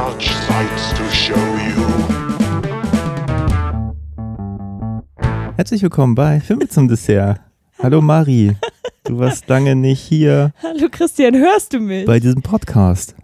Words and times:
such 0.00 0.30
sights 0.48 0.94
to 0.96 1.04
show 1.10 1.34
you. 1.34 1.76
Herzlich 5.56 5.82
willkommen 5.82 6.14
bei 6.14 6.40
Filme 6.40 6.68
zum 6.68 6.88
Dessert. 6.88 7.38
Hallo 7.78 8.00
Mari, 8.00 8.56
du 9.04 9.18
warst 9.18 9.46
lange 9.48 9.76
nicht 9.76 10.00
hier 10.00 10.52
Hallo 10.62 10.88
Christian, 10.90 11.34
hörst 11.34 11.74
du 11.74 11.80
mich? 11.80 12.06
bei 12.06 12.18
diesem 12.18 12.40
Podcast. 12.40 13.14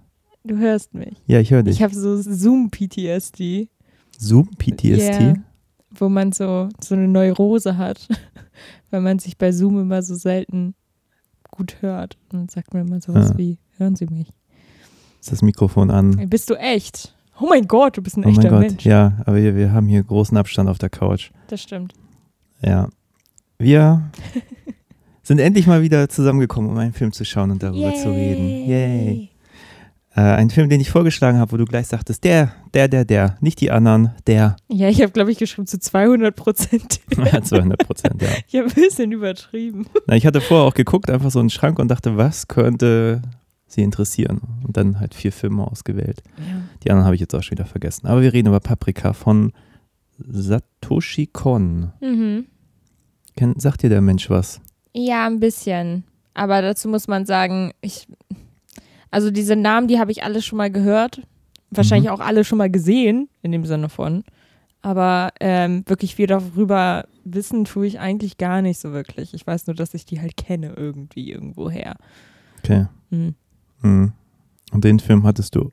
du 0.45 0.59
hörst 0.59 0.93
mich. 0.93 1.17
Ja, 1.27 1.41
ich 1.41 1.51
höre 1.51 1.62
dich. 1.62 1.77
Ich 1.77 1.83
habe 1.83 1.95
so 1.95 2.20
Zoom-PTSD, 2.20 3.69
Zoom 4.19 4.51
PTSD. 4.59 5.20
Ja. 5.29 5.34
wo 5.98 6.11
man 6.11 6.33
so, 6.33 6.69
so 6.84 6.95
eine 6.95 7.09
Neurose 7.09 7.79
hat, 7.79 8.06
weil 8.91 9.01
man 9.01 9.19
sich 9.19 9.39
bei 9.39 9.51
Zoom 9.51 9.81
immer 9.81 10.03
so 10.03 10.15
selten 10.15 10.75
gut 11.51 11.79
hört. 11.81 12.19
Und 12.31 12.39
dann 12.41 12.48
sagt 12.51 12.75
man 12.75 12.87
immer 12.87 13.01
sowas 13.01 13.31
Ah. 13.31 13.39
wie, 13.39 13.56
hören 13.79 13.97
Sie 13.97 14.06
mich. 14.06 14.29
Ist 15.27 15.33
das 15.33 15.43
Mikrofon 15.43 15.91
an? 15.91 16.29
Bist 16.30 16.51
du 16.51 16.55
echt? 16.55 17.12
Oh 17.41 17.47
mein 17.48 17.67
Gott, 17.67 17.97
du 17.97 18.01
bist 18.01 18.17
ein 18.17 18.23
Oh 18.25 18.29
mein 18.29 18.37
echter 18.37 18.48
Gott, 18.48 18.61
Mensch. 18.61 18.84
ja, 18.84 19.15
aber 19.27 19.34
wir, 19.34 19.57
wir 19.57 19.73
haben 19.73 19.89
hier 19.89 20.01
großen 20.05 20.37
Abstand 20.37 20.69
auf 20.69 20.79
der 20.79 20.89
Couch. 20.89 21.30
Das 21.48 21.61
stimmt. 21.61 21.95
Ja. 22.62 22.89
Wir 23.59 24.09
sind 25.25 25.41
endlich 25.41 25.67
mal 25.67 25.83
wieder 25.83 26.09
zusammengekommen, 26.09 26.70
um 26.70 26.78
einen 26.78 26.92
Film 26.92 27.11
zu 27.11 27.25
schauen 27.25 27.50
und 27.50 27.61
darüber 27.61 27.92
zu 27.95 28.09
reden. 28.09 28.69
Yay. 28.69 29.31
Äh, 30.15 30.20
ein 30.20 30.48
Film, 30.48 30.69
den 30.69 30.81
ich 30.81 30.91
vorgeschlagen 30.91 31.39
habe, 31.39 31.50
wo 31.50 31.56
du 31.56 31.65
gleich 31.65 31.89
sagtest, 31.89 32.22
der, 32.22 32.53
der, 32.72 32.87
der, 32.87 33.05
der, 33.05 33.37
nicht 33.41 33.61
die 33.61 33.72
anderen, 33.72 34.12
der. 34.28 34.55
Ja, 34.69 34.89
ich 34.89 35.03
habe, 35.03 35.11
glaube 35.11 35.33
ich, 35.33 35.39
geschrieben 35.39 35.67
zu 35.67 35.81
200 35.81 36.37
Prozent. 36.37 37.00
200 37.11 37.84
Prozent, 37.84 38.22
ja. 38.22 38.28
Ich 38.47 38.55
habe 38.55 38.69
ein 38.69 38.75
bisschen 38.75 39.11
übertrieben. 39.11 39.89
Na, 40.06 40.15
ich 40.15 40.25
hatte 40.25 40.41
vorher 40.41 40.69
auch 40.69 40.75
geguckt, 40.75 41.11
einfach 41.11 41.33
so 41.33 41.41
einen 41.41 41.50
Schrank 41.50 41.81
und 41.81 41.89
dachte, 41.89 42.17
was 42.17 42.47
könnte 42.47 43.22
sie 43.67 43.83
interessieren? 43.83 44.41
Und 44.67 44.77
dann 44.77 45.00
halt 45.00 45.14
vier 45.14 45.33
Filme 45.33 45.67
ausgewählt. 45.67 46.22
Ja. 46.39 46.62
Die 46.83 46.91
anderen 46.91 47.05
habe 47.05 47.14
ich 47.14 47.20
jetzt 47.20 47.34
auch 47.34 47.42
schon 47.42 47.59
wieder 47.59 47.67
vergessen. 47.67 48.06
Aber 48.06 48.22
wir 48.22 48.33
reden 48.33 48.48
über 48.48 48.61
Paprika 48.61 49.12
von 49.12 49.53
Satoshi 50.19 51.27
Kon. 51.27 51.92
Mhm. 52.00 52.47
Kennt, 53.37 53.61
sagt 53.61 53.83
dir 53.83 53.91
der 53.91 54.00
Mensch 54.00 54.31
was? 54.31 54.61
Ja, 54.94 55.27
ein 55.27 55.41
bisschen. 55.41 56.05
Aber 56.34 56.62
dazu 56.62 56.89
muss 56.89 57.09
man 57.09 57.27
sagen, 57.27 57.72
ich, 57.81 58.06
also 59.11 59.31
diese 59.31 59.56
Namen, 59.56 59.89
die 59.89 59.98
habe 59.98 60.11
ich 60.11 60.22
alle 60.22 60.42
schon 60.42 60.59
mal 60.59 60.70
gehört. 60.70 61.22
Wahrscheinlich 61.70 62.11
auch 62.11 62.20
alle 62.20 62.44
schon 62.44 62.59
mal 62.59 62.70
gesehen, 62.70 63.28
in 63.42 63.53
dem 63.53 63.64
Sinne 63.67 63.89
von. 63.89 64.25
Aber 64.83 65.33
ähm, 65.41 65.83
wirklich 65.87 66.14
viel 66.14 66.28
darüber 66.28 67.06
wissen 67.25 67.64
tue 67.64 67.87
ich 67.87 67.98
eigentlich 67.98 68.39
gar 68.39 68.62
nicht 68.62 68.78
so 68.78 68.92
wirklich. 68.92 69.34
Ich 69.34 69.47
weiß 69.47 69.67
nur, 69.67 69.75
dass 69.75 69.94
ich 69.94 70.06
die 70.06 70.20
halt 70.20 70.37
kenne 70.37 70.75
irgendwie 70.77 71.33
irgendwoher. 71.33 71.97
Okay. 72.59 72.87
Hm. 73.11 73.34
Hm. 73.82 74.12
Und 74.72 74.84
den 74.84 74.98
Film 75.00 75.24
hattest 75.24 75.55
du, 75.55 75.72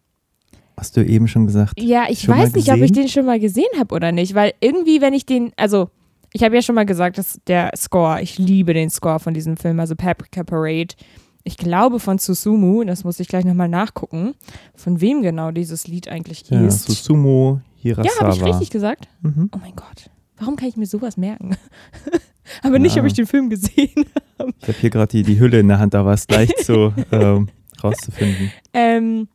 hast 0.77 0.95
du 0.97 1.05
eben 1.05 1.27
schon 1.27 1.45
gesagt? 1.45 1.73
Ja, 1.79 2.05
ich 2.09 2.27
weiß 2.27 2.53
nicht, 2.53 2.71
ob 2.71 2.77
ich 2.79 2.91
den 2.91 3.07
schon 3.07 3.25
mal 3.25 3.39
gesehen 3.39 3.65
habe 3.77 3.93
oder 3.95 4.11
nicht, 4.11 4.35
weil 4.35 4.53
irgendwie, 4.59 5.01
wenn 5.01 5.13
ich 5.13 5.25
den, 5.25 5.51
also 5.57 5.89
ich 6.31 6.43
habe 6.43 6.55
ja 6.55 6.61
schon 6.61 6.75
mal 6.75 6.85
gesagt, 6.85 7.17
dass 7.17 7.39
der 7.47 7.71
Score, 7.75 8.21
ich 8.21 8.37
liebe 8.39 8.73
den 8.73 8.89
Score 8.89 9.19
von 9.19 9.33
diesem 9.33 9.55
Film, 9.57 9.79
also 9.79 9.95
Paprika 9.95 10.43
Parade. 10.43 10.95
Ich 11.43 11.57
glaube 11.57 11.99
von 11.99 12.17
Susumu, 12.19 12.83
das 12.85 13.03
muss 13.03 13.19
ich 13.19 13.27
gleich 13.27 13.43
nochmal 13.45 13.67
nachgucken, 13.67 14.33
von 14.75 15.01
wem 15.01 15.21
genau 15.21 15.51
dieses 15.51 15.87
Lied 15.87 16.07
eigentlich 16.07 16.49
Ja, 16.49 16.61
ist. 16.65 16.85
Susumu 16.85 17.57
Ja, 17.81 17.95
Hirasawa. 17.97 18.27
habe 18.27 18.35
ich 18.37 18.43
richtig 18.45 18.69
gesagt? 18.69 19.09
Mhm. 19.21 19.49
Oh 19.53 19.57
mein 19.61 19.75
Gott, 19.75 20.09
warum 20.37 20.55
kann 20.55 20.69
ich 20.69 20.77
mir 20.77 20.85
sowas 20.87 21.17
merken? 21.17 21.57
Aber 22.63 22.79
nicht, 22.79 22.95
Ja. 22.95 23.01
ob 23.01 23.07
ich 23.07 23.13
den 23.13 23.27
Film 23.27 23.49
gesehen 23.49 24.05
habe. 24.39 24.53
Ich 24.61 24.67
habe 24.69 24.77
hier 24.79 24.89
gerade 24.89 25.11
die, 25.11 25.23
die 25.23 25.39
Hülle 25.39 25.59
in 25.59 25.67
der 25.67 25.79
Hand, 25.79 25.93
da 25.93 26.05
war 26.05 26.13
es 26.13 26.27
leicht 26.29 26.57
so 26.65 26.93
ähm, 27.11 27.49
rauszufinden. 27.83 28.51
Ähm, 28.73 29.27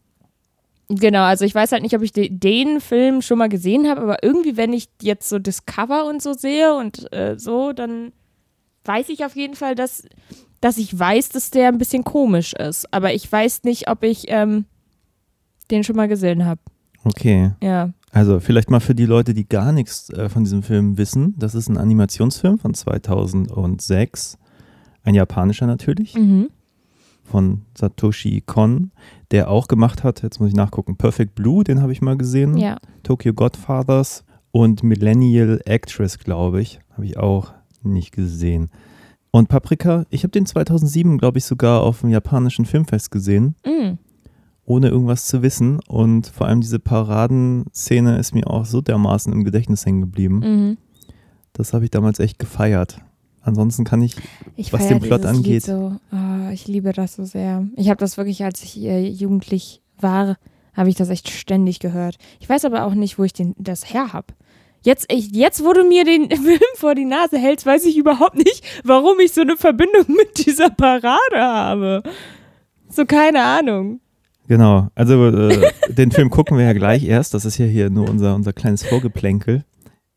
genau, 0.88 1.22
also 1.22 1.44
ich 1.44 1.54
weiß 1.54 1.72
halt 1.72 1.82
nicht, 1.82 1.94
ob 1.94 2.02
ich 2.02 2.12
de 2.12 2.28
den 2.30 2.80
Film 2.80 3.22
schon 3.22 3.38
mal 3.38 3.48
gesehen 3.48 3.88
habe, 3.88 4.00
aber 4.02 4.22
irgendwie, 4.22 4.56
wenn 4.56 4.72
ich 4.72 4.88
jetzt 5.02 5.28
so 5.28 5.38
Discover 5.38 6.06
und 6.06 6.22
so 6.22 6.32
sehe 6.32 6.74
und 6.74 7.12
äh, 7.12 7.38
so, 7.38 7.72
dann 7.72 8.12
weiß 8.84 9.08
ich 9.10 9.24
auf 9.24 9.36
jeden 9.36 9.54
Fall, 9.54 9.74
dass, 9.74 10.04
dass 10.60 10.78
ich 10.78 10.98
weiß, 10.98 11.28
dass 11.30 11.50
der 11.50 11.68
ein 11.68 11.78
bisschen 11.78 12.04
komisch 12.04 12.54
ist. 12.54 12.92
Aber 12.92 13.12
ich 13.12 13.30
weiß 13.30 13.64
nicht, 13.64 13.88
ob 13.90 14.02
ich 14.02 14.24
ähm, 14.28 14.64
den 15.70 15.84
schon 15.84 15.96
mal 15.96 16.08
gesehen 16.08 16.44
habe. 16.46 16.60
Okay. 17.04 17.52
Ja. 17.62 17.90
Also 18.10 18.40
vielleicht 18.40 18.70
mal 18.70 18.80
für 18.80 18.94
die 18.94 19.04
Leute, 19.04 19.34
die 19.34 19.46
gar 19.46 19.72
nichts 19.72 20.08
äh, 20.10 20.28
von 20.30 20.44
diesem 20.44 20.62
Film 20.62 20.96
wissen. 20.96 21.34
Das 21.38 21.54
ist 21.54 21.68
ein 21.68 21.76
Animationsfilm 21.76 22.58
von 22.58 22.72
2006. 22.72 24.38
Ein 25.04 25.14
japanischer 25.14 25.66
natürlich, 25.66 26.14
Mhm. 26.14 26.48
Von 27.30 27.62
Satoshi 27.76 28.42
Kon, 28.44 28.90
der 29.30 29.50
auch 29.50 29.68
gemacht 29.68 30.02
hat, 30.04 30.22
jetzt 30.22 30.40
muss 30.40 30.48
ich 30.50 30.54
nachgucken, 30.56 30.96
Perfect 30.96 31.34
Blue, 31.34 31.62
den 31.64 31.80
habe 31.82 31.92
ich 31.92 32.00
mal 32.02 32.16
gesehen. 32.16 32.56
Ja. 32.56 32.78
Tokyo 33.02 33.34
Godfathers 33.34 34.24
und 34.50 34.82
Millennial 34.82 35.60
Actress, 35.66 36.18
glaube 36.18 36.60
ich, 36.60 36.80
habe 36.92 37.04
ich 37.06 37.18
auch 37.18 37.52
nicht 37.82 38.12
gesehen. 38.12 38.70
Und 39.30 39.48
Paprika, 39.48 40.04
ich 40.10 40.22
habe 40.24 40.30
den 40.30 40.46
2007, 40.46 41.18
glaube 41.18 41.38
ich, 41.38 41.44
sogar 41.44 41.82
auf 41.82 42.00
dem 42.00 42.10
japanischen 42.10 42.64
Filmfest 42.64 43.10
gesehen, 43.10 43.54
Mhm. 43.66 43.98
ohne 44.64 44.88
irgendwas 44.88 45.26
zu 45.26 45.42
wissen. 45.42 45.80
Und 45.86 46.26
vor 46.28 46.46
allem 46.46 46.60
diese 46.62 46.78
Paradenszene 46.78 48.18
ist 48.18 48.34
mir 48.34 48.48
auch 48.48 48.64
so 48.64 48.80
dermaßen 48.80 49.32
im 49.32 49.44
Gedächtnis 49.44 49.84
hängen 49.86 50.00
geblieben. 50.00 50.38
Mhm. 50.40 50.76
Das 51.52 51.72
habe 51.74 51.84
ich 51.84 51.90
damals 51.90 52.20
echt 52.20 52.38
gefeiert. 52.38 53.00
Ansonsten 53.48 53.84
kann 53.84 54.02
ich, 54.02 54.14
Ich 54.56 54.72
Was 54.72 54.86
den 54.86 55.00
Plot 55.00 55.24
angeht. 55.24 55.64
So, 55.64 55.96
oh, 56.12 56.50
ich 56.52 56.68
liebe 56.68 56.92
das 56.92 57.16
so 57.16 57.24
sehr. 57.24 57.66
Ich 57.76 57.88
habe 57.88 57.98
das 57.98 58.16
wirklich, 58.16 58.44
als 58.44 58.62
ich 58.62 58.80
äh, 58.82 59.08
jugendlich 59.08 59.82
war, 59.98 60.36
habe 60.74 60.88
ich 60.88 60.94
das 60.94 61.08
echt 61.08 61.28
ständig 61.30 61.80
gehört. 61.80 62.16
Ich 62.38 62.48
weiß 62.48 62.64
aber 62.64 62.84
auch 62.84 62.94
nicht, 62.94 63.18
wo 63.18 63.24
ich 63.24 63.32
den, 63.32 63.54
das 63.58 63.92
her 63.92 64.12
habe. 64.12 64.34
Jetzt, 64.82 65.12
ich, 65.12 65.34
jetzt, 65.34 65.64
wo 65.64 65.72
du 65.72 65.82
mir 65.84 66.04
den 66.04 66.30
Film 66.30 66.60
vor 66.76 66.94
die 66.94 67.04
Nase 67.04 67.38
hältst, 67.38 67.66
weiß 67.66 67.84
ich 67.86 67.96
überhaupt 67.96 68.36
nicht, 68.36 68.62
warum 68.84 69.18
ich 69.20 69.32
so 69.32 69.40
eine 69.40 69.56
Verbindung 69.56 70.04
mit 70.08 70.46
dieser 70.46 70.70
Parade 70.70 71.18
habe. 71.36 72.02
So, 72.88 73.04
keine 73.04 73.42
Ahnung. 73.42 74.00
genau, 74.46 74.88
also 74.94 75.26
äh, 75.26 75.72
den 75.88 76.10
Film 76.10 76.30
gucken 76.30 76.56
wir 76.56 76.64
ja 76.64 76.72
gleich 76.72 77.04
erst. 77.04 77.34
Das 77.34 77.44
ist 77.44 77.58
ja 77.58 77.66
hier 77.66 77.90
nur 77.90 78.08
unser, 78.08 78.34
unser 78.34 78.52
kleines 78.52 78.84
Vorgeplänkel. 78.84 79.64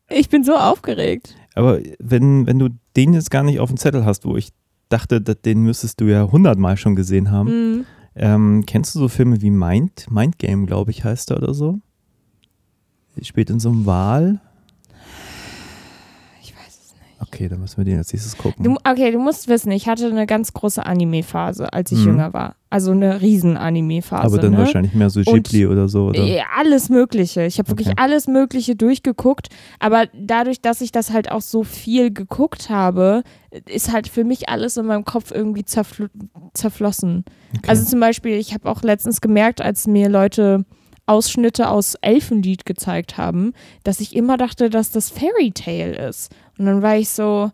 Ich 0.08 0.28
bin 0.28 0.44
so 0.44 0.54
aufgeregt. 0.54 1.34
Aber 1.54 1.80
wenn, 1.98 2.46
wenn 2.46 2.58
du 2.58 2.68
den 2.96 3.12
jetzt 3.14 3.30
gar 3.30 3.42
nicht 3.42 3.60
auf 3.60 3.68
dem 3.70 3.76
Zettel 3.76 4.04
hast, 4.04 4.24
wo 4.24 4.36
ich 4.36 4.50
dachte, 4.88 5.20
den 5.20 5.62
müsstest 5.62 6.00
du 6.00 6.04
ja 6.06 6.30
hundertmal 6.30 6.76
schon 6.76 6.96
gesehen 6.96 7.30
haben, 7.30 7.48
Mhm. 7.78 7.84
ähm, 8.14 8.64
kennst 8.66 8.94
du 8.94 8.98
so 9.00 9.08
Filme 9.08 9.40
wie 9.42 9.50
Mind? 9.50 10.06
Mind 10.10 10.38
Game, 10.38 10.66
glaube 10.66 10.90
ich, 10.90 11.04
heißt 11.04 11.30
er 11.30 11.38
oder 11.38 11.54
so? 11.54 11.78
Spielt 13.22 13.50
in 13.50 13.60
so 13.60 13.68
einem 13.70 13.84
Wal. 13.86 14.40
Ich 16.42 16.54
weiß 16.54 16.68
es 16.68 16.92
nicht. 16.94 17.11
Okay, 17.22 17.48
dann 17.48 17.60
müssen 17.60 17.76
wir 17.78 17.84
den 17.84 17.98
als 17.98 18.12
nächstes 18.12 18.36
gucken. 18.36 18.64
Du, 18.64 18.76
okay, 18.84 19.10
du 19.12 19.18
musst 19.18 19.48
wissen, 19.48 19.70
ich 19.70 19.88
hatte 19.88 20.06
eine 20.06 20.26
ganz 20.26 20.52
große 20.52 20.84
Anime-Phase, 20.84 21.72
als 21.72 21.92
ich 21.92 21.98
Mhm. 22.00 22.06
jünger 22.06 22.32
war. 22.32 22.56
Also 22.68 22.90
eine 22.92 23.20
riesen 23.20 23.56
Anime-Phase. 23.56 24.22
Aber 24.24 24.38
dann 24.38 24.52
ne? 24.52 24.58
wahrscheinlich 24.58 24.94
mehr 24.94 25.08
so 25.10 25.20
Und- 25.20 25.44
Ghibli 25.48 25.66
oder 25.66 25.88
so. 25.88 26.06
Oder? 26.06 26.22
Alles 26.58 26.88
Mögliche. 26.88 27.44
Ich 27.44 27.58
habe 27.58 27.68
wirklich 27.68 27.88
Okay. 27.88 27.96
alles 27.98 28.26
Mögliche 28.28 28.74
durchgeguckt. 28.76 29.48
Aber 29.78 30.06
dadurch, 30.14 30.60
dass 30.60 30.80
ich 30.80 30.90
das 30.92 31.12
halt 31.12 31.30
auch 31.30 31.42
so 31.42 31.62
viel 31.64 32.12
geguckt 32.12 32.70
habe, 32.70 33.22
ist 33.68 33.92
halt 33.92 34.08
für 34.08 34.24
mich 34.24 34.48
alles 34.48 34.76
in 34.76 34.86
meinem 34.86 35.04
Kopf 35.04 35.30
irgendwie 35.30 35.64
zerfl 35.64 36.10
zerflossen. 36.54 37.24
Okay. 37.56 37.68
Also 37.68 37.84
zum 37.84 38.00
Beispiel, 38.00 38.32
ich 38.36 38.52
habe 38.54 38.68
auch 38.68 38.82
letztens 38.82 39.20
gemerkt, 39.20 39.60
als 39.60 39.86
mir 39.86 40.08
Leute 40.08 40.64
Ausschnitte 41.06 41.68
aus 41.68 41.96
Elfenlied 42.00 42.64
gezeigt 42.64 43.18
haben, 43.18 43.52
dass 43.82 44.00
ich 44.00 44.14
immer 44.14 44.36
dachte, 44.36 44.70
dass 44.70 44.92
das 44.92 45.10
Fairy 45.10 45.50
Tale 45.52 45.96
ist. 46.08 46.30
Und 46.58 46.66
dann 46.66 46.82
war 46.82 46.96
ich 46.96 47.08
so, 47.08 47.50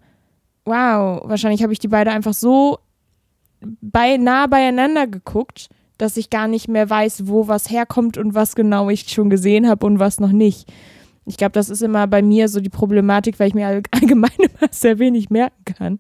wow, 0.65 1.23
wahrscheinlich 1.25 1.63
habe 1.63 1.73
ich 1.73 1.79
die 1.79 1.89
beide 1.89 2.11
einfach 2.11 2.35
so 2.35 2.79
bei, 3.81 4.17
nah 4.17 4.47
beieinander 4.47 5.07
geguckt, 5.07 5.69
dass 5.97 6.17
ich 6.17 6.31
gar 6.31 6.47
nicht 6.47 6.69
mehr 6.69 6.89
weiß, 6.89 7.27
wo 7.27 7.49
was 7.49 7.71
herkommt 7.71 8.19
und 8.19 8.35
was 8.35 8.55
genau 8.55 8.89
ich 8.89 9.09
schon 9.09 9.31
gesehen 9.31 9.69
habe 9.69 9.85
und 9.87 9.99
was 9.99 10.21
noch 10.21 10.31
nicht. 10.33 10.73
Ich 11.27 11.37
glaube, 11.37 11.53
das 11.53 11.69
ist 11.69 11.83
immer 11.83 12.07
bei 12.07 12.23
mir 12.23 12.49
so 12.49 12.61
die 12.61 12.69
Problematik, 12.69 13.39
weil 13.39 13.49
ich 13.49 13.55
mir 13.55 13.67
all- 13.67 13.83
allgemein 13.91 14.31
immer 14.39 14.69
sehr 14.71 14.99
wenig 14.99 15.29
merken 15.31 15.65
kann. 15.65 15.99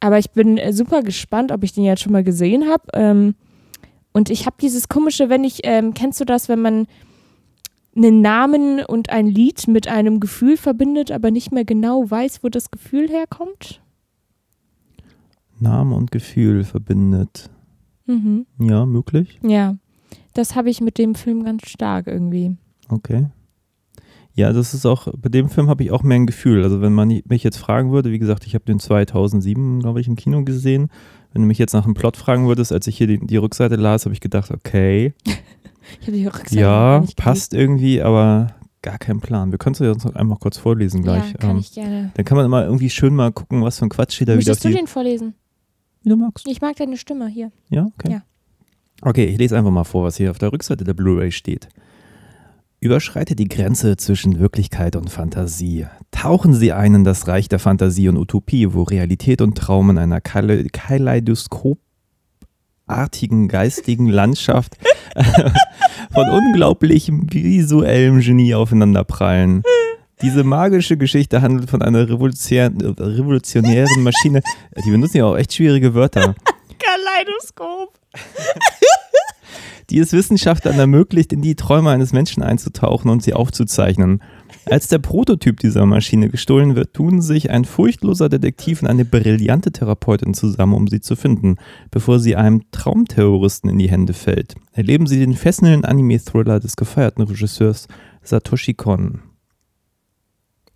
Aber 0.00 0.18
ich 0.18 0.30
bin 0.30 0.58
äh, 0.58 0.72
super 0.72 1.02
gespannt, 1.02 1.52
ob 1.52 1.62
ich 1.62 1.72
den 1.72 1.84
jetzt 1.84 2.02
schon 2.02 2.12
mal 2.12 2.24
gesehen 2.24 2.68
habe. 2.68 2.84
Ähm, 2.94 3.34
und 4.12 4.30
ich 4.30 4.46
habe 4.46 4.56
dieses 4.60 4.88
komische, 4.88 5.28
wenn 5.28 5.44
ich, 5.44 5.60
ähm, 5.64 5.94
kennst 5.94 6.20
du 6.20 6.24
das, 6.24 6.48
wenn 6.48 6.60
man 6.60 6.86
einen 7.96 8.20
Namen 8.20 8.84
und 8.84 9.10
ein 9.10 9.26
Lied 9.26 9.68
mit 9.68 9.88
einem 9.88 10.20
Gefühl 10.20 10.56
verbindet, 10.56 11.10
aber 11.10 11.30
nicht 11.30 11.52
mehr 11.52 11.64
genau 11.64 12.10
weiß, 12.10 12.42
wo 12.42 12.48
das 12.48 12.70
Gefühl 12.70 13.08
herkommt? 13.08 13.80
Name 15.60 15.94
und 15.94 16.10
Gefühl 16.10 16.64
verbindet. 16.64 17.50
Mhm. 18.06 18.46
Ja, 18.58 18.86
möglich. 18.86 19.38
Ja, 19.42 19.76
das 20.34 20.56
habe 20.56 20.70
ich 20.70 20.80
mit 20.80 20.98
dem 20.98 21.14
Film 21.14 21.44
ganz 21.44 21.68
stark 21.68 22.06
irgendwie. 22.06 22.56
Okay. 22.88 23.26
Ja, 24.36 24.52
das 24.52 24.74
ist 24.74 24.84
auch, 24.84 25.08
bei 25.16 25.28
dem 25.28 25.48
Film 25.48 25.68
habe 25.68 25.84
ich 25.84 25.92
auch 25.92 26.02
mehr 26.02 26.16
ein 26.16 26.26
Gefühl. 26.26 26.64
Also 26.64 26.80
wenn 26.80 26.92
man 26.92 27.22
mich 27.26 27.44
jetzt 27.44 27.56
fragen 27.56 27.92
würde, 27.92 28.10
wie 28.10 28.18
gesagt, 28.18 28.46
ich 28.46 28.54
habe 28.54 28.64
den 28.64 28.80
2007, 28.80 29.80
glaube 29.80 30.00
ich, 30.00 30.08
im 30.08 30.16
Kino 30.16 30.42
gesehen. 30.44 30.90
Wenn 31.32 31.42
du 31.42 31.48
mich 31.48 31.58
jetzt 31.58 31.72
nach 31.72 31.84
dem 31.84 31.94
Plot 31.94 32.16
fragen 32.16 32.46
würdest, 32.48 32.72
als 32.72 32.86
ich 32.86 32.96
hier 32.98 33.06
die, 33.06 33.18
die 33.24 33.36
Rückseite 33.36 33.76
las, 33.76 34.04
habe 34.04 34.12
ich 34.14 34.20
gedacht, 34.20 34.50
okay, 34.50 35.14
Ich 36.00 36.06
habe 36.08 36.16
die 36.16 36.26
Rückseite 36.26 36.60
ja, 36.60 37.04
passt 37.16 37.52
irgendwie, 37.54 38.00
aber 38.02 38.48
gar 38.82 38.98
kein 38.98 39.20
Plan. 39.20 39.50
Wir 39.50 39.58
können 39.58 39.74
es 39.74 39.80
ja 39.80 39.90
uns 39.92 40.04
noch 40.04 40.14
einmal 40.14 40.38
kurz 40.38 40.56
vorlesen 40.58 41.02
gelesen. 41.02 41.20
gleich. 41.22 41.32
Ja, 41.32 41.38
kann 41.38 41.50
Ähm, 41.50 41.58
ich 41.58 41.72
gerne. 41.72 42.10
dann 42.14 42.24
kann 42.24 42.36
man 42.36 42.46
immer 42.46 42.64
irgendwie 42.64 42.90
schön 42.90 43.14
mal 43.14 43.32
gucken, 43.32 43.62
was 43.62 43.78
für 43.78 43.86
ein 43.86 43.90
Quatsch 43.90 44.14
steht 44.14 44.28
da 44.28 44.32
wieder 44.32 44.50
Möchtest 44.52 44.64
du 44.64 44.70
den 44.70 44.86
vorlesen? 44.86 45.34
Wie 46.02 46.08
du 46.10 46.16
magst. 46.16 46.46
Ich 46.48 46.60
mag 46.60 46.76
deine 46.76 46.96
Stimme 46.96 47.28
hier. 47.28 47.50
Ja, 47.70 47.86
okay. 47.98 48.12
Ja. 48.12 48.22
Okay, 49.02 49.26
ich 49.26 49.38
lese 49.38 49.56
einfach 49.56 49.70
mal 49.70 49.84
vor, 49.84 50.04
was 50.04 50.16
hier 50.16 50.30
auf 50.30 50.38
der 50.38 50.52
Rückseite 50.52 50.84
der 50.84 50.94
Blu-ray 50.94 51.32
steht. 51.32 51.68
Überschreite 52.84 53.34
die 53.34 53.48
Grenze 53.48 53.96
zwischen 53.96 54.38
Wirklichkeit 54.38 54.94
und 54.94 55.08
Fantasie. 55.08 55.86
Tauchen 56.10 56.52
Sie 56.52 56.72
ein 56.72 56.94
in 56.94 57.02
das 57.04 57.26
Reich 57.26 57.48
der 57.48 57.58
Fantasie 57.58 58.10
und 58.10 58.18
Utopie, 58.18 58.74
wo 58.74 58.82
Realität 58.82 59.40
und 59.40 59.56
Traum 59.56 59.88
in 59.88 59.96
einer 59.96 60.20
Kale- 60.20 60.66
kaleidoskopartigen 60.66 63.48
geistigen 63.48 64.08
Landschaft 64.08 64.76
von 66.12 66.28
unglaublichem 66.28 67.26
visuellem 67.32 68.20
Genie 68.20 68.54
aufeinanderprallen. 68.54 69.62
Diese 70.20 70.44
magische 70.44 70.98
Geschichte 70.98 71.40
handelt 71.40 71.70
von 71.70 71.80
einer 71.80 72.06
revolutionär, 72.06 72.70
revolutionären 72.98 74.02
Maschine. 74.02 74.42
Die 74.84 74.90
benutzen 74.90 75.16
ja 75.16 75.24
auch 75.24 75.38
echt 75.38 75.54
schwierige 75.54 75.94
Wörter 75.94 76.34
Kaleidoskop. 76.78 77.94
die 79.90 79.98
es 79.98 80.12
Wissenschaftlern 80.12 80.78
ermöglicht, 80.78 81.32
in 81.32 81.42
die 81.42 81.54
Träume 81.54 81.90
eines 81.90 82.12
Menschen 82.12 82.42
einzutauchen 82.42 83.10
und 83.10 83.22
sie 83.22 83.34
aufzuzeichnen. 83.34 84.22
Als 84.66 84.88
der 84.88 84.98
Prototyp 84.98 85.60
dieser 85.60 85.84
Maschine 85.84 86.30
gestohlen 86.30 86.74
wird, 86.74 86.94
tun 86.94 87.20
sich 87.20 87.50
ein 87.50 87.64
furchtloser 87.64 88.28
Detektiv 88.28 88.82
und 88.82 88.88
eine 88.88 89.04
brillante 89.04 89.72
Therapeutin 89.72 90.32
zusammen, 90.32 90.74
um 90.74 90.88
sie 90.88 91.00
zu 91.00 91.16
finden, 91.16 91.56
bevor 91.90 92.18
sie 92.18 92.36
einem 92.36 92.62
Traumterroristen 92.70 93.68
in 93.68 93.78
die 93.78 93.90
Hände 93.90 94.14
fällt. 94.14 94.54
Erleben 94.72 95.06
Sie 95.06 95.18
den 95.18 95.34
fesselnden 95.34 95.84
Anime-Thriller 95.84 96.60
des 96.60 96.76
gefeierten 96.76 97.24
Regisseurs 97.24 97.88
Satoshi 98.22 98.74
Kon. 98.74 99.20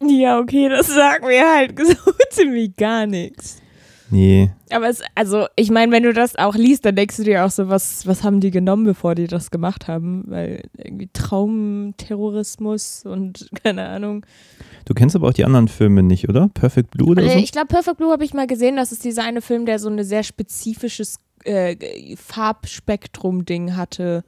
Ja, 0.01 0.39
okay, 0.39 0.69
das 0.69 0.87
sagt 0.87 1.25
mir 1.25 1.43
halt 1.43 1.79
so 1.85 2.13
ziemlich 2.31 2.77
gar 2.77 3.07
nichts. 3.07 3.61
Nee, 4.11 4.51
Aber 4.71 4.89
es, 4.89 5.03
also, 5.15 5.47
ich 5.55 5.71
meine, 5.71 5.93
wenn 5.93 6.03
du 6.03 6.13
das 6.15 6.37
auch 6.37 6.55
liest, 6.55 6.85
dann 6.87 6.97
denkst 6.97 7.19
du 7.19 7.25
dir 7.25 7.45
auch 7.45 7.51
so, 7.51 7.69
was, 7.69 8.07
was 8.07 8.25
haben 8.25 8.41
die 8.41 8.51
genommen, 8.51 8.85
bevor 8.85 9.15
die 9.15 9.27
das 9.27 9.51
gemacht 9.51 9.87
haben? 9.87 10.25
Weil 10.29 10.63
irgendwie 10.77 11.11
Traumterrorismus 11.13 13.05
und 13.05 13.51
keine 13.63 13.87
Ahnung. 13.89 14.25
du 14.87 14.95
kennst 14.95 15.15
aber 15.17 15.29
auch 15.29 15.33
die 15.35 15.45
anderen 15.45 15.69
Filme 15.69 16.03
nicht, 16.03 16.29
oder? 16.29 16.49
Perfect 16.55 16.91
Blue 16.91 17.09
oder 17.11 17.23
Äh, 17.23 17.31
so? 17.33 17.39
Ich 17.39 17.53
glaube, 17.53 17.69
Perfect 17.69 17.99
Blue 17.99 18.11
habe 18.11 18.25
ich 18.25 18.35
mal 18.35 18.47
gesehen. 18.47 18.77
Das 18.77 18.93
ist 18.93 19.05
dieser 19.05 19.25
eine 19.25 19.43
Film, 19.43 19.67
der 19.67 19.79
so 19.79 19.89
ein 19.89 20.03
sehr 20.03 20.23
spezifisches 20.23 21.19
äh, 21.45 21.77
Farbspektrum-Ding 22.17 23.77
hatte. 23.77 24.25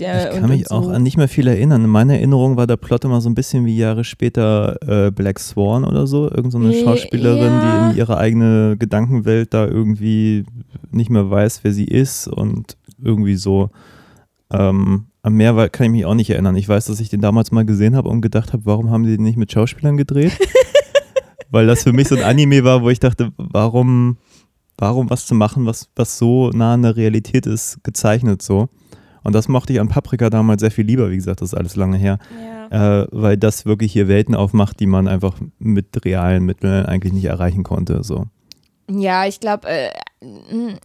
Der, 0.00 0.28
Ich 0.28 0.34
kann 0.34 0.44
und- 0.44 0.50
mich 0.50 0.62
und 0.62 0.76
auch 0.76 0.84
so. 0.84 0.90
an 0.90 1.02
nicht 1.02 1.16
mehr 1.16 1.28
viel 1.28 1.46
erinnern. 1.46 1.84
In 1.84 1.90
meiner 1.90 2.14
Erinnerung 2.14 2.56
war 2.56 2.66
der 2.66 2.76
Plot 2.76 3.04
immer 3.04 3.20
so 3.20 3.28
ein 3.28 3.34
bisschen 3.34 3.64
wie 3.66 3.76
Jahre 3.76 4.02
später 4.04 4.76
äh, 5.06 5.10
Black 5.10 5.38
Swan 5.38 5.84
oder 5.84 6.06
so. 6.06 6.30
Irgend 6.30 6.52
so 6.52 6.58
eine 6.58 6.72
Schauspielerin, 6.72 7.52
ja. 7.52 7.84
die 7.88 7.92
in 7.92 7.96
ihre 7.98 8.16
eigene 8.16 8.76
Gedankenwelt 8.78 9.52
da 9.54 9.66
irgendwie 9.66 10.44
nicht 10.90 11.10
mehr 11.10 11.30
weiß, 11.30 11.60
wer 11.62 11.72
sie 11.72 11.84
ist 11.84 12.26
und 12.28 12.76
irgendwie 13.02 13.36
so. 13.36 13.70
Ähm, 14.52 15.06
mehr 15.28 15.54
war- 15.54 15.68
kann 15.68 15.84
ich 15.86 15.92
mich 15.92 16.04
auch 16.06 16.14
nicht 16.14 16.30
erinnern. 16.30 16.56
Ich 16.56 16.68
weiß, 16.68 16.86
dass 16.86 16.98
ich 17.00 17.08
den 17.10 17.20
damals 17.20 17.52
mal 17.52 17.64
gesehen 17.64 17.94
habe 17.94 18.08
und 18.08 18.20
gedacht 18.20 18.52
habe, 18.52 18.66
warum 18.66 18.90
haben 18.90 19.04
die 19.04 19.16
den 19.16 19.22
nicht 19.22 19.36
mit 19.36 19.52
Schauspielern 19.52 19.96
gedreht? 19.96 20.32
Weil 21.50 21.66
das 21.66 21.82
für 21.82 21.92
mich 21.92 22.08
so 22.08 22.16
ein 22.16 22.22
Anime 22.22 22.64
war, 22.64 22.82
wo 22.82 22.90
ich 22.90 23.00
dachte, 23.00 23.30
warum, 23.36 24.18
warum 24.78 25.10
was 25.10 25.26
zu 25.26 25.34
machen, 25.34 25.66
was, 25.66 25.88
was 25.96 26.16
so 26.16 26.50
nah 26.50 26.74
an 26.74 26.82
der 26.82 26.96
Realität 26.96 27.46
ist, 27.46 27.78
gezeichnet 27.82 28.40
so. 28.40 28.68
Und 29.22 29.34
das 29.34 29.48
mochte 29.48 29.72
ich 29.72 29.80
an 29.80 29.88
Paprika 29.88 30.30
damals 30.30 30.60
sehr 30.60 30.70
viel 30.70 30.86
lieber, 30.86 31.10
wie 31.10 31.16
gesagt, 31.16 31.40
das 31.42 31.52
ist 31.52 31.58
alles 31.58 31.76
lange 31.76 31.96
her, 31.96 32.18
Ja. 32.70 33.02
äh, 33.02 33.06
weil 33.10 33.36
das 33.36 33.66
wirklich 33.66 33.92
hier 33.92 34.08
Welten 34.08 34.34
aufmacht, 34.34 34.80
die 34.80 34.86
man 34.86 35.08
einfach 35.08 35.34
mit 35.58 36.04
realen 36.04 36.44
Mitteln 36.44 36.86
eigentlich 36.86 37.12
nicht 37.12 37.26
erreichen 37.26 37.62
konnte. 37.62 38.02
So. 38.02 38.24
Ja, 38.90 39.26
ich 39.26 39.38
glaube, 39.40 39.68
äh, 39.68 39.90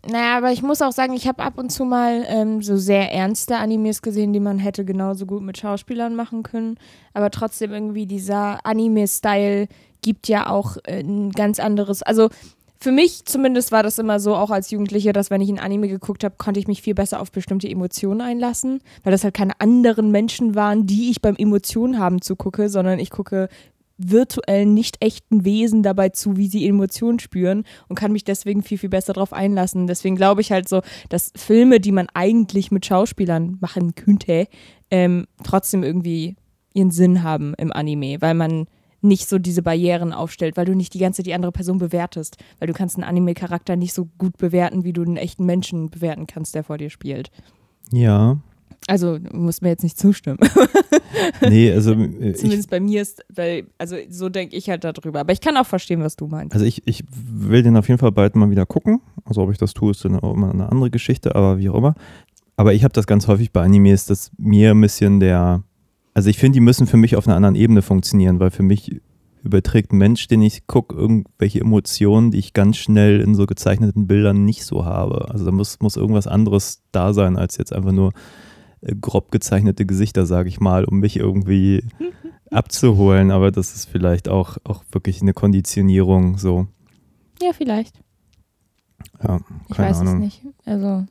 naja, 0.10 0.38
aber 0.38 0.52
ich 0.52 0.62
muss 0.62 0.82
auch 0.82 0.92
sagen, 0.92 1.14
ich 1.14 1.28
habe 1.28 1.44
ab 1.44 1.58
und 1.58 1.72
zu 1.72 1.86
mal 1.86 2.24
ähm, 2.28 2.62
so 2.62 2.78
sehr 2.78 3.12
ernste 3.12 3.58
Animes 3.58 4.02
gesehen, 4.02 4.32
die 4.32 4.40
man 4.40 4.60
hätte 4.60 4.86
genauso 4.86 5.26
gut 5.26 5.42
mit 5.42 5.58
Schauspielern 5.58 6.16
machen 6.16 6.44
können. 6.44 6.78
Aber 7.14 7.32
trotzdem 7.32 7.72
irgendwie 7.72 8.06
dieser 8.06 8.66
Anime-Style 8.66 9.68
gibt 10.02 10.28
ja 10.28 10.50
auch 10.50 10.78
äh, 10.86 11.00
ein 11.00 11.32
ganz 11.32 11.60
anderes. 11.60 12.04
Also 12.04 12.30
für 12.86 12.92
mich 12.92 13.26
zumindest 13.26 13.72
war 13.72 13.82
das 13.82 13.98
immer 13.98 14.20
so, 14.20 14.36
auch 14.36 14.52
als 14.52 14.70
Jugendliche, 14.70 15.12
dass 15.12 15.32
wenn 15.32 15.42
ich 15.42 15.50
ein 15.50 15.58
Anime 15.58 15.88
geguckt 15.88 16.24
habe, 16.24 16.36
konnte 16.38 16.60
ich 16.60 16.68
mich 16.68 16.84
viel 16.84 16.94
besser 16.94 17.20
auf 17.20 17.32
bestimmte 17.32 17.68
Emotionen 17.68 18.22
einlassen, 18.22 18.80
weil 19.02 19.10
das 19.12 19.24
halt 19.24 19.34
keine 19.34 19.60
anderen 19.60 20.12
Menschen 20.12 20.54
waren, 20.54 20.86
die 20.86 21.10
ich 21.10 21.20
beim 21.20 21.36
Emotionen 21.36 21.98
haben 21.98 22.22
zugucke, 22.22 22.70
sondern 22.70 23.00
ich 23.00 23.10
gucke 23.10 23.50
virtuellen, 23.98 24.76
nicht 24.76 24.98
echten 25.04 25.46
Wesen 25.46 25.82
dabei 25.82 26.10
zu, 26.10 26.38
wie 26.38 26.48
sie 26.48 26.68
Emotionen 26.68 27.18
spüren 27.18 27.64
und 27.88 27.96
kann 27.96 28.12
mich 28.12 28.24
deswegen 28.24 28.62
viel, 28.62 28.78
viel 28.78 28.90
besser 28.90 29.14
darauf 29.14 29.34
einlassen. 29.34 29.88
Deswegen 29.88 30.16
glaube 30.16 30.42
ich 30.42 30.52
halt 30.52 30.70
so, 30.70 30.84
dass 31.10 31.32
Filme, 31.36 31.80
die 31.80 31.92
man 31.92 32.06
eigentlich 32.14 32.70
mit 32.70 32.86
Schauspielern 32.86 33.58
machen 33.62 33.96
könnte, 33.96 34.48
ähm, 34.92 35.26
trotzdem 35.44 35.82
irgendwie 35.82 36.36
ihren 36.76 36.92
Sinn 36.92 37.24
haben 37.24 37.56
im 37.58 37.74
Anime, 37.74 38.22
weil 38.22 38.36
man 38.36 38.68
nicht 39.06 39.28
so 39.30 39.40
diese 39.40 39.62
Barrieren 39.62 40.12
aufstellt, 40.14 40.58
weil 40.58 40.66
du 40.66 40.76
nicht 40.76 40.94
die 40.94 41.00
ganze 41.00 41.24
die 41.24 41.34
andere 41.34 41.52
Person 41.52 41.78
bewertest, 41.78 42.38
weil 42.60 42.68
du 42.68 42.74
kannst 42.74 42.98
einen 42.98 43.04
Anime-Charakter 43.04 43.76
nicht 43.76 43.94
so 43.94 44.10
gut 44.18 44.38
bewerten, 44.38 44.84
wie 44.84 44.94
du 44.94 45.04
einen 45.04 45.18
echten 45.18 45.46
Menschen 45.46 45.90
bewerten 45.90 46.28
kannst, 46.28 46.56
der 46.56 46.64
vor 46.64 46.78
dir 46.78 46.90
spielt. 46.90 47.32
Ja, 47.92 48.38
Also 48.88 49.18
du 49.18 49.36
musst 49.36 49.62
mir 49.62 49.70
jetzt 49.70 49.84
nicht 49.84 49.98
zustimmen. 49.98 50.40
nee, 51.42 51.72
also 51.72 51.94
äh, 51.94 52.30
ich, 52.32 52.38
Zumindest 52.38 52.70
bei 52.70 52.80
mir 52.80 53.02
ist, 53.02 53.24
weil, 53.34 53.68
also 53.78 53.96
so 54.10 54.30
denke 54.30 54.56
ich 54.56 54.70
halt 54.70 54.84
darüber. 54.84 55.22
Aber 55.22 55.34
ich 55.34 55.42
kann 55.42 55.58
auch 55.58 55.66
verstehen, 55.66 56.02
was 56.02 56.16
du 56.16 56.28
meinst. 56.28 56.54
also 56.54 56.66
ich, 56.66 56.86
ich 56.86 57.04
will 57.12 57.64
den 57.64 57.78
auf 57.78 57.88
jeden 57.88 58.00
Fall 58.00 58.12
bald 58.12 58.36
mal 58.36 58.50
wieder 58.50 58.66
gucken. 58.66 59.02
Also 59.24 59.42
ob 59.42 59.52
ich 59.52 59.58
das 59.58 59.74
tue, 59.74 59.92
ist 59.92 60.06
dann 60.06 60.20
auch 60.20 60.34
immer 60.34 60.52
eine 60.52 60.70
andere 60.72 60.92
Geschichte, 60.92 61.36
aber 61.36 61.58
wie 61.58 61.70
auch 61.70 61.76
immer. 61.76 61.96
Aber 62.58 62.74
ich 62.74 62.84
habe 62.84 62.94
das 62.94 63.08
ganz 63.08 63.28
häufig 63.28 63.52
bei 63.52 63.62
Animes, 63.62 64.06
dass 64.06 64.32
mir 64.38 64.72
ein 64.72 64.82
bisschen 64.82 65.20
der, 65.20 65.64
also 66.16 66.30
ich 66.30 66.38
finde, 66.40 66.56
die 66.56 66.62
müssen 66.62 66.88
für 66.88 66.98
mich 66.98 67.16
auf 67.16 67.28
einer 67.28 67.36
anderen 67.36 67.56
Ebene 67.56 67.82
funktionieren, 67.84 68.40
weil 68.40 68.50
für 68.50 68.64
mich 68.64 69.00
überträgt 69.44 69.92
ein 69.94 69.98
Mensch, 70.00 70.28
den 70.28 70.42
ich 70.42 70.66
gucke, 70.66 70.96
irgendwelche 70.96 71.60
Emotionen, 71.60 72.32
die 72.32 72.40
ich 72.40 72.54
ganz 72.54 72.78
schnell 72.78 73.22
in 73.22 73.36
so 73.36 73.46
gezeichneten 73.46 74.08
Bildern 74.08 74.44
nicht 74.44 74.66
so 74.66 74.86
habe. 74.86 75.30
Also 75.30 75.46
da 75.46 75.52
muss, 75.52 75.80
muss 75.82 75.98
irgendwas 75.98 76.26
anderes 76.26 76.82
da 76.92 77.14
sein, 77.14 77.38
als 77.38 77.58
jetzt 77.58 77.72
einfach 77.72 77.92
nur 77.92 78.12
äh, 78.82 78.96
grob 78.96 79.30
gezeichnete 79.32 79.86
Gesichter, 79.86 80.26
sage 80.26 80.50
ich 80.50 80.60
mal, 80.60 80.84
um 80.86 81.00
mich 81.00 81.18
irgendwie 81.18 81.84
abzuholen. 82.50 83.30
Aber 83.30 83.52
das 83.52 83.76
ist 83.76 83.86
vielleicht 83.88 84.30
auch, 84.30 84.58
auch 84.64 84.84
wirklich 84.92 85.22
eine 85.22 85.34
Konditionierung 85.34 86.40
so. 86.40 86.68
Ja, 87.40 87.52
vielleicht. 87.54 88.00
Ja, 89.22 89.42
Ich 89.70 89.76
keine 89.76 89.90
weiß 89.90 90.00
Ahnung. 90.00 90.14
es 90.16 90.20
nicht. 90.22 90.42
Also, 90.66 91.06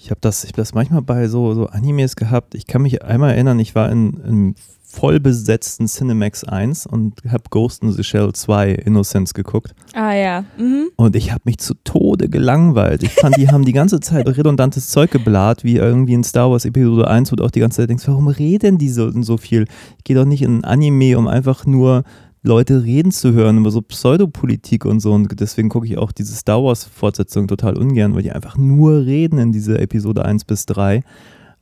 Ich 0.00 0.10
habe 0.10 0.20
das, 0.20 0.44
ich 0.44 0.50
hab 0.50 0.56
das 0.56 0.74
manchmal 0.74 1.02
bei 1.02 1.28
so, 1.28 1.54
so 1.54 1.66
Animes 1.66 2.16
gehabt. 2.16 2.54
Ich 2.54 2.66
kann 2.66 2.82
mich 2.82 3.02
einmal 3.02 3.32
erinnern, 3.32 3.58
ich 3.58 3.74
war 3.74 3.90
in 3.90 4.22
einem 4.22 4.54
voll 4.92 5.20
besetzten 5.20 5.86
Cinemax 5.86 6.44
1 6.44 6.86
und 6.86 7.22
habe 7.26 7.44
Ghost 7.48 7.82
in 7.82 7.92
the 7.92 8.04
Shell 8.04 8.32
2 8.32 8.72
Innocence 8.72 9.32
geguckt. 9.32 9.74
ah 9.94 10.12
ja. 10.12 10.44
Mhm. 10.58 10.90
Und 10.96 11.16
ich 11.16 11.32
habe 11.32 11.40
mich 11.44 11.58
zu 11.58 11.74
Tode 11.82 12.28
gelangweilt. 12.28 13.02
Ich 13.02 13.14
fand, 13.14 13.36
die 13.38 13.48
haben 13.48 13.64
die 13.64 13.72
ganze 13.72 14.00
Zeit 14.00 14.26
redundantes 14.26 14.90
Zeug 14.90 15.10
geblat, 15.10 15.64
wie 15.64 15.76
irgendwie 15.76 16.12
in 16.12 16.24
Star 16.24 16.50
Wars 16.50 16.66
Episode 16.66 17.08
1, 17.08 17.32
wo 17.32 17.36
du 17.36 17.44
auch 17.44 17.50
die 17.50 17.60
ganze 17.60 17.78
Zeit 17.78 17.88
denkst, 17.88 18.06
warum 18.06 18.28
reden 18.28 18.76
die 18.76 18.90
so, 18.90 19.10
so 19.22 19.38
viel? 19.38 19.64
Ich 19.96 20.04
gehe 20.04 20.16
doch 20.16 20.26
nicht 20.26 20.42
in 20.42 20.58
ein 20.58 20.64
Anime, 20.64 21.16
um 21.16 21.26
einfach 21.26 21.64
nur 21.64 22.04
Leute 22.42 22.82
reden 22.82 23.12
zu 23.12 23.32
hören 23.32 23.58
über 23.58 23.70
so 23.70 23.82
Pseudopolitik 23.82 24.84
und 24.84 25.00
so. 25.00 25.12
Und 25.12 25.40
deswegen 25.40 25.68
gucke 25.68 25.86
ich 25.86 25.96
auch 25.96 26.10
diese 26.10 26.34
Star 26.34 26.62
Wars-Fortsetzung 26.62 27.46
total 27.46 27.76
ungern, 27.76 28.14
weil 28.14 28.22
die 28.22 28.32
einfach 28.32 28.56
nur 28.56 29.04
reden 29.04 29.38
in 29.38 29.52
dieser 29.52 29.80
Episode 29.80 30.24
1 30.24 30.44
bis 30.44 30.66
3. 30.66 31.02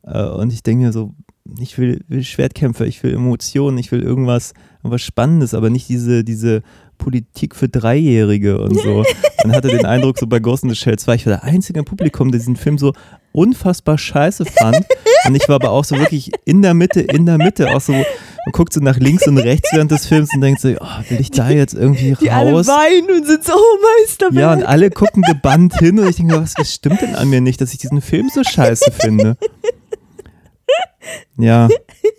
Äh, 0.03 0.25
Und 0.25 0.53
ich 0.53 0.63
denke 0.63 0.87
mir 0.87 0.93
so, 0.93 1.15
ich 1.59 1.77
will, 1.79 2.03
will 2.09 2.23
Schwertkämpfer, 2.23 2.87
ich 2.87 3.03
will 3.03 3.13
Emotionen, 3.13 3.77
ich 3.79 3.93
will 3.93 4.03
irgendwas, 4.03 4.55
irgendwas 4.79 5.03
Spannendes, 5.03 5.53
aber 5.53 5.69
nicht 5.69 5.89
diese, 5.89 6.25
diese 6.25 6.63
Politik 7.01 7.57
für 7.57 7.69
Dreijährige 7.69 8.61
und 8.61 8.81
so. 8.81 9.05
Man 9.45 9.57
hatte 9.57 9.69
den 9.69 9.85
Eindruck, 9.85 10.19
so 10.19 10.27
bei 10.27 10.39
Ghost 10.39 10.63
in 10.63 10.71
the 10.71 10.77
Shell 10.77 10.99
2, 10.99 11.15
ich 11.15 11.27
war 11.27 11.33
der 11.33 11.45
einzige 11.45 11.79
im 11.81 11.85
Publikum, 11.85 12.31
der 12.31 12.39
diesen 12.39 12.57
Film 12.57 12.79
so 12.79 12.93
unfassbar 13.33 13.97
scheiße 13.99 14.45
fand. 14.45 14.85
Und 15.27 15.35
ich 15.35 15.49
war 15.49 15.57
aber 15.57 15.71
auch 15.71 15.85
so 15.85 15.99
wirklich 15.99 16.31
in 16.45 16.63
der 16.63 16.75
Mitte, 16.75 17.01
in 17.01 17.27
der 17.27 17.39
Mitte, 17.39 17.75
auch 17.75 17.81
so, 17.81 17.93
man 17.93 18.05
guckt 18.53 18.73
so 18.73 18.81
nach 18.81 18.99
links 18.99 19.27
und 19.27 19.39
rechts 19.39 19.71
während 19.73 19.91
des 19.91 20.07
Films 20.07 20.31
und 20.35 20.41
denkt 20.43 20.61
so, 20.61 20.69
oh, 20.69 20.87
will 21.09 21.21
ich 21.21 21.31
da 21.31 21.49
jetzt 21.51 21.75
irgendwie 21.75 22.17
Die 22.21 22.31
alle 22.31 22.53
raus? 22.53 22.67
weinen 22.67 23.19
und 23.21 23.27
sind 23.27 23.45
so, 23.45 23.53
oh 23.55 23.79
Meisterwerk. 24.01 24.35
Ja, 24.35 24.53
und 24.53 24.63
alle 24.65 24.91
gucken 24.91 25.23
gebannt 25.23 25.79
hin 25.79 25.99
und 25.99 26.09
ich 26.09 26.17
denke, 26.17 26.41
was, 26.41 26.55
was 26.59 26.73
stimmt 26.75 27.01
denn 27.01 27.15
an 27.15 27.29
mir 27.31 27.41
nicht, 27.41 27.61
dass 27.61 27.73
ich 27.73 27.79
diesen 27.79 28.01
Film 28.03 28.29
so 28.33 28.43
scheiße 28.45 28.91
finde? 28.93 29.37
Ja, 31.39 31.69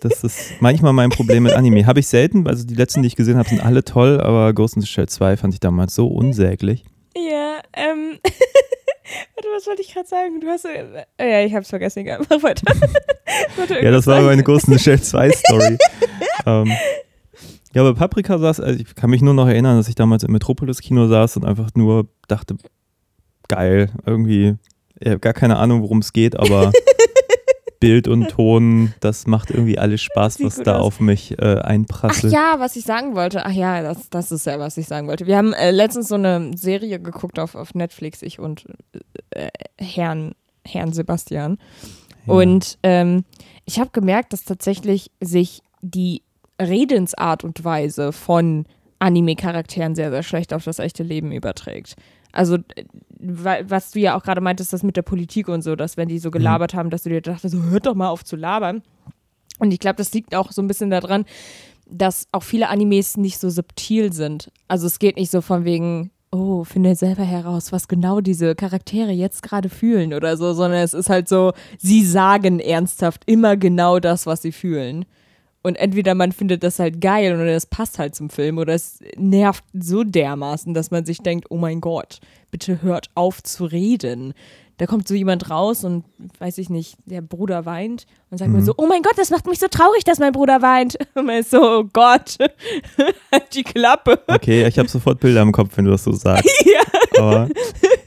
das 0.00 0.24
ist 0.24 0.60
manchmal 0.60 0.92
mein 0.92 1.10
Problem 1.10 1.44
mit 1.44 1.52
Anime. 1.52 1.86
Habe 1.86 2.00
ich 2.00 2.08
selten, 2.08 2.46
also 2.48 2.66
die 2.66 2.74
letzten, 2.74 3.02
die 3.02 3.06
ich 3.06 3.16
gesehen 3.16 3.38
habe, 3.38 3.48
sind 3.48 3.64
alle 3.64 3.84
toll, 3.84 4.20
aber 4.20 4.52
Ghost 4.52 4.74
in 4.74 4.82
the 4.82 4.88
Shell 4.88 5.08
2 5.08 5.36
fand 5.36 5.54
ich 5.54 5.60
damals 5.60 5.94
so 5.94 6.08
unsäglich. 6.08 6.84
Ja, 7.16 7.60
ähm. 7.72 8.18
Warte, 9.34 9.48
was 9.54 9.66
wollte 9.66 9.82
ich 9.82 9.94
gerade 9.94 10.08
sagen? 10.08 10.40
Du 10.40 10.48
hast. 10.48 10.64
Äh, 10.64 11.04
ja, 11.20 11.46
ich 11.46 11.54
hab's 11.54 11.68
vergessen, 11.70 12.00
egal. 12.00 12.20
Mach 12.30 12.42
weiter. 12.42 12.74
ja, 13.80 13.90
das 13.90 14.06
war 14.06 14.20
meine 14.22 14.42
Ghost 14.42 14.68
in 14.68 14.74
the 14.74 14.82
Shell 14.82 15.00
2 15.00 15.30
Story. 15.30 15.78
ähm, 16.46 16.72
ja, 17.74 17.82
aber 17.82 17.94
Paprika 17.94 18.38
saß, 18.38 18.60
also 18.60 18.80
ich 18.80 18.94
kann 18.94 19.10
mich 19.10 19.22
nur 19.22 19.34
noch 19.34 19.46
erinnern, 19.46 19.76
dass 19.76 19.88
ich 19.88 19.94
damals 19.94 20.24
im 20.24 20.32
Metropolis-Kino 20.32 21.08
saß 21.08 21.36
und 21.38 21.44
einfach 21.44 21.70
nur 21.74 22.08
dachte, 22.28 22.56
geil, 23.48 23.90
irgendwie, 24.04 24.56
ich 24.98 25.08
habe 25.08 25.20
gar 25.20 25.32
keine 25.32 25.56
Ahnung, 25.56 25.82
worum 25.82 25.98
es 25.98 26.12
geht, 26.12 26.38
aber 26.38 26.72
Bild 27.82 28.06
und 28.06 28.28
Ton, 28.28 28.94
das 29.00 29.26
macht 29.26 29.50
irgendwie 29.50 29.76
alles 29.76 30.00
Spaß, 30.00 30.42
was 30.44 30.56
da 30.58 30.76
aus. 30.76 30.86
auf 30.86 31.00
mich 31.00 31.32
äh, 31.38 31.56
Ach 31.58 31.64
einprasselt. 31.64 32.32
ja, 32.32 32.54
was 32.58 32.76
ich 32.76 32.84
sagen 32.84 33.16
wollte. 33.16 33.44
Ach 33.44 33.50
ja, 33.50 33.82
das, 33.82 34.08
das 34.08 34.30
ist 34.30 34.46
ja, 34.46 34.58
was 34.60 34.76
ich 34.76 34.86
sagen 34.86 35.08
wollte. 35.08 35.26
Wir 35.26 35.36
haben 35.36 35.52
äh, 35.52 35.72
letztens 35.72 36.06
so 36.08 36.14
eine 36.14 36.56
Serie 36.56 37.00
geguckt 37.00 37.40
auf, 37.40 37.56
auf 37.56 37.74
Netflix, 37.74 38.22
ich 38.22 38.38
und 38.38 38.66
äh, 39.30 39.48
Herrn, 39.78 40.32
Herrn 40.64 40.92
Sebastian. 40.92 41.58
Ja. 42.26 42.32
Und 42.32 42.78
ähm, 42.84 43.24
ich 43.64 43.80
habe 43.80 43.90
gemerkt, 43.92 44.32
dass 44.32 44.44
tatsächlich 44.44 45.10
sich 45.20 45.60
die 45.80 46.22
Redensart 46.60 47.42
und 47.42 47.64
Weise 47.64 48.12
von 48.12 48.64
Anime-Charakteren 49.00 49.96
sehr, 49.96 50.10
sehr 50.10 50.22
schlecht 50.22 50.54
auf 50.54 50.62
das 50.62 50.78
echte 50.78 51.02
Leben 51.02 51.32
überträgt. 51.32 51.96
Also, 52.30 52.56
äh, 52.76 52.84
was 53.22 53.92
du 53.92 54.00
ja 54.00 54.16
auch 54.16 54.22
gerade 54.22 54.40
meintest, 54.40 54.72
das 54.72 54.82
mit 54.82 54.96
der 54.96 55.02
Politik 55.02 55.48
und 55.48 55.62
so, 55.62 55.76
dass 55.76 55.96
wenn 55.96 56.08
die 56.08 56.18
so 56.18 56.30
gelabert 56.30 56.74
haben, 56.74 56.90
dass 56.90 57.04
du 57.04 57.08
dir 57.08 57.20
dachtest, 57.20 57.54
so 57.54 57.62
hört 57.62 57.86
doch 57.86 57.94
mal 57.94 58.08
auf 58.08 58.24
zu 58.24 58.36
labern. 58.36 58.82
Und 59.58 59.72
ich 59.72 59.78
glaube, 59.78 59.96
das 59.96 60.12
liegt 60.12 60.34
auch 60.34 60.50
so 60.50 60.60
ein 60.60 60.66
bisschen 60.66 60.90
daran, 60.90 61.24
dass 61.88 62.26
auch 62.32 62.42
viele 62.42 62.68
Animes 62.68 63.16
nicht 63.16 63.38
so 63.38 63.48
subtil 63.48 64.12
sind. 64.12 64.50
Also 64.66 64.86
es 64.86 64.98
geht 64.98 65.16
nicht 65.16 65.30
so 65.30 65.40
von 65.40 65.64
wegen, 65.64 66.10
oh, 66.32 66.64
finde 66.64 66.96
selber 66.96 67.22
heraus, 67.22 67.70
was 67.70 67.86
genau 67.86 68.20
diese 68.20 68.54
Charaktere 68.54 69.12
jetzt 69.12 69.42
gerade 69.42 69.68
fühlen 69.68 70.14
oder 70.14 70.36
so, 70.36 70.54
sondern 70.54 70.80
es 70.80 70.94
ist 70.94 71.10
halt 71.10 71.28
so, 71.28 71.52
sie 71.78 72.04
sagen 72.04 72.58
ernsthaft 72.58 73.22
immer 73.26 73.56
genau 73.56 74.00
das, 74.00 74.26
was 74.26 74.42
sie 74.42 74.52
fühlen. 74.52 75.04
Und 75.62 75.76
entweder 75.76 76.14
man 76.14 76.32
findet 76.32 76.64
das 76.64 76.78
halt 76.78 77.00
geil 77.00 77.34
oder 77.34 77.46
das 77.46 77.66
passt 77.66 77.98
halt 77.98 78.14
zum 78.14 78.30
Film 78.30 78.58
oder 78.58 78.74
es 78.74 78.98
nervt 79.16 79.64
so 79.72 80.02
dermaßen, 80.02 80.74
dass 80.74 80.90
man 80.90 81.04
sich 81.04 81.18
denkt, 81.18 81.46
oh 81.50 81.56
mein 81.56 81.80
Gott, 81.80 82.18
bitte 82.50 82.82
hört 82.82 83.10
auf 83.14 83.42
zu 83.42 83.64
reden. 83.64 84.34
Da 84.78 84.86
kommt 84.86 85.06
so 85.06 85.14
jemand 85.14 85.48
raus 85.48 85.84
und, 85.84 86.04
weiß 86.40 86.58
ich 86.58 86.68
nicht, 86.68 86.96
der 87.04 87.20
Bruder 87.20 87.66
weint 87.66 88.06
und 88.30 88.38
sagt 88.38 88.50
mir 88.50 88.62
so, 88.62 88.74
oh 88.78 88.86
mein 88.86 89.02
Gott, 89.02 89.16
das 89.16 89.30
macht 89.30 89.46
mich 89.46 89.60
so 89.60 89.68
traurig, 89.68 90.02
dass 90.02 90.18
mein 90.18 90.32
Bruder 90.32 90.60
weint. 90.62 90.98
Und 91.14 91.26
man 91.26 91.36
ist 91.36 91.50
so, 91.50 91.62
oh 91.62 91.84
Gott, 91.92 92.38
halt 93.32 93.54
die 93.54 93.62
Klappe. 93.62 94.18
Okay, 94.26 94.66
ich 94.66 94.78
habe 94.78 94.88
sofort 94.88 95.20
Bilder 95.20 95.42
im 95.42 95.52
Kopf, 95.52 95.76
wenn 95.76 95.84
du 95.84 95.92
das 95.92 96.02
so 96.02 96.12
sagst. 96.12 96.50
ja. 96.64 96.80
Aber 97.20 97.48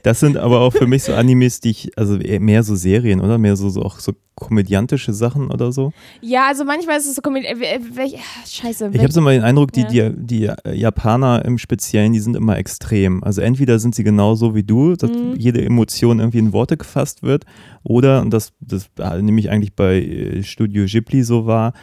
das 0.06 0.20
sind 0.20 0.38
aber 0.38 0.62
auch 0.62 0.72
für 0.74 0.86
mich 0.88 1.04
so 1.04 1.14
Animes, 1.14 1.60
die 1.62 1.72
ich, 1.72 1.98
also 1.98 2.18
mehr 2.40 2.62
so 2.64 2.76
Serien, 2.76 3.22
oder? 3.22 3.38
Mehr 3.38 3.56
so, 3.56 3.70
so 3.70 3.82
auch 3.82 4.00
so 4.00 4.14
komödiantische 4.36 5.14
Sachen 5.14 5.50
oder 5.50 5.72
so. 5.72 5.94
ja, 6.22 6.48
also 6.48 6.64
manchmal 6.66 6.98
ist 6.98 7.08
es 7.08 7.16
so, 7.16 7.22
Komödie- 7.22 7.48
äh, 7.48 7.80
welch, 7.94 8.16
ah, 8.18 8.46
scheiße. 8.48 8.90
Ich 8.94 9.00
habe 9.02 9.12
so 9.12 9.22
mal 9.22 9.34
den 9.34 9.44
Eindruck, 9.44 9.72
die, 9.72 9.82
Ja. 9.92 10.10
die, 10.10 10.52
die 10.68 10.78
Japaner 10.80 11.44
im 11.46 11.58
Speziellen, 11.58 12.14
die 12.14 12.20
sind 12.20 12.36
immer 12.36 12.58
extrem. 12.58 13.24
Also 13.24 13.42
entweder 13.42 13.80
sind 13.80 13.96
sie 13.96 14.04
genauso 14.04 14.54
wie 14.54 14.64
du, 14.64 14.96
dass 14.96 15.10
Mhm. 15.10 15.36
jede 15.38 15.64
Emotion 15.66 16.20
irgendwie 16.20 16.40
in 16.40 16.54
Worte 16.54 16.78
gefasst 16.78 17.24
wird, 17.24 17.46
oder, 17.84 18.22
und 18.22 18.32
das, 18.32 18.52
das 18.60 18.90
äh, 19.00 19.22
nehme 19.22 19.40
ich 19.40 19.50
eigentlich 19.50 19.74
bei 19.76 20.02
äh, 20.02 20.44
Studio 20.44 20.86
Ghibli 20.86 21.24
so 21.24 21.46
wahr, 21.46 21.74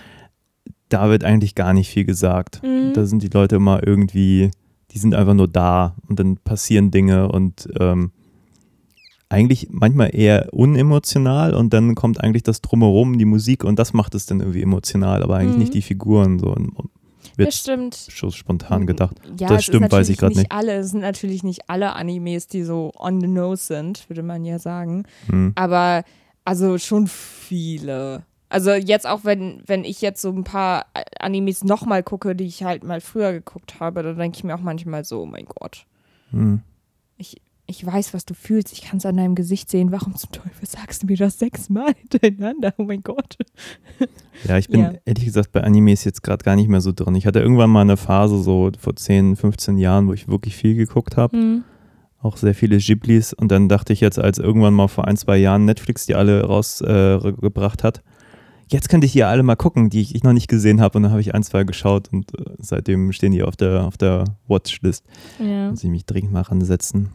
da 0.90 1.08
wird 1.08 1.24
eigentlich 1.24 1.54
gar 1.54 1.72
nicht 1.72 1.88
viel 1.90 2.04
gesagt. 2.04 2.62
Mhm. 2.62 2.92
Da 2.92 3.06
sind 3.06 3.22
die 3.22 3.28
Leute 3.32 3.56
immer 3.56 3.86
irgendwie, 3.86 4.50
die 4.92 4.98
sind 4.98 5.14
einfach 5.14 5.34
nur 5.34 5.48
da 5.48 5.94
und 6.08 6.18
dann 6.18 6.36
passieren 6.36 6.90
Dinge 6.90 7.30
und 7.30 7.68
ähm, 7.80 8.12
eigentlich 9.28 9.68
manchmal 9.70 10.14
eher 10.14 10.52
unemotional 10.52 11.54
und 11.54 11.72
dann 11.72 11.94
kommt 11.94 12.20
eigentlich 12.22 12.42
das 12.42 12.60
Drumherum, 12.60 13.16
die 13.18 13.24
Musik 13.24 13.64
und 13.64 13.78
das 13.78 13.94
macht 13.94 14.14
es 14.14 14.26
dann 14.26 14.40
irgendwie 14.40 14.62
emotional, 14.62 15.22
aber 15.22 15.36
eigentlich 15.36 15.54
Mhm. 15.54 15.60
nicht 15.60 15.74
die 15.74 15.82
Figuren 15.82 16.38
so. 16.38 16.54
Wird 17.36 17.48
das 17.48 17.56
stimmt. 17.58 17.94
so 17.94 18.30
spontan 18.30 18.86
gedacht. 18.86 19.16
Ja, 19.38 19.48
das 19.48 19.64
stimmt, 19.64 19.90
weiß 19.90 20.10
ich 20.10 20.18
gerade 20.18 20.36
nicht. 20.36 20.52
Alle, 20.52 20.74
es 20.74 20.90
sind 20.90 21.00
natürlich 21.00 21.42
nicht 21.42 21.70
alle 21.70 21.94
Animes, 21.96 22.46
die 22.46 22.62
so 22.62 22.92
on 22.98 23.22
the 23.22 23.26
nose 23.26 23.64
sind, 23.64 24.06
würde 24.10 24.22
man 24.22 24.44
ja 24.44 24.58
sagen. 24.58 25.04
Hm. 25.28 25.52
Aber 25.54 26.04
also 26.44 26.76
schon 26.76 27.06
viele. 27.06 28.24
Also 28.52 28.72
jetzt 28.72 29.06
auch, 29.08 29.24
wenn, 29.24 29.62
wenn 29.66 29.82
ich 29.84 30.00
jetzt 30.02 30.20
so 30.20 30.30
ein 30.30 30.44
paar 30.44 30.86
Animes 31.18 31.64
nochmal 31.64 32.02
gucke, 32.02 32.34
die 32.36 32.44
ich 32.44 32.62
halt 32.64 32.84
mal 32.84 33.00
früher 33.00 33.32
geguckt 33.32 33.80
habe, 33.80 34.02
dann 34.02 34.18
denke 34.18 34.36
ich 34.36 34.44
mir 34.44 34.54
auch 34.54 34.60
manchmal 34.60 35.04
so, 35.04 35.22
oh 35.22 35.26
mein 35.26 35.46
Gott, 35.46 35.86
Hm. 36.32 36.60
ich, 37.16 37.40
ich 37.66 37.86
weiß, 37.86 38.12
was 38.12 38.26
du 38.26 38.34
fühlst, 38.34 38.72
ich 38.72 38.82
kann 38.82 38.98
es 38.98 39.06
an 39.06 39.16
deinem 39.16 39.34
Gesicht 39.34 39.70
sehen, 39.70 39.92
warum 39.92 40.16
zum 40.16 40.32
Teufel 40.32 40.66
sagst 40.66 41.02
du 41.02 41.06
mir 41.06 41.16
das 41.16 41.38
sechsmal 41.38 41.92
hintereinander? 41.94 42.74
Oh 42.76 42.84
mein 42.84 43.02
Gott. 43.02 43.36
Ja, 44.48 44.58
ich 44.58 44.68
bin 44.68 44.80
Ja. 44.80 44.92
ehrlich 45.04 45.24
gesagt 45.26 45.52
bei 45.52 45.62
Animes 45.62 46.02
jetzt 46.04 46.22
gerade 46.22 46.42
gar 46.44 46.56
nicht 46.56 46.68
mehr 46.68 46.80
so 46.80 46.90
drin. 46.92 47.14
Ich 47.14 47.26
hatte 47.26 47.38
irgendwann 47.40 47.70
mal 47.70 47.82
eine 47.82 47.96
Phase 47.96 48.42
so 48.42 48.70
vor 48.78 48.96
10, 48.96 49.36
15 49.36 49.78
Jahren, 49.78 50.08
wo 50.08 50.12
ich 50.14 50.26
wirklich 50.26 50.56
viel 50.56 50.74
geguckt 50.74 51.16
habe. 51.16 51.36
Hm. 51.36 51.64
Auch 52.20 52.36
sehr 52.36 52.54
viele 52.54 52.78
Ghiblis. 52.78 53.32
Und 53.34 53.52
dann 53.52 53.68
dachte 53.68 53.92
ich 53.92 54.00
jetzt, 54.00 54.18
als 54.18 54.38
irgendwann 54.38 54.74
mal 54.74 54.88
vor 54.88 55.06
ein, 55.06 55.16
zwei 55.16 55.36
Jahren 55.36 55.64
Netflix 55.64 56.06
die 56.06 56.14
alle 56.16 56.44
rausgebracht 56.44 57.84
hat, 57.84 58.02
jetzt 58.72 58.88
könnte 58.88 59.06
ich 59.06 59.12
die 59.12 59.22
alle 59.24 59.42
mal 59.42 59.56
gucken, 59.56 59.90
die 59.90 60.00
ich, 60.00 60.22
noch 60.24 60.32
nicht 60.32 60.48
gesehen 60.48 60.80
habe. 60.80 60.96
Und 60.98 61.02
dann 61.04 61.12
habe 61.12 61.20
ich 61.20 61.34
ein, 61.34 61.42
zwei 61.42 61.64
geschaut 61.64 62.08
und 62.12 62.38
äh, 62.38 62.44
seitdem 62.58 63.12
stehen 63.12 63.32
die 63.32 63.42
auf 63.42 63.56
der, 63.56 63.84
auf 63.84 63.96
der 63.96 64.24
Watchlist. 64.48 65.04
Ja. 65.38 65.70
Muss 65.70 65.84
ich 65.84 65.90
mich 65.90 66.06
dringend 66.06 66.32
mal 66.32 66.42
ransetzen. 66.42 67.10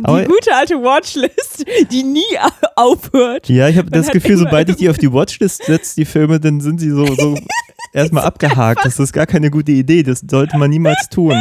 Die 0.00 0.04
Aber- 0.04 0.24
gute 0.24 0.54
alte 0.54 0.74
Watchlist, 0.76 1.64
die 1.90 2.02
nie 2.02 2.22
aufhört. 2.76 3.48
Ja, 3.48 3.68
ich 3.68 3.76
habe 3.76 3.90
das 3.90 4.08
Gefühl, 4.08 4.36
sobald 4.38 4.68
ich 4.70 4.76
die 4.76 4.88
auf 4.90 4.98
die 4.98 5.12
Watchlist 5.12 5.64
setze, 5.64 5.96
die 5.96 6.04
Filme, 6.06 6.40
dann 6.40 6.60
sind 6.60 6.78
sie 6.80 6.90
so, 6.90 7.04
so 7.14 7.36
erstmal 7.92 8.24
abgehakt. 8.24 8.84
Das 8.84 8.98
ist 8.98 9.12
gar 9.12 9.26
keine 9.26 9.50
gute 9.50 9.72
Idee. 9.72 10.02
Das 10.02 10.22
sollte 10.30 10.56
man 10.58 10.70
niemals 10.70 11.08
tun. 11.10 11.34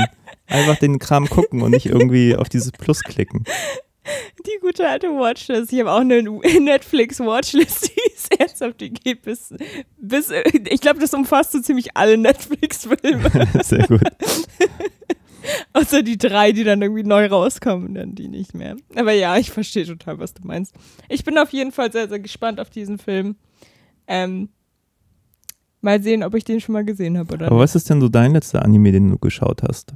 Einfach 0.48 0.76
den 0.78 1.00
Kram 1.00 1.28
gucken 1.28 1.62
und 1.62 1.72
nicht 1.72 1.88
irgendwie 1.88 2.36
auf 2.36 2.50
dieses 2.50 2.72
Plus 2.72 3.02
klicken. 3.02 3.46
Die 4.46 4.60
gute 4.62 4.88
alte 4.88 5.08
Watchlist. 5.08 5.74
Ich 5.74 5.80
habe 5.80 5.92
auch 5.92 6.00
eine 6.02 6.22
Netflix-Watchlist, 6.60 7.88
die 7.90 8.14
ist 8.14 8.40
ernsthaft, 8.40 8.80
die 8.82 8.92
geht 8.92 9.24
bis, 9.24 9.54
bis 9.98 10.32
ich 10.70 10.82
glaube, 10.82 11.00
das 11.00 11.14
umfasst 11.14 11.52
so 11.54 11.62
ziemlich 11.62 11.96
alle 11.98 12.18
Netflix-Filme. 12.18 13.32
Sehr 13.64 13.88
gut. 13.88 14.02
Außer 15.74 16.02
die 16.04 16.18
drei, 16.18 16.52
die 16.52 16.64
dann 16.64 16.82
irgendwie 16.82 17.04
neu 17.04 17.28
rauskommen, 17.28 17.94
dann 17.94 18.16
die 18.16 18.28
nicht 18.28 18.54
mehr. 18.56 18.76
Aber 18.96 19.12
ja, 19.12 19.38
ich 19.38 19.52
verstehe 19.52 19.86
total, 19.86 20.20
was 20.20 20.34
du 20.34 20.46
meinst. 20.46 20.74
Ich 21.10 21.24
bin 21.24 21.38
auf 21.38 21.52
jeden 21.52 21.72
Fall 21.72 21.92
sehr, 21.92 22.10
sehr 22.10 22.20
gespannt 22.20 22.60
auf 22.60 22.70
diesen 22.70 22.98
Film. 22.98 23.36
Ähm, 24.08 24.50
mal 25.82 26.02
sehen, 26.02 26.24
ob 26.24 26.34
ich 26.34 26.44
den 26.44 26.62
schon 26.62 26.74
mal 26.74 26.84
gesehen 26.86 27.18
habe 27.18 27.34
oder 27.34 27.46
Aber 27.48 27.56
nicht. 27.56 27.64
was 27.64 27.76
ist 27.76 27.90
denn 27.90 28.02
so 28.02 28.10
dein 28.10 28.34
letzter 28.34 28.64
Anime, 28.64 28.92
den 28.92 29.10
du 29.10 29.20
geschaut 29.20 29.62
hast? 29.64 29.94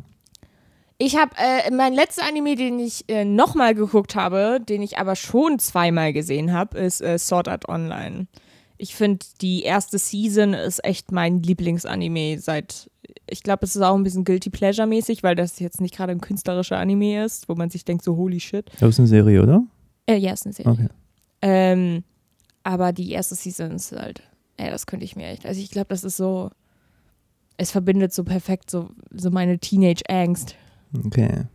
Ich 1.02 1.16
habe 1.16 1.32
äh, 1.38 1.72
mein 1.72 1.94
letzter 1.94 2.28
Anime, 2.28 2.58
den 2.58 2.78
ich 2.78 3.06
äh, 3.08 3.24
nochmal 3.24 3.74
geguckt 3.74 4.16
habe, 4.16 4.60
den 4.60 4.82
ich 4.82 4.98
aber 4.98 5.16
schon 5.16 5.58
zweimal 5.58 6.12
gesehen 6.12 6.52
habe, 6.52 6.78
ist 6.78 7.02
äh, 7.02 7.18
Sword 7.18 7.48
Art 7.48 7.70
Online. 7.70 8.28
Ich 8.78 8.96
finde, 8.96 9.26
die 9.40 9.64
erste 9.64 9.98
Season 9.98 10.54
ist 10.54 10.84
echt 10.84 11.14
mein 11.14 11.42
Lieblingsanime 11.42 12.40
seit, 12.40 12.92
ich 13.30 13.44
glaube, 13.44 13.66
es 13.66 13.78
ist 13.78 13.82
auch 13.82 13.96
ein 13.96 14.04
bisschen 14.04 14.26
Guilty 14.26 14.50
Pleasure-mäßig, 14.50 15.24
weil 15.24 15.36
das 15.36 15.60
jetzt 15.60 15.80
nicht 15.80 15.96
gerade 15.96 16.12
ein 16.12 16.20
künstlerischer 16.20 16.78
Anime 16.78 17.24
ist, 17.24 17.48
wo 17.48 17.56
man 17.56 17.70
sich 17.70 17.86
denkt, 17.86 18.04
so 18.04 18.18
holy 18.18 18.42
shit. 18.42 18.70
Das 18.82 18.90
ist 18.90 19.00
eine 19.00 19.08
Serie, 19.08 19.42
oder? 19.42 19.64
Äh, 20.06 20.18
ja, 20.18 20.34
ist 20.34 20.46
eine 20.46 20.54
Serie. 20.54 20.72
Okay. 20.74 20.88
Ähm, 21.42 22.04
aber 22.64 22.92
die 22.92 23.12
erste 23.12 23.36
Season 23.36 23.72
ist 23.72 23.94
halt, 23.94 24.22
ey, 24.58 24.70
das 24.70 24.86
könnte 24.86 25.06
ich 25.06 25.16
mir 25.16 25.28
echt, 25.28 25.46
also 25.46 25.62
ich 25.62 25.72
glaube, 25.72 25.88
das 25.88 26.04
ist 26.04 26.18
so, 26.18 26.52
es 27.56 27.72
verbindet 27.72 28.14
so 28.14 28.26
perfekt 28.26 28.70
so, 28.70 28.90
so 29.12 29.32
meine 29.32 29.60
Teenage-Angst. 29.60 30.58
Okay. 31.06 31.46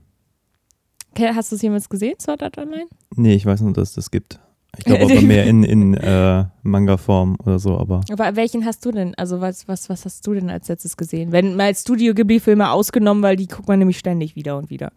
Okay, 1.13 1.31
Hast 1.35 1.53
du 1.53 1.57
es 1.57 1.63
jemals 1.63 1.89
gesehen, 1.89 2.15
Sword 2.21 2.43
Art 2.43 2.59
Online? 2.59 2.87
Nee, 3.15 3.35
ich 3.35 3.47
weiß 3.47 3.61
nur, 3.61 3.73
dass 3.73 3.91
es 3.91 3.95
das 3.95 4.11
gibt. 4.11 4.41
Ich 4.77 4.85
glaube 4.85 5.05
aber 5.13 5.21
mehr 5.23 5.45
in, 5.47 5.63
in 5.63 5.95
äh, 5.95 6.45
Manga-Form 6.65 7.37
oder 7.45 7.59
so, 7.61 7.79
aber 7.79 8.01
Aber 8.11 8.35
welchen 8.35 8.65
hast 8.65 8.85
du 8.85 8.91
denn? 8.91 9.15
Also 9.15 9.41
was, 9.41 9.69
was, 9.69 9.89
was 9.89 10.05
hast 10.05 10.27
du 10.27 10.35
denn 10.35 10.51
als 10.51 10.67
letztes 10.69 10.97
gesehen? 10.97 11.31
Wenn 11.31 11.55
mal 11.55 11.73
Studio 11.75 12.15
Ghibli-Filme 12.15 12.69
ausgenommen, 12.71 13.23
weil 13.23 13.37
die 13.37 13.47
guckt 13.47 13.69
man 13.69 13.79
nämlich 13.79 13.99
ständig 13.99 14.35
wieder 14.35 14.59
und 14.59 14.71
wieder. 14.71 14.91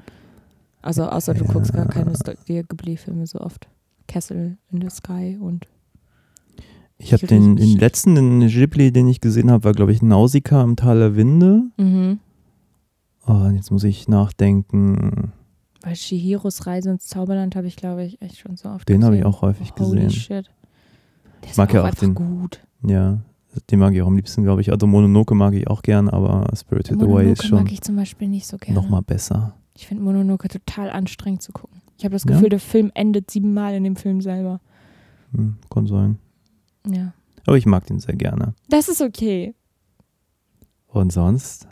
Also 0.81 1.03
außer 1.03 1.33
du 1.35 1.45
Ja. 1.45 1.51
guckst 1.51 1.73
gar 1.73 1.85
keine 1.87 2.15
Studio 2.15 2.63
Ghibli-Filme 2.67 3.27
so 3.27 3.39
oft. 3.39 3.67
Castle 4.07 4.57
in 4.71 4.81
the 4.81 4.89
Sky 4.89 5.37
und 5.39 5.67
ich 6.97 7.13
habe 7.13 7.27
den, 7.27 7.57
den 7.57 7.77
letzten 7.77 8.15
den 8.15 8.47
Ghibli, 8.47 8.91
den 8.91 9.07
ich 9.07 9.21
gesehen 9.21 9.51
habe, 9.51 9.65
war 9.65 9.73
glaube 9.73 9.91
ich 9.91 10.01
Nausicaa 10.01 10.63
im 10.63 10.75
Tal 10.75 10.97
der 10.97 11.15
Winde. 11.15 11.63
mhm. 11.77 12.19
Oh, 13.27 13.33
und 13.33 13.55
jetzt 13.55 13.71
muss 13.71 13.83
ich 13.83 14.07
nachdenken. 14.07 15.33
Weil 15.81 15.95
Shihiros 15.95 16.65
Reise 16.65 16.91
ins 16.91 17.07
Zauberland 17.07 17.55
habe 17.55 17.67
ich, 17.67 17.75
glaube 17.75 18.03
ich, 18.03 18.21
echt 18.21 18.37
schon 18.39 18.57
so 18.57 18.69
oft 18.69 18.87
Den 18.87 19.01
gesehen. 19.01 19.05
habe 19.05 19.17
ich 19.17 19.25
auch 19.25 19.41
häufig 19.41 19.71
Holy 19.77 20.01
gesehen. 20.05 20.09
shit. 20.11 20.51
Der 21.43 21.49
ist 21.51 21.57
mag 21.57 21.73
ja 21.73 21.83
auch 21.85 21.93
den- 21.93 22.15
gut. 22.15 22.65
Ja, 22.83 23.19
den 23.69 23.79
mag 23.79 23.93
ich 23.93 24.01
auch 24.01 24.07
am 24.07 24.15
liebsten, 24.15 24.43
glaube 24.43 24.61
ich. 24.61 24.71
Also 24.71 24.87
Mononoke 24.87 25.35
mag 25.35 25.53
ich 25.53 25.67
auch 25.67 25.81
gern, 25.81 26.09
aber 26.09 26.47
Spirited 26.55 26.97
Away 26.97 27.05
Mononoke 27.07 27.31
ist 27.31 27.45
schon 27.45 27.59
mag 27.63 27.71
ich 27.71 27.81
zum 27.81 27.95
Beispiel 27.95 28.27
nicht 28.27 28.47
so 28.47 28.57
gerne. 28.57 28.79
nochmal 28.79 29.01
besser. 29.01 29.53
Ich 29.75 29.87
finde 29.87 30.03
Mononoke 30.03 30.47
total 30.47 30.89
anstrengend 30.89 31.41
zu 31.41 31.51
gucken. 31.51 31.81
Ich 31.97 32.05
habe 32.05 32.13
das 32.13 32.23
Ja? 32.23 32.31
Gefühl, 32.31 32.49
der 32.49 32.59
Film 32.59 32.91
endet 32.95 33.29
siebenmal 33.31 33.73
in 33.75 33.83
dem 33.83 33.95
Film 33.95 34.21
selber. 34.21 34.59
Hm, 35.33 35.57
kann 35.69 35.85
sein. 35.87 36.17
Ja. 36.87 37.13
Aber 37.45 37.57
ich 37.57 37.65
mag 37.65 37.85
den 37.87 37.99
sehr 37.99 38.15
gerne. 38.15 38.53
Das 38.69 38.87
ist 38.89 39.01
okay. 39.01 39.53
Und 40.87 41.11
sonst? 41.11 41.67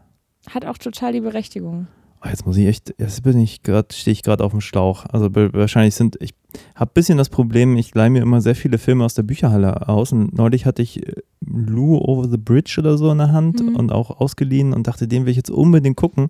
Hat 0.49 0.65
auch 0.65 0.77
total 0.77 1.13
die 1.13 1.21
Berechtigung. 1.21 1.87
Oh, 2.23 2.27
jetzt 2.29 2.45
muss 2.45 2.57
ich 2.57 2.65
echt, 2.65 2.95
jetzt 2.97 3.21
bin 3.23 3.39
ich 3.39 3.61
gerade, 3.61 3.93
stehe 3.93 4.13
ich 4.13 4.23
gerade 4.23 4.43
auf 4.43 4.51
dem 4.51 4.61
Schlauch. 4.61 5.05
Also 5.09 5.29
wahrscheinlich 5.33 5.93
sind, 5.95 6.17
ich 6.21 6.33
habe 6.75 6.89
ein 6.91 6.93
bisschen 6.93 7.17
das 7.17 7.29
Problem, 7.29 7.75
ich 7.77 7.93
leihe 7.93 8.09
mir 8.09 8.21
immer 8.23 8.41
sehr 8.41 8.55
viele 8.55 8.77
Filme 8.77 9.03
aus 9.05 9.13
der 9.13 9.23
Bücherhalle 9.23 9.87
aus 9.87 10.11
und 10.11 10.33
neulich 10.35 10.65
hatte 10.65 10.81
ich 10.81 11.05
äh, 11.05 11.13
Lou 11.45 11.97
Over 11.97 12.27
the 12.29 12.37
Bridge 12.37 12.77
oder 12.79 12.97
so 12.97 13.11
in 13.11 13.19
der 13.19 13.31
Hand 13.31 13.61
Mhm. 13.61 13.75
und 13.75 13.91
auch 13.91 14.19
ausgeliehen 14.21 14.73
und 14.73 14.87
dachte, 14.87 15.07
den 15.07 15.25
will 15.25 15.31
ich 15.31 15.37
jetzt 15.37 15.51
unbedingt 15.51 15.97
gucken. 15.97 16.29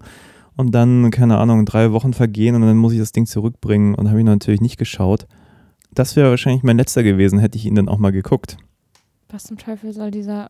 Und 0.58 0.72
dann, 0.74 1.12
keine 1.12 1.38
Ahnung, 1.38 1.66
drei 1.66 1.92
Wochen 1.92 2.14
vergehen 2.14 2.56
und 2.56 2.62
dann 2.62 2.78
muss 2.78 2.94
ich 2.94 3.00
das 3.00 3.12
Ding 3.12 3.26
zurückbringen 3.26 3.94
und 3.96 4.08
habe 4.10 4.20
ihn 4.20 4.26
natürlich 4.26 4.62
nicht 4.62 4.78
geschaut. 4.78 5.28
Das 5.94 6.16
wäre 6.16 6.30
wahrscheinlich 6.30 6.64
mein 6.64 6.78
letzter 6.78 7.04
gewesen, 7.04 7.40
hätte 7.40 7.58
ich 7.58 7.66
ihn 7.66 7.76
dann 7.76 7.88
auch 7.90 7.98
mal 8.00 8.12
geguckt. 8.12 8.58
Was 9.30 9.44
zum 9.44 9.58
Teufel 9.58 9.92
soll 9.94 10.12
dieser 10.12 10.50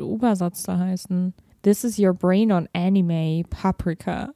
Obersatz 0.00 0.62
da 0.64 0.78
heißen? 0.78 1.34
This 1.62 1.84
is 1.84 1.98
your 1.98 2.12
brain 2.14 2.52
on 2.52 2.68
anime, 2.72 3.44
Paprika. 3.48 4.30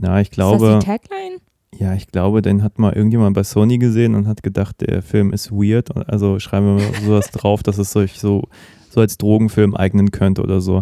Ja, 0.00 0.20
ich 0.20 0.28
ist 0.28 0.34
glaube. 0.34 0.66
das 0.66 0.84
die 0.84 0.86
Tagline? 0.86 1.38
Ja, 1.74 1.94
ich 1.94 2.08
glaube, 2.08 2.42
den 2.42 2.62
hat 2.62 2.78
mal 2.78 2.92
irgendjemand 2.92 3.34
bei 3.34 3.42
Sony 3.42 3.78
gesehen 3.78 4.14
und 4.14 4.26
hat 4.26 4.42
gedacht, 4.42 4.80
der 4.80 5.02
Film 5.02 5.32
ist 5.32 5.50
weird. 5.50 5.94
Also 6.08 6.38
schreiben 6.38 6.76
wir 6.76 6.84
mal 6.84 7.00
sowas 7.02 7.30
drauf, 7.32 7.62
dass 7.62 7.78
es 7.78 7.92
sich 7.92 8.18
so, 8.18 8.44
so 8.90 9.00
als 9.00 9.16
Drogenfilm 9.18 9.74
eignen 9.74 10.10
könnte 10.10 10.42
oder 10.42 10.60
so. 10.60 10.80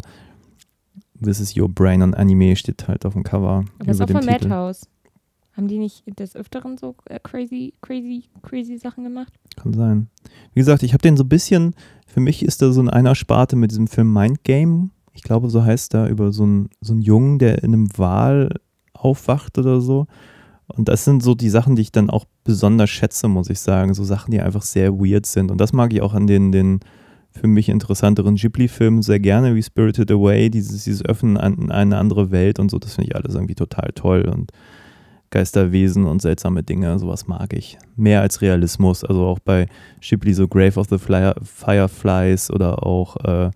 This 1.22 1.38
is 1.38 1.56
your 1.56 1.68
brain 1.68 2.02
on 2.02 2.14
Anime 2.14 2.56
steht 2.56 2.88
halt 2.88 3.04
auf 3.04 3.12
dem 3.12 3.22
Cover. 3.22 3.64
Aber 3.78 3.84
das 3.84 3.96
ist 3.96 4.02
auch 4.02 4.10
von 4.10 4.22
Titel. 4.22 4.48
Madhouse. 4.48 4.88
Haben 5.56 5.68
die 5.68 5.78
nicht 5.78 6.02
des 6.18 6.36
Öfteren 6.36 6.78
so 6.78 6.94
äh, 7.06 7.18
crazy, 7.22 7.74
crazy, 7.82 8.24
crazy 8.42 8.78
Sachen 8.78 9.04
gemacht? 9.04 9.32
Kann 9.56 9.74
sein. 9.74 10.08
Wie 10.54 10.60
gesagt, 10.60 10.82
ich 10.82 10.92
habe 10.92 11.02
den 11.02 11.16
so 11.16 11.24
ein 11.24 11.28
bisschen, 11.28 11.74
für 12.06 12.20
mich 12.20 12.44
ist 12.44 12.62
da 12.62 12.72
so 12.72 12.80
in 12.80 12.88
einer 12.88 13.14
Sparte 13.14 13.56
mit 13.56 13.70
diesem 13.70 13.86
Film 13.86 14.12
Mind 14.12 14.44
Game. 14.44 14.90
Ich 15.20 15.24
glaube, 15.24 15.50
so 15.50 15.62
heißt 15.62 15.92
er, 15.92 16.08
über 16.08 16.32
so 16.32 16.44
einen, 16.44 16.70
so 16.80 16.94
einen 16.94 17.02
Jungen, 17.02 17.38
der 17.38 17.62
in 17.62 17.74
einem 17.74 17.98
Wal 17.98 18.54
aufwacht 18.94 19.58
oder 19.58 19.82
so. 19.82 20.06
Und 20.66 20.88
das 20.88 21.04
sind 21.04 21.22
so 21.22 21.34
die 21.34 21.50
Sachen, 21.50 21.76
die 21.76 21.82
ich 21.82 21.92
dann 21.92 22.08
auch 22.08 22.24
besonders 22.42 22.88
schätze, 22.88 23.28
muss 23.28 23.50
ich 23.50 23.60
sagen. 23.60 23.92
So 23.92 24.02
Sachen, 24.02 24.30
die 24.30 24.40
einfach 24.40 24.62
sehr 24.62 24.94
weird 24.94 25.26
sind. 25.26 25.50
Und 25.50 25.60
das 25.60 25.74
mag 25.74 25.92
ich 25.92 26.00
auch 26.00 26.14
an 26.14 26.26
den, 26.26 26.52
den 26.52 26.80
für 27.32 27.48
mich 27.48 27.68
interessanteren 27.68 28.36
Ghibli-Filmen 28.36 29.02
sehr 29.02 29.20
gerne, 29.20 29.54
wie 29.54 29.62
Spirited 29.62 30.10
Away, 30.10 30.48
dieses, 30.48 30.84
dieses 30.84 31.04
Öffnen 31.04 31.36
an 31.36 31.70
eine 31.70 31.98
andere 31.98 32.30
Welt 32.30 32.58
und 32.58 32.70
so. 32.70 32.78
Das 32.78 32.94
finde 32.94 33.10
ich 33.10 33.16
alles 33.16 33.34
irgendwie 33.34 33.54
total 33.54 33.90
toll. 33.94 34.26
Und 34.26 34.52
Geisterwesen 35.28 36.06
und 36.06 36.22
seltsame 36.22 36.62
Dinge, 36.62 36.98
sowas 36.98 37.26
mag 37.26 37.52
ich. 37.52 37.76
Mehr 37.94 38.22
als 38.22 38.40
Realismus. 38.40 39.04
Also 39.04 39.26
auch 39.26 39.38
bei 39.38 39.66
Ghibli 40.00 40.32
so 40.32 40.48
Grave 40.48 40.80
of 40.80 40.88
the 40.88 40.96
Flyer, 40.96 41.34
Fireflies 41.42 42.50
oder 42.50 42.86
auch 42.86 43.16
äh, 43.16 43.50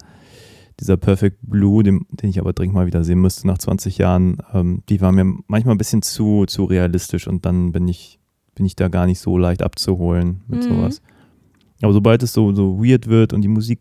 dieser 0.80 0.96
Perfect 0.96 1.38
Blue, 1.42 1.82
den, 1.82 2.06
den 2.10 2.30
ich 2.30 2.38
aber 2.40 2.52
dringend 2.52 2.74
mal 2.74 2.86
wieder 2.86 3.04
sehen 3.04 3.20
müsste 3.20 3.46
nach 3.46 3.58
20 3.58 3.98
Jahren, 3.98 4.38
ähm, 4.52 4.82
die 4.88 5.00
waren 5.00 5.14
mir 5.14 5.24
manchmal 5.46 5.74
ein 5.74 5.78
bisschen 5.78 6.02
zu, 6.02 6.46
zu 6.46 6.64
realistisch 6.64 7.26
und 7.28 7.44
dann 7.46 7.72
bin 7.72 7.86
ich, 7.88 8.18
bin 8.54 8.66
ich 8.66 8.76
da 8.76 8.88
gar 8.88 9.06
nicht 9.06 9.20
so 9.20 9.38
leicht 9.38 9.62
abzuholen 9.62 10.42
mit 10.48 10.64
Mhm. 10.64 10.74
sowas. 10.74 11.02
Aber 11.82 11.92
sobald 11.92 12.22
es 12.22 12.32
so, 12.32 12.52
so 12.54 12.82
weird 12.82 13.08
wird 13.08 13.32
und 13.32 13.42
die 13.42 13.48
Musik 13.48 13.80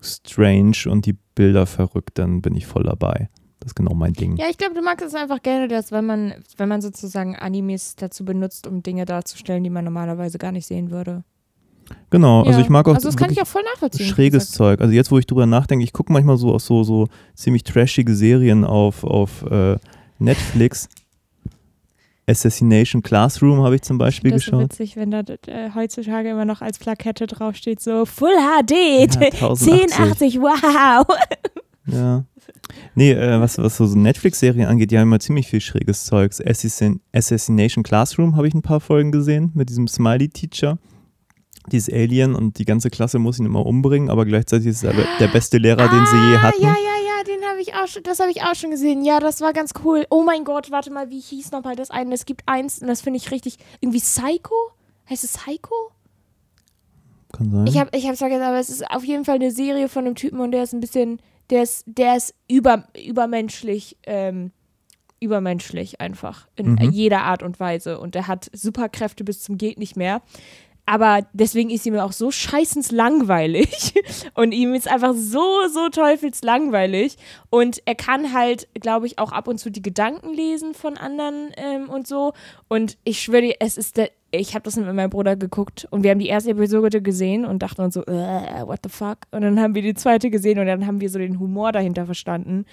strange 0.00 0.76
und 0.90 1.06
die 1.06 1.16
Bilder 1.34 1.66
verrückt, 1.66 2.18
dann 2.18 2.42
bin 2.42 2.54
ich 2.54 2.66
voll 2.66 2.84
dabei. 2.84 3.28
Das 3.60 3.70
ist 3.72 3.74
genau 3.74 3.94
mein 3.94 4.12
Ding. 4.12 4.36
Ja, 4.36 4.46
ich 4.50 4.58
glaube, 4.58 4.74
du 4.74 4.82
magst 4.82 5.04
es 5.04 5.14
einfach 5.14 5.42
gerne, 5.42 5.66
dass 5.68 5.90
wenn 5.90 6.04
man, 6.06 6.34
wenn 6.56 6.68
man 6.68 6.80
sozusagen 6.82 7.36
Animes 7.36 7.96
dazu 7.96 8.24
benutzt, 8.24 8.66
um 8.66 8.82
Dinge 8.82 9.04
darzustellen, 9.06 9.64
die 9.64 9.70
man 9.70 9.84
normalerweise 9.84 10.38
gar 10.38 10.52
nicht 10.52 10.66
sehen 10.66 10.90
würde. 10.90 11.24
Genau, 12.10 12.40
also 12.42 12.58
Ja. 12.58 12.64
ich 12.64 12.68
mag 12.68 12.86
auch 12.88 12.94
Also 12.94 13.08
das 13.08 13.16
kann 13.16 13.30
ich 13.30 13.40
auch 13.42 13.46
voll 13.46 13.62
nachvollziehen. 13.74 14.06
schräges. 14.06 14.50
Zeug. 14.52 14.80
Also 14.80 14.92
jetzt, 14.92 15.10
wo 15.10 15.18
ich 15.18 15.26
drüber 15.26 15.46
nachdenke, 15.46 15.84
ich 15.84 15.92
gucke 15.92 16.12
manchmal 16.12 16.36
so 16.36 16.54
auf 16.54 16.62
so, 16.62 16.82
so 16.84 17.08
ziemlich 17.34 17.64
trashige 17.64 18.14
Serien 18.14 18.64
auf, 18.64 19.04
auf 19.04 19.42
äh, 19.50 19.76
Netflix. 20.18 20.88
Assassination 22.28 23.02
Classroom 23.02 23.62
habe 23.62 23.76
ich 23.76 23.82
zum 23.82 23.98
Beispiel 23.98 24.32
Das 24.32 24.40
ist 24.40 24.46
so 24.46 24.52
geschaut. 24.56 24.70
witzig, 24.72 24.96
wenn 24.96 25.12
da 25.12 25.20
äh, 25.20 25.70
heutzutage 25.76 26.30
immer 26.30 26.44
noch 26.44 26.60
als 26.60 26.78
Plakette 26.78 27.26
draufsteht, 27.28 27.80
so 27.80 28.04
Full 28.04 28.34
HD, 28.34 28.72
Ja, 28.72 29.00
1080. 29.30 29.72
1080, 29.72 30.40
wow. 30.40 31.06
Ja. 31.86 32.24
Nee, 32.96 33.12
äh, 33.12 33.40
was, 33.40 33.58
was 33.58 33.76
so, 33.76 33.86
so 33.86 33.96
Netflix-Serien 33.96 34.66
angeht, 34.66 34.90
die 34.90 34.98
haben 34.98 35.04
immer 35.04 35.20
ziemlich 35.20 35.46
viel 35.46 35.60
schräges 35.60 36.04
Zeugs. 36.04 36.40
Assassin 36.44 37.00
Assassination 37.12 37.84
Classroom 37.84 38.34
habe 38.34 38.48
ich 38.48 38.54
ein 38.54 38.62
paar 38.62 38.80
Folgen 38.80 39.12
gesehen 39.12 39.52
mit 39.54 39.68
diesem 39.68 39.86
Smiley-Teacher. 39.86 40.78
Dieses 41.72 41.92
Alien 41.92 42.34
und 42.34 42.58
die 42.58 42.64
ganze 42.64 42.90
Klasse 42.90 43.18
muss 43.18 43.38
ihn 43.38 43.46
immer 43.46 43.66
umbringen, 43.66 44.08
aber 44.10 44.24
gleichzeitig 44.24 44.68
ist 44.68 44.84
er 44.84 44.92
der- 45.18 45.28
beste 45.28 45.58
Lehrer, 45.58 45.88
den 45.88 46.06
sie 46.06 46.16
je 46.16 46.36
Ah, 46.36 46.42
hatten. 46.42 46.62
Ja, 46.62 46.68
ja, 46.68 46.74
ja, 46.74 47.24
den 47.26 47.44
habe 47.48 47.60
ich 47.60 47.74
auch 47.74 47.86
schon, 47.88 48.02
das 48.04 48.20
habe 48.20 48.30
ich 48.30 48.42
auch 48.42 48.54
schon 48.54 48.70
gesehen. 48.70 49.04
Ja, 49.04 49.18
das 49.20 49.40
war 49.40 49.52
ganz 49.52 49.72
cool. 49.84 50.06
Oh 50.10 50.22
mein 50.22 50.44
Gott, 50.44 50.70
warte 50.70 50.92
mal, 50.92 51.10
wie 51.10 51.20
hieß 51.20 51.50
nochmal 51.50 51.74
das 51.76 51.90
eine? 51.90 52.14
Es 52.14 52.24
gibt 52.26 52.42
eins, 52.46 52.78
und 52.80 52.86
das 52.88 53.00
finde 53.00 53.16
ich 53.18 53.30
richtig, 53.30 53.58
irgendwie 53.80 53.98
Psycho? 54.00 54.54
Heißt 55.10 55.24
es 55.24 55.36
Psycho? 55.38 55.74
Kann 57.32 57.50
sein. 57.50 57.66
Ich 57.66 57.78
habe 57.78 57.90
ich 57.96 58.06
hab's 58.06 58.18
vergessen, 58.18 58.42
aber 58.42 58.58
es 58.58 58.70
ist 58.70 58.88
auf 58.90 59.04
jeden 59.04 59.24
Fall 59.24 59.36
eine 59.36 59.50
Serie 59.50 59.88
von 59.88 60.06
einem 60.06 60.14
Typen 60.14 60.40
und 60.40 60.52
der 60.52 60.62
ist 60.62 60.72
ein 60.72 60.80
bisschen, 60.80 61.20
der 61.50 61.62
ist, 61.64 61.84
der 61.86 62.16
ist 62.16 62.34
über, 62.48 62.84
übermenschlich, 63.04 63.96
ähm, 64.04 64.52
übermenschlich 65.20 66.00
einfach 66.00 66.46
in 66.56 66.72
Mhm. 66.74 66.90
jeder 66.92 67.22
Art 67.22 67.42
und 67.42 67.58
Weise 67.58 67.98
und 67.98 68.14
der 68.14 68.26
hat 68.28 68.50
Superkräfte 68.52 69.24
bis 69.24 69.42
zum 69.42 69.58
geht 69.58 69.78
nicht 69.78 69.96
mehr. 69.96 70.22
Aber 70.86 71.26
deswegen 71.32 71.70
ist 71.70 71.84
ihm 71.84 71.96
auch 71.96 72.12
so 72.12 72.30
scheißens 72.30 72.92
langweilig 72.92 73.94
und 74.34 74.52
ihm 74.52 74.72
ist 74.72 74.88
einfach 74.88 75.14
so, 75.14 75.66
so 75.68 75.88
teufelslangweilig 75.88 77.16
und 77.50 77.82
er 77.86 77.96
kann 77.96 78.32
halt, 78.32 78.68
glaube 78.74 79.06
ich, 79.06 79.18
auch 79.18 79.32
ab 79.32 79.48
und 79.48 79.58
zu 79.58 79.70
die 79.70 79.82
Gedanken 79.82 80.32
lesen 80.32 80.74
von 80.74 80.96
anderen 80.96 81.50
ähm, 81.56 81.88
und 81.88 82.06
so 82.06 82.32
und 82.68 82.98
ich 83.02 83.20
schwöre 83.20 83.42
dir, 83.42 83.56
es 83.58 83.76
ist 83.76 83.96
der, 83.96 84.10
ich 84.30 84.54
habe 84.54 84.62
das 84.62 84.76
mit 84.76 84.86
meinem 84.86 85.10
Bruder 85.10 85.34
geguckt 85.34 85.88
und 85.90 86.04
wir 86.04 86.10
haben 86.10 86.18
die 86.18 86.28
erste 86.28 86.50
Episode 86.50 87.02
gesehen 87.02 87.44
und 87.44 87.62
dachten 87.62 87.82
uns 87.82 87.94
so, 87.94 88.02
what 88.02 88.80
the 88.84 88.88
fuck? 88.88 89.18
Und 89.30 89.42
dann 89.42 89.60
haben 89.60 89.74
wir 89.74 89.82
die 89.82 89.94
zweite 89.94 90.30
gesehen 90.30 90.58
und 90.58 90.66
dann 90.66 90.86
haben 90.86 91.00
wir 91.00 91.10
so 91.10 91.18
den 91.18 91.40
Humor 91.40 91.72
dahinter 91.72 92.06
verstanden. 92.06 92.64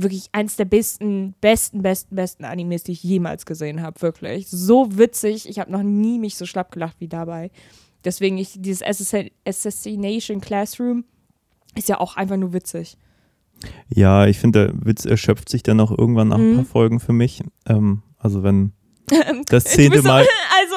Wirklich 0.00 0.28
eins 0.32 0.56
der 0.56 0.64
besten, 0.64 1.34
besten, 1.40 1.82
besten, 1.82 2.14
besten 2.14 2.44
Animes, 2.44 2.84
die 2.84 2.92
ich 2.92 3.02
jemals 3.02 3.46
gesehen 3.46 3.82
habe, 3.82 4.00
wirklich. 4.02 4.46
So 4.48 4.96
witzig. 4.96 5.48
Ich 5.48 5.58
habe 5.58 5.72
noch 5.72 5.82
nie 5.82 6.18
mich 6.18 6.36
so 6.36 6.46
schlapp 6.46 6.70
gelacht 6.70 6.96
wie 7.00 7.08
dabei. 7.08 7.50
Deswegen, 8.04 8.38
ich, 8.38 8.52
dieses 8.56 8.82
Assassin- 8.82 9.30
Assassination 9.44 10.40
Classroom 10.40 11.04
ist 11.74 11.88
ja 11.88 11.98
auch 11.98 12.16
einfach 12.16 12.36
nur 12.36 12.52
witzig. 12.52 12.96
Ja, 13.88 14.26
ich 14.26 14.38
finde, 14.38 14.68
der 14.68 14.86
Witz 14.86 15.04
erschöpft 15.04 15.48
sich 15.48 15.64
dann 15.64 15.80
auch 15.80 15.90
irgendwann 15.90 16.28
nach 16.28 16.38
ein 16.38 16.52
Mhm. 16.52 16.56
paar 16.56 16.64
Folgen 16.64 17.00
für 17.00 17.12
mich. 17.12 17.42
Ähm, 17.66 18.02
also 18.18 18.44
wenn 18.44 18.72
das 19.48 19.64
zehnte 19.64 20.02
Mal, 20.02 20.24
Also, 20.60 20.76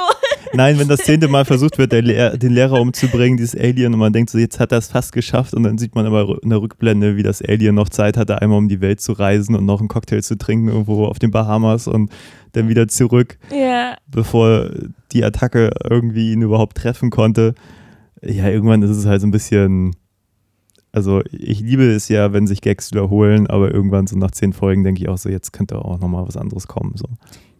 nein, 0.54 0.80
wenn 0.80 0.88
das 0.88 1.02
zehnte 1.02 1.28
Mal 1.28 1.46
versucht 1.46 1.78
wird, 1.78 1.92
Lehr 1.94 2.38
den 2.38 2.54
Lehrer 2.54 2.80
umzubringen, 2.80 3.38
dieses 3.38 3.60
Alien, 3.60 3.94
und 3.94 4.00
man 4.00 4.14
denkt 4.14 4.30
so, 4.30 4.38
jetzt 4.38 4.60
hat 4.60 4.72
er 4.72 4.78
es 4.78 4.88
fast 4.88 5.12
geschafft, 5.12 5.54
und 5.54 5.64
dann 5.64 5.78
sieht 5.78 5.96
man 5.96 6.06
aber 6.06 6.38
in 6.42 6.50
der 6.50 6.62
Rückblende, 6.62 7.16
wie 7.16 7.24
das 7.24 7.42
Alien 7.42 7.76
noch 7.76 7.90
Zeit 7.90 8.18
hatte, 8.18 8.42
einmal 8.42 8.58
um 8.58 8.68
die 8.68 8.82
Welt 8.82 9.02
zu 9.02 9.14
reisen 9.14 9.56
und 9.56 9.66
noch 9.66 9.80
einen 9.80 9.90
Cocktail 9.90 10.22
zu 10.22 10.38
trinken 10.38 10.68
irgendwo 10.68 11.06
auf 11.06 11.20
den 11.20 11.32
Bahamas 11.32 11.88
und 11.88 12.12
dann 12.54 12.68
wieder 12.68 12.88
zurück, 12.88 13.38
ja, 13.52 13.96
bevor 14.08 14.70
die 15.12 15.24
Attacke 15.24 15.72
irgendwie 15.90 16.34
ihn 16.34 16.42
überhaupt 16.42 16.78
treffen 16.78 17.10
konnte. 17.10 17.56
Ja, 18.22 18.50
irgendwann 18.50 18.84
ist 18.84 18.92
es 18.92 19.06
halt 19.06 19.22
so 19.22 19.28
ein 19.28 19.32
bisschen. 19.32 19.96
Also, 20.94 21.22
ich 21.32 21.62
liebe 21.62 21.84
es 21.84 22.10
ja, 22.10 22.34
wenn 22.34 22.48
sich 22.48 22.62
Gags 22.62 22.92
wiederholen, 22.92 23.48
aber 23.48 23.74
irgendwann 23.74 24.08
so 24.08 24.18
nach 24.18 24.32
zehn 24.32 24.52
Folgen 24.52 24.84
denke 24.84 25.02
ich 25.02 25.08
auch 25.10 25.18
so, 25.18 25.30
jetzt 25.30 25.54
könnte 25.54 25.78
auch 25.84 26.00
nochmal 26.00 26.28
was 26.28 26.36
anderes 26.36 26.68
kommen. 26.68 26.94
So. 26.98 27.06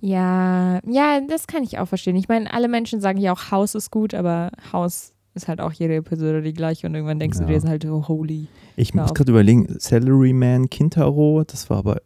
Ja, 0.02 0.80
ja, 0.86 1.22
das 1.28 1.48
kann 1.48 1.64
ich 1.64 1.78
auch 1.80 1.86
verstehen. 1.86 2.16
Ich 2.16 2.28
meine, 2.28 2.52
alle 2.54 2.68
Menschen 2.68 3.00
sagen 3.00 3.20
ja 3.20 3.32
auch, 3.32 3.52
Haus 3.52 3.76
ist 3.76 3.92
gut, 3.92 4.14
aber 4.14 4.52
Haus 4.74 5.14
ist 5.34 5.48
halt 5.48 5.62
auch 5.62 5.72
jede 5.72 5.96
Episode 5.96 6.42
die 6.42 6.52
gleiche 6.54 6.88
und 6.88 6.94
irgendwann 6.96 7.20
denkst 7.20 7.38
Ja. 7.40 7.46
du 7.46 7.52
dir 7.52 7.58
ist 7.58 7.68
halt 7.68 7.86
oh, 7.86 8.08
holy. 8.08 8.48
Ich 8.76 8.94
muss 8.94 9.14
gerade 9.14 9.32
überlegen, 9.32 9.68
Salaryman 9.80 10.70
Kintaro, 10.70 11.44
das 11.48 11.70
war 11.70 11.78
aber 11.78 12.02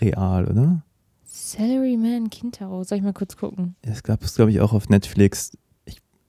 real, 0.00 0.46
oder? 0.46 0.82
Salaryman 1.24 2.30
Kintaro, 2.30 2.84
soll 2.84 2.98
ich 2.98 3.04
mal 3.04 3.12
kurz 3.12 3.36
gucken? 3.36 3.74
Es 3.82 4.02
gab 4.02 4.22
es, 4.22 4.34
glaube 4.36 4.50
ich, 4.50 4.60
auch 4.60 4.72
auf 4.72 4.88
Netflix. 4.88 5.56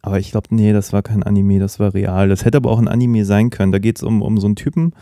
Ich, 0.10 0.12
aber 0.12 0.20
ich 0.20 0.32
glaube, 0.32 0.48
nee, 0.56 0.74
das 0.74 0.94
war 0.94 1.02
kein 1.04 1.24
Anime, 1.24 1.60
das 1.60 1.80
war 1.80 1.94
real. 1.94 2.30
Das 2.30 2.46
hätte 2.46 2.58
aber 2.58 2.72
auch 2.72 2.80
ein 2.80 2.88
Anime 2.88 3.26
sein 3.26 3.50
können. 3.50 3.72
Da 3.72 3.80
geht 3.80 3.98
es 3.98 4.04
um, 4.04 4.22
um 4.22 4.38
so 4.40 4.48
einen 4.48 4.56
Typen, 4.56 4.94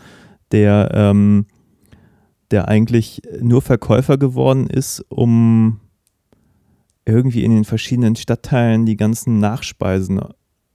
der, 0.52 0.90
ähm, 0.92 1.46
der 2.50 2.68
eigentlich 2.68 3.22
nur 3.40 3.62
Verkäufer 3.62 4.18
geworden 4.18 4.68
ist, 4.68 5.04
um 5.08 5.80
irgendwie 7.04 7.44
in 7.44 7.52
den 7.52 7.64
verschiedenen 7.64 8.16
Stadtteilen 8.16 8.84
die 8.84 8.96
ganzen 8.96 9.38
Nachspeisen 9.40 10.20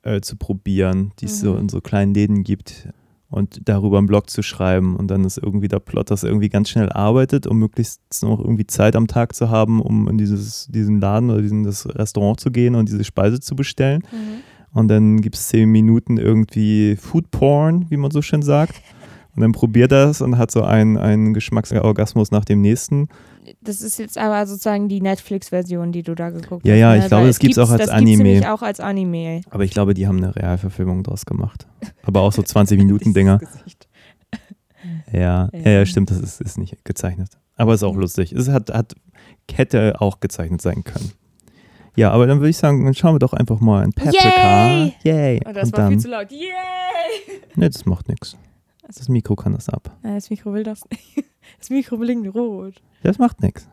äh, 0.01 0.21
zu 0.21 0.35
probieren, 0.35 1.11
die 1.19 1.25
es 1.25 1.39
so 1.39 1.53
Mhm. 1.53 1.59
in 1.59 1.69
so 1.69 1.81
kleinen 1.81 2.13
Läden 2.13 2.43
gibt 2.43 2.89
und 3.33 3.61
darüber 3.65 3.97
einen 3.97 4.07
Blog 4.07 4.29
zu 4.29 4.43
schreiben 4.43 4.95
und 4.95 5.09
dann 5.09 5.25
ist 5.25 5.37
irgendwie 5.37 5.67
der 5.67 5.79
Plot, 5.79 6.11
dass 6.11 6.23
er 6.23 6.29
irgendwie 6.29 6.49
ganz 6.49 6.69
schnell 6.69 6.89
arbeitet, 6.89 7.47
um 7.47 7.57
möglichst 7.57 7.99
noch 8.21 8.39
irgendwie 8.39 8.67
Zeit 8.67 8.95
am 8.95 9.07
Tag 9.07 9.33
zu 9.35 9.49
haben, 9.49 9.81
um 9.81 10.07
in 10.07 10.17
dieses, 10.17 10.67
diesen 10.67 11.01
Laden 11.01 11.31
oder 11.31 11.41
diesen, 11.41 11.63
das 11.63 11.87
Restaurant 11.87 12.39
zu 12.39 12.51
gehen 12.51 12.75
und 12.75 12.87
diese 12.89 13.03
Speise 13.03 13.39
zu 13.39 13.55
bestellen. 13.55 14.03
Und 14.71 14.87
dann 14.87 15.21
gibt 15.21 15.35
es 15.35 15.47
zehn 15.47 15.69
Minuten 15.69 16.17
irgendwie 16.17 16.95
Food 16.95 17.31
Porn, 17.31 17.85
wie 17.89 17.97
man 17.97 18.11
so 18.11 18.21
schön 18.21 18.41
sagt. 18.41 18.81
Und 19.35 19.41
dann 19.41 19.51
probiert 19.51 19.91
er 19.91 20.09
es 20.09 20.21
und 20.21 20.37
hat 20.37 20.51
so 20.51 20.61
einen, 20.63 20.97
einen 20.97 21.33
Geschmacksorgasmus 21.33 22.29
nach 22.31 22.45
dem 22.45 22.61
nächsten. 22.61 23.09
Das 23.61 23.81
ist 23.81 23.97
jetzt 23.97 24.17
aber 24.17 24.45
sozusagen 24.45 24.87
die 24.89 25.01
Netflix-Version, 25.01 25.91
die 25.91 26.03
du 26.03 26.13
da 26.15 26.29
geguckt 26.29 26.65
Ja, 26.65 26.73
hast. 26.73 26.79
ja, 26.79 26.91
ne? 26.93 26.97
ich 26.99 27.07
glaube, 27.07 27.21
Weil 27.23 27.27
das 27.29 27.39
gibt's 27.39 27.57
auch 27.57 27.69
als 27.71 27.81
das 27.81 27.89
Anime. 27.89 28.33
Gibt's 28.35 28.47
auch 28.47 28.61
als 28.61 28.79
Anime. 28.79 29.41
Aber 29.49 29.63
ich 29.63 29.71
glaube, 29.71 29.93
die 29.95 30.07
haben 30.07 30.17
eine 30.17 30.35
Realverfilmung 30.35 31.03
draus 31.03 31.25
gemacht. 31.25 31.67
Aber 32.03 32.21
auch 32.21 32.31
so 32.31 32.43
20 32.43 32.77
Minuten 32.77 33.13
Dinger. 33.15 33.39
Dieses 33.39 33.57
Gesicht. 33.57 33.87
Ja, 35.11 35.49
ja, 35.51 35.59
Ja. 35.59 35.71
ja, 35.71 35.85
stimmt, 35.85 36.11
das 36.11 36.19
ist, 36.19 36.39
ist 36.41 36.57
nicht 36.57 36.83
gezeichnet. 36.85 37.29
Aber 37.55 37.73
ist 37.73 37.83
auch 37.83 37.93
Ja. 37.95 37.99
lustig. 38.01 38.31
Es 38.33 38.49
hat, 38.49 38.71
hat, 38.73 38.93
hätte 39.51 39.99
auch 39.99 40.19
gezeichnet 40.19 40.61
sein 40.61 40.83
können. 40.83 41.11
Ja, 41.95 42.11
aber 42.11 42.25
dann 42.27 42.39
würde 42.39 42.49
ich 42.49 42.57
sagen, 42.57 42.83
dann 42.85 42.93
schauen 42.95 43.15
wir 43.15 43.19
doch 43.19 43.33
einfach 43.33 43.59
mal 43.59 43.83
in 43.83 43.93
Paprika. 43.93 44.73
Yay! 44.73 44.93
Yay! 45.03 45.39
Oh, 45.45 45.51
das 45.53 45.65
Und 45.69 45.73
war 45.73 45.79
dann, 45.81 45.89
viel 45.89 45.99
zu 45.99 46.07
laut. 46.09 46.31
Yay! 46.31 46.47
ne, 47.55 47.69
das 47.69 47.85
macht 47.85 48.09
nichts. 48.09 48.35
Das 48.87 49.07
Mikro 49.09 49.35
kann 49.35 49.53
das 49.53 49.69
ab. 49.69 49.95
Nein, 50.03 50.15
das 50.15 50.29
Mikro 50.29 50.53
will 50.53 50.63
das 50.63 50.83
nicht. 50.89 51.25
Das 51.59 51.69
Mikro 51.69 51.97
blinkt 51.97 52.33
rot. 52.33 52.81
Das 53.03 53.17
macht 53.17 53.41
nichts. 53.41 53.67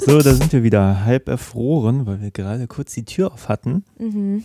So, 0.00 0.18
da 0.20 0.32
sind 0.34 0.52
wir 0.52 0.62
wieder 0.62 1.04
halb 1.04 1.28
erfroren, 1.28 2.06
weil 2.06 2.22
wir 2.22 2.30
gerade 2.30 2.66
kurz 2.66 2.94
die 2.94 3.04
Tür 3.04 3.32
auf 3.32 3.48
hatten. 3.48 3.84
Mhm. 3.98 4.44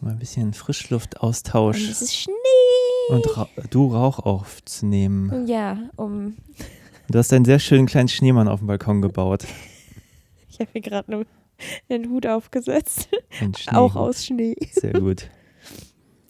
Mal 0.00 0.12
ein 0.12 0.18
bisschen 0.18 0.46
Und 0.46 0.56
Frischluftaustausch 0.56 1.90
es 1.90 2.00
ist 2.00 2.16
Schnee. 2.16 2.32
und 3.10 3.36
Ra 3.36 3.48
du 3.70 3.88
Rauch 3.88 4.20
aufzunehmen. 4.20 5.46
Ja, 5.48 5.78
um. 5.96 6.36
Du 7.08 7.18
hast 7.18 7.32
einen 7.32 7.44
sehr 7.44 7.58
schönen 7.58 7.86
kleinen 7.86 8.08
Schneemann 8.08 8.46
auf 8.48 8.60
dem 8.60 8.68
Balkon 8.68 9.02
gebaut. 9.02 9.46
Ich 10.52 10.66
habe 10.66 10.72
hier 10.74 10.82
gerade 10.82 11.10
nur 11.10 11.24
einen 11.88 12.10
Hut 12.10 12.26
aufgesetzt. 12.26 13.08
Ein 13.40 13.52
Auch 13.74 13.96
aus 13.96 14.24
Schnee. 14.24 14.56
Sehr 14.72 14.92
gut. 14.92 15.30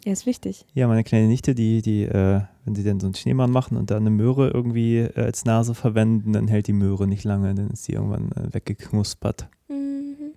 Ja, 0.04 0.12
ist 0.12 0.24
wichtig. 0.26 0.64
Ja, 0.72 0.88
meine 0.88 1.04
kleine 1.04 1.26
Nichte, 1.26 1.54
die, 1.54 1.82
die, 1.82 2.04
äh, 2.04 2.40
wenn 2.64 2.74
sie 2.74 2.84
dann 2.84 3.00
so 3.00 3.06
einen 3.06 3.14
Schneemann 3.14 3.50
machen 3.50 3.76
und 3.76 3.90
da 3.90 3.96
eine 3.96 4.10
Möhre 4.10 4.48
irgendwie 4.48 4.98
äh, 4.98 5.20
als 5.20 5.44
Nase 5.44 5.74
verwenden, 5.74 6.32
dann 6.32 6.48
hält 6.48 6.68
die 6.68 6.72
Möhre 6.72 7.06
nicht 7.06 7.24
lange, 7.24 7.54
dann 7.54 7.70
ist 7.70 7.84
sie 7.84 7.92
irgendwann 7.92 8.32
äh, 8.32 8.52
weggeknuspert. 8.54 9.48
Mhm. 9.68 10.32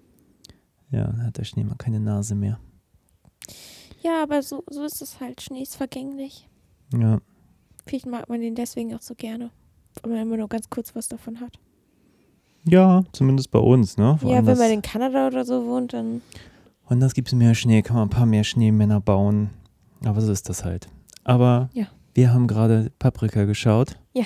Ja, 0.92 1.06
dann 1.06 1.26
hat 1.26 1.38
der 1.38 1.46
Schneemann 1.46 1.78
keine 1.78 2.02
Nase 2.02 2.36
mehr. 2.36 2.60
Ja, 4.02 4.22
aber 4.22 4.42
so, 4.44 4.64
so 4.70 4.84
ist 4.84 5.02
es 5.02 5.22
halt. 5.22 5.42
Schnee 5.42 5.62
ist 5.62 5.78
vergänglich. 5.78 6.50
Ja, 6.94 7.22
Vielleicht 7.86 8.06
mag 8.06 8.30
man 8.30 8.42
den 8.42 8.56
deswegen 8.56 8.94
auch 8.96 9.02
so 9.02 9.16
gerne. 9.16 9.52
Weil 10.02 10.12
man 10.12 10.22
immer 10.22 10.38
nur 10.38 10.50
ganz 10.50 10.70
kurz 10.70 10.96
was 10.96 11.08
davon 11.08 11.40
hat. 11.40 11.60
Ja 12.66 13.04
zumindest 13.12 13.52
bei 13.52 13.60
uns, 13.60 13.98
ne? 13.98 14.18
Ja, 14.24 14.46
wenn 14.46 14.58
man 14.58 14.72
in 14.72 14.82
Kanada 14.82 15.28
oder 15.28 15.46
so 15.46 15.66
wohnt, 15.66 15.94
dann. 15.94 16.22
woanders 16.88 17.14
gibt 17.14 17.28
es 17.30 17.34
mehr 17.34 17.56
Schnee, 17.56 17.82
kann 17.82 17.96
man 17.96 18.08
ein 18.08 18.10
paar 18.12 18.26
mehr 18.26 18.44
Schneemänner 18.44 19.00
bauen. 19.02 19.50
Aber 20.06 20.20
so 20.22 20.32
ist 20.32 20.50
das 20.50 20.66
halt. 20.66 20.88
Aber 21.24 21.70
Ja. 21.74 21.86
wir 22.14 22.34
haben 22.34 22.48
gerade 22.48 22.92
Paprika 23.00 23.46
geschaut. 23.46 23.98
Ja. 24.14 24.26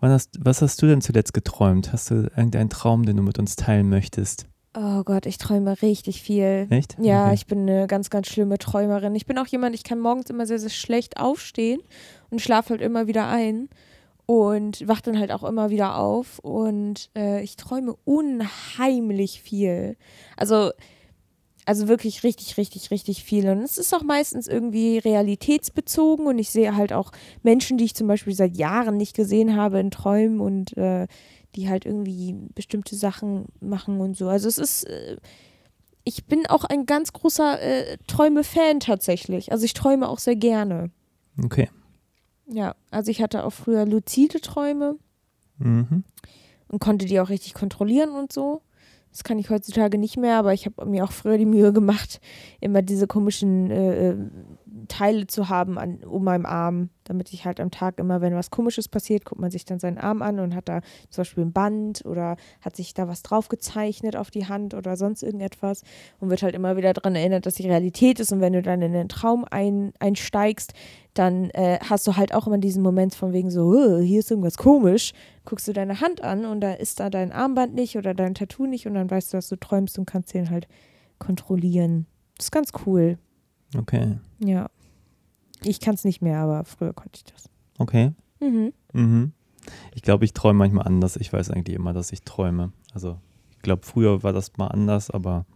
Hast, 0.00 0.38
was 0.40 0.62
hast 0.62 0.80
du 0.80 0.86
denn 0.86 1.00
zuletzt 1.00 1.34
geträumt? 1.34 1.92
Hast 1.92 2.10
du 2.10 2.14
irgendeinen 2.36 2.70
Traum, 2.70 3.04
den 3.04 3.16
du 3.16 3.22
mit 3.22 3.38
uns 3.38 3.56
teilen 3.56 3.88
möchtest? 3.88 4.46
Oh 4.76 5.02
Gott, 5.02 5.26
ich 5.26 5.38
träume 5.38 5.82
richtig 5.82 6.22
viel. 6.22 6.66
Echt? 6.70 6.96
Ja, 7.00 7.24
Okay. 7.26 7.34
ich 7.34 7.46
bin 7.46 7.60
eine 7.68 7.86
ganz, 7.88 8.08
ganz 8.10 8.28
schlimme 8.28 8.58
Träumerin. 8.58 9.14
Ich 9.16 9.26
bin 9.26 9.36
auch 9.38 9.46
jemand, 9.48 9.74
ich 9.74 9.82
kann 9.82 9.98
morgens 9.98 10.30
immer 10.30 10.46
sehr, 10.46 10.58
sehr 10.60 10.70
schlecht 10.70 11.18
aufstehen 11.18 11.80
und 12.30 12.40
schlafe 12.40 12.70
halt 12.70 12.80
immer 12.80 13.06
wieder 13.08 13.26
ein 13.28 13.68
und 14.28 14.86
wach 14.86 15.00
dann 15.00 15.18
halt 15.18 15.32
auch 15.32 15.42
immer 15.42 15.70
wieder 15.70 15.96
auf 15.96 16.38
und 16.40 17.08
äh, 17.16 17.42
ich 17.42 17.56
träume 17.56 17.96
unheimlich 18.04 19.40
viel. 19.40 19.96
Also, 20.36 20.70
also 21.64 21.88
wirklich 21.88 22.22
richtig, 22.24 22.58
richtig, 22.58 22.90
richtig 22.90 23.24
viel. 23.24 23.48
Und 23.48 23.62
es 23.62 23.78
ist 23.78 23.94
auch 23.94 24.02
meistens 24.02 24.46
irgendwie 24.46 24.98
realitätsbezogen 24.98 26.26
und 26.26 26.38
ich 26.38 26.50
sehe 26.50 26.76
halt 26.76 26.92
auch 26.92 27.10
Menschen, 27.42 27.78
die 27.78 27.86
ich 27.86 27.94
zum 27.94 28.06
Beispiel 28.06 28.34
seit 28.34 28.58
Jahren 28.58 28.98
nicht 28.98 29.16
gesehen 29.16 29.56
habe 29.56 29.80
in 29.80 29.90
Träumen 29.90 30.40
und 30.40 30.76
äh, 30.76 31.06
die 31.54 31.70
halt 31.70 31.86
irgendwie 31.86 32.36
bestimmte 32.54 32.96
Sachen 32.96 33.46
machen 33.60 33.98
und 33.98 34.14
so. 34.14 34.28
Also 34.28 34.46
es 34.46 34.58
ist, 34.58 34.84
äh, 34.84 35.16
ich 36.04 36.26
bin 36.26 36.46
auch 36.48 36.64
ein 36.64 36.84
ganz 36.84 37.14
großer 37.14 37.62
äh, 37.62 37.96
Träume-Fan 38.06 38.80
tatsächlich. 38.80 39.52
Also 39.52 39.64
ich 39.64 39.72
träume 39.72 40.06
auch 40.06 40.18
sehr 40.18 40.36
gerne. 40.36 40.90
Okay. 41.42 41.70
Ja, 42.50 42.74
also 42.90 43.10
ich 43.10 43.20
hatte 43.22 43.44
auch 43.44 43.52
früher 43.52 43.84
luzide 43.86 44.40
Träume 44.40 44.96
Mhm. 45.58 46.04
und 46.68 46.78
konnte 46.80 47.04
die 47.06 47.20
auch 47.20 47.28
richtig 47.30 47.52
kontrollieren 47.54 48.10
und 48.10 48.32
so. 48.32 48.62
Das 49.10 49.24
kann 49.24 49.38
ich 49.38 49.50
heutzutage 49.50 49.98
nicht 49.98 50.16
mehr, 50.16 50.36
aber 50.38 50.52
ich 50.52 50.66
habe 50.66 50.86
mir 50.86 51.02
auch 51.04 51.12
früher 51.12 51.38
die 51.38 51.46
Mühe 51.46 51.72
gemacht, 51.72 52.20
immer 52.60 52.82
diese 52.82 53.06
komischen 53.06 53.70
äh, 53.70 54.10
äh, 54.10 54.16
Teile 54.88 55.26
zu 55.26 55.48
haben 55.48 55.78
an, 55.78 56.02
um 56.04 56.24
meinem 56.24 56.46
Arm, 56.46 56.90
damit 57.04 57.32
ich 57.32 57.44
halt 57.44 57.60
am 57.60 57.70
Tag 57.70 57.98
immer, 57.98 58.20
wenn 58.20 58.34
was 58.34 58.50
Komisches 58.50 58.88
passiert, 58.88 59.24
guckt 59.24 59.40
man 59.40 59.50
sich 59.50 59.64
dann 59.64 59.78
seinen 59.78 59.98
Arm 59.98 60.20
an 60.22 60.40
und 60.40 60.54
hat 60.54 60.68
da 60.68 60.80
zum 61.10 61.22
Beispiel 61.22 61.44
ein 61.44 61.52
Band 61.52 62.04
oder 62.04 62.36
hat 62.60 62.76
sich 62.76 62.94
da 62.94 63.08
was 63.08 63.22
drauf 63.22 63.48
gezeichnet 63.48 64.16
auf 64.16 64.30
die 64.30 64.46
Hand 64.46 64.74
oder 64.74 64.96
sonst 64.96 65.22
irgendetwas 65.22 65.82
und 66.18 66.30
wird 66.30 66.42
halt 66.42 66.54
immer 66.54 66.76
wieder 66.76 66.92
daran 66.92 67.14
erinnert, 67.14 67.46
dass 67.46 67.54
die 67.54 67.68
Realität 67.68 68.20
ist 68.20 68.32
und 68.32 68.40
wenn 68.40 68.52
du 68.52 68.62
dann 68.62 68.82
in 68.82 68.92
den 68.92 69.08
Traum 69.08 69.44
ein, 69.50 69.92
einsteigst, 70.00 70.72
dann 71.14 71.50
äh, 71.50 71.78
hast 71.88 72.06
du 72.06 72.16
halt 72.16 72.34
auch 72.34 72.46
immer 72.46 72.58
diesen 72.58 72.82
Moment 72.82 73.14
von 73.14 73.32
wegen 73.32 73.50
so, 73.50 73.72
"Oh, 73.72 73.98
hier 73.98 74.20
ist 74.20 74.30
irgendwas 74.30 74.56
komisch, 74.56 75.12
guckst 75.44 75.66
du 75.68 75.72
deine 75.72 76.00
Hand 76.00 76.22
an 76.22 76.44
und 76.44 76.60
da 76.60 76.72
ist 76.72 77.00
da 77.00 77.10
dein 77.10 77.32
Armband 77.32 77.74
nicht 77.74 77.96
oder 77.96 78.14
dein 78.14 78.34
Tattoo 78.34 78.66
nicht 78.66 78.86
und 78.86 78.94
dann 78.94 79.10
weißt 79.10 79.32
du, 79.32 79.38
dass 79.38 79.48
du 79.48 79.56
träumst 79.56 79.98
und 79.98 80.06
kannst 80.06 80.34
den 80.34 80.50
halt 80.50 80.68
kontrollieren. 81.18 82.06
Das 82.36 82.46
ist 82.46 82.50
ganz 82.52 82.70
cool. 82.86 83.18
Okay. 83.76 84.18
Ja. 84.38 84.68
Ich 85.64 85.80
kann 85.80 85.94
es 85.94 86.04
nicht 86.04 86.22
mehr, 86.22 86.38
aber 86.38 86.64
früher 86.64 86.92
konnte 86.92 87.16
ich 87.16 87.24
das. 87.24 87.48
Okay. 87.78 88.12
Mhm. 88.40 88.72
Mhm. 88.92 89.32
Ich 89.94 90.02
glaube, 90.02 90.24
ich 90.24 90.32
träume 90.32 90.58
manchmal 90.58 90.86
anders. 90.86 91.16
Ich 91.16 91.32
weiß 91.32 91.50
eigentlich 91.50 91.76
immer, 91.76 91.92
dass 91.92 92.12
ich 92.12 92.22
träume. 92.22 92.72
Also, 92.94 93.18
ich 93.50 93.58
glaube, 93.62 93.84
früher 93.84 94.22
war 94.22 94.32
das 94.32 94.56
mal 94.56 94.68
anders, 94.68 95.10
aber 95.10 95.46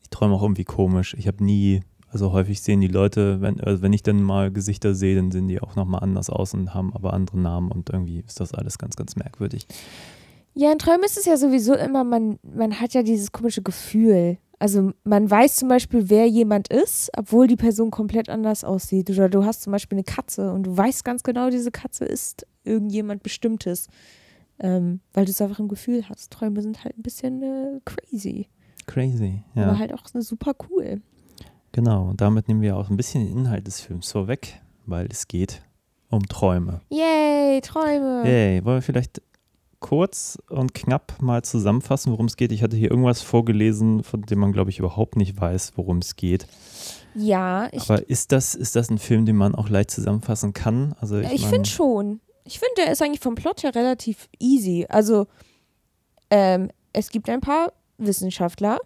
ich 0.00 0.10
träume 0.10 0.34
auch 0.34 0.42
irgendwie 0.42 0.64
komisch. 0.64 1.14
Ich 1.18 1.26
habe 1.26 1.44
nie, 1.44 1.82
also 2.08 2.32
häufig 2.32 2.62
sehen 2.62 2.80
die 2.80 2.88
Leute, 2.88 3.40
wenn, 3.40 3.60
also 3.60 3.82
wenn 3.82 3.92
ich 3.92 4.02
dann 4.02 4.22
mal 4.22 4.50
Gesichter 4.50 4.94
sehe, 4.94 5.16
dann 5.16 5.30
sehen 5.30 5.48
die 5.48 5.60
auch 5.60 5.76
nochmal 5.76 6.02
anders 6.02 6.30
aus 6.30 6.54
und 6.54 6.72
haben 6.72 6.94
aber 6.94 7.12
andere 7.12 7.38
Namen 7.38 7.70
und 7.70 7.90
irgendwie 7.90 8.20
ist 8.20 8.40
das 8.40 8.54
alles 8.54 8.78
ganz, 8.78 8.96
ganz 8.96 9.16
merkwürdig. 9.16 9.66
Ja, 10.54 10.72
in 10.72 10.78
Träumen 10.78 11.04
ist 11.04 11.18
es 11.18 11.24
ja 11.24 11.36
sowieso 11.36 11.74
immer, 11.74 12.04
man, 12.04 12.38
man 12.42 12.80
hat 12.80 12.94
ja 12.94 13.02
dieses 13.02 13.32
komische 13.32 13.62
Gefühl. 13.62 14.38
Also 14.58 14.92
man 15.04 15.30
weiß 15.30 15.56
zum 15.56 15.68
Beispiel, 15.68 16.10
wer 16.10 16.26
jemand 16.26 16.68
ist, 16.68 17.10
obwohl 17.16 17.46
die 17.46 17.56
Person 17.56 17.90
komplett 17.90 18.28
anders 18.28 18.64
aussieht. 18.64 19.08
Oder 19.10 19.28
du 19.28 19.44
hast 19.44 19.62
zum 19.62 19.72
Beispiel 19.72 19.96
eine 19.96 20.04
Katze 20.04 20.52
und 20.52 20.64
du 20.64 20.76
weißt 20.76 21.04
ganz 21.04 21.22
genau, 21.22 21.50
diese 21.50 21.70
Katze 21.70 22.04
ist 22.04 22.46
irgendjemand 22.64 23.22
Bestimmtes. 23.22 23.88
Ähm, 24.60 25.00
weil 25.12 25.24
du 25.24 25.30
es 25.30 25.40
einfach 25.40 25.60
im 25.60 25.68
Gefühl 25.68 26.08
hast. 26.08 26.32
Träume 26.32 26.60
sind 26.62 26.82
halt 26.82 26.98
ein 26.98 27.02
bisschen 27.02 27.42
äh, 27.42 27.80
crazy. 27.84 28.48
Crazy, 28.86 29.44
ja. 29.54 29.68
Aber 29.68 29.78
halt 29.78 29.94
auch 29.94 30.04
super 30.12 30.52
cool. 30.68 31.00
Genau, 31.70 32.08
und 32.08 32.20
damit 32.20 32.48
nehmen 32.48 32.62
wir 32.62 32.76
auch 32.76 32.90
ein 32.90 32.96
bisschen 32.96 33.24
den 33.24 33.38
Inhalt 33.38 33.66
des 33.68 33.80
Films 33.80 34.10
vorweg, 34.10 34.60
weil 34.86 35.06
es 35.10 35.28
geht 35.28 35.62
um 36.10 36.26
Träume. 36.26 36.80
Yay, 36.90 37.60
Träume. 37.60 38.22
Hey, 38.24 38.64
wollen 38.64 38.78
wir 38.78 38.82
vielleicht 38.82 39.22
kurz 39.80 40.38
und 40.48 40.74
knapp 40.74 41.20
mal 41.20 41.42
zusammenfassen, 41.42 42.12
worum 42.12 42.26
es 42.26 42.36
geht? 42.36 42.52
Ich 42.52 42.62
hatte 42.62 42.76
hier 42.76 42.90
irgendwas 42.90 43.22
vorgelesen, 43.22 44.02
von 44.02 44.22
dem 44.22 44.38
man, 44.38 44.52
glaube 44.52 44.70
ich, 44.70 44.78
überhaupt 44.78 45.16
nicht 45.16 45.40
weiß, 45.40 45.72
worum 45.76 45.98
es 45.98 46.16
geht. 46.16 46.46
Ja, 47.14 47.68
ich, 47.72 47.82
Aber 47.82 48.08
ist 48.08 48.32
das, 48.32 48.54
ist 48.54 48.76
das 48.76 48.90
ein 48.90 48.98
Film, 48.98 49.26
den 49.26 49.36
man 49.36 49.54
auch 49.54 49.68
leicht 49.68 49.90
zusammenfassen 49.90 50.52
kann? 50.52 50.94
Also 51.00 51.18
ich, 51.18 51.32
ich 51.32 51.46
finde 51.46 51.68
schon. 51.68 52.20
Ich 52.44 52.58
finde, 52.58 52.82
der 52.82 52.92
ist 52.92 53.02
eigentlich 53.02 53.20
vom 53.20 53.34
Plot 53.34 53.62
her 53.62 53.74
relativ 53.74 54.28
easy. 54.38 54.86
Also, 54.88 55.26
ähm, 56.30 56.70
es 56.92 57.10
gibt 57.10 57.28
ein 57.28 57.40
paar 57.40 57.72
Wissenschaftler 57.98 58.78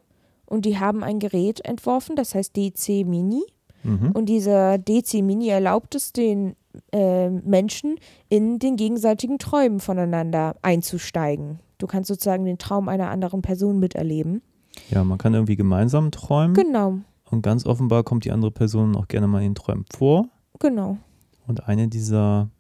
und 0.47 0.65
die 0.65 0.79
haben 0.79 1.05
ein 1.05 1.19
Gerät 1.19 1.65
entworfen, 1.65 2.17
das 2.17 2.35
heißt 2.35 2.57
DC 2.57 3.07
Mini. 3.07 3.43
Mhm. 3.85 4.13
Und 4.13 4.27
dieser 4.27 4.79
DC 4.79 5.23
Mini 5.23 5.49
erlaubt 5.49 5.95
es 5.95 6.13
den 6.13 6.57
äh, 6.93 7.29
Menschen, 7.31 7.97
in 8.29 8.59
den 8.59 8.77
gegenseitigen 8.77 9.39
Träumen 9.39 9.81
voneinander 9.81 10.57
einzusteigen. 10.63 11.61
Du 11.79 11.87
kannst 11.87 12.09
sozusagen 12.09 12.45
den 12.45 12.59
Traum 12.59 12.89
einer 12.89 13.11
anderen 13.11 13.43
Person 13.43 13.79
miterleben. 13.79 14.43
Ja, 14.91 15.05
man 15.05 15.19
kann 15.19 15.35
irgendwie 15.35 15.57
gemeinsam 15.57 16.11
träumen 16.11 16.55
Genau, 16.55 17.01
und 17.33 17.43
ganz 17.43 17.65
offenbar 17.67 18.05
kommt 18.05 18.25
die 18.27 18.31
andere 18.31 18.51
Person 18.51 18.95
auch 18.95 19.09
gerne 19.09 19.27
mal 19.27 19.41
in 19.41 19.51
den 19.51 19.55
Träumen 19.55 19.87
vor. 19.93 20.29
genau. 20.61 20.99
Und 21.47 21.67
eine 21.67 21.89
dieser 21.89 22.51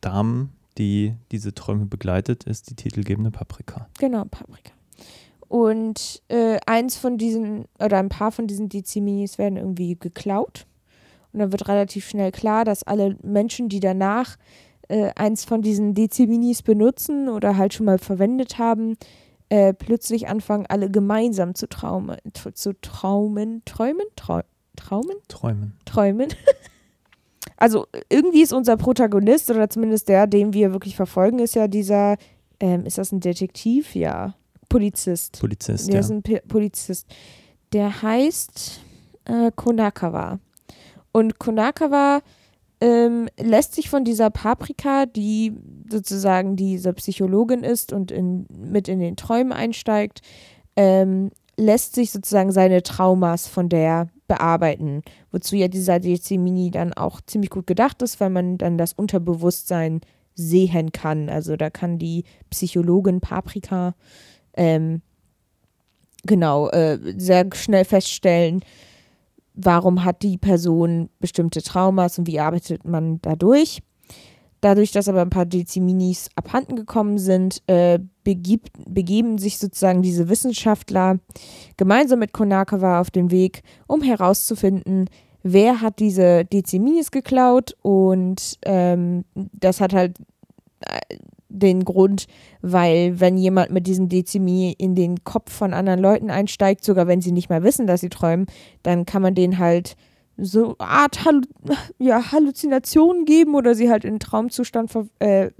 Damen, 0.00 0.52
die 0.78 1.14
diese 1.30 1.52
Träume 1.52 1.84
begleitet, 1.84 2.44
ist 2.44 2.70
die 2.70 2.74
titelgebende 2.74 3.30
Paprika. 3.30 3.88
Genau, 3.98 4.24
Paprika. 4.24 4.72
Und 5.48 6.22
äh, 6.28 6.58
eins 6.64 6.96
von 6.96 7.18
diesen, 7.18 7.66
oder 7.78 7.98
ein 7.98 8.08
paar 8.08 8.32
von 8.32 8.46
diesen 8.46 8.68
Deziminis 8.68 9.36
werden 9.36 9.56
irgendwie 9.56 9.96
geklaut. 9.98 10.66
Und 11.32 11.40
dann 11.40 11.52
wird 11.52 11.68
relativ 11.68 12.08
schnell 12.08 12.32
klar, 12.32 12.64
dass 12.64 12.82
alle 12.82 13.16
Menschen, 13.22 13.68
die 13.68 13.80
danach 13.80 14.36
äh, 14.88 15.10
eins 15.14 15.44
von 15.44 15.62
diesen 15.62 15.94
Deziminis 15.94 16.62
benutzen 16.62 17.28
oder 17.28 17.56
halt 17.56 17.74
schon 17.74 17.86
mal 17.86 17.98
verwendet 17.98 18.58
haben, 18.58 18.96
äh, 19.50 19.72
plötzlich 19.72 20.28
anfangen, 20.28 20.66
alle 20.68 20.90
gemeinsam 20.90 21.54
zu 21.54 21.68
traumen, 21.68 22.18
zu 22.54 22.72
traumen, 22.80 23.62
träumen, 23.64 24.06
trau 24.16 24.40
traumen, 24.76 25.16
Träumen. 25.28 25.72
träumen. 25.84 26.28
also 27.56 27.86
irgendwie 28.08 28.42
ist 28.42 28.52
unser 28.52 28.76
Protagonist 28.76 29.50
oder 29.50 29.68
zumindest 29.68 30.08
der, 30.08 30.26
den 30.26 30.52
wir 30.52 30.72
wirklich 30.72 30.96
verfolgen, 30.96 31.40
ist 31.40 31.54
ja 31.54 31.66
dieser, 31.66 32.16
ähm, 32.60 32.86
ist 32.86 32.98
das 32.98 33.10
ein 33.10 33.20
Detektiv? 33.20 33.94
Ja, 33.94 34.34
Polizist. 34.68 35.40
Polizist, 35.40 35.88
Der 35.88 35.94
ja. 35.94 36.00
ist 36.00 36.10
ein 36.10 36.22
P 36.22 36.40
Polizist. 36.46 37.08
Der 37.72 38.02
heißt 38.02 38.80
äh, 39.24 39.50
Konakawa. 39.54 40.38
Und 41.12 41.38
Konakawa 41.38 42.20
ähm, 42.80 43.28
lässt 43.38 43.74
sich 43.74 43.90
von 43.90 44.04
dieser 44.04 44.30
Paprika, 44.30 45.06
die 45.06 45.52
sozusagen 45.90 46.56
diese 46.56 46.92
Psychologin 46.92 47.64
ist 47.64 47.92
und 47.92 48.10
in, 48.10 48.46
mit 48.50 48.88
in 48.88 49.00
den 49.00 49.16
Träumen 49.16 49.52
einsteigt, 49.52 50.20
ähm, 50.76 51.30
lässt 51.56 51.94
sich 51.94 52.12
sozusagen 52.12 52.52
seine 52.52 52.82
Traumas 52.82 53.48
von 53.48 53.68
der 53.68 54.08
bearbeiten. 54.28 55.02
Wozu 55.32 55.56
ja 55.56 55.66
dieser 55.66 55.98
Dezimini 55.98 56.70
dann 56.70 56.92
auch 56.92 57.20
ziemlich 57.22 57.50
gut 57.50 57.66
gedacht 57.66 58.00
ist, 58.02 58.20
weil 58.20 58.30
man 58.30 58.58
dann 58.58 58.78
das 58.78 58.92
Unterbewusstsein 58.92 60.00
sehen 60.34 60.92
kann. 60.92 61.28
Also 61.28 61.56
da 61.56 61.68
kann 61.68 61.98
die 61.98 62.24
Psychologin 62.50 63.20
Paprika 63.20 63.94
ähm, 64.54 65.02
genau 66.24 66.68
äh, 66.68 66.98
sehr 67.16 67.48
schnell 67.54 67.84
feststellen, 67.84 68.60
warum 69.58 70.04
hat 70.04 70.22
die 70.22 70.38
Person 70.38 71.10
bestimmte 71.18 71.62
Traumas 71.62 72.18
und 72.18 72.26
wie 72.26 72.40
arbeitet 72.40 72.84
man 72.84 73.20
dadurch. 73.22 73.80
Dadurch, 74.60 74.90
dass 74.90 75.08
aber 75.08 75.22
ein 75.22 75.30
paar 75.30 75.46
Deziminis 75.46 76.30
abhanden 76.34 76.74
gekommen 76.74 77.18
sind, 77.18 77.62
äh, 77.68 78.00
begibt, 78.24 78.70
begeben 78.88 79.38
sich 79.38 79.58
sozusagen 79.58 80.02
diese 80.02 80.28
Wissenschaftler 80.28 81.18
gemeinsam 81.76 82.18
mit 82.18 82.32
Konakawa 82.32 83.00
auf 83.00 83.10
den 83.10 83.30
Weg, 83.30 83.62
um 83.86 84.02
herauszufinden, 84.02 85.08
wer 85.44 85.80
hat 85.80 86.00
diese 86.00 86.44
Deziminis 86.44 87.12
geklaut 87.12 87.76
und 87.82 88.58
ähm, 88.64 89.24
das 89.34 89.80
hat 89.80 89.92
halt 89.92 90.18
äh, 90.80 91.16
den 91.48 91.84
Grund, 91.84 92.26
weil 92.60 93.20
wenn 93.20 93.38
jemand 93.38 93.70
mit 93.70 93.86
diesem 93.86 94.08
Dezimi 94.08 94.74
in 94.76 94.94
den 94.94 95.24
Kopf 95.24 95.52
von 95.52 95.72
anderen 95.72 96.00
Leuten 96.00 96.30
einsteigt, 96.30 96.84
sogar 96.84 97.06
wenn 97.06 97.20
sie 97.20 97.32
nicht 97.32 97.48
mal 97.48 97.62
wissen, 97.62 97.86
dass 97.86 98.00
sie 98.00 98.10
träumen, 98.10 98.46
dann 98.82 99.06
kann 99.06 99.22
man 99.22 99.34
denen 99.34 99.58
halt 99.58 99.96
so 100.36 100.76
eine 100.78 100.88
Art 100.88 101.24
Hallu 101.24 101.42
ja, 101.98 102.30
Halluzinationen 102.30 103.24
geben 103.24 103.54
oder 103.54 103.74
sie 103.74 103.90
halt 103.90 104.04
in 104.04 104.10
einen 104.10 104.20
Traumzustand 104.20 104.92
äh, 105.18 105.50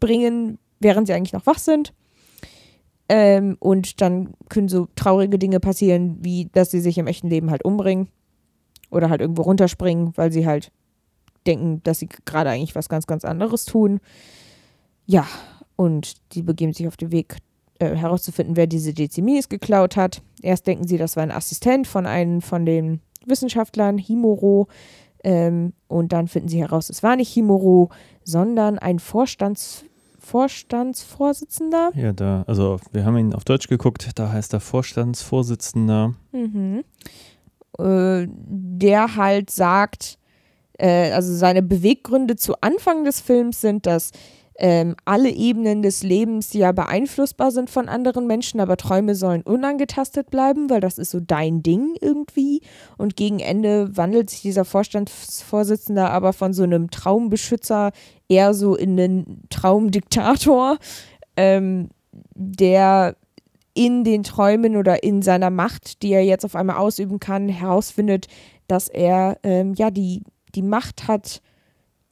bringen, 0.00 0.58
während 0.80 1.06
sie 1.06 1.12
eigentlich 1.12 1.34
noch 1.34 1.46
wach 1.46 1.58
sind. 1.58 1.92
Ähm, 3.08 3.56
und 3.60 4.00
dann 4.00 4.32
können 4.48 4.68
so 4.68 4.88
traurige 4.96 5.38
Dinge 5.38 5.60
passieren, 5.60 6.18
wie 6.22 6.48
dass 6.52 6.70
sie 6.70 6.80
sich 6.80 6.96
im 6.96 7.06
echten 7.06 7.28
Leben 7.28 7.50
halt 7.50 7.64
umbringen 7.64 8.08
oder 8.90 9.10
halt 9.10 9.20
irgendwo 9.20 9.42
runterspringen, 9.42 10.12
weil 10.16 10.32
sie 10.32 10.46
halt 10.46 10.72
denken, 11.46 11.82
dass 11.82 11.98
sie 11.98 12.08
gerade 12.24 12.50
eigentlich 12.50 12.74
was 12.74 12.88
ganz, 12.88 13.06
ganz 13.06 13.24
anderes 13.24 13.64
tun. 13.64 14.00
Ja, 15.06 15.26
und 15.76 16.14
die 16.34 16.42
begeben 16.42 16.72
sich 16.72 16.86
auf 16.86 16.96
den 16.96 17.12
Weg 17.12 17.36
äh, 17.78 17.96
herauszufinden, 17.96 18.56
wer 18.56 18.66
diese 18.66 18.94
Deziminis 18.94 19.48
geklaut 19.48 19.96
hat. 19.96 20.22
Erst 20.42 20.66
denken 20.66 20.86
sie, 20.86 20.98
das 20.98 21.16
war 21.16 21.22
ein 21.22 21.30
Assistent 21.30 21.86
von 21.86 22.06
einem 22.06 22.40
von 22.40 22.64
den 22.64 23.00
Wissenschaftlern, 23.26 23.98
Himuro. 23.98 24.68
Ähm, 25.24 25.72
und 25.88 26.12
dann 26.12 26.28
finden 26.28 26.48
sie 26.48 26.60
heraus, 26.60 26.90
es 26.90 27.02
war 27.02 27.16
nicht 27.16 27.32
Himuro, 27.32 27.90
sondern 28.24 28.78
ein 28.78 28.98
Vorstands 28.98 29.84
Vorstandsvorsitzender. 30.18 31.90
Ja, 31.96 32.12
da, 32.12 32.44
also 32.46 32.78
wir 32.92 33.04
haben 33.04 33.18
ihn 33.18 33.34
auf 33.34 33.44
Deutsch 33.44 33.66
geguckt, 33.66 34.08
da 34.14 34.30
heißt 34.30 34.52
er 34.52 34.60
Vorstandsvorsitzender. 34.60 36.14
Mhm. 36.30 36.84
Äh, 37.76 38.28
der 38.28 39.16
halt 39.16 39.50
sagt, 39.50 40.18
äh, 40.78 41.10
also 41.10 41.34
seine 41.34 41.62
Beweggründe 41.62 42.36
zu 42.36 42.54
Anfang 42.60 43.04
des 43.04 43.20
Films 43.20 43.60
sind, 43.60 43.86
dass 43.86 44.12
ähm, 44.58 44.96
alle 45.04 45.30
Ebenen 45.30 45.82
des 45.82 46.02
Lebens 46.02 46.52
ja 46.52 46.72
beeinflussbar 46.72 47.50
sind 47.50 47.70
von 47.70 47.88
anderen 47.88 48.26
Menschen, 48.26 48.60
aber 48.60 48.76
Träume 48.76 49.14
sollen 49.14 49.42
unangetastet 49.42 50.30
bleiben, 50.30 50.68
weil 50.68 50.80
das 50.80 50.98
ist 50.98 51.10
so 51.10 51.20
dein 51.20 51.62
Ding 51.62 51.96
irgendwie. 52.00 52.60
Und 52.98 53.16
gegen 53.16 53.40
Ende 53.40 53.96
wandelt 53.96 54.30
sich 54.30 54.42
dieser 54.42 54.64
Vorstandsvorsitzende 54.64 56.08
aber 56.10 56.32
von 56.32 56.52
so 56.52 56.64
einem 56.64 56.90
Traumbeschützer 56.90 57.92
eher 58.28 58.54
so 58.54 58.76
in 58.76 58.98
einen 58.98 59.42
Traumdiktator, 59.50 60.78
ähm, 61.36 61.88
der 62.34 63.16
in 63.74 64.04
den 64.04 64.22
Träumen 64.22 64.76
oder 64.76 65.02
in 65.02 65.22
seiner 65.22 65.50
Macht, 65.50 66.02
die 66.02 66.12
er 66.12 66.24
jetzt 66.24 66.44
auf 66.44 66.56
einmal 66.56 66.76
ausüben 66.76 67.20
kann, 67.20 67.48
herausfindet, 67.48 68.26
dass 68.66 68.88
er 68.88 69.38
ähm, 69.42 69.72
ja 69.74 69.90
die, 69.90 70.22
die 70.54 70.62
Macht 70.62 71.08
hat, 71.08 71.40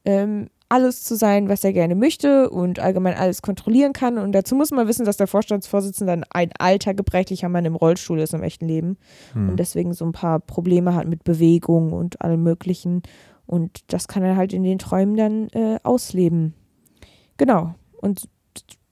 ähm, 0.05 0.49
alles 0.71 1.03
zu 1.03 1.15
sein, 1.15 1.49
was 1.49 1.65
er 1.65 1.73
gerne 1.73 1.95
möchte 1.95 2.49
und 2.49 2.79
allgemein 2.79 3.15
alles 3.15 3.41
kontrollieren 3.41 3.91
kann. 3.91 4.17
Und 4.17 4.31
dazu 4.31 4.55
muss 4.55 4.71
man 4.71 4.87
wissen, 4.87 5.05
dass 5.05 5.17
der 5.17 5.27
Vorstandsvorsitzende 5.27 6.23
ein 6.29 6.51
alter, 6.57 6.93
gebrechlicher 6.93 7.49
Mann 7.49 7.65
im 7.65 7.75
Rollstuhl 7.75 8.19
ist 8.19 8.33
im 8.33 8.41
echten 8.41 8.67
Leben 8.67 8.97
Hm. 9.33 9.49
und 9.49 9.57
deswegen 9.59 9.93
so 9.93 10.05
ein 10.05 10.13
paar 10.13 10.39
Probleme 10.39 10.95
hat 10.95 11.07
mit 11.07 11.25
Bewegung 11.25 11.91
und 11.91 12.21
allem 12.21 12.43
Möglichen. 12.43 13.03
Und 13.45 13.91
das 13.91 14.07
kann 14.07 14.23
er 14.23 14.37
halt 14.37 14.53
in 14.53 14.63
den 14.63 14.79
Träumen 14.79 15.17
dann 15.17 15.49
äh, 15.49 15.77
ausleben. 15.83 16.53
Genau. 17.35 17.75
Und 17.99 18.29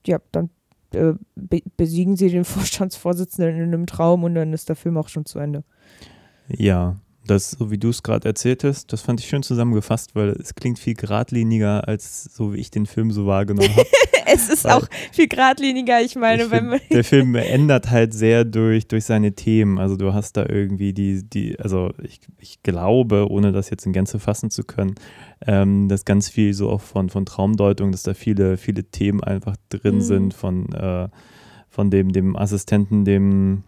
ja, 0.06 0.20
dann 0.34 0.50
äh, 0.94 1.14
be 1.36 1.62
besiegen 1.78 2.18
sie 2.18 2.30
den 2.30 2.44
Vorstandsvorsitzenden 2.46 3.56
in 3.56 3.64
einem 3.64 3.86
Traum 3.86 4.26
und 4.26 4.36
dann 4.36 4.52
ist 4.52 4.68
der 4.68 4.76
Film 4.76 4.98
auch 4.98 5.08
schon 5.08 5.26
zu 5.26 5.40
Ende. 5.40 5.64
Ja, 6.50 6.98
das, 7.30 7.52
so 7.52 7.72
wie 7.72 7.78
du 7.78 7.90
es 7.90 8.04
gerade 8.04 8.28
erzähltest, 8.28 8.92
das 8.94 9.02
fand 9.02 9.20
ich 9.20 9.28
schön 9.28 9.44
zusammengefasst, 9.44 10.16
weil 10.16 10.30
es 10.30 10.56
klingt 10.56 10.80
viel 10.80 10.94
geradliniger, 10.96 11.88
als 11.88 12.24
so 12.24 12.54
wie 12.54 12.58
ich 12.58 12.72
den 12.72 12.86
Film 12.86 13.12
so 13.12 13.26
wahrgenommen 13.26 13.70
habe. 13.76 13.86
es 14.34 14.50
ist 14.50 14.66
Weil- 14.66 14.74
auch 14.74 14.88
viel 15.12 15.28
geradliniger, 15.28 16.02
ich 16.02 16.16
meine, 16.16 16.44
Ich 16.44 16.52
wenn 16.52 16.60
find, 16.60 16.70
man. 16.72 16.80
der 16.92 17.04
Film 17.04 17.36
ändert 17.36 17.90
halt 17.90 18.14
sehr 18.14 18.46
durch, 18.46 18.88
durch 18.88 19.06
seine 19.06 19.34
Themen. 19.34 19.78
Also 19.80 19.96
du 19.96 20.14
hast 20.14 20.38
da 20.38 20.46
irgendwie 20.48 20.94
die, 20.94 21.24
die 21.28 21.60
also 21.60 21.92
ich, 22.02 22.20
ich 22.40 22.62
glaube, 22.64 23.28
ohne 23.30 23.52
das 23.52 23.70
jetzt 23.70 23.86
in 23.86 23.94
Gänze 23.94 24.20
fassen 24.20 24.50
zu 24.50 24.64
können, 24.64 24.96
ähm, 25.46 25.88
dass 25.90 26.06
ganz 26.06 26.30
viel 26.30 26.54
so 26.54 26.70
auch 26.70 26.82
von, 26.82 27.10
von 27.10 27.26
Traumdeutung, 27.26 27.92
dass 27.92 28.04
da 28.04 28.14
viele, 28.14 28.58
viele 28.58 28.84
Themen 28.86 29.24
einfach 29.24 29.56
drin 29.70 29.96
Mhm. 29.96 30.02
sind 30.02 30.34
von, 30.34 30.72
äh, 30.74 31.08
von 31.70 31.90
dem, 31.92 32.12
dem 32.12 32.36
Assistenten, 32.36 33.06
dem 33.06 33.64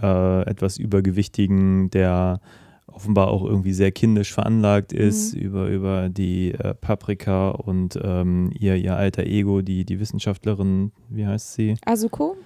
äh, 0.00 0.42
etwas 0.42 0.78
Übergewichtigen, 0.78 1.90
der 1.90 2.40
offenbar 2.92 3.28
auch 3.28 3.44
irgendwie 3.44 3.72
sehr 3.72 3.92
kindisch 3.92 4.32
veranlagt 4.32 4.92
ist, 4.92 5.34
Mhm. 5.34 5.40
über, 5.40 5.66
über 5.68 6.08
die 6.08 6.52
äh, 6.52 6.74
Paprika 6.74 7.50
und 7.50 7.98
ähm, 8.02 8.50
ihr, 8.58 8.76
ihr 8.76 8.96
alter 8.96 9.24
Ego, 9.24 9.62
die, 9.62 9.84
die 9.84 10.00
Wissenschaftlerin, 10.00 10.92
wie 11.08 11.26
heißt 11.26 11.54
sie? 11.54 11.76
Asuko? 11.84 12.36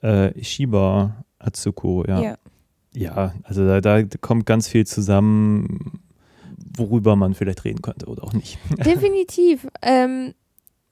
Äh, 0.00 0.42
Shiba 0.42 1.24
Atsuko, 1.38 2.04
ja. 2.06 2.20
Ja. 2.22 2.38
Ja, 2.94 3.34
also 3.44 3.66
da, 3.66 3.80
da 3.80 4.02
kommt 4.20 4.46
ganz 4.46 4.66
viel 4.66 4.86
zusammen, 4.86 6.00
worüber 6.76 7.16
man 7.16 7.34
vielleicht 7.34 7.64
reden 7.64 7.82
könnte 7.82 8.06
oder 8.06 8.24
auch 8.24 8.32
nicht. 8.32 8.58
Definitiv. 8.84 9.68
ähm, 9.82 10.32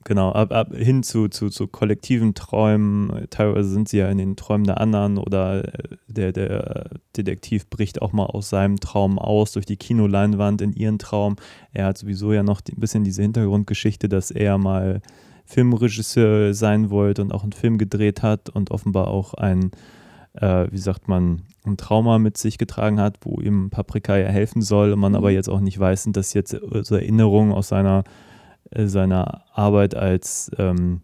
Genau, 0.07 0.31
ab, 0.31 0.53
ab 0.53 0.73
hin 0.73 1.03
zu, 1.03 1.27
zu, 1.27 1.49
zu 1.49 1.67
kollektiven 1.67 2.35
Träumen. 2.35 3.27
Teilweise 3.29 3.69
sind 3.69 3.89
sie 3.89 3.99
ja 3.99 4.09
in 4.09 4.19
den 4.19 4.37
Träumen 4.37 4.65
der 4.65 4.81
anderen 4.81 5.19
oder 5.19 5.65
äh, 5.65 5.97
der, 6.07 6.31
der 6.31 6.91
Detektiv 7.17 7.69
bricht 7.69 8.01
auch 8.01 8.13
mal 8.13 8.27
aus 8.27 8.49
seinem 8.49 8.79
Traum 8.79 9.19
aus 9.19 9.51
durch 9.51 9.67
die 9.67 9.77
Kinoleinwand 9.77 10.63
in 10.63 10.73
ihren 10.75 11.01
Traum. 11.01 11.35
Er 11.73 11.87
hat 11.87 11.99
sowieso 11.99 12.33
ja 12.33 12.45
noch 12.45 12.61
ein 12.61 12.79
bisschen 12.79 13.03
diese 13.03 13.23
Hintergrundgeschichte, 13.23 14.09
dass 14.09 14.31
er 14.31 14.59
mal 14.59 15.01
Filmregisseur 15.45 16.55
sein 16.55 16.91
wollte 16.91 17.23
und 17.23 17.33
auch 17.35 17.43
einen 17.43 17.51
Film 17.51 17.77
gedreht 17.77 18.23
hat 18.23 18.49
und 18.49 18.71
offenbar 18.71 19.09
auch 19.09 19.35
ein, 19.35 19.73
äh, 20.35 20.69
wie 20.71 20.79
sagt 20.79 21.09
man, 21.09 21.43
ein 21.65 21.77
Trauma 21.77 22.21
mit 22.21 22.37
sich 22.39 22.59
getragen 22.59 23.01
hat, 23.01 23.19
wo 23.23 23.41
ihm 23.41 23.71
Paprika 23.71 24.17
ja 24.17 24.29
helfen 24.29 24.63
soll 24.63 24.93
und 24.93 25.01
man 25.01 25.13
Mhm. 25.13 25.17
aber 25.17 25.33
jetzt 25.33 25.49
auch 25.49 25.59
nicht 25.59 25.81
weiß, 25.81 26.05
sind 26.05 26.17
das 26.17 26.33
jetzt 26.33 26.55
äh, 26.55 26.85
so 26.85 26.95
Erinnerungen 26.95 27.53
aus 27.53 27.67
seiner 27.67 28.05
seiner 28.75 29.45
Arbeit 29.53 29.95
als 29.95 30.51
ähm, 30.59 31.01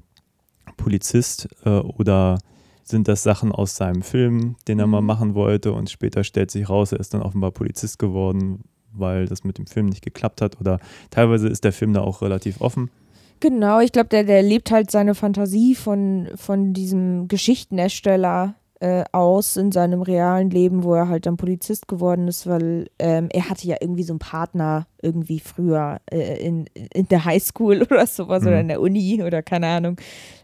Polizist 0.77 1.49
äh, 1.65 1.71
oder 1.71 2.39
sind 2.85 3.09
das 3.09 3.23
Sachen 3.23 3.53
aus 3.53 3.77
seinem 3.77 4.03
Film, 4.03 4.57
den 4.69 4.79
er 4.79 4.87
mal 4.87 5.01
Mhm. 5.01 5.07
machen 5.07 5.35
wollte 5.35 5.73
und 5.73 5.89
später 5.91 6.25
stellt 6.25 6.51
sich 6.51 6.69
raus, 6.69 6.93
er 6.93 7.01
ist 7.01 7.15
dann 7.15 7.23
offenbar 7.23 7.53
Polizist 7.53 7.99
geworden, 7.99 8.65
weil 8.93 9.27
das 9.27 9.45
mit 9.45 9.59
dem 9.59 9.67
Film 9.67 9.87
nicht 9.87 10.03
geklappt 10.03 10.41
hat 10.41 10.61
oder 10.61 10.79
teilweise 11.11 11.49
ist 11.49 11.65
der 11.65 11.73
Film 11.73 11.93
da 11.93 12.01
auch 12.01 12.21
relativ 12.23 12.61
offen. 12.61 12.91
Genau, 13.41 13.81
ich 13.81 13.93
glaube, 13.93 14.09
der, 14.09 14.25
der 14.25 14.43
lebt 14.43 14.71
halt 14.71 14.91
seine 14.91 15.15
Fantasie 15.15 15.75
von, 15.75 16.29
von 16.37 16.75
diesem 16.75 17.27
Geschichtenersteller 17.29 18.55
äh, 18.83 19.05
aus 19.13 19.57
in 19.57 19.71
seinem 19.71 20.03
realen 20.03 20.51
Leben, 20.51 20.83
wo 20.83 20.95
er 20.95 21.09
halt 21.09 21.27
dann 21.27 21.37
Polizist 21.37 21.87
geworden 21.87 22.27
ist, 22.27 22.49
weil 22.49 22.89
ähm, 22.99 23.29
er 23.33 23.49
hatte 23.49 23.67
ja 23.69 23.77
irgendwie 23.81 24.03
so 24.03 24.13
einen 24.13 24.19
Partner 24.19 24.89
irgendwie 25.01 25.39
früher 25.39 26.01
äh, 26.11 26.45
in, 26.45 26.67
in 26.93 27.07
der 27.07 27.25
Highschool 27.25 27.83
oder 27.91 28.07
sowas 28.09 28.43
Mhm. 28.43 28.49
oder 28.49 28.61
in 28.61 28.69
der 28.69 28.81
Uni 28.81 29.23
oder 29.23 29.41
keine 29.43 29.69
Ahnung, 29.69 29.97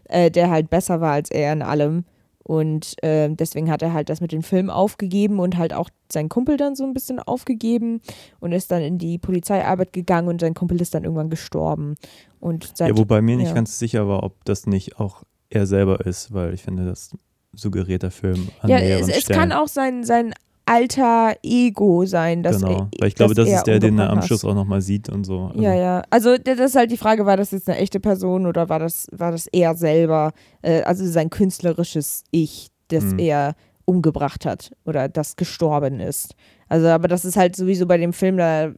äh, 0.05 0.31
der 0.31 0.49
halt 0.49 0.69
besser 0.69 1.01
war 1.01 1.11
als 1.13 1.29
er 1.31 1.51
in 1.51 1.61
allem. 1.61 2.05
Und 2.41 2.95
ähm, 3.03 3.35
deswegen 3.35 3.69
hat 3.69 3.81
er 3.81 3.91
halt 3.93 4.09
das 4.09 4.21
mit 4.21 4.31
den 4.31 4.41
Filmen 4.41 4.69
aufgegeben 4.69 5.39
und 5.39 5.57
halt 5.57 5.73
auch 5.73 5.89
seinen 6.11 6.29
Kumpel 6.29 6.55
dann 6.57 6.75
so 6.75 6.83
ein 6.85 6.93
bisschen 6.93 7.19
aufgegeben 7.19 7.99
und 8.39 8.53
ist 8.53 8.71
dann 8.71 8.81
in 8.81 8.97
die 8.97 9.17
Polizeiarbeit 9.19 9.91
gegangen 9.93 10.29
und 10.29 10.39
sein 10.41 10.53
Kumpel 10.55 10.79
ist 10.81 10.95
dann 10.95 11.03
irgendwann 11.03 11.29
gestorben. 11.29 11.95
Und 12.39 12.71
seit, 12.75 12.87
Ja, 12.89 12.97
wobei 12.97 13.21
mir 13.21 13.35
nicht 13.35 13.49
ja. 13.49 13.53
ganz 13.53 13.77
sicher 13.77 14.07
war, 14.07 14.23
ob 14.23 14.43
das 14.45 14.65
nicht 14.65 14.97
auch 14.99 15.23
er 15.49 15.67
selber 15.67 16.05
ist, 16.05 16.33
weil 16.33 16.53
ich 16.53 16.63
finde, 16.63 16.85
das 16.85 17.15
suggeriert 17.55 18.03
der 18.03 18.11
Film 18.11 18.49
an 18.61 18.69
ja, 18.69 18.79
es, 18.79 19.07
es 19.07 19.25
kann 19.27 19.51
auch 19.51 19.67
sein, 19.67 20.03
sein 20.03 20.33
alter 20.65 21.35
Ego 21.41 22.05
sein, 22.05 22.43
dass 22.43 22.57
genau, 22.57 22.71
er, 22.71 22.89
weil 22.99 23.07
ich 23.07 23.15
glaube, 23.15 23.33
das 23.33 23.49
ist 23.49 23.63
der, 23.63 23.79
den 23.79 23.97
er 23.97 24.11
am. 24.11 24.21
Schluss 24.21 24.45
auch 24.45 24.53
nochmal 24.53 24.81
sieht 24.81 25.09
und 25.09 25.23
so. 25.23 25.47
Also, 25.47 25.61
Ja, 25.61 25.73
ja. 25.73 26.03
Also 26.11 26.37
das 26.37 26.59
ist 26.59 26.75
halt 26.75 26.91
die 26.91 26.97
Frage, 26.97 27.25
war 27.25 27.37
das 27.37 27.49
jetzt 27.51 27.67
eine 27.67 27.79
echte 27.79 27.99
Person 27.99 28.45
oder 28.45 28.69
war 28.69 28.77
das, 28.77 29.07
war 29.11 29.31
das 29.31 29.47
er 29.47 29.75
selber, 29.75 30.31
äh, 30.61 30.83
also 30.83 31.05
sein 31.07 31.31
künstlerisches 31.31 32.23
Ich, 32.29 32.67
das 32.89 33.03
Mhm. 33.05 33.19
er 33.19 33.55
umgebracht 33.85 34.45
hat 34.45 34.71
oder 34.85 35.09
das 35.09 35.35
gestorben 35.35 35.99
ist. 35.99 36.35
Also, 36.67 36.87
aber 36.89 37.07
das 37.07 37.25
ist 37.25 37.35
halt 37.35 37.55
sowieso 37.55 37.87
bei 37.87 37.97
dem 37.97 38.13
Film, 38.13 38.37
da 38.37 38.71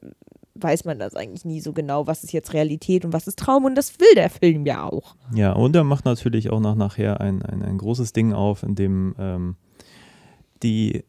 weiß 0.56 0.86
man 0.86 1.00
das 1.00 1.16
eigentlich 1.16 1.46
nie 1.46 1.62
so 1.62 1.74
genau, 1.74 2.08
was 2.08 2.24
ist 2.24 2.34
jetzt 2.34 2.54
Realität 2.54 3.06
und 3.06 3.14
was 3.14 3.28
ist 3.28 3.40
Traum 3.40 3.66
und 3.66 3.76
das 3.76 4.00
will 4.00 4.16
der 4.16 4.30
Film 4.30 4.66
ja 4.66 4.84
auch. 4.84 5.16
Ja, 5.34 5.54
und 5.54 5.76
er 5.76 5.84
macht 5.84 6.06
natürlich 6.06 6.50
auch 6.50 6.60
nach 6.60 6.76
nachher 6.76 7.22
ein, 7.22 7.42
ein, 7.42 7.62
ein 7.62 7.78
großes 7.78 8.14
Ding 8.14 8.34
auf, 8.34 8.64
in 8.64 8.76
dem 8.76 9.16
ähm, 9.18 9.56
die, 10.64 11.04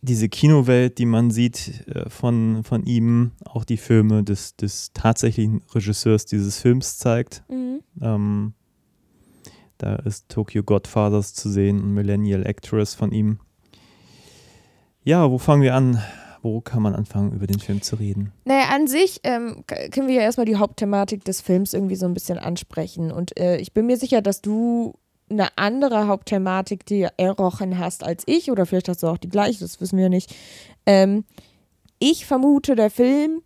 diese 0.00 0.28
Kinowelt, 0.28 0.98
die 0.98 1.06
man 1.06 1.30
sieht 1.30 1.86
äh, 1.88 2.10
von, 2.10 2.64
von 2.64 2.84
ihm, 2.84 3.32
auch 3.44 3.64
die 3.64 3.76
Filme 3.76 4.24
des, 4.24 4.56
des 4.56 4.92
tatsächlichen 4.92 5.62
Regisseurs 5.74 6.26
dieses 6.26 6.58
Films 6.58 6.98
zeigt. 6.98 7.44
Ähm, 8.00 8.54
da 9.78 9.96
ist 9.96 10.28
Tokyo 10.28 10.62
Godfathers 10.62 11.34
zu 11.34 11.50
sehen, 11.50 11.94
Millennial 11.94 12.46
Actress 12.46 12.94
von 12.94 13.12
ihm. 13.12 13.40
Ja, 15.04 15.28
wo 15.30 15.38
fangen 15.38 15.62
wir 15.62 15.74
an? 15.74 16.00
Wo 16.42 16.60
kann 16.60 16.82
man 16.82 16.94
anfangen, 16.94 17.32
über 17.32 17.46
den 17.46 17.60
Film 17.60 17.82
zu 17.82 17.96
reden? 17.96 18.32
Naja, 18.44 18.70
an 18.70 18.88
sich 18.88 19.20
ähm, 19.22 19.64
können 19.92 20.08
wir 20.08 20.16
ja 20.16 20.22
erstmal 20.22 20.46
die 20.46 20.56
Hauptthematik 20.56 21.24
des 21.24 21.40
Films 21.40 21.72
irgendwie 21.72 21.94
so 21.94 22.06
ein 22.06 22.14
bisschen 22.14 22.38
ansprechen. 22.38 23.12
Und 23.12 23.38
äh, 23.38 23.58
ich 23.58 23.72
bin 23.72 23.86
mir 23.86 23.96
sicher, 23.96 24.22
dass 24.22 24.42
du 24.42 24.94
eine 25.30 25.56
andere 25.56 26.08
Hauptthematik 26.08 26.84
dir 26.84 27.12
errochen 27.16 27.78
hast 27.78 28.02
als 28.04 28.24
ich. 28.26 28.50
Oder 28.50 28.66
vielleicht 28.66 28.88
hast 28.88 29.02
du 29.02 29.06
auch 29.06 29.18
die 29.18 29.28
gleiche, 29.28 29.60
das 29.60 29.80
wissen 29.80 29.98
wir 29.98 30.08
nicht. 30.08 30.34
Ähm, 30.84 31.24
ich 31.98 32.26
vermute, 32.26 32.74
der 32.74 32.90
Film, 32.90 33.42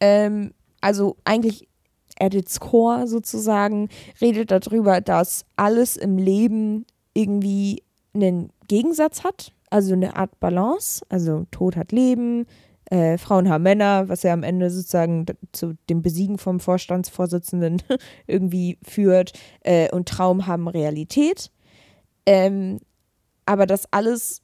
ähm, 0.00 0.52
also 0.80 1.16
eigentlich 1.24 1.68
at 2.18 2.34
its 2.34 2.58
core 2.60 3.06
sozusagen, 3.06 3.88
redet 4.20 4.50
darüber, 4.50 5.00
dass 5.00 5.44
alles 5.54 5.96
im 5.96 6.18
Leben 6.18 6.86
irgendwie 7.14 7.82
einen 8.14 8.50
Gegensatz 8.68 9.22
hat. 9.22 9.52
Also 9.70 9.94
eine 9.94 10.16
Art 10.16 10.38
Balance. 10.40 11.04
Also 11.08 11.46
Tod 11.50 11.76
hat 11.76 11.92
Leben, 11.92 12.46
äh, 12.90 13.18
Frauen 13.18 13.48
haben 13.48 13.64
Männer, 13.64 14.08
was 14.08 14.22
ja 14.22 14.32
am 14.32 14.42
Ende 14.42 14.70
sozusagen 14.70 15.26
zu 15.52 15.74
dem 15.90 16.02
Besiegen 16.02 16.38
vom 16.38 16.60
Vorstandsvorsitzenden 16.60 17.82
irgendwie 18.26 18.78
führt. 18.82 19.32
Äh, 19.60 19.90
und 19.90 20.08
Traum 20.08 20.46
haben 20.46 20.68
Realität. 20.68 21.50
Ähm, 22.26 22.78
aber 23.44 23.66
das 23.66 23.92
alles 23.92 24.42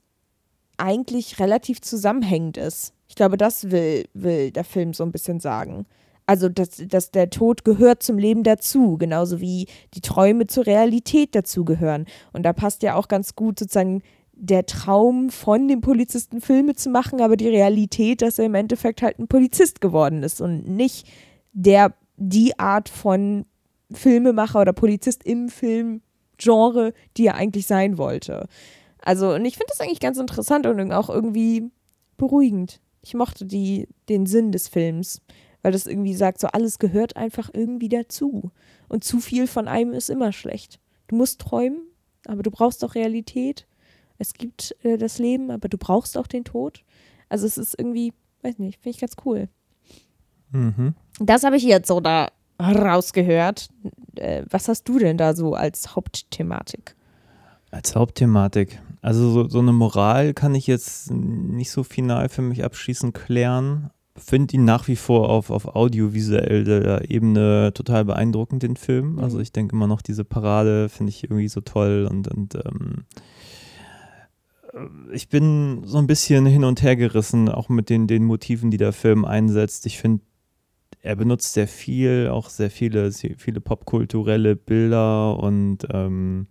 eigentlich 0.76 1.38
relativ 1.38 1.80
zusammenhängend 1.80 2.56
ist. 2.56 2.94
Ich 3.08 3.14
glaube, 3.14 3.36
das 3.36 3.70
will, 3.70 4.06
will 4.14 4.50
der 4.50 4.64
Film 4.64 4.94
so 4.94 5.04
ein 5.04 5.12
bisschen 5.12 5.38
sagen. 5.38 5.86
Also, 6.26 6.48
dass, 6.48 6.82
dass 6.88 7.10
der 7.10 7.30
Tod 7.30 7.64
gehört 7.64 8.02
zum 8.02 8.16
Leben 8.16 8.42
dazu, 8.42 8.96
genauso 8.96 9.40
wie 9.40 9.66
die 9.94 10.00
Träume 10.00 10.46
zur 10.46 10.66
Realität 10.66 11.34
dazugehören. 11.34 12.06
Und 12.32 12.44
da 12.44 12.52
passt 12.52 12.82
ja 12.82 12.94
auch 12.94 13.08
ganz 13.08 13.34
gut 13.34 13.58
sozusagen 13.58 14.02
der 14.44 14.66
Traum 14.66 15.30
von 15.30 15.68
dem 15.68 15.80
Polizisten 15.80 16.40
Filme 16.40 16.74
zu 16.74 16.90
machen, 16.90 17.20
aber 17.20 17.36
die 17.36 17.48
Realität, 17.48 18.22
dass 18.22 18.40
er 18.40 18.46
im 18.46 18.56
Endeffekt 18.56 19.00
halt 19.00 19.20
ein 19.20 19.28
Polizist 19.28 19.80
geworden 19.80 20.24
ist 20.24 20.40
und 20.40 20.66
nicht 20.66 21.06
der 21.52 21.94
die 22.16 22.58
Art 22.58 22.88
von 22.88 23.46
Filmemacher 23.92 24.60
oder 24.60 24.72
Polizist 24.72 25.22
im 25.22 25.48
Filmgenre, 25.48 26.92
die 27.16 27.26
er 27.26 27.36
eigentlich 27.36 27.68
sein 27.68 27.98
wollte. 27.98 28.48
Also, 28.98 29.32
und 29.32 29.44
ich 29.44 29.54
finde 29.54 29.68
das 29.68 29.80
eigentlich 29.80 30.00
ganz 30.00 30.18
interessant 30.18 30.66
und 30.66 30.90
auch 30.90 31.08
irgendwie 31.08 31.70
beruhigend. 32.16 32.80
Ich 33.00 33.14
mochte 33.14 33.44
die, 33.44 33.86
den 34.08 34.26
Sinn 34.26 34.50
des 34.50 34.66
Films, 34.66 35.22
weil 35.62 35.70
das 35.70 35.86
irgendwie 35.86 36.14
sagt, 36.14 36.40
so 36.40 36.48
alles 36.48 36.80
gehört 36.80 37.16
einfach 37.16 37.48
irgendwie 37.52 37.88
dazu. 37.88 38.50
Und 38.88 39.04
zu 39.04 39.20
viel 39.20 39.46
von 39.46 39.68
einem 39.68 39.92
ist 39.92 40.10
immer 40.10 40.32
schlecht. 40.32 40.80
Du 41.06 41.14
musst 41.14 41.40
träumen, 41.40 41.82
aber 42.26 42.42
du 42.42 42.50
brauchst 42.50 42.84
auch 42.84 42.96
Realität. 42.96 43.66
Es 44.22 44.34
gibt 44.34 44.76
äh, 44.84 44.96
das 44.98 45.18
Leben, 45.18 45.50
aber 45.50 45.68
du 45.68 45.76
brauchst 45.76 46.16
auch 46.16 46.28
den 46.28 46.44
Tod. 46.44 46.84
Also 47.28 47.44
es 47.44 47.58
ist 47.58 47.74
irgendwie, 47.76 48.12
weiß 48.42 48.58
nicht, 48.60 48.80
finde 48.80 48.94
ich 48.94 49.00
ganz 49.00 49.16
cool. 49.24 49.48
Mhm. 50.52 50.94
Das 51.18 51.42
habe 51.42 51.56
ich 51.56 51.64
jetzt 51.64 51.88
so 51.88 51.98
da 52.00 52.28
rausgehört. 52.60 53.68
Äh, 54.14 54.44
was 54.48 54.68
hast 54.68 54.84
du 54.88 55.00
denn 55.00 55.18
da 55.18 55.34
so 55.34 55.54
als 55.54 55.96
Hauptthematik? 55.96 56.94
Als 57.72 57.96
Hauptthematik. 57.96 58.80
Also 59.00 59.28
so, 59.30 59.48
so 59.48 59.58
eine 59.58 59.72
Moral 59.72 60.34
kann 60.34 60.54
ich 60.54 60.68
jetzt 60.68 61.10
nicht 61.10 61.72
so 61.72 61.82
final 61.82 62.28
für 62.28 62.42
mich 62.42 62.62
abschließend 62.64 63.12
klären. 63.14 63.90
Finde 64.14 64.54
ihn 64.54 64.64
nach 64.64 64.86
wie 64.86 64.94
vor 64.96 65.30
auf, 65.30 65.50
auf 65.50 65.74
audiovisueller 65.74 67.10
Ebene 67.10 67.72
total 67.74 68.04
beeindruckend, 68.04 68.62
den 68.62 68.76
Film. 68.76 69.18
Also 69.18 69.38
Mhm. 69.38 69.42
ich 69.42 69.52
denke 69.52 69.74
immer 69.74 69.88
noch, 69.88 70.02
diese 70.02 70.22
Parade 70.24 70.88
finde 70.90 71.10
ich 71.10 71.24
irgendwie 71.24 71.48
so 71.48 71.62
toll 71.62 72.06
und, 72.08 72.28
und 72.28 72.54
ähm, 72.54 73.04
ich 75.12 75.28
bin 75.28 75.82
so 75.84 75.98
ein 75.98 76.06
bisschen 76.06 76.46
hin 76.46 76.64
und 76.64 76.82
her 76.82 76.96
gerissen, 76.96 77.48
auch 77.48 77.68
mit 77.68 77.90
den, 77.90 78.06
den 78.06 78.24
Motiven, 78.24 78.70
die 78.70 78.78
der 78.78 78.92
Film 78.92 79.24
einsetzt. 79.24 79.86
Ich 79.86 79.98
finde, 79.98 80.22
er 81.02 81.16
benutzt 81.16 81.52
sehr 81.52 81.68
viel, 81.68 82.28
auch 82.28 82.48
sehr 82.48 82.70
viele, 82.70 83.10
sehr 83.10 83.34
viele 83.36 83.60
popkulturelle 83.60 84.56
Bilder 84.56 85.38
und 85.38 85.86
ähm, 85.90 86.46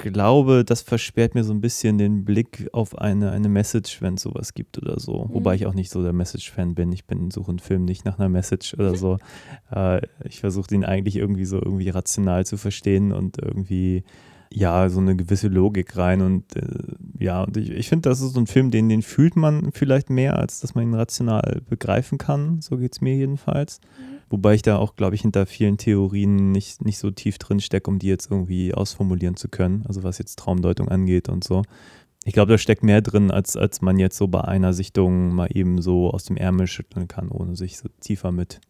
glaube, 0.00 0.64
das 0.64 0.82
versperrt 0.82 1.34
mir 1.34 1.44
so 1.44 1.52
ein 1.52 1.60
bisschen 1.60 1.98
den 1.98 2.24
Blick 2.24 2.68
auf 2.72 2.96
eine, 2.98 3.30
eine 3.30 3.48
Message, 3.48 4.00
wenn 4.00 4.14
es 4.14 4.22
sowas 4.22 4.54
gibt 4.54 4.78
oder 4.78 4.98
so. 4.98 5.26
Wobei 5.30 5.54
ich 5.54 5.66
auch 5.66 5.74
nicht 5.74 5.90
so 5.90 6.02
der 6.02 6.12
Message-Fan 6.12 6.74
bin. 6.74 6.92
Ich 6.92 7.06
bin 7.06 7.30
suche 7.30 7.50
einen 7.50 7.58
Film 7.58 7.84
nicht 7.84 8.04
nach 8.04 8.18
einer 8.18 8.28
Message 8.28 8.74
oder 8.74 8.94
so. 8.94 9.18
äh, 9.70 10.00
ich 10.24 10.40
versuche 10.40 10.74
ihn 10.74 10.84
eigentlich 10.84 11.16
irgendwie 11.16 11.44
so 11.44 11.56
irgendwie 11.56 11.90
rational 11.90 12.46
zu 12.46 12.56
verstehen 12.56 13.12
und 13.12 13.38
irgendwie 13.38 14.04
ja, 14.52 14.88
so 14.88 14.98
eine 14.98 15.14
gewisse 15.14 15.48
Logik 15.48 15.96
rein 15.96 16.22
und 16.22 16.56
äh, 16.56 16.62
ja, 17.18 17.44
und 17.44 17.56
ich, 17.56 17.70
ich 17.70 17.88
finde, 17.88 18.08
das 18.08 18.20
ist 18.20 18.32
so 18.34 18.40
ein 18.40 18.46
Film, 18.46 18.70
den, 18.70 18.88
den 18.88 19.02
fühlt 19.02 19.36
man 19.36 19.70
vielleicht 19.72 20.10
mehr, 20.10 20.38
als 20.38 20.60
dass 20.60 20.74
man 20.74 20.84
ihn 20.84 20.94
rational 20.94 21.62
begreifen 21.68 22.18
kann. 22.18 22.60
So 22.60 22.76
geht 22.76 22.92
es 22.92 23.00
mir 23.00 23.14
jedenfalls. 23.14 23.80
Wobei 24.28 24.54
ich 24.54 24.62
da 24.62 24.78
auch, 24.78 24.96
glaube 24.96 25.14
ich, 25.14 25.22
hinter 25.22 25.46
vielen 25.46 25.76
Theorien 25.76 26.52
nicht, 26.52 26.84
nicht 26.84 26.98
so 26.98 27.10
tief 27.10 27.38
drin 27.38 27.60
stecke, 27.60 27.90
um 27.90 27.98
die 27.98 28.08
jetzt 28.08 28.30
irgendwie 28.30 28.74
ausformulieren 28.74 29.36
zu 29.36 29.48
können. 29.48 29.84
Also 29.86 30.02
was 30.02 30.18
jetzt 30.18 30.38
Traumdeutung 30.38 30.88
angeht 30.88 31.28
und 31.28 31.44
so. 31.44 31.62
Ich 32.24 32.32
glaube, 32.32 32.52
da 32.52 32.58
steckt 32.58 32.82
mehr 32.82 33.02
drin, 33.02 33.30
als, 33.30 33.56
als 33.56 33.80
man 33.80 33.98
jetzt 33.98 34.16
so 34.16 34.28
bei 34.28 34.42
einer 34.42 34.72
Sichtung 34.72 35.34
mal 35.34 35.48
eben 35.52 35.80
so 35.80 36.10
aus 36.10 36.24
dem 36.24 36.36
Ärmel 36.36 36.66
schütteln 36.66 37.08
kann, 37.08 37.28
ohne 37.28 37.56
sich 37.56 37.78
so 37.78 37.88
tiefer 38.00 38.30
mit, 38.30 38.60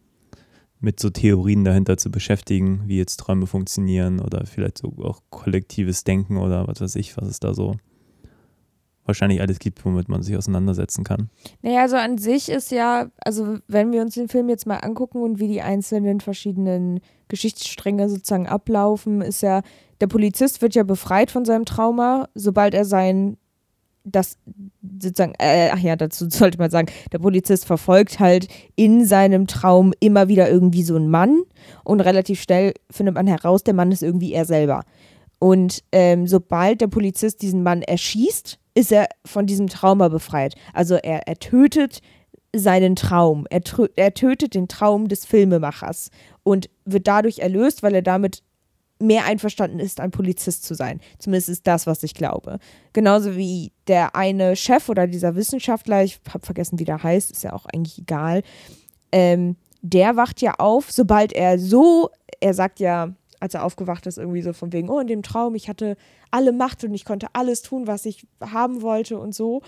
mit 0.81 0.99
so 0.99 1.09
Theorien 1.09 1.63
dahinter 1.63 1.97
zu 1.97 2.11
beschäftigen, 2.11 2.81
wie 2.87 2.97
jetzt 2.97 3.17
Träume 3.17 3.47
funktionieren 3.47 4.19
oder 4.19 4.45
vielleicht 4.45 4.79
so 4.79 4.93
auch 5.03 5.21
kollektives 5.29 6.03
Denken 6.03 6.37
oder 6.37 6.67
was 6.67 6.81
weiß 6.81 6.95
ich, 6.95 7.15
was 7.17 7.27
es 7.27 7.39
da 7.39 7.53
so 7.53 7.75
wahrscheinlich 9.05 9.41
alles 9.41 9.59
gibt, 9.59 9.83
womit 9.85 10.09
man 10.09 10.23
sich 10.23 10.37
auseinandersetzen 10.37 11.03
kann. 11.03 11.29
Naja, 11.61 11.81
also 11.81 11.97
an 11.97 12.17
sich 12.17 12.49
ist 12.49 12.71
ja, 12.71 13.09
also 13.23 13.57
wenn 13.67 13.91
wir 13.91 14.01
uns 14.01 14.15
den 14.15 14.27
Film 14.27 14.49
jetzt 14.49 14.67
mal 14.67 14.77
angucken 14.77 15.21
und 15.21 15.39
wie 15.39 15.47
die 15.47 15.61
einzelnen 15.61 16.19
verschiedenen 16.19 16.99
Geschichtsstränge 17.27 18.09
sozusagen 18.09 18.47
ablaufen, 18.47 19.21
ist 19.21 19.41
ja, 19.41 19.61
der 20.01 20.07
Polizist 20.07 20.61
wird 20.61 20.75
ja 20.75 20.83
befreit 20.83 21.31
von 21.31 21.45
seinem 21.45 21.65
Trauma, 21.65 22.27
sobald 22.35 22.73
er 22.73 22.85
sein, 22.85 23.37
das 24.03 24.37
sozusagen, 24.99 25.33
äh, 25.39 25.69
ach 25.71 25.79
ja, 25.79 25.95
dazu 25.95 26.27
sollte 26.29 26.57
man 26.57 26.71
sagen, 26.71 26.91
der 27.11 27.19
Polizist 27.19 27.65
verfolgt 27.65 28.19
halt 28.19 28.47
in 28.75 29.05
seinem 29.05 29.47
Traum 29.47 29.93
immer 29.99 30.27
wieder 30.27 30.49
irgendwie 30.49 30.83
so 30.83 30.95
einen 30.95 31.09
Mann 31.09 31.41
und 31.83 32.01
relativ 32.01 32.41
schnell 32.41 32.73
findet 32.89 33.15
man 33.15 33.27
heraus, 33.27 33.63
der 33.63 33.73
Mann 33.73 33.91
ist 33.91 34.03
irgendwie 34.03 34.33
er 34.33 34.45
selber. 34.45 34.83
Und 35.39 35.83
ähm, 35.91 36.27
sobald 36.27 36.81
der 36.81 36.87
Polizist 36.87 37.41
diesen 37.41 37.63
Mann 37.63 37.81
erschießt, 37.81 38.59
ist 38.75 38.91
er 38.91 39.07
von 39.25 39.47
diesem 39.47 39.67
Trauma 39.67 40.07
befreit. 40.07 40.55
Also 40.73 40.95
er, 40.95 41.27
er 41.27 41.39
tötet 41.39 42.01
seinen 42.55 42.95
Traum. 42.95 43.47
Er, 43.49 43.61
er 43.95 44.13
tötet 44.13 44.53
den 44.53 44.67
Traum 44.67 45.07
des 45.07 45.25
Filmemachers 45.25 46.11
und 46.43 46.69
wird 46.85 47.07
dadurch 47.07 47.39
erlöst, 47.39 47.81
weil 47.81 47.95
er 47.95 48.01
damit 48.01 48.43
mehr 49.01 49.25
einverstanden 49.25 49.79
ist, 49.79 49.99
ein 49.99 50.11
Polizist 50.11 50.63
zu 50.63 50.73
sein. 50.73 50.99
Zumindest 51.19 51.49
ist 51.49 51.67
das, 51.67 51.87
was 51.87 52.03
ich 52.03 52.13
glaube. 52.13 52.59
Genauso 52.93 53.35
wie 53.35 53.71
der 53.87 54.15
eine 54.15 54.55
Chef 54.55 54.89
oder 54.89 55.07
dieser 55.07 55.35
Wissenschaftler, 55.35 56.03
ich 56.03 56.19
habe 56.33 56.45
vergessen, 56.45 56.79
wie 56.79 56.85
der 56.85 57.01
heißt, 57.01 57.31
ist 57.31 57.43
ja 57.43 57.53
auch 57.53 57.65
eigentlich 57.65 57.99
egal, 57.99 58.43
ähm, 59.11 59.55
der 59.81 60.15
wacht 60.15 60.41
ja 60.41 60.55
auf, 60.59 60.91
sobald 60.91 61.33
er 61.33 61.57
so, 61.57 62.09
er 62.39 62.53
sagt 62.53 62.79
ja, 62.79 63.13
als 63.39 63.55
er 63.55 63.65
aufgewacht 63.65 64.05
ist, 64.05 64.19
irgendwie 64.19 64.43
so 64.43 64.53
von 64.53 64.71
wegen, 64.71 64.89
oh, 64.89 64.99
in 64.99 65.07
dem 65.07 65.23
Traum, 65.23 65.55
ich 65.55 65.67
hatte 65.67 65.97
alle 66.29 66.51
Macht 66.51 66.83
und 66.83 66.93
ich 66.93 67.05
konnte 67.05 67.27
alles 67.33 67.63
tun, 67.63 67.87
was 67.87 68.05
ich 68.05 68.27
haben 68.39 68.83
wollte 68.83 69.19
und 69.19 69.33
so. 69.33 69.61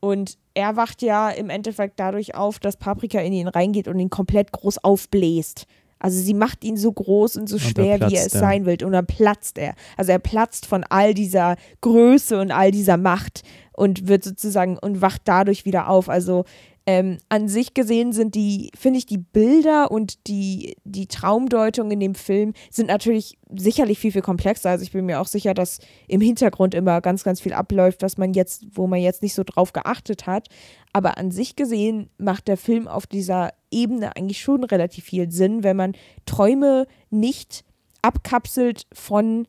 Und 0.00 0.38
er 0.54 0.76
wacht 0.76 1.02
ja 1.02 1.28
im 1.28 1.50
Endeffekt 1.50 2.00
dadurch 2.00 2.34
auf, 2.34 2.58
dass 2.58 2.76
Paprika 2.76 3.20
in 3.20 3.32
ihn 3.32 3.48
reingeht 3.48 3.86
und 3.86 3.98
ihn 3.98 4.10
komplett 4.10 4.52
groß 4.52 4.82
aufbläst. 4.82 5.66
Also 5.98 6.20
sie 6.20 6.34
macht 6.34 6.64
ihn 6.64 6.76
so 6.76 6.92
groß 6.92 7.36
und 7.36 7.48
so 7.48 7.56
Und 7.56 7.62
schwer, 7.62 7.98
wie 8.00 8.14
er 8.14 8.26
es 8.26 8.34
er. 8.34 8.40
sein 8.40 8.66
will. 8.66 8.82
Und 8.84 8.92
dann 8.92 9.06
platzt 9.06 9.58
er. 9.58 9.74
Also 9.96 10.12
er 10.12 10.18
platzt 10.18 10.66
von 10.66 10.84
all 10.84 11.14
dieser 11.14 11.56
Größe 11.80 12.40
und 12.40 12.50
all 12.50 12.70
dieser 12.70 12.96
Macht 12.96 13.42
und 13.72 14.08
wird 14.08 14.24
sozusagen 14.24 14.78
und 14.78 15.00
wacht 15.00 15.22
dadurch 15.24 15.64
wieder 15.64 15.88
auf. 15.88 16.08
Also 16.08 16.44
ähm, 16.88 17.18
an 17.28 17.48
sich 17.48 17.74
gesehen 17.74 18.14
sind 18.14 18.34
die, 18.34 18.70
finde 18.74 18.98
ich, 18.98 19.04
die 19.04 19.18
Bilder 19.18 19.90
und 19.90 20.26
die, 20.26 20.74
die 20.84 21.06
Traumdeutung 21.06 21.90
in 21.90 22.00
dem 22.00 22.14
Film 22.14 22.54
sind 22.70 22.86
natürlich 22.86 23.36
sicherlich 23.54 23.98
viel, 23.98 24.10
viel 24.10 24.22
komplexer. 24.22 24.70
Also 24.70 24.84
ich 24.84 24.92
bin 24.92 25.04
mir 25.04 25.20
auch 25.20 25.26
sicher, 25.26 25.52
dass 25.52 25.80
im 26.06 26.22
Hintergrund 26.22 26.74
immer 26.74 27.02
ganz, 27.02 27.24
ganz 27.24 27.42
viel 27.42 27.52
abläuft, 27.52 28.00
was 28.00 28.16
man 28.16 28.32
jetzt, 28.32 28.64
wo 28.72 28.86
man 28.86 29.00
jetzt 29.00 29.20
nicht 29.20 29.34
so 29.34 29.42
drauf 29.44 29.74
geachtet 29.74 30.26
hat. 30.26 30.48
Aber 30.94 31.18
an 31.18 31.30
sich 31.30 31.56
gesehen 31.56 32.08
macht 32.16 32.48
der 32.48 32.56
Film 32.56 32.88
auf 32.88 33.06
dieser 33.06 33.50
Ebene 33.70 34.16
eigentlich 34.16 34.40
schon 34.40 34.64
relativ 34.64 35.04
viel 35.04 35.30
Sinn, 35.30 35.64
wenn 35.64 35.76
man 35.76 35.92
Träume 36.24 36.86
nicht 37.10 37.66
abkapselt 38.00 38.86
von 38.94 39.46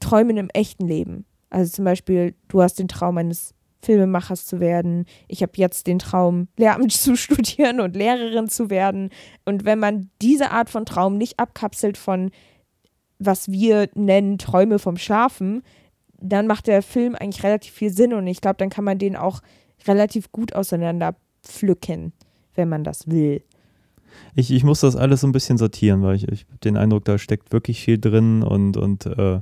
Träumen 0.00 0.36
im 0.36 0.50
echten 0.50 0.86
Leben. 0.86 1.24
Also 1.48 1.72
zum 1.72 1.86
Beispiel, 1.86 2.34
du 2.48 2.60
hast 2.60 2.78
den 2.78 2.88
Traum 2.88 3.16
eines 3.16 3.54
Filmemachers 3.84 4.46
zu 4.46 4.60
werden. 4.60 5.06
Ich 5.28 5.42
habe 5.42 5.52
jetzt 5.56 5.86
den 5.86 5.98
Traum, 5.98 6.48
Lehramt 6.56 6.92
zu 6.92 7.16
studieren 7.16 7.80
und 7.80 7.96
Lehrerin 7.96 8.48
zu 8.48 8.70
werden. 8.70 9.10
Und 9.44 9.64
wenn 9.64 9.78
man 9.78 10.10
diese 10.20 10.50
Art 10.50 10.70
von 10.70 10.86
Traum 10.86 11.16
nicht 11.16 11.38
abkapselt 11.38 11.98
von, 11.98 12.30
was 13.18 13.50
wir 13.50 13.88
nennen, 13.94 14.38
Träume 14.38 14.78
vom 14.78 14.96
Schlafen, 14.96 15.62
dann 16.20 16.46
macht 16.46 16.66
der 16.66 16.82
Film 16.82 17.14
eigentlich 17.14 17.44
relativ 17.44 17.72
viel 17.74 17.90
Sinn 17.90 18.14
und 18.14 18.26
ich 18.26 18.40
glaube, 18.40 18.56
dann 18.56 18.70
kann 18.70 18.84
man 18.84 18.98
den 18.98 19.16
auch 19.16 19.40
relativ 19.86 20.32
gut 20.32 20.54
auseinander 20.54 21.14
pflücken, 21.42 22.12
wenn 22.54 22.68
man 22.68 22.84
das 22.84 23.08
will. 23.08 23.42
Ich, 24.34 24.50
ich 24.50 24.64
muss 24.64 24.80
das 24.80 24.96
alles 24.96 25.20
so 25.20 25.26
ein 25.26 25.32
bisschen 25.32 25.58
sortieren, 25.58 26.02
weil 26.02 26.16
ich, 26.16 26.28
ich 26.28 26.46
habe 26.46 26.58
den 26.58 26.76
Eindruck, 26.76 27.04
da 27.04 27.18
steckt 27.18 27.52
wirklich 27.52 27.82
viel 27.82 27.98
drin 27.98 28.42
und, 28.42 28.76
und 28.76 29.06
äh, 29.06 29.40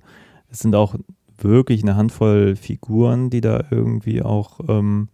es 0.50 0.60
sind 0.60 0.74
auch 0.74 0.94
wirklich 1.38 1.82
eine 1.82 1.96
Handvoll 1.96 2.56
Figuren, 2.56 3.30
die 3.30 3.40
da 3.40 3.64
irgendwie 3.70 4.22
auch 4.22 4.60
ähm, 4.68 5.08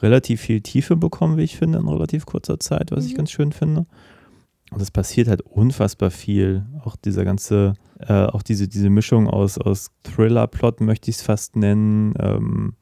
relativ 0.00 0.40
viel 0.40 0.60
Tiefe 0.60 0.96
bekommen, 0.96 1.36
wie 1.36 1.42
ich 1.42 1.56
finde, 1.56 1.78
in 1.78 1.88
relativ 1.88 2.26
kurzer 2.26 2.58
Zeit, 2.58 2.90
was 2.90 3.06
ich 3.06 3.12
Mhm. 3.12 3.16
ganz 3.18 3.30
schön 3.30 3.52
finde. 3.52 3.86
Und 4.70 4.80
es 4.80 4.90
passiert 4.90 5.28
halt 5.28 5.42
unfassbar 5.42 6.10
viel. 6.10 6.64
Auch 6.84 6.96
dieser 6.96 7.24
ganze, 7.24 7.74
äh, 7.98 8.24
auch 8.24 8.42
diese, 8.42 8.68
diese 8.68 8.88
Mischung 8.90 9.28
aus, 9.28 9.58
aus 9.58 9.90
Thriller-Plot 10.02 10.80
möchte 10.80 11.10
ich 11.10 11.16
es 11.18 11.22
fast 11.22 11.56
nennen, 11.56 12.14
ähm, 12.18 12.74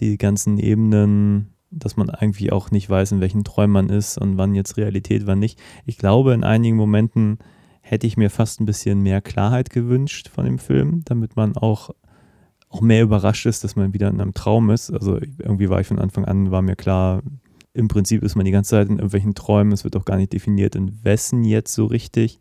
die 0.00 0.18
ganzen 0.18 0.58
Ebenen, 0.58 1.54
dass 1.70 1.96
man 1.96 2.08
irgendwie 2.20 2.52
auch 2.52 2.70
nicht 2.70 2.90
weiß, 2.90 3.12
in 3.12 3.20
welchen 3.20 3.42
Träumen 3.42 3.72
man 3.72 3.88
ist 3.88 4.18
und 4.18 4.36
wann 4.36 4.54
jetzt 4.54 4.76
Realität, 4.76 5.26
wann 5.26 5.38
nicht. 5.38 5.58
Ich 5.86 5.98
glaube, 5.98 6.34
in 6.34 6.44
einigen 6.44 6.76
Momenten 6.76 7.38
hätte 7.86 8.06
ich 8.06 8.16
mir 8.16 8.30
fast 8.30 8.60
ein 8.60 8.66
bisschen 8.66 9.02
mehr 9.02 9.20
Klarheit 9.20 9.68
gewünscht 9.68 10.30
von 10.30 10.46
dem 10.46 10.58
Film, 10.58 11.02
damit 11.04 11.36
man 11.36 11.54
auch, 11.54 11.90
auch 12.70 12.80
mehr 12.80 13.02
überrascht 13.02 13.44
ist, 13.44 13.62
dass 13.62 13.76
man 13.76 13.92
wieder 13.92 14.08
in 14.08 14.20
einem 14.22 14.32
Traum 14.32 14.70
ist. 14.70 14.90
Also 14.90 15.18
irgendwie 15.38 15.68
war 15.68 15.80
ich 15.80 15.86
von 15.86 15.98
Anfang 15.98 16.24
an, 16.24 16.50
war 16.50 16.62
mir 16.62 16.76
klar, 16.76 17.22
im 17.74 17.88
Prinzip 17.88 18.22
ist 18.22 18.36
man 18.36 18.46
die 18.46 18.52
ganze 18.52 18.70
Zeit 18.70 18.88
in 18.88 18.96
irgendwelchen 18.96 19.34
Träumen, 19.34 19.72
es 19.72 19.84
wird 19.84 19.96
auch 19.96 20.06
gar 20.06 20.16
nicht 20.16 20.32
definiert, 20.32 20.74
in 20.76 21.04
wessen 21.04 21.44
jetzt 21.44 21.74
so 21.74 21.84
richtig. 21.84 22.40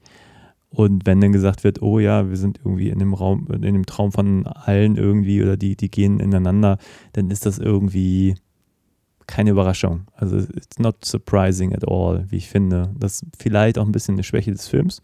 Und 0.69 1.05
wenn 1.05 1.19
dann 1.19 1.33
gesagt 1.33 1.65
wird, 1.65 1.81
oh 1.81 1.99
ja, 1.99 2.29
wir 2.29 2.37
sind 2.37 2.59
irgendwie 2.63 2.89
in 2.89 2.99
dem 2.99 3.13
Raum, 3.13 3.47
in 3.51 3.61
dem 3.61 3.85
Traum 3.85 4.13
von 4.13 4.47
allen 4.47 4.95
irgendwie 4.95 5.43
oder 5.43 5.57
die, 5.57 5.75
die 5.75 5.91
gehen 5.91 6.21
ineinander, 6.21 6.77
dann 7.11 7.29
ist 7.29 7.45
das 7.45 7.59
irgendwie 7.59 8.35
keine 9.27 9.51
Überraschung. 9.51 10.05
Also 10.15 10.37
it's 10.37 10.79
not 10.79 11.03
surprising 11.03 11.75
at 11.75 11.85
all, 11.85 12.25
wie 12.29 12.37
ich 12.37 12.47
finde. 12.47 12.91
Das 12.97 13.21
ist 13.21 13.25
vielleicht 13.37 13.77
auch 13.77 13.85
ein 13.85 13.91
bisschen 13.91 14.15
eine 14.15 14.23
Schwäche 14.23 14.51
des 14.51 14.69
Films 14.69 15.01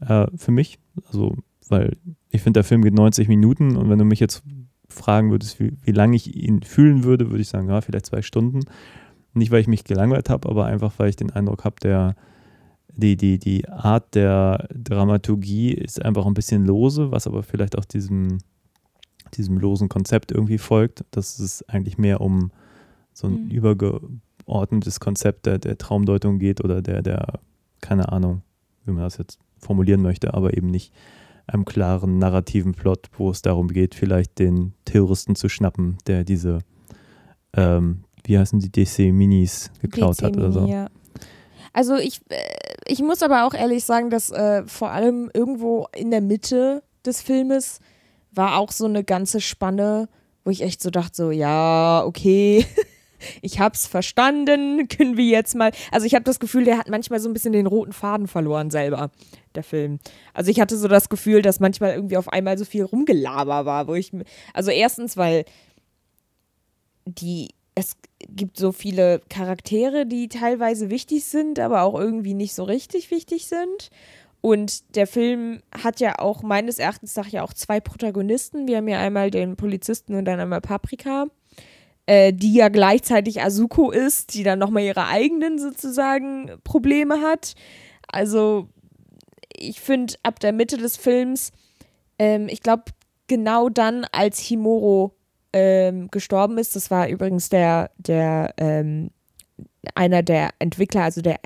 äh, 0.00 0.26
für 0.36 0.50
mich. 0.50 0.78
Also, 1.06 1.36
weil 1.68 1.96
ich 2.30 2.42
finde, 2.42 2.58
der 2.58 2.64
Film 2.64 2.82
geht 2.82 2.94
90 2.94 3.28
Minuten 3.28 3.76
und 3.76 3.88
wenn 3.88 3.98
du 3.98 4.04
mich 4.04 4.20
jetzt 4.20 4.42
fragen 4.88 5.30
würdest, 5.30 5.60
wie, 5.60 5.72
wie 5.84 5.92
lange 5.92 6.16
ich 6.16 6.34
ihn 6.34 6.62
fühlen 6.62 7.04
würde, 7.04 7.30
würde 7.30 7.42
ich 7.42 7.48
sagen, 7.48 7.68
ja, 7.68 7.80
vielleicht 7.80 8.06
zwei 8.06 8.22
Stunden. 8.22 8.60
Nicht, 9.34 9.52
weil 9.52 9.60
ich 9.60 9.68
mich 9.68 9.84
gelangweilt 9.84 10.28
habe, 10.28 10.48
aber 10.48 10.66
einfach, 10.66 10.94
weil 10.98 11.08
ich 11.08 11.16
den 11.16 11.30
Eindruck 11.30 11.64
habe, 11.64 11.76
der 11.82 12.16
die, 12.92 13.16
die, 13.16 13.38
die 13.38 13.68
Art 13.68 14.14
der 14.16 14.68
Dramaturgie 14.74 15.72
ist 15.72 16.04
einfach 16.04 16.26
ein 16.26 16.34
bisschen 16.34 16.66
lose, 16.66 17.12
was 17.12 17.28
aber 17.28 17.44
vielleicht 17.44 17.78
auch 17.78 17.84
diesem, 17.84 18.38
diesem 19.34 19.58
losen 19.58 19.88
Konzept 19.88 20.32
irgendwie 20.32 20.58
folgt, 20.58 21.04
dass 21.12 21.38
es 21.38 21.66
eigentlich 21.68 21.98
mehr 21.98 22.20
um 22.20 22.50
so 23.12 23.28
ein 23.28 23.44
Mhm. 23.44 23.50
übergeordnetes 23.50 24.98
Konzept 24.98 25.46
der, 25.46 25.58
der 25.58 25.78
Traumdeutung 25.78 26.38
geht 26.40 26.62
oder 26.64 26.82
der, 26.82 27.02
der, 27.02 27.40
keine 27.80 28.10
Ahnung, 28.10 28.42
wie 28.84 28.92
man 28.92 29.04
das 29.04 29.18
jetzt 29.18 29.38
formulieren 29.60 30.02
möchte, 30.02 30.34
aber 30.34 30.56
eben 30.56 30.68
nicht 30.68 30.92
einem 31.46 31.64
klaren 31.64 32.18
narrativen 32.18 32.74
Plot, 32.74 33.08
wo 33.16 33.30
es 33.30 33.42
darum 33.42 33.68
geht, 33.68 33.94
vielleicht 33.94 34.38
den 34.38 34.74
Terroristen 34.84 35.34
zu 35.34 35.48
schnappen, 35.48 35.98
der 36.06 36.24
diese, 36.24 36.58
ähm, 37.54 38.04
wie 38.24 38.38
heißen 38.38 38.60
die, 38.60 38.70
DC-Minis 38.70 39.70
geklaut 39.80 40.22
hat 40.22 40.36
oder 40.36 40.52
so. 40.52 40.66
Ja. 40.66 40.88
Also 41.72 41.96
ich, 41.96 42.20
äh, 42.28 42.36
ich 42.86 43.00
muss 43.00 43.22
aber 43.22 43.46
auch 43.46 43.54
ehrlich 43.54 43.84
sagen, 43.84 44.10
dass 44.10 44.30
äh, 44.30 44.64
vor 44.66 44.90
allem 44.90 45.30
irgendwo 45.34 45.86
in 45.94 46.10
der 46.10 46.20
Mitte 46.20 46.82
des 47.04 47.22
Filmes 47.22 47.80
war 48.32 48.58
auch 48.58 48.70
so 48.70 48.86
eine 48.86 49.04
ganze 49.04 49.40
Spanne, 49.40 50.08
wo 50.44 50.50
ich 50.50 50.62
echt 50.62 50.82
so 50.82 50.90
dachte, 50.90 51.16
so, 51.16 51.30
ja, 51.30 52.04
okay, 52.04 52.64
ich 53.42 53.60
hab's 53.60 53.86
verstanden, 53.86 54.88
können 54.88 55.16
wir 55.16 55.26
jetzt 55.26 55.54
mal. 55.54 55.72
Also 55.90 56.06
ich 56.06 56.14
habe 56.14 56.24
das 56.24 56.40
Gefühl, 56.40 56.64
der 56.64 56.78
hat 56.78 56.88
manchmal 56.88 57.20
so 57.20 57.28
ein 57.28 57.32
bisschen 57.32 57.52
den 57.52 57.66
roten 57.66 57.92
Faden 57.92 58.26
verloren 58.26 58.70
selber, 58.70 59.10
der 59.54 59.62
Film. 59.62 59.98
Also 60.34 60.50
ich 60.50 60.60
hatte 60.60 60.76
so 60.76 60.88
das 60.88 61.08
Gefühl, 61.08 61.42
dass 61.42 61.60
manchmal 61.60 61.94
irgendwie 61.94 62.16
auf 62.16 62.28
einmal 62.28 62.58
so 62.58 62.64
viel 62.64 62.84
Rumgelaber 62.84 63.64
war, 63.64 63.86
wo 63.86 63.94
ich, 63.94 64.12
also 64.54 64.70
erstens, 64.70 65.16
weil 65.16 65.44
die, 67.04 67.50
es 67.74 67.96
gibt 68.28 68.56
so 68.56 68.72
viele 68.72 69.20
Charaktere, 69.28 70.06
die 70.06 70.28
teilweise 70.28 70.90
wichtig 70.90 71.24
sind, 71.24 71.58
aber 71.58 71.82
auch 71.82 71.98
irgendwie 71.98 72.34
nicht 72.34 72.54
so 72.54 72.64
richtig 72.64 73.10
wichtig 73.10 73.46
sind. 73.46 73.90
Und 74.42 74.96
der 74.96 75.06
Film 75.06 75.60
hat 75.70 76.00
ja 76.00 76.18
auch 76.18 76.42
meines 76.42 76.78
Erachtens 76.78 77.14
nach 77.16 77.28
ja 77.28 77.42
auch 77.42 77.52
zwei 77.52 77.78
Protagonisten. 77.78 78.66
Wir 78.66 78.78
haben 78.78 78.88
ja 78.88 78.98
einmal 78.98 79.30
den 79.30 79.56
Polizisten 79.56 80.14
und 80.14 80.24
dann 80.24 80.40
einmal 80.40 80.62
Paprika, 80.62 81.26
äh, 82.10 82.32
die 82.32 82.54
ja 82.54 82.68
gleichzeitig 82.70 83.40
Azuko 83.40 83.92
ist, 83.92 84.34
die 84.34 84.42
dann 84.42 84.58
nochmal 84.58 84.82
ihre 84.82 85.06
eigenen 85.06 85.60
sozusagen 85.60 86.50
Probleme 86.64 87.20
hat. 87.20 87.54
Also 88.08 88.68
ich 89.56 89.80
finde, 89.80 90.14
ab 90.24 90.40
der 90.40 90.52
Mitte 90.52 90.76
des 90.76 90.96
Films, 90.96 91.52
ähm, 92.18 92.48
ich 92.50 92.62
glaube, 92.62 92.82
genau 93.28 93.68
dann, 93.68 94.04
als 94.10 94.40
Himuro 94.40 95.14
ähm, 95.52 96.10
gestorben 96.10 96.58
ist, 96.58 96.74
das 96.74 96.90
war 96.90 97.08
übrigens 97.08 97.48
der, 97.48 97.92
der 97.96 98.54
ähm, 98.56 99.12
einer 99.94 100.24
der 100.24 100.50
Entwickler, 100.58 101.04
also 101.04 101.20
der 101.20 101.38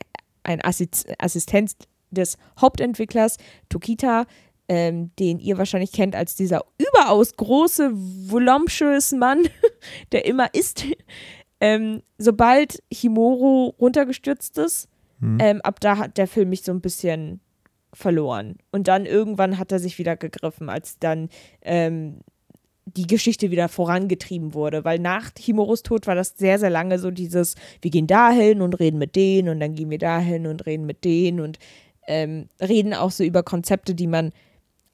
ein 0.44 0.64
Assis 0.64 1.04
Assistent 1.18 1.74
des 2.10 2.38
Hauptentwicklers, 2.58 3.36
Tokita, 3.68 4.24
ähm, 4.68 5.10
den 5.18 5.38
ihr 5.38 5.58
wahrscheinlich 5.58 5.92
kennt 5.92 6.16
als 6.16 6.34
dieser 6.34 6.64
überaus 6.78 7.36
große, 7.36 7.90
voluptuous 7.92 9.12
Mann, 9.12 9.42
der 10.12 10.24
immer 10.24 10.52
isst. 10.54 10.84
Ähm, 11.60 12.02
sobald 12.18 12.82
Himuro 12.90 13.74
runtergestürzt 13.78 14.58
ist, 14.58 14.88
Hm. 15.20 15.38
ähm, 15.40 15.60
ab 15.62 15.80
da 15.80 15.98
hat 15.98 16.18
der 16.18 16.26
Film 16.26 16.50
mich 16.50 16.62
so 16.62 16.72
ein 16.72 16.80
bisschen 16.80 17.40
verloren. 17.92 18.56
Und 18.72 18.88
dann 18.88 19.06
irgendwann 19.06 19.58
hat 19.58 19.72
er 19.72 19.78
sich 19.78 19.98
wieder 19.98 20.16
gegriffen, 20.16 20.68
als 20.68 20.98
dann 20.98 21.28
ähm, 21.62 22.20
die 22.84 23.06
Geschichte 23.06 23.50
wieder 23.50 23.68
vorangetrieben 23.68 24.52
wurde. 24.52 24.84
Weil 24.84 24.98
nach 24.98 25.30
Himoros 25.38 25.82
Tod 25.82 26.06
war 26.06 26.14
das 26.14 26.34
sehr, 26.36 26.58
sehr 26.58 26.70
lange 26.70 26.98
so 26.98 27.10
dieses, 27.10 27.54
wir 27.80 27.90
gehen 27.90 28.06
dahin 28.06 28.60
und 28.60 28.78
reden 28.80 28.98
mit 28.98 29.16
denen 29.16 29.48
und 29.48 29.60
dann 29.60 29.74
gehen 29.74 29.90
wir 29.90 29.98
dahin 29.98 30.46
und 30.46 30.66
reden 30.66 30.84
mit 30.84 31.04
denen 31.04 31.40
und 31.40 31.58
ähm, 32.06 32.48
reden 32.60 32.92
auch 32.92 33.10
so 33.10 33.24
über 33.24 33.42
Konzepte, 33.42 33.94
die 33.94 34.06
man 34.08 34.32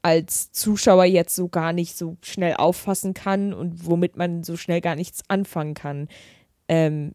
als 0.02 0.52
Zuschauer 0.52 1.04
jetzt 1.04 1.34
so 1.34 1.48
gar 1.48 1.72
nicht 1.72 1.96
so 1.96 2.16
schnell 2.22 2.54
auffassen 2.54 3.14
kann 3.14 3.52
und 3.52 3.86
womit 3.86 4.16
man 4.16 4.42
so 4.42 4.56
schnell 4.56 4.80
gar 4.80 4.96
nichts 4.96 5.22
anfangen 5.28 5.74
kann. 5.74 6.08
Ähm, 6.68 7.14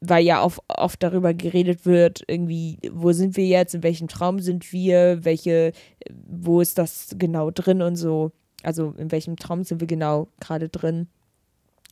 weil 0.00 0.24
ja 0.24 0.44
oft, 0.44 0.60
oft 0.68 1.02
darüber 1.02 1.32
geredet 1.32 1.86
wird, 1.86 2.22
irgendwie, 2.28 2.78
wo 2.92 3.12
sind 3.12 3.36
wir 3.36 3.46
jetzt, 3.46 3.74
in 3.74 3.82
welchem 3.82 4.08
Traum 4.08 4.40
sind 4.40 4.72
wir, 4.72 5.24
welche, 5.24 5.72
wo 6.10 6.60
ist 6.60 6.78
das 6.78 7.16
genau 7.18 7.50
drin 7.50 7.80
und 7.82 7.96
so. 7.96 8.32
Also 8.62 8.94
in 8.98 9.10
welchem 9.10 9.36
Traum 9.36 9.64
sind 9.64 9.80
wir 9.80 9.86
genau 9.86 10.28
gerade 10.40 10.68
drin. 10.68 11.08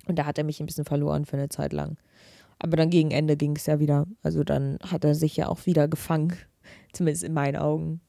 Und 0.06 0.18
da 0.18 0.26
hat 0.26 0.36
er 0.36 0.44
mich 0.44 0.60
ein 0.60 0.66
bisschen 0.66 0.84
verloren 0.84 1.24
für 1.24 1.36
eine 1.36 1.48
Zeit 1.48 1.72
lang. 1.72 1.96
Aber 2.58 2.76
dann 2.76 2.90
gegen 2.90 3.10
Ende 3.10 3.36
ging 3.36 3.56
es 3.56 3.66
ja 3.66 3.80
wieder. 3.80 4.06
Also 4.22 4.44
dann 4.44 4.78
hat 4.82 5.04
er 5.04 5.14
sich 5.14 5.36
ja 5.36 5.48
auch 5.48 5.64
wieder 5.66 5.88
gefangen, 5.88 6.34
zumindest 6.92 7.24
in 7.24 7.32
meinen 7.32 7.56
Augen. 7.56 8.00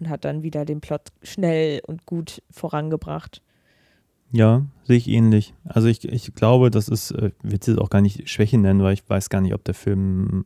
Und 0.00 0.08
hat 0.08 0.24
dann 0.24 0.42
wieder 0.42 0.64
den 0.64 0.80
Plot 0.80 1.12
schnell 1.22 1.82
und 1.86 2.06
gut 2.06 2.42
vorangebracht. 2.50 3.42
Ja, 4.32 4.64
sehe 4.84 4.96
ich 4.96 5.08
ähnlich. 5.08 5.54
Also 5.64 5.88
ich, 5.88 6.04
ich 6.08 6.34
glaube, 6.34 6.70
das 6.70 6.88
ist, 6.88 7.10
äh, 7.10 7.32
ich 7.42 7.50
will 7.50 7.58
es 7.60 7.78
auch 7.78 7.90
gar 7.90 8.00
nicht 8.00 8.28
Schwäche 8.28 8.58
nennen, 8.58 8.82
weil 8.82 8.94
ich 8.94 9.08
weiß 9.08 9.28
gar 9.28 9.40
nicht, 9.40 9.54
ob 9.54 9.64
der 9.64 9.74
Film 9.74 10.44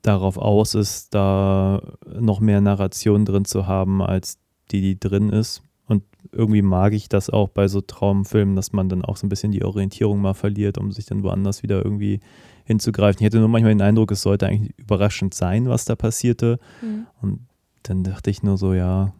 darauf 0.00 0.36
aus 0.36 0.74
ist, 0.74 1.14
da 1.14 1.82
noch 2.18 2.40
mehr 2.40 2.60
Narration 2.60 3.24
drin 3.24 3.44
zu 3.44 3.66
haben, 3.66 4.02
als 4.02 4.38
die, 4.70 4.80
die 4.80 4.98
drin 4.98 5.28
ist. 5.28 5.62
Und 5.86 6.02
irgendwie 6.32 6.62
mag 6.62 6.92
ich 6.94 7.08
das 7.08 7.30
auch 7.30 7.50
bei 7.50 7.68
so 7.68 7.80
Traumfilmen, 7.80 8.56
dass 8.56 8.72
man 8.72 8.88
dann 8.88 9.04
auch 9.04 9.16
so 9.16 9.26
ein 9.26 9.28
bisschen 9.28 9.52
die 9.52 9.64
Orientierung 9.64 10.20
mal 10.20 10.34
verliert, 10.34 10.78
um 10.78 10.90
sich 10.92 11.06
dann 11.06 11.22
woanders 11.22 11.62
wieder 11.62 11.84
irgendwie 11.84 12.20
hinzugreifen. 12.64 13.20
Ich 13.20 13.26
hätte 13.26 13.38
nur 13.38 13.48
manchmal 13.48 13.74
den 13.74 13.82
Eindruck, 13.82 14.10
es 14.12 14.22
sollte 14.22 14.46
eigentlich 14.46 14.76
überraschend 14.78 15.34
sein, 15.34 15.68
was 15.68 15.84
da 15.84 15.94
passierte. 15.94 16.58
Mhm. 16.80 17.06
Und 17.20 17.40
dann 17.82 18.04
dachte 18.04 18.30
ich 18.30 18.42
nur 18.42 18.56
so, 18.58 18.74
ja, 18.74 19.12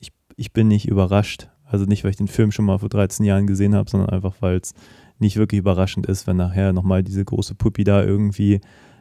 ich, 0.00 0.12
ich 0.36 0.52
bin 0.52 0.68
nicht 0.68 0.86
überrascht. 0.88 1.48
Also 1.66 1.86
nicht, 1.86 2.04
weil 2.04 2.10
ich 2.10 2.16
den 2.16 2.28
Film 2.28 2.52
schon 2.52 2.66
mal 2.66 2.78
vor 2.78 2.88
13 2.88 3.24
Jahren 3.24 3.46
gesehen 3.46 3.74
habe, 3.74 3.90
sondern 3.90 4.10
einfach, 4.10 4.34
weil 4.40 4.56
es 4.58 4.74
nicht 5.18 5.36
wirklich 5.36 5.58
überraschend 5.60 6.06
ist, 6.06 6.26
wenn 6.26 6.36
nachher 6.36 6.72
nochmal 6.72 7.02
diese 7.02 7.24
große 7.24 7.54
Puppi 7.54 7.84
da 7.84 8.02
irgendwie 8.04 8.60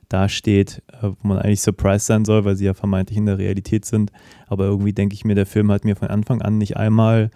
dasteht, 0.10 0.82
äh, 1.02 1.10
wo 1.22 1.28
man 1.28 1.40
eigentlich 1.40 1.62
surprised 1.62 2.06
sein 2.08 2.26
soll, 2.26 2.46
weil 2.46 2.56
sie 2.56 2.66
ja 2.66 2.74
vermeintlich 2.74 3.18
in 3.18 3.26
der 3.26 3.38
Realität 3.38 3.86
sind. 3.86 4.12
Aber 4.48 4.66
irgendwie 4.66 4.94
denke 4.94 5.14
ich 5.16 5.26
mir, 5.26 5.36
der 5.36 5.46
Film 5.46 5.72
hat 5.72 5.86
mir 5.86 5.96
von 5.96 6.08
Anfang 6.10 6.42
an 6.42 6.58
nicht 6.58 6.78
einmal 6.78 7.32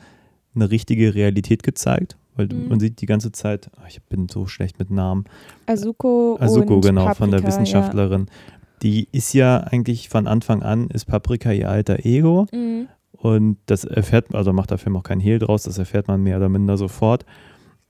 eine 0.56 0.70
richtige 0.72 1.14
Realität 1.14 1.64
gezeigt, 1.64 2.18
weil 2.36 2.48
Mhm. 2.48 2.68
man 2.70 2.80
sieht 2.80 3.02
die 3.02 3.06
ganze 3.06 3.32
Zeit, 3.32 3.70
ach, 3.80 3.88
ich 3.90 4.02
bin 4.04 4.28
so 4.30 4.48
schlecht 4.48 4.80
mit 4.80 4.90
Namen, 4.92 5.26
Azuko, 5.66 6.38
Asuko, 6.40 6.76
und 6.76 6.82
genau, 6.82 7.06
Paprika, 7.06 7.16
von 7.16 7.32
der 7.32 7.42
Ja. 7.42 7.46
Die 8.84 9.08
ist 9.12 9.34
ja 9.34 9.60
eigentlich 9.60 10.10
von 10.10 10.28
Anfang 10.28 10.62
an, 10.64 10.88
ist 10.90 11.06
Paprika 11.06 11.52
ihr 11.52 11.70
alter 11.70 12.06
Ego. 12.06 12.48
Mhm. 12.54 12.88
Und 13.12 13.58
das 13.66 13.84
erfährt, 13.84 14.36
also 14.36 14.54
macht 14.54 14.70
der 14.72 14.78
Film 14.78 14.96
auch 14.96 15.04
keinen 15.04 15.22
Hehl 15.22 15.40
draus, 15.40 15.64
das 15.64 15.80
erfährt 15.80 16.08
man 16.08 16.22
mehr 16.22 16.38
oder 16.38 16.50
minder 16.50 16.78
sofort. 16.78 17.26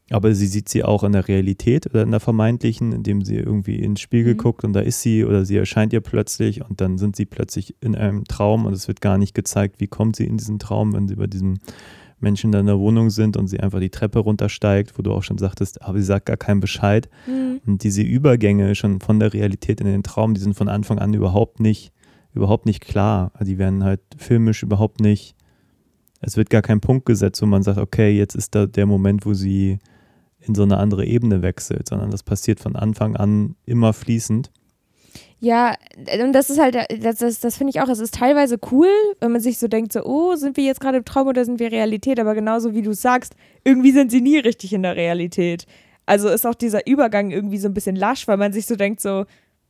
Aber 0.09 0.33
sie 0.33 0.47
sieht 0.47 0.69
sie 0.69 0.85
auch 0.85 1.03
in 1.03 1.11
der 1.11 1.27
Realität 1.27 1.85
oder 1.88 2.03
in 2.03 2.11
der 2.11 2.21
vermeintlichen, 2.21 2.93
indem 2.93 3.23
sie 3.23 3.35
irgendwie 3.35 3.75
ins 3.75 3.99
Spiegel 3.99 4.35
Mhm. 4.35 4.38
guckt 4.38 4.63
und 4.63 4.71
da 4.71 4.79
ist 4.79 5.01
sie 5.01 5.25
oder 5.25 5.43
sie 5.43 5.57
erscheint 5.57 5.91
ihr 5.91 5.99
plötzlich 5.99 6.63
und 6.63 6.79
dann 6.79 6.97
sind 6.97 7.17
sie 7.17 7.25
plötzlich 7.25 7.75
in 7.81 7.93
einem 7.93 8.23
Traum 8.23 8.65
und 8.65 8.71
es 8.71 8.88
wird 8.88 9.01
gar 9.01 9.17
nicht 9.17 9.33
gezeigt, 9.33 9.81
wie 9.81 9.88
kommt 9.88 10.15
sie 10.15 10.25
in 10.25 10.38
diesen 10.38 10.59
Traum, 10.59 10.93
wenn 10.93 11.09
sie 11.09 11.17
bei 11.17 11.27
diesem 11.27 11.55
Menschen 12.20 12.51
da 12.51 12.59
in 12.59 12.65
der 12.65 12.80
Wohnung 12.80 13.09
sind 13.09 13.38
und 13.38 13.47
sie 13.47 13.59
einfach 13.59 13.80
die 13.80 13.89
Treppe 13.89 14.20
runtersteigt, 14.20 14.97
wo 14.97 15.01
du 15.01 15.11
auch 15.11 15.24
schon 15.24 15.38
sagtest, 15.38 15.82
aber 15.82 15.97
sie 15.99 16.05
sagt 16.05 16.26
gar 16.26 16.38
keinen 16.38 16.59
Bescheid. 16.59 17.09
Mhm. 17.28 17.61
Und 17.65 17.84
diese 17.84 18.01
Übergänge 18.01 18.74
schon 18.76 18.99
von 19.01 19.20
der 19.20 19.34
Realität 19.34 19.82
in 19.82 19.88
den 19.88 20.03
Traum, 20.03 20.34
die 20.34 20.41
sind 20.41 20.55
von 20.55 20.68
Anfang 20.68 20.99
an 20.99 21.13
überhaupt 21.13 21.59
nicht, 21.59 21.91
überhaupt 22.34 22.65
nicht 22.65 22.82
klar. 22.82 23.32
Die 23.41 23.57
werden 23.57 23.84
halt 23.84 24.01
filmisch 24.18 24.63
überhaupt 24.63 24.99
nicht, 24.99 25.36
es 26.22 26.38
wird 26.38 26.49
gar 26.49 26.61
kein 26.61 26.82
Punkt 26.82 27.05
gesetzt, 27.05 27.41
wo 27.41 27.45
man 27.45 27.63
sagt, 27.63 27.78
okay, 27.78 28.09
jetzt 28.11 28.36
ist 28.36 28.55
da 28.55 28.65
der 28.65 28.86
Moment, 28.86 29.26
wo 29.26 29.34
sie 29.34 29.80
in 30.39 30.55
so 30.55 30.63
eine 30.63 30.78
andere 30.78 31.05
Ebene 31.05 31.41
wechselt, 31.41 31.88
sondern 31.88 32.11
das 32.11 32.24
passiert 32.24 32.59
von 32.59 32.76
Anfang 32.76 33.15
an 33.15 33.55
immer 33.65 33.93
fließend. 33.93 34.51
Ja, 35.39 35.75
und 36.23 36.33
das 36.33 36.49
ist 36.49 36.59
halt, 36.59 36.75
das, 36.75 37.17
das, 37.19 37.39
das 37.39 37.57
finde 37.57 37.69
ich 37.69 37.81
auch, 37.81 37.89
es 37.89 37.99
ist 37.99 38.15
teilweise 38.15 38.57
cool, 38.71 38.89
wenn 39.19 39.31
man 39.31 39.41
sich 39.41 39.59
so 39.59 39.67
denkt, 39.67 39.93
so, 39.93 40.03
oh, 40.03 40.35
sind 40.35 40.57
wir 40.57 40.63
jetzt 40.63 40.79
gerade 40.79 40.97
im 40.97 41.05
Traum 41.05 41.27
oder 41.27 41.45
sind 41.45 41.59
wir 41.59 41.71
Realität? 41.71 42.19
Aber 42.19 42.33
genauso 42.33 42.73
wie 42.73 42.81
du 42.81 42.93
sagst, 42.93 43.35
irgendwie 43.63 43.91
sind 43.91 44.09
sie 44.09 44.21
nie 44.21 44.39
richtig 44.39 44.73
in 44.73 44.81
der 44.81 44.95
Realität. 44.95 45.67
Also 46.07 46.29
ist 46.29 46.47
auch 46.47 46.55
dieser 46.55 46.88
Übergang 46.88 47.29
irgendwie 47.29 47.59
so 47.59 47.67
ein 47.67 47.75
bisschen 47.75 47.95
lasch, 47.95 48.27
weil 48.27 48.38
man 48.38 48.51
sich 48.51 48.65
so 48.65 48.75
denkt, 48.75 48.99
so, 48.99 49.25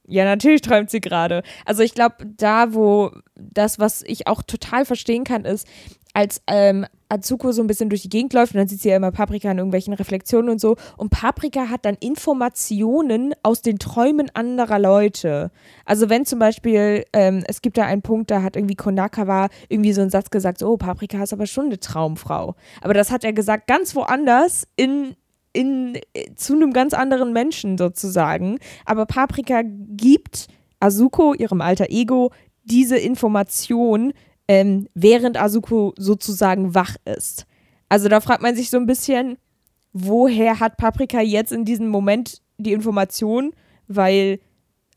ja, 0.08 0.24
natürlich 0.24 0.62
träumt 0.62 0.90
sie 0.90 1.02
gerade. 1.02 1.44
Also 1.66 1.84
ich 1.84 1.94
glaube, 1.94 2.16
da, 2.38 2.74
wo 2.74 3.12
das, 3.36 3.78
was 3.78 4.04
ich 4.04 4.28
auch 4.28 4.44
total 4.44 4.86
verstehen 4.86 5.26
kann, 5.26 5.44
ist, 5.44 5.68
als 6.18 6.42
ähm, 6.48 6.88
Azuko 7.10 7.52
so 7.52 7.62
ein 7.62 7.68
bisschen 7.68 7.90
durch 7.90 8.02
die 8.02 8.10
Gegend 8.10 8.34
läuft 8.34 8.56
und 8.56 8.58
dann 8.58 8.68
sieht 8.68 8.82
sie 8.82 8.90
ja 8.90 8.96
immer 8.96 9.12
Paprika 9.12 9.52
in 9.52 9.60
irgendwelchen 9.60 9.94
Reflexionen 9.94 10.50
und 10.50 10.60
so. 10.60 10.76
Und 10.98 11.12
Paprika 11.12 11.70
hat 11.70 11.86
dann 11.86 11.94
Informationen 12.00 13.36
aus 13.44 13.62
den 13.62 13.78
Träumen 13.78 14.32
anderer 14.34 14.80
Leute. 14.80 15.52
Also 15.86 16.10
wenn 16.10 16.26
zum 16.26 16.40
Beispiel, 16.40 17.06
ähm, 17.14 17.44
es 17.48 17.62
gibt 17.62 17.78
da 17.78 17.86
einen 17.86 18.02
Punkt, 18.02 18.32
da 18.32 18.42
hat 18.42 18.56
irgendwie 18.56 18.74
Konakawa 18.74 19.50
irgendwie 19.70 19.94
so 19.94 20.02
einen 20.02 20.10
Satz 20.10 20.32
gesagt, 20.32 20.64
oh, 20.64 20.76
Paprika 20.76 21.22
ist 21.22 21.34
aber 21.34 21.46
schon 21.46 21.68
eine 21.68 21.80
Traumfrau. 21.80 22.56
Aber 22.82 22.96
das 22.96 23.12
hat 23.12 23.24
er 23.24 23.34
gesagt 23.34 23.68
ganz 23.68 23.96
woanders 23.96 24.68
in 24.76 25.16
in, 25.54 26.00
äh, 26.14 26.34
zu 26.34 26.56
einem 26.56 26.74
ganz 26.74 26.96
anderen 26.96 27.32
Menschen 27.32 27.78
sozusagen. 27.78 28.58
Aber 28.86 29.06
Paprika 29.06 29.62
gibt 29.64 30.48
Azuko, 30.80 31.36
ihrem 31.36 31.62
alter 31.62 31.90
Ego, 31.90 32.32
diese 32.64 32.98
Information, 32.98 34.14
ähm, 34.48 34.88
während 34.94 35.40
Azuko 35.40 35.94
sozusagen 35.98 36.74
wach 36.74 36.96
ist. 37.06 37.46
Also 37.90 38.10
da 38.10 38.20
fragt 38.20 38.42
man 38.42 38.56
sich 38.56 38.70
so 38.70 38.78
ein 38.78 38.86
bisschen, 38.86 39.38
woher 39.94 40.60
hat 40.60 40.78
Paprika 40.78 41.22
jetzt 41.22 41.52
in 41.52 41.66
diesem 41.66 41.90
Moment 41.90 42.42
die 42.58 42.74
Information? 42.74 43.54
Weil, 43.88 44.40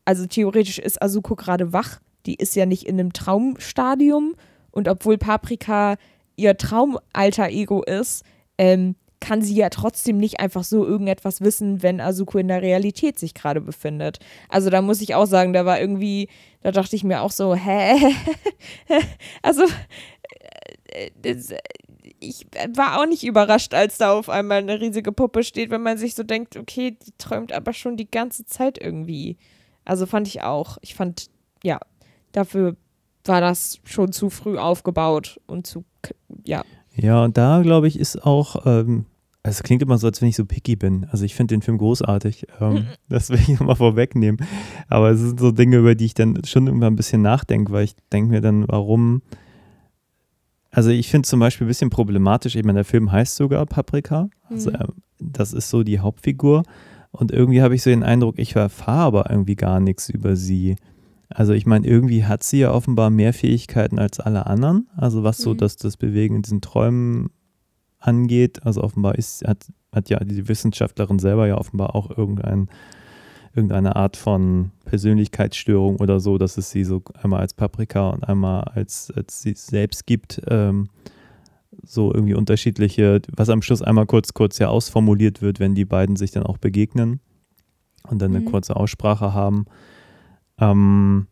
also 0.05 0.26
theoretisch 0.26 0.78
ist 0.78 1.03
Azuko 1.03 1.36
gerade 1.36 1.72
wach. 1.72 2.01
Die 2.26 2.34
ist 2.34 2.57
ja 2.57 2.66
nicht 2.66 2.86
in 2.86 2.98
einem 2.98 3.12
Traumstadium. 3.12 4.34
Und 4.70 4.88
obwohl 4.88 5.18
Paprika 5.18 5.96
ihr 6.36 6.57
Traumalter 6.57 7.48
Ego 7.51 7.82
ist, 7.82 8.24
ähm, 8.59 8.94
kann 9.20 9.42
sie 9.42 9.54
ja 9.54 9.68
trotzdem 9.68 10.16
nicht 10.16 10.40
einfach 10.40 10.64
so 10.64 10.86
irgendetwas 10.86 11.40
wissen, 11.40 11.82
wenn 11.82 12.00
Azuko 12.00 12.38
in 12.38 12.48
der 12.48 12.62
Realität 12.62 13.18
sich 13.18 13.34
gerade 13.34 13.60
befindet. 13.60 14.18
Also 14.48 14.70
da 14.70 14.82
muss 14.82 15.00
ich 15.00 15.14
auch 15.14 15.26
sagen, 15.26 15.52
da 15.52 15.64
war 15.66 15.80
irgendwie, 15.80 16.28
da 16.62 16.72
dachte 16.72 16.96
ich 16.96 17.04
mir 17.04 17.20
auch 17.22 17.30
so, 17.30 17.54
hä? 17.54 18.14
also 19.42 19.64
äh, 20.88 21.10
das, 21.22 21.52
ich 22.18 22.46
war 22.74 23.00
auch 23.00 23.06
nicht 23.06 23.24
überrascht, 23.24 23.74
als 23.74 23.98
da 23.98 24.12
auf 24.12 24.28
einmal 24.28 24.58
eine 24.58 24.80
riesige 24.80 25.12
Puppe 25.12 25.44
steht, 25.44 25.70
wenn 25.70 25.82
man 25.82 25.98
sich 25.98 26.14
so 26.14 26.22
denkt, 26.22 26.56
okay, 26.56 26.92
die 26.92 27.12
träumt 27.18 27.52
aber 27.52 27.72
schon 27.72 27.96
die 27.96 28.10
ganze 28.10 28.44
Zeit 28.46 28.78
irgendwie. 28.78 29.36
Also 29.84 30.06
fand 30.06 30.28
ich 30.28 30.42
auch. 30.42 30.78
Ich 30.80 30.94
fand, 30.94 31.30
ja, 31.62 31.78
dafür 32.32 32.76
war 33.24 33.40
das 33.40 33.78
schon 33.84 34.12
zu 34.12 34.30
früh 34.30 34.58
aufgebaut 34.58 35.40
und 35.46 35.66
zu, 35.66 35.84
ja. 36.44 36.62
Ja, 36.96 37.24
und 37.24 37.36
da 37.36 37.62
glaube 37.62 37.86
ich 37.86 37.98
ist 37.98 38.24
auch, 38.24 38.66
ähm, 38.66 39.06
es 39.51 39.62
klingt 39.62 39.82
immer 39.82 39.98
so, 39.98 40.07
als 40.07 40.20
wenn 40.22 40.28
ich 40.28 40.36
so 40.36 40.44
picky 40.44 40.76
bin. 40.76 41.07
Also 41.11 41.24
ich 41.24 41.34
finde 41.34 41.55
den 41.55 41.62
Film 41.62 41.78
großartig. 41.78 42.46
Ähm, 42.61 42.86
das 43.09 43.30
will 43.30 43.38
ich 43.40 43.48
nochmal 43.48 43.76
vorwegnehmen. 43.76 44.40
Aber 44.88 45.11
es 45.11 45.20
sind 45.20 45.40
so 45.40 45.51
Dinge, 45.53 45.76
über 45.78 45.94
die 45.94 46.07
ich 46.07 46.14
dann 46.14 46.42
schon 46.44 46.66
immer 46.66 46.86
ein 46.86 46.96
bisschen 46.96 47.22
nachdenke, 47.22 47.72
weil 47.72 47.84
ich 47.84 47.94
denke 48.12 48.30
mir 48.30 48.40
dann, 48.40 48.66
warum. 48.68 49.22
Also 50.70 50.90
ich 50.90 51.09
finde 51.09 51.26
zum 51.28 51.40
Beispiel 51.40 51.66
ein 51.66 51.68
bisschen 51.68 51.90
problematisch, 51.90 52.55
ich 52.55 52.64
meine, 52.64 52.78
der 52.78 52.84
Film 52.84 53.11
heißt 53.11 53.36
sogar 53.36 53.66
Paprika. 53.66 54.28
Also 54.48 54.70
Mhm. 54.70 54.76
ähm, 54.80 54.92
das 55.18 55.53
ist 55.53 55.68
so 55.68 55.82
die 55.82 55.98
Hauptfigur. 55.98 56.62
Und 57.12 57.32
irgendwie 57.32 57.61
habe 57.61 57.74
ich 57.74 57.82
so 57.82 57.90
den 57.90 58.05
Eindruck, 58.05 58.38
ich 58.38 58.55
erfahre 58.55 59.01
aber 59.03 59.30
irgendwie 59.30 59.57
gar 59.57 59.80
nichts 59.80 60.09
über 60.09 60.36
sie. 60.36 60.76
Also 61.28 61.53
ich 61.53 61.66
meine, 61.66 61.86
irgendwie 61.86 62.24
hat 62.24 62.42
sie 62.44 62.61
ja 62.61 62.72
offenbar 62.72 63.11
mehr 63.11 63.32
Fähigkeiten 63.32 63.98
als 63.98 64.20
alle 64.20 64.46
anderen. 64.46 64.88
Also 64.96 65.22
was 65.24 65.38
so 65.38 65.55
Mhm. 65.55 65.59
das, 65.59 65.76
das 65.76 65.96
Bewegen 65.96 66.36
in 66.36 66.42
diesen 66.42 66.61
Träumen 66.61 67.30
angeht. 68.01 68.64
Also 68.66 68.82
offenbar 68.82 69.14
ist, 69.16 69.46
hat, 69.46 69.66
hat 69.92 70.09
ja 70.11 70.18
die 70.20 70.48
Wissenschaftlerin 70.48 71.18
selber 71.18 71.46
ja 71.46 71.57
offenbar 71.57 71.94
auch 71.94 72.11
irgendein, 72.16 72.68
irgendeine 73.55 73.96
Art 73.96 74.16
von 74.16 74.70
Persönlichkeitsstörung 74.84 75.96
oder 75.96 76.20
so, 76.20 76.38
dass 76.38 76.57
es 76.57 76.70
sie 76.70 76.84
so 76.84 77.03
einmal 77.22 77.40
als 77.40 77.55
Paprika 77.55 78.11
und 78.11 78.24
einmal 78.24 78.62
als, 78.64 79.12
als 79.14 79.42
sie 79.42 79.55
selbst 79.55 80.07
gibt. 80.07 80.40
Ähm, 80.48 80.88
so 81.82 82.12
irgendwie 82.12 82.34
unterschiedliche, 82.34 83.22
was 83.34 83.48
am 83.48 83.62
Schluss 83.62 83.80
einmal 83.80 84.07
kurz, 84.07 84.34
kurz 84.34 84.59
ja 84.59 84.68
ausformuliert 84.68 85.40
wird, 85.40 85.61
wenn 85.61 85.74
die 85.74 85.84
beiden 85.84 86.16
sich 86.16 86.30
dann 86.30 86.42
auch 86.42 86.59
begegnen 86.59 87.20
und 88.09 88.20
dann 88.20 88.32
eine 88.32 88.40
Mhm. 88.40 88.51
kurze 88.51 88.76
Aussprache 88.76 89.32
haben. 89.32 89.66
Ähm, 90.59 91.26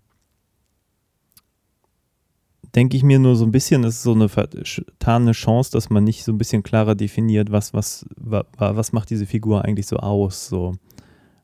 denke 2.79 2.97
ich 2.97 3.03
mir 3.03 3.19
nur 3.19 3.35
so 3.35 3.45
ein 3.45 3.51
bisschen, 3.51 3.83
es 3.83 3.97
ist 3.97 4.03
so 4.05 4.13
eine 4.15 4.29
vertane 4.29 5.33
Chance, 5.33 5.73
dass 5.73 5.91
man 5.91 6.05
nicht 6.05 6.23
so 6.23 6.31
ein 6.33 6.39
bisschen 6.39 6.63
klarer 6.63 6.95
definiert, 6.95 7.51
was, 7.51 7.75
was, 7.75 8.07
wa, 8.17 8.45
wa- 8.57 8.77
was 8.77 8.93
macht 8.93 9.11
diese 9.11 9.27
Figur 9.27 9.65
eigentlich 9.65 9.89
so 9.89 9.97
aus. 9.97 10.49
So. 10.49 10.75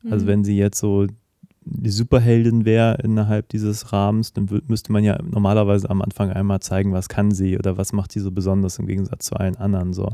Also 0.08 0.24
Mhm. 0.24 0.28
wenn 0.28 0.44
sie 0.44 0.56
jetzt 0.56 0.78
so 0.78 1.06
die 1.66 1.90
Superheldin 1.90 2.64
wäre 2.64 2.98
innerhalb 3.02 3.48
dieses 3.48 3.92
Rahmens, 3.92 4.32
dann 4.32 4.48
müsste 4.68 4.92
man 4.92 5.02
ja 5.02 5.18
normalerweise 5.22 5.90
am 5.90 6.02
Anfang 6.02 6.30
einmal 6.30 6.60
zeigen, 6.60 6.92
was 6.92 7.08
kann 7.08 7.32
sie 7.32 7.58
oder 7.58 7.76
was 7.78 7.92
macht 7.92 8.12
sie 8.12 8.20
so 8.20 8.30
besonders 8.30 8.78
im 8.78 8.86
Gegensatz 8.86 9.24
zu 9.26 9.34
allen 9.34 9.56
anderen. 9.56 9.92
So. 9.92 10.12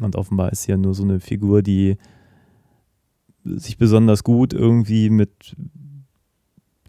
Und 0.00 0.16
offenbar 0.16 0.52
ist 0.52 0.62
sie 0.62 0.70
ja 0.72 0.76
nur 0.76 0.94
so 0.94 1.02
eine 1.02 1.18
Figur, 1.18 1.62
die 1.62 1.96
sich 3.44 3.78
besonders 3.78 4.22
gut 4.22 4.52
irgendwie 4.52 5.10
mit 5.10 5.56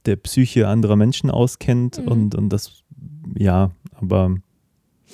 der 0.06 0.18
Psyche 0.18 0.68
anderer 0.68 0.96
Menschen 0.96 1.32
auskennt 1.32 1.98
Mhm. 2.00 2.08
und, 2.12 2.36
und 2.36 2.50
das, 2.50 2.84
ja, 3.38 3.72
aber 3.94 4.36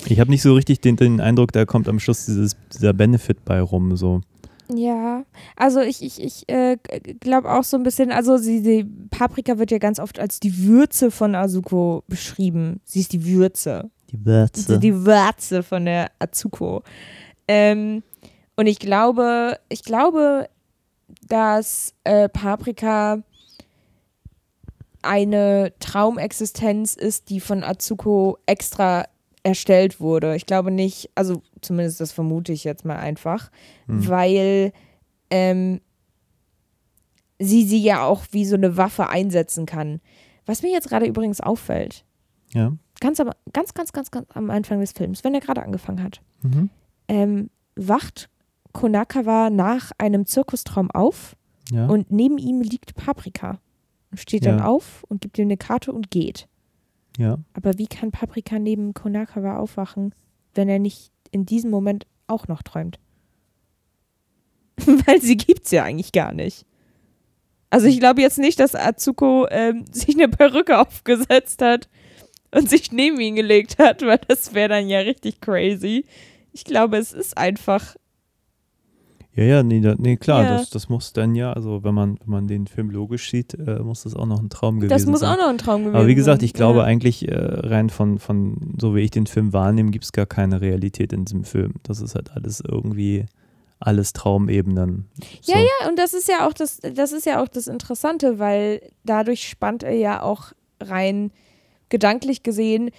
ich 0.06 0.20
habe 0.20 0.30
nicht 0.30 0.42
so 0.42 0.54
richtig 0.54 0.82
den, 0.82 0.96
den 0.96 1.20
Eindruck, 1.22 1.52
da 1.52 1.66
kommt 1.66 1.88
am 1.88 2.00
Schluss 2.00 2.26
dieses, 2.26 2.56
dieser 2.74 2.94
Benefit 2.94 3.44
bei 3.46 3.62
rum, 3.62 3.96
so. 3.98 4.22
Ja, 4.70 5.24
also 5.56 5.80
ich, 5.80 6.04
ich, 6.04 6.22
ich 6.22 6.50
äh, 6.50 6.78
glaube 7.22 7.50
auch 7.52 7.64
so 7.64 7.78
ein 7.78 7.84
bisschen, 7.84 8.12
also 8.12 8.38
sie, 8.38 8.62
die 8.62 8.84
Paprika 9.10 9.58
wird 9.58 9.72
ja 9.72 9.78
ganz 9.78 10.00
oft 10.00 10.20
als 10.20 10.40
die 10.40 10.66
Würze 10.66 11.10
von 11.10 11.36
Azuko 11.36 12.04
beschrieben. 12.08 12.82
Sie 12.84 13.00
ist 13.00 13.14
die 13.14 13.26
Würze. 13.26 13.90
Die 14.12 14.26
Würze. 14.26 14.80
Die 14.80 15.06
Würze 15.06 15.64
von 15.64 15.86
der 15.86 16.12
Azuko. 16.20 16.84
Ähm, 17.48 18.04
und 18.58 18.68
ich 18.68 18.80
glaube, 18.80 19.58
ich 19.70 19.84
glaube, 19.84 20.50
dass 21.28 21.94
äh, 22.04 22.28
Paprika 22.28 23.24
eine 25.02 25.74
Traumexistenz 25.80 26.96
ist, 26.96 27.30
die 27.30 27.40
von 27.40 27.64
Azuko 27.64 28.38
extra 28.46 29.06
erstellt 29.44 30.00
wurde. 30.02 30.36
Ich 30.36 30.46
glaube 30.46 30.72
nicht, 30.72 31.10
also 31.16 31.42
zumindest 31.62 32.02
das 32.02 32.12
vermute 32.12 32.52
ich 32.52 32.64
jetzt 32.64 32.84
mal 32.86 32.98
einfach, 32.98 33.50
Hm. 33.88 34.08
weil 34.08 34.74
ähm, 35.30 35.80
sie 37.40 37.64
sie 37.66 37.82
ja 37.82 38.04
auch 38.04 38.24
wie 38.32 38.46
so 38.46 38.56
eine 38.56 38.78
Waffe 38.78 39.10
einsetzen 39.10 39.66
kann. 39.66 40.02
Was 40.46 40.64
mir 40.64 40.72
jetzt 40.72 40.90
gerade 40.90 41.06
übrigens 41.06 41.40
auffällt, 41.42 42.04
Ja. 42.54 42.72
ganz, 43.00 43.20
am, 43.20 43.30
ganz, 43.54 43.74
ganz, 43.74 43.92
ganz, 43.94 44.12
ganz 44.12 44.28
am 44.34 44.50
Anfang 44.50 44.80
des 44.80 44.92
Films, 44.94 45.24
wenn 45.24 45.34
er 45.36 45.42
gerade 45.42 45.62
angefangen 45.64 46.02
hat, 46.04 46.22
Mhm. 46.42 46.70
ähm, 47.08 47.50
wacht 47.76 48.30
Konakawa 48.74 49.50
nach 49.50 49.92
einem 49.98 50.26
Zirkustraum 50.26 50.90
auf 50.92 51.36
Ja. 51.72 51.86
und 51.88 52.12
neben 52.12 52.38
ihm 52.38 52.62
liegt 52.62 52.96
Paprika. 52.96 53.60
Und 54.12 54.20
steht 54.20 54.46
dann 54.46 54.60
Ja. 54.60 54.66
auf 54.66 55.04
und 55.10 55.22
gibt 55.22 55.38
ihm 55.38 55.48
eine 55.48 55.58
Karte 55.58 55.92
und 55.92 56.10
geht. 56.12 56.48
ja. 57.18 57.38
Aber 57.54 57.78
wie 57.78 57.88
kann 57.88 58.12
Paprika 58.12 58.58
neben 58.60 58.94
Konakawa 58.94 59.58
aufwachen, 59.58 60.14
wenn 60.56 60.70
er 60.70 60.80
nicht 60.80 61.12
in 61.32 61.46
diesem 61.46 61.70
Moment 61.72 62.06
auch 62.28 62.48
noch 62.48 62.62
träumt? 62.64 63.00
Weil 64.78 65.22
sie 65.22 65.38
gibt's 65.38 65.72
ja 65.72 65.84
eigentlich 65.84 66.12
gar 66.12 66.34
nicht. 66.34 66.66
Also 67.70 67.88
ich 67.88 68.00
glaube 68.00 68.22
jetzt 68.22 68.38
nicht, 68.40 68.60
dass 68.60 68.76
Azuko 68.76 69.48
ähm, 69.50 69.86
sich 69.92 70.16
eine 70.16 70.30
Perücke 70.30 70.80
aufgesetzt 70.80 71.62
hat 71.62 71.90
und 72.52 72.70
sich 72.70 72.92
neben 72.92 73.20
ihn 73.20 73.36
gelegt 73.36 73.78
hat, 73.78 74.02
weil 74.04 74.20
das 74.28 74.54
wäre 74.54 74.70
dann 74.70 74.88
ja 74.88 75.00
richtig 75.00 75.42
crazy. 75.42 76.06
Ich 76.54 76.64
glaube, 76.64 76.98
es 76.98 77.12
ist 77.14 77.38
einfach. 77.38 77.96
Ja, 79.38 79.44
ja, 79.44 79.64
nee, 79.64 79.80
da, 79.82 79.94
nee 79.98 80.18
klar, 80.18 80.44
Ja. 80.44 80.58
Das, 80.58 80.72
das 80.72 80.90
muss 80.90 81.14
dann 81.14 81.36
ja, 81.36 81.54
also 81.54 81.84
wenn 81.84 81.94
man, 81.94 82.18
wenn 82.22 82.30
man 82.32 82.48
den 82.48 82.66
Film 82.66 82.90
logisch 82.90 83.30
sieht, 83.30 83.54
äh, 83.54 83.80
muss 83.80 84.04
das 84.04 84.16
auch 84.16 84.26
noch 84.26 84.42
ein 84.42 84.50
Traum 84.50 84.80
gewesen 84.80 84.90
Das 84.90 85.06
muss 85.06 85.20
sein. 85.20 85.34
auch 85.36 85.38
noch 85.44 85.50
ein 85.50 85.60
Traum 85.60 85.82
gewesen 85.82 85.94
sein. 85.94 86.00
Aber 86.02 86.08
wie 86.08 86.16
gesagt, 86.16 86.42
ich 86.42 86.54
glaube 86.54 86.80
ja. 86.80 86.86
eigentlich 86.86 87.28
äh, 87.28 87.36
rein 87.36 87.90
von, 87.92 88.18
von, 88.18 88.74
so 88.82 88.96
wie 88.96 89.02
ich 89.02 89.12
den 89.12 89.28
Film 89.28 89.54
wahrnehme, 89.54 89.92
gibt 89.92 90.06
es 90.06 90.12
gar 90.12 90.26
keine 90.26 90.60
Realität 90.60 91.14
in 91.14 91.26
diesem 91.26 91.44
Film. 91.44 91.76
Das 91.84 92.02
ist 92.02 92.16
halt 92.16 92.32
alles 92.32 92.62
irgendwie, 92.68 93.26
alles 93.80 94.12
Traumebenen. 94.14 95.06
So. 95.42 95.54
Ja, 95.54 95.60
ja, 95.60 95.88
und 95.88 96.00
das 96.00 96.14
ist 96.16 96.28
ja 96.28 96.48
auch 96.48 96.54
das, 96.54 96.80
das 96.80 97.12
ist 97.12 97.28
ja 97.28 97.42
auch 97.44 97.48
das 97.48 97.68
Interessante, 97.68 98.40
weil 98.40 98.82
dadurch 99.06 99.48
spannt 99.48 99.84
er 99.84 99.94
ja 99.96 100.24
auch 100.24 100.52
rein 100.82 101.32
gedanklich 101.90 102.42
gesehen 102.44 102.90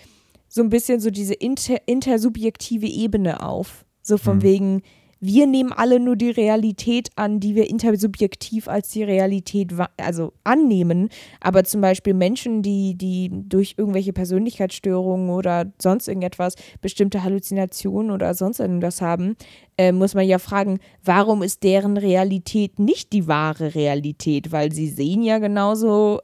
so 0.51 0.63
ein 0.63 0.71
bisschen 0.71 0.99
so 1.01 1.11
diese 1.11 1.35
inter, 1.35 1.77
intersubjektive 1.87 2.87
Ebene 2.87 3.43
auf. 3.45 3.85
So 4.03 4.17
von 4.17 4.37
Mhm. 4.39 4.43
wegen, 4.43 4.83
wir 5.21 5.47
nehmen 5.47 5.73
alle 5.73 5.99
nur 5.99 6.17
die 6.17 6.31
Realität 6.31 7.11
an, 7.17 7.41
die 7.41 7.55
wir 7.55 7.69
intersubjektiv 7.69 8.69
als 8.69 8.91
die 8.91 9.03
Realität 9.03 9.73
also 9.97 10.33
annehmen. 10.45 11.09
Aber 11.41 11.65
zum 11.65 11.81
Beispiel 11.81 12.15
Menschen, 12.15 12.63
die, 12.63 12.95
die 12.97 13.31
durch 13.33 13.75
irgendwelche 13.77 14.13
Persönlichkeitsstörungen 14.13 15.31
oder 15.31 15.73
sonst 15.81 16.09
irgendetwas 16.09 16.55
bestimmte 16.81 17.25
Halluzinationen 17.25 18.13
oder 18.13 18.35
sonst 18.35 18.61
irgendwas 18.61 19.01
haben, 19.01 19.37
äh, 19.77 19.93
muss 19.93 20.15
man 20.15 20.27
ja 20.27 20.39
fragen, 20.39 20.79
warum 21.03 21.43
ist 21.43 21.63
deren 21.65 21.97
Realität 21.97 22.79
nicht 22.79 23.13
die 23.13 23.27
wahre 23.27 23.75
Realität? 23.75 24.53
Weil 24.53 24.73
sie 24.73 24.89
sehen 24.89 25.23
ja 25.23 25.39
genauso 25.39 26.21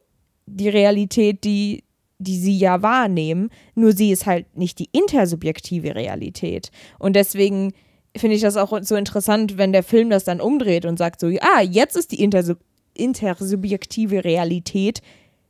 die 0.46 0.68
Realität, 0.68 1.42
die, 1.44 1.84
die 2.18 2.36
sie 2.36 2.56
ja 2.56 2.82
wahrnehmen, 2.82 3.50
nur 3.74 3.92
sie 3.92 4.12
ist 4.12 4.26
halt 4.26 4.56
nicht 4.56 4.78
die 4.78 4.88
intersubjektive 4.92 5.94
Realität. 5.94 6.70
Und 6.98 7.16
deswegen 7.16 7.72
finde 8.16 8.36
ich 8.36 8.42
das 8.42 8.56
auch 8.56 8.78
so 8.82 8.96
interessant, 8.96 9.58
wenn 9.58 9.72
der 9.72 9.82
Film 9.82 10.10
das 10.10 10.24
dann 10.24 10.40
umdreht 10.40 10.84
und 10.84 10.98
sagt 10.98 11.20
so, 11.20 11.28
ah, 11.40 11.60
jetzt 11.60 11.96
ist 11.96 12.12
die 12.12 12.22
intersub 12.22 12.58
intersubjektive 12.96 14.22
Realität 14.22 15.00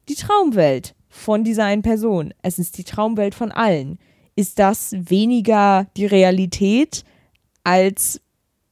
die 0.09 0.15
Traumwelt 0.15 0.95
von 1.11 1.45
dieser 1.45 1.65
einen 1.65 1.83
Person. 1.83 2.33
Es 2.41 2.59
ist 2.59 2.79
die 2.79 2.85
Traumwelt 2.85 3.35
von 3.35 3.53
allen. 3.53 3.99
Ist 4.35 4.59
das 4.59 4.95
weniger 4.99 5.87
die 5.97 6.07
Realität 6.07 7.05
als 7.63 8.21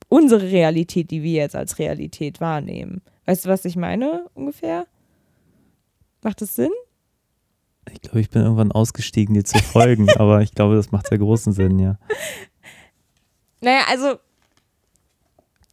unsere 0.08 0.50
Realität, 0.50 1.10
die 1.10 1.22
wir 1.22 1.32
jetzt 1.32 1.54
als 1.54 1.78
Realität 1.78 2.40
wahrnehmen? 2.40 3.02
Weißt 3.26 3.44
du, 3.44 3.50
was 3.50 3.64
ich 3.64 3.76
meine 3.76 4.26
ungefähr? 4.34 4.86
Macht 6.22 6.40
das 6.40 6.56
Sinn? 6.56 6.72
Ich 7.92 8.00
glaube, 8.00 8.20
ich 8.20 8.30
bin 8.30 8.42
irgendwann 8.42 8.72
ausgestiegen, 8.72 9.34
dir 9.34 9.44
zu 9.44 9.58
folgen, 9.58 10.08
aber 10.16 10.42
ich 10.42 10.52
glaube, 10.52 10.76
das 10.76 10.92
macht 10.92 11.08
sehr 11.08 11.18
großen 11.18 11.52
Sinn, 11.52 11.78
ja. 11.78 11.98
Naja, 13.62 13.82
also 13.88 14.16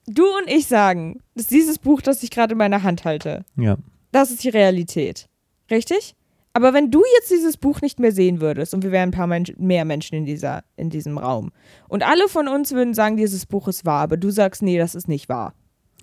du 0.07 0.23
und 0.37 0.47
ich 0.49 0.67
sagen, 0.67 1.19
dass 1.35 1.47
dieses 1.47 1.79
Buch, 1.79 2.01
das 2.01 2.23
ich 2.23 2.31
gerade 2.31 2.53
in 2.53 2.57
meiner 2.57 2.83
Hand 2.83 3.05
halte, 3.05 3.45
Ja. 3.57 3.77
das 4.11 4.31
ist 4.31 4.43
die 4.43 4.49
Realität. 4.49 5.27
Richtig? 5.69 6.15
Aber 6.53 6.73
wenn 6.73 6.89
du 6.89 7.03
jetzt 7.17 7.29
dieses 7.29 7.57
Buch 7.57 7.81
nicht 7.81 7.99
mehr 7.99 8.11
sehen 8.11 8.41
würdest 8.41 8.73
und 8.73 8.83
wir 8.83 8.91
wären 8.91 9.09
ein 9.09 9.13
paar 9.13 9.27
Mensch 9.27 9.53
mehr 9.57 9.85
Menschen 9.85 10.15
in, 10.15 10.25
dieser, 10.25 10.63
in 10.77 10.89
diesem 10.89 11.17
Raum 11.19 11.51
und 11.87 12.03
alle 12.03 12.27
von 12.27 12.47
uns 12.47 12.71
würden 12.71 12.93
sagen, 12.95 13.17
dieses 13.17 13.45
Buch 13.45 13.67
ist 13.67 13.85
wahr, 13.85 14.01
aber 14.01 14.17
du 14.17 14.31
sagst, 14.31 14.61
nee, 14.63 14.77
das 14.77 14.95
ist 14.95 15.07
nicht 15.07 15.29
wahr. 15.29 15.53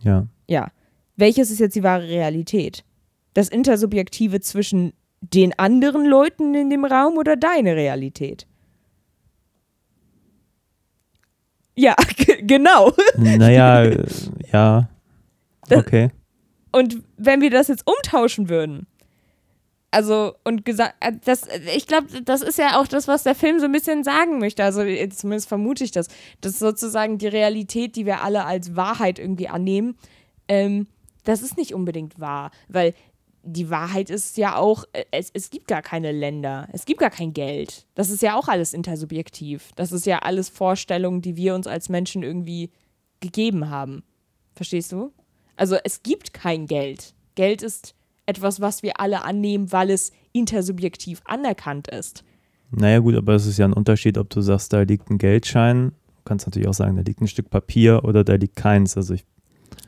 Ja. 0.02 0.26
Ja. 0.48 0.68
Welches 1.16 1.50
ist 1.50 1.58
jetzt 1.58 1.74
die 1.74 1.82
wahre 1.82 2.06
Realität? 2.08 2.84
Das 3.34 3.48
Intersubjektive 3.48 4.40
zwischen 4.40 4.92
den 5.20 5.58
anderen 5.58 6.04
Leuten 6.06 6.54
in 6.54 6.70
dem 6.70 6.84
Raum 6.84 7.16
oder 7.18 7.36
deine 7.36 7.74
Realität? 7.74 8.46
Ja, 11.76 11.94
genau. 12.40 12.92
Naja, 13.16 13.84
ja. 14.52 14.88
Das- 15.68 15.78
Okay. 15.78 16.10
Und 16.72 17.02
wenn 17.16 17.40
wir 17.40 17.50
das 17.50 17.68
jetzt 17.68 17.84
umtauschen 17.86 18.48
würden, 18.48 18.86
also 19.90 20.34
und 20.44 20.64
gesagt, 20.64 20.94
äh, 21.00 21.12
das, 21.24 21.42
ich 21.74 21.86
glaube, 21.86 22.06
das 22.22 22.42
ist 22.42 22.58
ja 22.58 22.78
auch 22.80 22.86
das, 22.86 23.08
was 23.08 23.22
der 23.22 23.34
Film 23.34 23.58
so 23.60 23.64
ein 23.64 23.72
bisschen 23.72 24.04
sagen 24.04 24.38
möchte. 24.38 24.62
Also 24.62 24.82
äh, 24.82 25.08
zumindest 25.08 25.48
vermute 25.48 25.84
ich 25.84 25.90
das, 25.90 26.08
dass 26.40 26.58
sozusagen 26.58 27.18
die 27.18 27.28
Realität, 27.28 27.96
die 27.96 28.04
wir 28.04 28.22
alle 28.22 28.44
als 28.44 28.76
Wahrheit 28.76 29.18
irgendwie 29.18 29.48
annehmen, 29.48 29.96
ähm, 30.48 30.86
das 31.24 31.42
ist 31.42 31.56
nicht 31.56 31.72
unbedingt 31.74 32.20
wahr, 32.20 32.50
weil 32.68 32.94
die 33.46 33.70
Wahrheit 33.70 34.10
ist 34.10 34.36
ja 34.36 34.56
auch, 34.56 34.84
äh, 34.92 35.04
es, 35.12 35.30
es 35.32 35.50
gibt 35.50 35.68
gar 35.68 35.82
keine 35.82 36.12
Länder, 36.12 36.68
es 36.72 36.84
gibt 36.84 37.00
gar 37.00 37.10
kein 37.10 37.32
Geld. 37.32 37.86
Das 37.94 38.10
ist 38.10 38.22
ja 38.22 38.36
auch 38.36 38.48
alles 38.48 38.74
intersubjektiv. 38.74 39.70
Das 39.76 39.92
ist 39.92 40.04
ja 40.04 40.18
alles 40.18 40.48
Vorstellungen, 40.48 41.22
die 41.22 41.36
wir 41.36 41.54
uns 41.54 41.66
als 41.66 41.88
Menschen 41.88 42.22
irgendwie 42.22 42.70
gegeben 43.20 43.70
haben. 43.70 44.02
Verstehst 44.54 44.92
du? 44.92 45.12
Also 45.56 45.76
es 45.84 46.02
gibt 46.02 46.34
kein 46.34 46.66
Geld. 46.66 47.14
Geld 47.34 47.62
ist 47.62 47.94
etwas, 48.26 48.60
was 48.60 48.82
wir 48.82 49.00
alle 49.00 49.24
annehmen, 49.24 49.72
weil 49.72 49.90
es 49.90 50.12
intersubjektiv 50.32 51.22
anerkannt 51.24 51.88
ist. 51.88 52.24
Naja, 52.70 52.98
gut, 52.98 53.14
aber 53.14 53.34
es 53.34 53.46
ist 53.46 53.58
ja 53.58 53.64
ein 53.64 53.72
Unterschied, 53.72 54.18
ob 54.18 54.28
du 54.30 54.40
sagst, 54.40 54.72
da 54.72 54.82
liegt 54.82 55.08
ein 55.10 55.18
Geldschein. 55.18 55.90
Du 55.90 56.22
kannst 56.24 56.46
natürlich 56.46 56.68
auch 56.68 56.74
sagen, 56.74 56.96
da 56.96 57.02
liegt 57.02 57.20
ein 57.20 57.28
Stück 57.28 57.48
Papier 57.48 58.04
oder 58.04 58.24
da 58.24 58.34
liegt 58.34 58.56
keins. 58.56 58.96
Also 58.96 59.14
ich, 59.14 59.24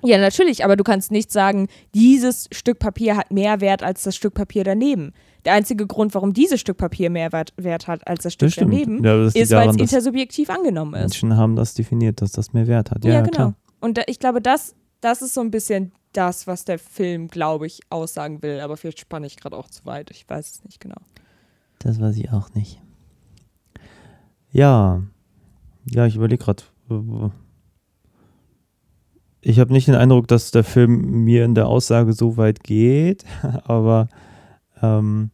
Ja, 0.03 0.19
natürlich, 0.19 0.65
aber 0.65 0.77
du 0.77 0.85
kannst 0.85 1.11
nicht 1.11 1.33
sagen, 1.33 1.69
dieses 1.95 2.49
Stück 2.53 2.79
Papier 2.79 3.17
hat 3.17 3.33
mehr 3.33 3.61
Wert 3.61 3.83
als 3.83 4.03
das 4.05 4.15
Stück 4.15 4.35
Papier 4.35 4.65
daneben. 4.65 5.13
Der 5.45 5.55
einzige 5.55 5.87
Grund, 5.87 6.15
warum 6.15 6.33
dieses 6.33 6.61
Stück 6.61 6.77
Papier 6.77 7.11
mehr 7.11 7.33
Wert, 7.33 7.53
Wert 7.57 7.87
hat 7.87 8.07
als 8.07 8.23
das 8.23 8.35
Stück 8.35 8.49
das 8.49 8.57
daneben, 8.57 9.05
ja, 9.05 9.17
das 9.17 9.35
ist, 9.35 9.51
weil 9.51 9.69
es 9.71 9.77
intersubjektiv 9.77 10.51
angenommen 10.51 10.95
ist. 10.95 11.01
Menschen 11.01 11.37
haben 11.37 11.57
das 11.57 11.75
definiert, 11.75 12.21
dass 12.21 12.33
das 12.33 12.53
mehr 12.53 12.67
Wert 12.67 12.91
hat. 12.91 13.05
Ja, 13.05 13.11
Ja, 13.11 13.17
ja, 13.17 13.23
genau. 13.23 13.35
klar. 13.35 13.55
Und 13.81 13.99
da, 13.99 14.03
ich 14.07 14.19
glaube, 14.19 14.41
das, 14.41 14.75
das 15.01 15.23
ist 15.23 15.35
so 15.35 15.41
ein 15.41 15.51
bisschen 15.51 15.93
das, 16.13 16.47
was 16.47 16.65
der 16.65 16.79
Film, 16.79 17.29
glaube 17.29 17.67
ich, 17.67 17.81
aussagen 17.91 18.43
will. 18.43 18.61
Aber 18.61 18.77
vielleicht 18.77 19.01
spanne 19.01 19.27
ich 19.27 19.37
gerade 19.37 19.57
auch 19.57 19.69
zu 19.69 19.85
weit. 19.85 20.11
Ich 20.11 20.29
weiß 20.29 20.51
es 20.51 20.65
nicht 20.65 20.81
genau. 20.81 21.01
Das 21.79 22.01
weiß 22.01 22.17
ich 22.17 22.33
auch 22.33 22.53
nicht. 22.55 22.81
Ja. 24.51 25.03
Ja, 25.85 26.07
ich 26.07 26.17
überlege 26.17 26.45
gerade. 26.45 26.63
Ich 29.49 29.59
habe 29.59 29.73
nicht 29.73 29.89
den 29.89 29.95
Eindruck, 29.95 30.29
dass 30.29 30.51
der 30.51 30.63
Film 30.63 31.25
mir 31.25 31.43
in 31.47 31.55
der 31.55 31.69
Aussage 31.69 32.13
so 32.13 32.37
weit 32.37 32.63
geht, 32.63 33.25
aber 33.65 34.09
ähm, 34.83 35.31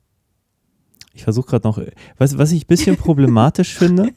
ich 1.12 1.25
versuche 1.25 1.49
gerade 1.49 1.67
noch. 1.67 1.79
Du, 1.79 1.85
was 2.19 2.53
ich 2.53 2.62
ein 2.65 2.69
bisschen 2.69 2.97
problematisch 2.97 3.75
finde? 3.79 4.11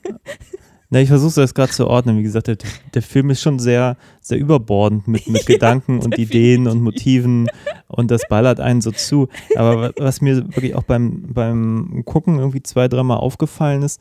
Na, 0.92 1.02
ich 1.02 1.10
versuche 1.10 1.42
das 1.42 1.56
gerade 1.56 1.72
zu 1.72 1.88
ordnen. 1.88 2.20
Wie 2.20 2.24
gesagt, 2.24 2.46
der, 2.46 2.58
der 2.94 3.02
Film 3.02 3.32
ist 3.32 3.42
schon 3.42 3.58
sehr, 3.58 3.98
sehr 4.22 4.38
überbordend 4.38 5.08
mit, 5.08 5.28
mit 5.28 5.46
Gedanken 5.48 6.00
und 6.00 6.16
Ideen 6.20 6.68
und 6.68 6.80
Motiven 6.82 7.50
und 7.88 8.12
das 8.12 8.22
ballert 8.30 8.60
einen 8.60 8.82
so 8.82 8.92
zu. 8.92 9.30
Aber 9.56 9.82
wa- 9.82 9.92
was 9.98 10.22
mir 10.22 10.38
wirklich 10.56 10.76
auch 10.76 10.84
beim, 10.84 11.24
beim 11.34 12.04
Gucken 12.06 12.38
irgendwie 12.38 12.62
zwei, 12.62 12.88
dreimal 12.88 13.18
aufgefallen 13.18 13.82
ist, 13.82 14.00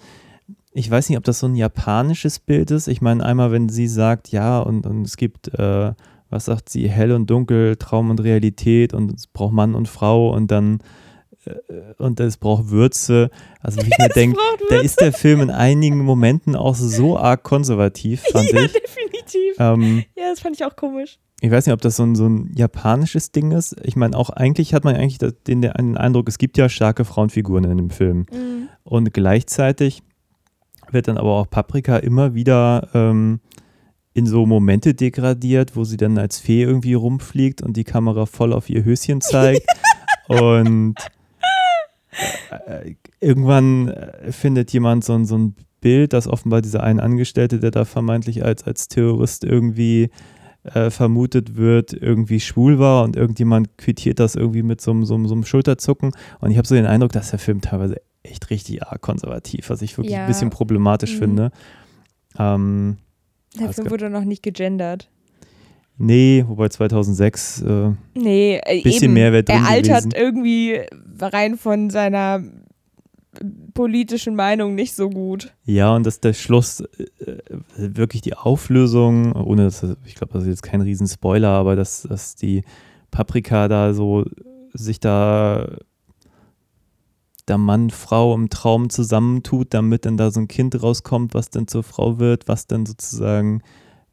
ich 0.76 0.90
weiß 0.90 1.08
nicht, 1.08 1.16
ob 1.16 1.24
das 1.24 1.38
so 1.38 1.46
ein 1.46 1.54
japanisches 1.56 2.38
Bild 2.38 2.70
ist. 2.70 2.86
Ich 2.86 3.00
meine, 3.00 3.24
einmal, 3.24 3.50
wenn 3.50 3.70
sie 3.70 3.88
sagt, 3.88 4.28
ja, 4.28 4.58
und, 4.58 4.86
und 4.86 5.06
es 5.06 5.16
gibt, 5.16 5.48
äh, 5.58 5.92
was 6.28 6.44
sagt 6.44 6.68
sie, 6.68 6.88
hell 6.88 7.12
und 7.12 7.30
dunkel, 7.30 7.76
Traum 7.76 8.10
und 8.10 8.20
Realität 8.20 8.92
und 8.92 9.12
es 9.12 9.26
braucht 9.26 9.54
Mann 9.54 9.74
und 9.74 9.88
Frau 9.88 10.34
und 10.34 10.50
dann 10.50 10.80
äh, 11.46 11.54
und 11.96 12.20
es 12.20 12.36
braucht 12.36 12.68
Würze. 12.68 13.30
Also 13.60 13.80
wie 13.80 13.88
ich 13.88 13.98
mir 13.98 14.08
denke, 14.14 14.38
da 14.68 14.80
ist 14.80 15.00
der 15.00 15.14
Film 15.14 15.40
in 15.40 15.50
einigen 15.50 15.98
Momenten 16.04 16.54
auch 16.54 16.74
so 16.74 17.16
arg 17.16 17.42
konservativ, 17.42 18.22
fand 18.32 18.52
ja, 18.52 18.64
ich. 18.64 18.72
definitiv. 18.72 19.54
Ähm, 19.58 20.04
Ja, 20.14 20.30
das 20.30 20.40
fand 20.40 20.56
ich 20.56 20.64
auch 20.66 20.76
komisch. 20.76 21.18
ich 21.40 21.50
weiß 21.50 21.64
nicht, 21.66 21.72
ob 21.74 21.80
das 21.80 21.96
so 21.96 22.02
ein, 22.02 22.14
so 22.14 22.28
ein 22.28 22.52
japanisches 22.54 23.32
Ding 23.32 23.52
ist. 23.52 23.76
Ich 23.82 23.96
meine, 23.96 24.14
auch 24.14 24.28
eigentlich 24.28 24.74
hat 24.74 24.84
man 24.84 24.94
eigentlich 24.94 25.18
den, 25.46 25.62
den 25.62 25.96
Eindruck, 25.96 26.28
es 26.28 26.36
gibt 26.36 26.58
ja 26.58 26.68
starke 26.68 27.06
Frauenfiguren 27.06 27.64
in 27.64 27.78
dem 27.78 27.90
Film. 27.90 28.26
Mhm. 28.30 28.68
Und 28.84 29.14
gleichzeitig 29.14 30.02
wird 30.93 31.09
dann 31.09 31.18
aber 31.18 31.32
auch 31.32 31.49
Paprika 31.51 31.97
immer 31.99 32.34
wieder 32.34 32.89
ähm, 32.95 33.41
in 34.14 34.26
so 34.26 34.47
Momente 34.47 34.95
degradiert, 34.95 35.76
wo 35.76 35.84
sie 35.84 35.97
dann 35.99 36.16
als 36.18 36.39
Fee 36.39 36.62
irgendwie 36.62 36.95
rumfliegt 36.95 37.61
und 37.62 37.76
die 37.76 37.84
Kamera 37.84 38.26
voll 38.26 38.53
auf 38.53 38.70
ihr 38.70 38.84
Höschen 38.84 39.20
zeigt. 39.20 39.66
und 40.28 40.95
äh, 42.66 42.95
irgendwann 43.20 43.89
äh, 43.89 44.32
findet 44.32 44.72
jemand 44.72 45.05
so, 45.05 45.14
ein- 45.14 45.26
so 45.26 45.37
ein 45.37 45.55
Bild, 45.80 46.12
dass 46.12 46.26
offenbar 46.26 46.62
dieser 46.62 46.82
ein 46.82 47.01
Angestellte, 47.01 47.61
der 47.61 47.70
da 47.70 47.84
vermeintlich 47.84 48.45
als, 48.45 48.64
als 48.64 48.89
Terrorist 48.89 49.45
irgendwie 49.45 50.11
äh, 50.64 50.91
vermutet 50.91 51.57
wird, 51.57 51.93
irgendwie 51.93 52.41
schwul 52.41 52.78
war 52.78 53.05
und 53.05 53.14
irgendjemand 53.16 53.76
quittiert 53.78 54.18
das 54.18 54.34
irgendwie 54.34 54.62
mit 54.62 54.80
so, 54.80 54.93
so, 55.05 55.22
so 55.26 55.34
einem 55.34 55.45
Schulterzucken. 55.45 56.12
Und 56.41 56.51
ich 56.51 56.57
habe 56.59 56.66
so 56.66 56.74
den 56.74 56.87
Eindruck, 56.87 57.12
dass 57.12 57.30
der 57.30 57.39
Film 57.39 57.61
teilweise 57.61 58.01
echt 58.30 58.50
richtig 58.50 58.82
arg 58.82 59.00
konservativ, 59.00 59.70
was 59.70 59.82
ich 59.82 59.96
wirklich 59.96 60.14
Ja. 60.14 60.22
ein 60.22 60.26
bisschen 60.28 60.50
problematisch 60.50 61.14
Mhm. 61.14 61.18
finde. 61.18 61.50
Ähm, 62.38 62.96
Der 63.54 63.64
Alles 63.64 63.76
Film 63.76 63.86
klar. 63.88 64.00
wurde 64.00 64.10
noch 64.10 64.24
nicht 64.24 64.42
gegendert. 64.42 65.08
nee, 65.98 66.44
wobei 66.46 66.68
2006, 66.68 67.62
äh, 67.62 67.92
Nee, 68.14 68.60
äh, 68.64 68.82
Bisschen 68.82 69.04
eben. 69.04 69.14
mehr 69.14 69.32
wär 69.32 69.42
drin 69.42 69.56
Er 69.64 69.68
altert 69.70 70.04
gewesen. 70.04 70.12
irgendwie 70.14 70.80
rein 71.20 71.56
von 71.56 71.88
seiner 71.88 72.42
politischen 73.74 74.34
Meinung 74.34 74.74
nicht 74.74 74.94
so 74.94 75.10
gut. 75.10 75.52
ja, 75.64 75.94
und 75.94 76.06
dass 76.06 76.20
der 76.20 76.32
Schluss 76.32 76.80
äh, 76.80 77.36
wirklich 77.76 78.22
die 78.22 78.34
Auflösung, 78.34 79.32
ohne 79.32 79.64
dass, 79.64 79.82
ich 80.06 80.14
glaube, 80.14 80.32
das 80.32 80.42
ist 80.44 80.48
jetzt 80.48 80.62
kein 80.62 80.80
Riesenspoiler, 80.80 81.48
aber 81.50 81.76
dass, 81.76 82.02
dass 82.02 82.34
die 82.34 82.62
Paprika 83.10 83.68
da 83.68 83.92
so 83.94 84.24
sich 84.72 85.00
da 85.00 85.68
der 87.49 87.59
Mann, 87.59 87.90
Frau 87.90 88.34
im 88.34 88.51
Traum 88.51 88.90
zusammentut, 88.90 89.68
damit 89.74 90.05
dann 90.05 90.16
da 90.16 90.30
so 90.30 90.40
ein 90.40 90.49
Kind 90.49 90.80
rauskommt, 90.82 91.34
was 91.34 91.51
dann 91.51 91.68
zur 91.68 91.82
Frau 91.82 92.18
wird, 92.18 92.49
was 92.49 92.66
dann 92.66 92.86
sozusagen 92.86 93.62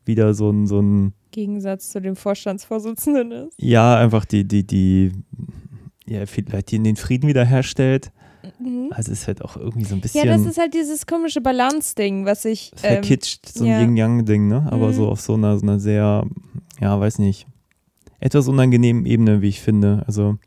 wieder 0.05 0.33
so 0.33 0.49
ein, 0.51 0.67
so 0.67 0.79
ein 0.81 1.13
Gegensatz 1.31 1.89
zu 1.89 1.99
dem 2.01 2.15
Vorstandsvorsitzenden 2.15 3.31
ist. 3.31 3.53
ja, 3.57 3.97
einfach 3.97 4.25
die, 4.25 4.43
die, 4.47 4.65
die, 4.67 5.11
ja, 6.05 6.25
vielleicht 6.25 6.71
die 6.71 6.79
den 6.79 6.95
Frieden 6.95 7.27
wiederherstellt. 7.27 8.11
Mhm. 8.59 8.89
Also 8.91 9.11
es 9.11 9.21
ist 9.21 9.27
halt 9.27 9.41
auch 9.41 9.55
irgendwie 9.55 9.85
so 9.85 9.95
ein 9.95 10.01
bisschen 10.01 10.25
Ja, 10.27 10.31
das 10.37 10.45
ist 10.45 10.57
halt 10.59 10.73
dieses 10.73 11.07
komische 11.07 11.39
Balance-Ding, 11.41 12.25
was 12.25 12.43
ich. 12.45 12.71
Ähm, 12.83 12.95
verkitscht, 12.95 13.47
so 13.47 13.63
ein 13.63 13.69
ja. 13.69 13.79
Yin-Yang-Ding, 13.81 14.47
ne? 14.47 14.67
Aber 14.69 14.89
Mhm. 14.89 14.93
so 14.93 15.07
auf 15.07 15.21
so 15.21 15.33
einer, 15.35 15.57
so 15.57 15.63
einer 15.65 15.79
sehr, 15.79 16.27
ja, 16.81 16.99
weiß 16.99 17.19
nicht, 17.19 17.47
etwas 18.19 18.47
unangenehmen 18.47 19.05
Ebene, 19.05 19.41
wie 19.41 19.47
ich 19.47 19.61
finde. 19.61 20.03
Also, 20.07 20.37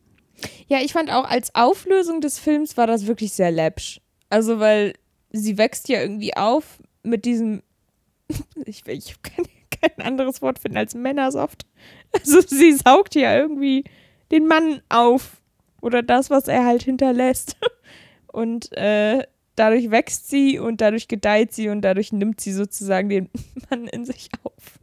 ja, 0.68 0.80
ich 0.80 0.92
fand 0.92 1.10
auch 1.10 1.24
als 1.24 1.54
Auflösung 1.54 2.20
des 2.20 2.38
Films 2.38 2.76
war 2.76 2.86
das 2.86 3.06
wirklich 3.06 3.32
sehr 3.32 3.50
läppsch. 3.50 4.00
Also, 4.28 4.58
weil 4.58 4.94
sie 5.30 5.58
wächst 5.58 5.88
ja 5.88 6.00
irgendwie 6.00 6.36
auf 6.36 6.80
mit 7.02 7.24
diesem. 7.24 7.62
Ich, 8.64 8.82
ich 8.86 9.22
kann 9.22 9.44
kein 9.70 10.04
anderes 10.04 10.42
Wort 10.42 10.58
finden 10.58 10.78
als 10.78 10.94
Männersoft. 10.94 11.66
Also, 12.12 12.40
sie 12.40 12.72
saugt 12.72 13.14
ja 13.14 13.36
irgendwie 13.36 13.84
den 14.32 14.46
Mann 14.46 14.82
auf. 14.88 15.40
Oder 15.80 16.02
das, 16.02 16.30
was 16.30 16.48
er 16.48 16.64
halt 16.64 16.82
hinterlässt. 16.82 17.56
Und 18.26 18.72
äh, 18.72 19.22
dadurch 19.56 19.90
wächst 19.90 20.28
sie 20.28 20.58
und 20.58 20.80
dadurch 20.80 21.08
gedeiht 21.08 21.52
sie 21.52 21.70
und 21.70 21.80
dadurch 21.80 22.12
nimmt 22.12 22.40
sie 22.40 22.52
sozusagen 22.52 23.08
den 23.08 23.30
Mann 23.70 23.88
in 23.88 24.04
sich 24.04 24.28
auf. 24.44 24.78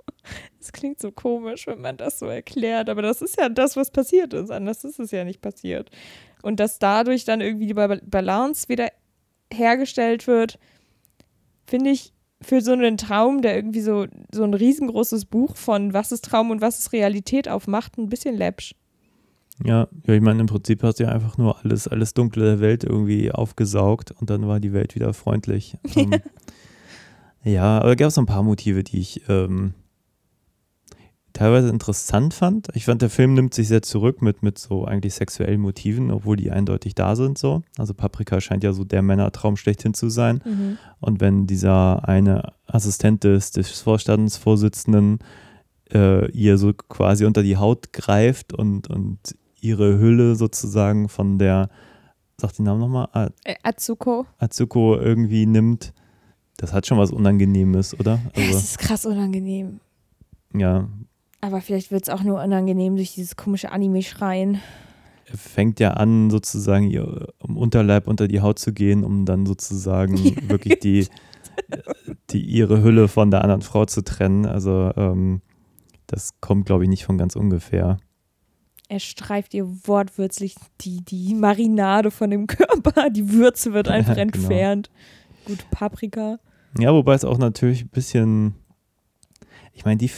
Das 0.63 0.71
klingt 0.71 1.01
so 1.01 1.11
komisch, 1.11 1.67
wenn 1.67 1.81
man 1.81 1.97
das 1.97 2.19
so 2.19 2.25
erklärt, 2.27 2.89
aber 2.89 3.01
das 3.01 3.21
ist 3.21 3.37
ja 3.37 3.49
das, 3.49 3.75
was 3.75 3.91
passiert 3.91 4.33
ist. 4.33 4.49
Anders 4.49 4.85
ist 4.85 4.97
es 4.97 5.11
ja 5.11 5.25
nicht 5.25 5.41
passiert. 5.41 5.89
Und 6.41 6.61
dass 6.61 6.79
dadurch 6.79 7.25
dann 7.25 7.41
irgendwie 7.41 7.67
die 7.67 7.73
Ba- 7.73 7.99
Balance 8.01 8.69
wieder 8.69 8.87
hergestellt 9.51 10.25
wird, 10.25 10.57
finde 11.67 11.89
ich 11.89 12.13
für 12.41 12.61
so 12.61 12.71
einen 12.71 12.95
Traum, 12.97 13.41
der 13.41 13.57
irgendwie 13.57 13.81
so, 13.81 14.07
so 14.33 14.45
ein 14.45 14.53
riesengroßes 14.53 15.25
Buch 15.25 15.57
von 15.57 15.93
was 15.93 16.13
ist 16.13 16.23
Traum 16.23 16.49
und 16.49 16.61
was 16.61 16.79
ist 16.79 16.93
Realität 16.93 17.49
aufmacht, 17.49 17.97
ein 17.97 18.07
bisschen 18.07 18.37
läppsch. 18.37 18.73
ja, 19.65 19.89
ja, 20.07 20.13
ich 20.13 20.21
meine, 20.21 20.39
im 20.39 20.47
Prinzip 20.47 20.81
hast 20.81 20.99
du 20.99 21.03
ja 21.03 21.09
einfach 21.09 21.37
nur 21.37 21.57
alles, 21.61 21.89
alles 21.89 22.13
Dunkle 22.13 22.45
der 22.45 22.59
Welt 22.61 22.85
irgendwie 22.85 23.33
aufgesaugt 23.33 24.11
und 24.11 24.29
dann 24.29 24.47
war 24.47 24.61
die 24.61 24.71
Welt 24.71 24.95
wieder 24.95 25.13
freundlich. 25.13 25.75
Ähm, 25.97 26.21
ja, 27.45 27.79
aber 27.79 27.97
gab 27.97 28.07
es 28.07 28.15
so 28.15 28.21
ein 28.21 28.25
paar 28.25 28.41
Motive, 28.43 28.85
die 28.85 28.99
ich 28.99 29.27
ähm, 29.27 29.73
teilweise 31.33 31.69
interessant 31.69 32.33
fand. 32.33 32.67
Ich 32.75 32.85
fand, 32.85 33.01
der 33.01 33.09
Film 33.09 33.33
nimmt 33.33 33.53
sich 33.55 33.67
sehr 33.67 33.81
zurück 33.81 34.21
mit, 34.21 34.43
mit 34.43 34.57
so 34.59 34.85
eigentlich 34.85 35.15
sexuellen 35.15 35.59
Motiven, 35.61 36.11
obwohl 36.11 36.37
die 36.37 36.51
eindeutig 36.51 36.93
da 36.95 37.15
sind 37.15 37.37
so. 37.37 37.63
Also 37.77 37.93
Paprika 37.95 38.39
scheint 38.39 38.63
ja 38.63 38.71
so 38.71 38.83
der 38.83 39.01
Männertraum 39.01 39.57
schlechthin 39.57 39.93
zu 39.95 40.09
sein. 40.09 40.41
Und 40.99 41.21
wenn 41.21 41.47
dieser 41.47 42.07
eine 42.07 42.53
Assistent 42.67 43.23
des, 43.23 43.51
des 43.51 43.81
Vorstandsvorsitzenden 43.81 45.19
äh, 45.91 46.29
ihr 46.31 46.57
so 46.57 46.73
quasi 46.73 47.25
unter 47.25 47.43
die 47.43 47.57
Haut 47.57 47.93
greift 47.93 48.53
und, 48.53 48.87
und 48.89 49.17
ihre 49.59 49.97
Hülle 49.99 50.35
sozusagen 50.35 51.09
von 51.09 51.37
der, 51.39 51.69
sag 52.37 52.53
den 52.53 52.65
Namen 52.65 52.79
nochmal, 52.79 53.09
A- 53.13 53.29
Äh, 53.43 53.55
Atsuko. 53.63 54.25
Atsuko 54.37 54.97
irgendwie 54.97 55.45
nimmt, 55.45 55.93
das 56.57 56.73
hat 56.73 56.85
schon 56.85 56.97
was 56.97 57.11
Unangenehmes, 57.11 57.99
oder? 57.99 58.19
Also, 58.35 58.57
ist 58.57 58.77
krass 58.77 59.05
unangenehm. 59.05 59.79
ja, 60.53 60.87
Aber 61.43 61.59
vielleicht 61.59 61.91
wird 61.91 62.03
es 62.03 62.09
auch 62.09 62.23
nur 62.23 62.41
unangenehm 62.41 62.95
durch 62.95 63.15
dieses 63.15 63.35
komische 63.35 63.69
Anime-Schreien. 63.71 64.61
er 65.25 65.37
fängt 65.37 65.79
ja 65.81 65.91
an, 65.91 66.29
sozusagen 66.29 66.89
ihr 66.89 67.27
im 67.45 67.57
Unterleib 67.57 68.07
unter 68.07 68.29
die 68.29 68.39
Haut 68.39 68.59
zu 68.59 68.71
gehen, 68.71 69.03
um 69.03 69.25
dann 69.25 69.45
sozusagen 69.45 70.15
wirklich 70.49 70.79
die, 70.79 71.05
die 72.29 72.41
ihre 72.41 72.81
Hülle 72.81 73.09
von 73.09 73.29
der 73.29 73.41
anderen 73.43 73.61
Frau 73.61 73.83
zu 73.85 74.05
trennen. 74.05 74.45
Also 74.45 74.91
ähm, 74.95 75.41
das 76.07 76.39
kommt, 76.39 76.65
glaube 76.65 76.83
ich, 76.83 76.89
nicht 76.89 77.03
von 77.03 77.17
ganz 77.17 77.35
ungefähr. 77.35 77.97
Er 78.87 78.99
streift 79.01 79.53
ihr 79.53 79.65
wortwörtlich 79.85 80.55
die, 80.79 81.03
die 81.03 81.33
Marinade 81.33 82.09
von 82.09 82.29
dem 82.29 82.47
Körper. 82.47 83.09
Die 83.09 83.31
Würze 83.33 83.73
wird 83.73 83.87
einfach 83.89 84.15
Ja, 84.15 84.23
genau. 84.23 84.37
entfernt. 84.37 84.89
Gut, 85.45 85.65
Paprika. 85.71 86.37
Ja, 86.79 86.93
wobei 86.93 87.15
es 87.15 87.25
auch 87.25 87.37
natürlich 87.37 87.83
ein 87.83 87.89
bisschen, 87.89 88.55
ich 89.75 89.85
meine, 89.85 89.97
die, 89.97 90.09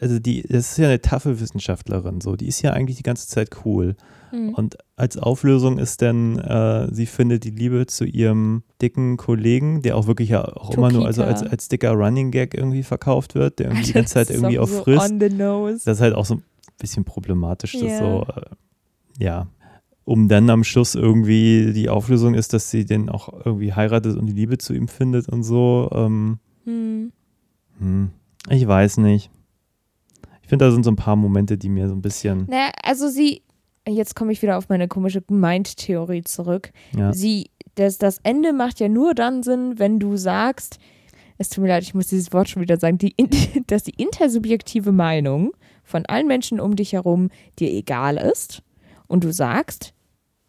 also 0.00 0.18
die, 0.18 0.42
das 0.42 0.72
ist 0.72 0.78
ja 0.78 0.86
eine 0.88 1.00
taffe 1.00 1.38
Wissenschaftlerin, 1.38 2.20
so, 2.22 2.36
die 2.36 2.48
ist 2.48 2.62
ja 2.62 2.72
eigentlich 2.72 2.96
die 2.96 3.02
ganze 3.02 3.28
Zeit 3.28 3.50
cool. 3.64 3.96
Hm. 4.30 4.54
Und 4.54 4.78
als 4.96 5.18
Auflösung 5.18 5.78
ist 5.78 6.00
dann, 6.00 6.38
äh, 6.38 6.88
sie 6.92 7.04
findet 7.06 7.44
die 7.44 7.50
Liebe 7.50 7.86
zu 7.86 8.04
ihrem 8.04 8.62
dicken 8.80 9.16
Kollegen, 9.18 9.82
der 9.82 9.96
auch 9.96 10.06
wirklich 10.06 10.30
ja 10.30 10.42
auch 10.44 10.70
immer 10.70 10.90
nur 10.90 11.04
also 11.06 11.22
als, 11.22 11.40
Tokita. 11.40 11.52
als 11.52 11.68
dicker 11.68 11.92
Running 11.92 12.30
Gag 12.30 12.54
irgendwie 12.54 12.82
verkauft 12.82 13.34
wird, 13.34 13.58
der 13.58 13.66
irgendwie 13.68 13.84
die 13.86 13.92
ganze 13.92 14.14
Zeit 14.14 14.30
irgendwie 14.30 14.58
auch 14.58 14.68
so 14.68 14.82
frisst. 14.82 15.12
On 15.12 15.20
the 15.20 15.28
nose. 15.28 15.84
Das 15.84 15.98
ist 15.98 16.02
halt 16.02 16.14
auch 16.14 16.24
so 16.24 16.36
ein 16.36 16.42
bisschen 16.78 17.04
problematisch, 17.04 17.72
das 17.72 17.82
Ja. 17.82 17.98
so, 17.98 18.26
äh, 18.34 19.22
ja. 19.24 19.46
Um 20.06 20.28
dann 20.28 20.50
am 20.50 20.64
Schluss 20.64 20.94
irgendwie 20.94 21.72
die 21.72 21.88
Auflösung 21.88 22.34
ist, 22.34 22.52
dass 22.52 22.70
sie 22.70 22.84
den 22.84 23.08
auch 23.08 23.44
irgendwie 23.44 23.72
heiratet 23.72 24.16
und 24.16 24.26
die 24.26 24.32
Liebe 24.34 24.58
zu 24.58 24.74
ihm 24.74 24.88
findet 24.88 25.28
und 25.28 25.42
so. 25.42 25.90
Ähm, 25.94 26.38
Hm. 26.64 27.12
hm, 27.78 28.10
ich 28.48 28.66
weiß 28.66 28.98
nicht. 28.98 29.30
Ich 30.42 30.48
finde, 30.48 30.66
da 30.66 30.70
sind 30.70 30.84
so 30.84 30.90
ein 30.90 30.96
paar 30.96 31.16
Momente, 31.16 31.56
die 31.56 31.68
mir 31.70 31.88
so 31.88 31.94
ein 31.94 32.02
bisschen, 32.02 32.46
Naja, 32.48 32.70
also 32.82 33.08
sie, 33.08 33.42
jetzt 33.88 34.14
komme 34.14 34.32
ich 34.32 34.42
wieder 34.42 34.58
auf 34.58 34.68
meine 34.68 34.88
komische 34.88 35.22
Mind-Theorie 35.28 36.22
zurück. 36.22 36.70
ja, 36.94 37.12
Sie, 37.14 37.50
das, 37.76 37.98
das 37.98 38.18
Ende 38.22 38.52
macht 38.52 38.78
ja 38.80 38.88
nur 38.88 39.14
dann 39.14 39.42
Sinn, 39.42 39.78
wenn 39.78 39.98
du 39.98 40.16
sagst, 40.16 40.78
es 41.38 41.48
tut 41.48 41.62
mir 41.62 41.68
leid, 41.68 41.82
ich 41.82 41.94
muss 41.94 42.08
dieses 42.08 42.32
Wort 42.32 42.48
schon 42.48 42.62
wieder 42.62 42.76
sagen, 42.78 42.98
die, 42.98 43.14
dass 43.66 43.84
die 43.84 43.94
intersubjektive 44.00 44.92
Meinung 44.92 45.52
von 45.82 46.04
allen 46.06 46.26
Menschen 46.26 46.60
um 46.60 46.76
dich 46.76 46.92
herum 46.92 47.30
dir 47.58 47.70
egal 47.70 48.16
ist 48.16 48.62
und 49.06 49.24
du 49.24 49.32
sagst, 49.32 49.94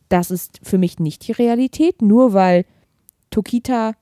das 0.10 0.30
ist 0.30 0.60
für 0.62 0.78
mich 0.78 1.00
nicht 1.00 1.28
die 1.28 1.32
Realität, 1.32 2.02
nur 2.02 2.34
weil 2.34 2.66
Tokita 3.32 3.93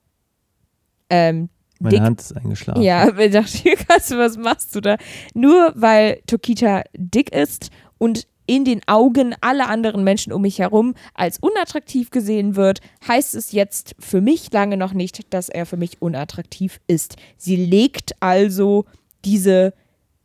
ähm, 1.10 1.50
Meine 1.80 1.96
Dick- 1.96 2.02
Hand 2.04 2.22
ist 2.22 2.36
eingeschlafen. 2.36 2.82
Ja, 2.82 3.08
ich 3.18 3.32
dachte, 3.32 3.58
du, 3.64 4.18
was 4.18 4.38
machst 4.38 4.76
du 4.76 4.82
da? 4.82 4.98
Nur 5.34 5.74
weil 5.76 6.22
Tokita 6.28 6.84
dick 6.96 7.32
ist 7.32 7.70
und 7.98 8.28
in 8.46 8.66
den 8.66 8.82
Augen 8.88 9.36
aller 9.42 9.70
anderen 9.70 10.04
Menschen 10.04 10.34
um 10.34 10.42
mich 10.42 10.60
herum 10.60 10.96
als 11.14 11.40
unattraktiv 11.40 12.10
gesehen 12.12 12.56
wird, 12.56 12.82
heißt 13.08 13.36
es 13.36 13.54
jetzt 13.54 13.96
für 14.00 14.20
mich 14.20 14.52
lange 14.52 14.76
noch 14.76 14.94
nicht, 14.94 15.34
dass 15.34 15.48
er 15.48 15.66
für 15.66 15.78
mich 15.78 16.02
unattraktiv 16.02 16.82
ist. 16.88 17.16
Sie 17.38 17.56
legt 17.56 18.16
also 18.22 18.86
diese 19.24 19.74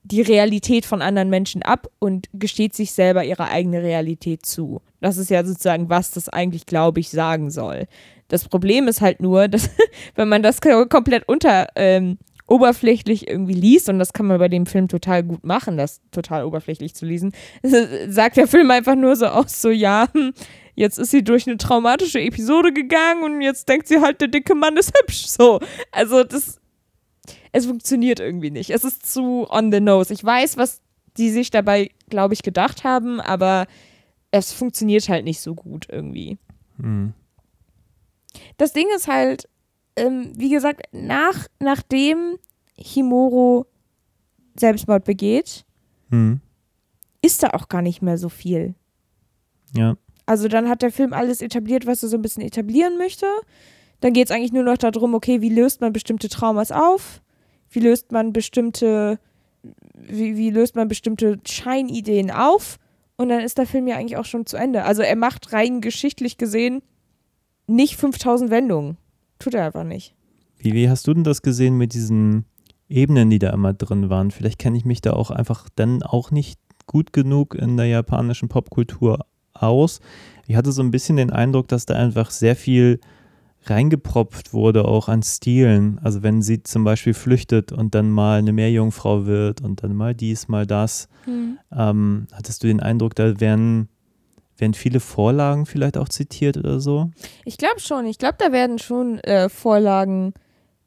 die 0.05 0.23
Realität 0.23 0.87
von 0.87 1.03
anderen 1.03 1.29
Menschen 1.29 1.63
ab 1.63 1.89
und 1.99 2.29
gesteht 2.33 2.75
sich 2.75 2.93
selber 2.93 3.25
ihre 3.25 3.49
eigene 3.49 3.83
Realität 3.83 4.47
zu. 4.47 4.81
Das 5.01 5.19
ist 5.19 5.29
ja 5.29 5.45
sozusagen, 5.45 5.91
was 5.91 6.13
das 6.13 6.31
eigentlich, 6.31 6.65
glaube 6.65 7.01
ich, 7.01 7.11
sagen 7.11 7.51
soll. 7.51 7.87
Das 8.29 8.49
Problem 8.49 8.89
ist 8.89 9.01
halt 9.01 9.21
nur, 9.21 9.49
dass 9.49 9.71
wenn 10.15 10.29
man 10.29 10.43
das 10.43 10.61
ko- 10.61 10.87
komplett 10.87 11.27
unter 11.29 11.67
ähm, 11.77 12.19
oberflächlich 12.47 13.29
irgendwie 13.29 13.53
liest, 13.55 13.89
und 13.89 13.99
das 13.99 14.13
kann 14.13 14.27
man 14.27 14.39
bei 14.39 14.49
dem 14.49 14.65
Film 14.67 14.89
total 14.89 15.23
gut 15.23 15.45
machen, 15.45 15.77
das 15.77 16.01
total 16.13 16.45
oberflächlich 16.45 16.95
zu 16.95 17.05
lesen, 17.05 17.33
sagt 18.09 18.37
der 18.39 18.49
Film 18.49 18.71
einfach 18.71 18.95
nur 18.97 19.17
so 19.17 19.27
aus, 19.27 19.61
so 19.61 19.69
ja, 19.71 20.09
hm, 20.15 20.33
jetzt 20.75 20.99
ist 20.99 21.11
sie 21.11 21.23
durch 21.25 21.47
eine 21.47 21.59
traumatische 21.59 22.21
Episode 22.21 22.73
gegangen 22.73 23.23
und 23.25 23.43
jetzt 23.43 23.69
denkt 23.69 23.87
sie 23.89 24.01
halt, 24.01 24.21
der 24.21 24.29
dicke 24.29 24.55
Mann 24.55 24.77
ist 24.77 24.93
hübsch. 24.99 25.27
So. 25.27 25.61
Also 25.93 26.25
das, 26.25 26.59
es 27.53 27.67
funktioniert 27.67 28.21
irgendwie 28.21 28.51
nicht. 28.51 28.71
Es 28.71 28.85
ist 28.85 29.11
zu 29.11 29.47
on 29.51 29.71
the 29.73 29.81
nose. 29.81 30.13
Ich 30.15 30.25
weiß, 30.25 30.57
was 30.57 30.81
die 31.19 31.31
sich 31.31 31.51
dabei, 31.51 31.91
glaube 32.09 32.33
ich, 32.35 32.43
gedacht 32.43 32.85
haben, 32.85 33.21
aber 33.21 33.67
es 34.31 34.53
funktioniert 34.53 35.09
halt 35.09 35.25
nicht 35.25 35.41
so 35.41 35.55
gut 35.55 35.87
irgendwie. 35.91 36.39
Hm. 36.81 37.13
Das 38.57 38.73
Ding 38.73 38.87
ist 38.95 39.09
halt, 39.09 39.49
ähm, 39.97 40.33
wie 40.37 40.51
gesagt, 40.51 40.83
nach, 40.93 41.47
nachdem 41.61 42.39
Himuro 42.77 43.67
Selbstmord 44.59 45.05
begeht, 45.05 45.65
Hm. 46.11 46.41
ist 47.23 47.43
da 47.43 47.51
auch 47.51 47.69
gar 47.69 47.83
nicht 47.83 48.03
mehr 48.03 48.19
so 48.19 48.29
viel. 48.29 48.75
Ja. 49.77 49.97
Also 50.27 50.49
dann 50.49 50.69
hat 50.69 50.83
der 50.83 50.93
Film 50.93 51.13
alles 51.13 51.41
etabliert, 51.43 51.87
was 51.87 52.03
er 52.03 52.09
so 52.09 52.17
ein 52.17 52.23
bisschen 52.23 52.43
etablieren 52.43 52.99
möchte. 52.99 53.27
Dann 54.01 54.13
geht 54.13 54.29
es 54.29 54.31
eigentlich 54.35 54.53
nur 54.53 54.63
noch 54.63 54.77
darum, 54.79 55.15
okay, 55.15 55.41
wie 55.41 55.49
löst 55.49 55.81
man 55.81 55.93
bestimmte 55.93 56.29
Traumas 56.29 56.71
auf? 56.71 57.21
Wie 57.71 57.81
löst 57.81 58.13
man 58.13 58.33
bestimmte, 58.33 59.19
wie, 59.95 60.37
wie 60.37 60.51
löst 60.51 60.77
man 60.77 60.89
bestimmte 60.89 61.41
Scheinideen 61.47 62.31
auf? 62.31 62.79
Und 63.17 63.31
dann 63.31 63.41
ist 63.41 63.59
der 63.59 63.67
Film 63.67 63.89
ja 63.89 63.97
eigentlich 63.97 64.17
auch 64.17 64.25
schon 64.25 64.47
zu 64.47 64.57
Ende. 64.57 64.85
Also 64.85 65.03
er 65.03 65.17
macht 65.17 65.53
rein 65.53 65.81
geschichtlich 65.81 66.39
gesehen 66.39 66.83
nicht 67.69 67.97
5000 67.97 68.51
Wendungen. 68.51 68.97
Tut 69.39 69.55
er 69.55 69.67
einfach 69.67 69.85
nicht. 69.85 70.15
Wie, 70.59 70.73
wie 70.73 70.91
hast 70.91 71.07
du 71.07 71.15
denn 71.15 71.25
das 71.25 71.43
gesehen 71.43 71.77
mit 71.77 71.95
diesen 71.95 72.45
Ebenen, 72.89 73.31
die 73.31 73.39
da 73.39 73.51
immer 73.51 73.73
drin 73.73 74.11
waren? 74.11 74.31
Vielleicht 74.31 74.59
kenne 74.59 74.77
ich 74.77 74.85
mich 74.85 75.01
da 75.01 75.13
auch 75.13 75.31
einfach 75.31 75.69
dann 75.77 76.03
auch 76.03 76.31
nicht 76.31 76.59
gut 76.87 77.13
genug 77.13 77.55
in 77.55 77.77
der 77.77 77.87
japanischen 77.87 78.49
Popkultur 78.49 79.27
aus. 79.53 80.01
Ich 80.47 80.57
hatte 80.57 80.73
so 80.73 80.83
ein 80.83 80.91
bisschen 80.91 81.17
den 81.17 81.31
Eindruck, 81.31 81.69
dass 81.69 81.87
da 81.87 81.95
einfach 81.95 82.31
sehr 82.31 82.57
viel 82.57 83.01
reingepropft 83.65 84.53
wurde, 84.53 84.87
auch 84.87 85.09
an 85.09 85.23
Stilen. 85.23 85.99
Also 86.03 86.23
wenn 86.23 86.43
sie 86.43 86.63
zum 86.63 86.85
Beispiel 86.85 87.15
flüchtet 87.15 87.73
und 87.73 87.95
dann 87.95 88.11
mal 88.11 88.39
eine 88.39 88.53
Meerjungfrau 88.53 89.27
wird 89.27 89.61
und 89.61 89.83
dann 89.83 89.95
mal 89.95 90.15
dies, 90.15 90.49
mal 90.49 90.67
das. 90.67 91.09
Ähm, 91.77 92.27
hattest 92.33 92.63
du 92.63 92.69
den 92.69 92.81
Eindruck, 92.81 93.15
da 93.15 93.41
werden, 93.41 93.89
werden 94.61 94.75
viele 94.75 95.01
Vorlagen 95.01 95.67
vielleicht 95.67 95.97
auch 95.97 96.09
zitiert 96.09 96.57
oder 96.57 96.81
so? 96.81 97.11
Ich 97.45 97.59
glaube 97.59 97.81
schon. 97.81 98.07
Ich 98.07 98.19
glaube, 98.19 98.37
da 98.39 98.53
werden 98.53 98.79
schon 98.79 99.19
äh, 99.21 99.49
Vorlagen 99.49 100.35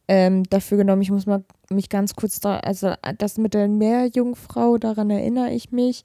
ähm, 0.08 0.44
dafür 0.50 0.78
genommen. 0.78 1.02
Ich 1.02 1.12
muss 1.12 1.26
mal 1.26 1.44
mich 1.70 1.90
ganz 1.90 2.16
kurz 2.16 2.40
da, 2.40 2.58
also 2.60 2.88
äh, 3.02 3.14
das 3.18 3.38
mit 3.38 3.54
der 3.54 3.68
Meerjungfrau, 3.68 4.78
daran 4.78 5.10
erinnere 5.10 5.52
ich 5.52 5.72
mich. 5.72 6.04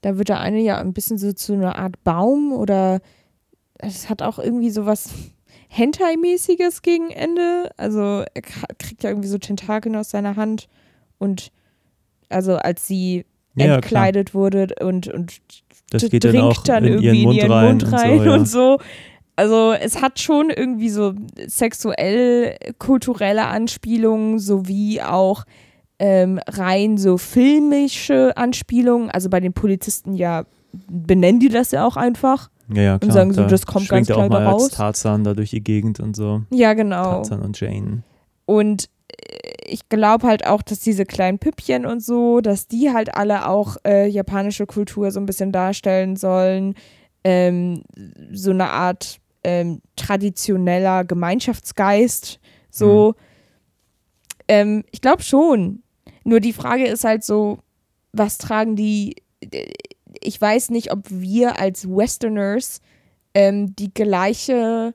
Da 0.00 0.16
wird 0.18 0.28
der 0.28 0.40
eine 0.40 0.60
ja 0.60 0.78
ein 0.78 0.92
bisschen 0.92 1.18
so 1.18 1.32
zu 1.32 1.52
einer 1.52 1.76
Art 1.76 2.02
Baum 2.04 2.52
oder 2.52 3.00
es 3.78 4.08
hat 4.08 4.22
auch 4.22 4.38
irgendwie 4.38 4.70
so 4.70 4.86
was 4.86 5.10
Hentai-mäßiges 5.68 6.82
gegen 6.82 7.10
Ende. 7.10 7.70
Also 7.76 8.24
er 8.32 8.42
kriegt 8.42 9.02
ja 9.02 9.10
irgendwie 9.10 9.28
so 9.28 9.38
Tentakeln 9.38 9.96
aus 9.96 10.10
seiner 10.10 10.36
Hand 10.36 10.68
und 11.18 11.50
also 12.28 12.56
als 12.56 12.86
sie 12.86 13.24
Ja, 13.54 13.74
entkleidet 13.76 14.34
wurde 14.34 14.68
und, 14.80 15.08
und 15.08 15.40
Das 15.92 16.10
geht 16.10 16.24
dann 16.24 16.36
auch 16.38 16.62
dann 16.62 16.84
in 16.84 17.02
irgendwie 17.02 17.06
ihren 17.06 17.22
Mund 17.22 17.36
in 17.36 17.42
ihren 17.42 17.52
rein 17.52 17.68
Mund 17.68 17.84
und 17.84 17.92
rein 17.92 18.18
so, 18.18 18.24
ja. 18.24 18.34
und 18.34 18.48
so. 18.48 18.78
Also 19.36 19.72
es 19.72 20.00
hat 20.00 20.20
schon 20.20 20.50
irgendwie 20.50 20.90
so 20.90 21.14
sexuell 21.46 22.56
kulturelle 22.78 23.46
Anspielungen 23.46 24.38
sowie 24.38 25.00
auch 25.00 25.44
ähm, 25.98 26.40
rein 26.46 26.98
so 26.98 27.16
filmische 27.16 28.36
Anspielungen. 28.36 29.10
Also 29.10 29.30
bei 29.30 29.40
den 29.40 29.52
Polizisten 29.52 30.14
ja 30.14 30.44
benennen 30.90 31.40
die 31.40 31.48
das 31.48 31.70
ja 31.70 31.86
auch 31.86 31.96
einfach. 31.96 32.50
Ja, 32.72 32.82
ja, 32.82 32.98
klar. 32.98 33.12
sagen 33.12 33.32
so, 33.32 33.42
da 33.42 33.48
das 33.48 33.66
kommt 33.66 33.88
ganz 33.88 34.08
er 34.08 34.16
auch 34.16 34.26
klar 34.26 34.40
mal 34.40 34.46
raus. 34.46 34.64
als 34.64 34.74
Tarzan 34.74 35.24
da 35.24 35.34
durch 35.34 35.50
die 35.50 35.62
Gegend 35.62 36.00
und 36.00 36.16
so. 36.16 36.42
Ja, 36.50 36.74
genau. 36.74 37.04
Tarzan 37.04 37.42
und 37.42 37.58
Jane. 37.60 38.02
Und 38.46 38.88
ich 39.64 39.88
glaube 39.88 40.26
halt 40.26 40.46
auch, 40.46 40.62
dass 40.62 40.80
diese 40.80 41.06
kleinen 41.06 41.38
Püppchen 41.38 41.86
und 41.86 42.02
so, 42.02 42.40
dass 42.40 42.66
die 42.66 42.92
halt 42.92 43.14
alle 43.14 43.48
auch 43.48 43.76
äh, 43.86 44.06
japanische 44.06 44.66
Kultur 44.66 45.10
so 45.10 45.20
ein 45.20 45.26
bisschen 45.26 45.52
darstellen 45.52 46.16
sollen. 46.16 46.74
Ähm, 47.24 47.82
so 48.32 48.50
eine 48.50 48.70
Art 48.70 49.20
ähm, 49.44 49.80
traditioneller 49.96 51.04
Gemeinschaftsgeist. 51.04 52.40
So. 52.70 53.14
Ähm, 54.48 54.84
ich 54.90 55.00
glaube 55.00 55.22
schon. 55.22 55.82
Nur 56.24 56.40
die 56.40 56.52
Frage 56.52 56.86
ist 56.86 57.04
halt 57.04 57.24
so, 57.24 57.58
was 58.12 58.38
tragen 58.38 58.76
die. 58.76 59.16
Ich 60.20 60.40
weiß 60.40 60.70
nicht, 60.70 60.92
ob 60.92 61.00
wir 61.08 61.58
als 61.58 61.88
Westerners 61.88 62.80
ähm, 63.34 63.74
die 63.76 63.92
gleiche 63.92 64.94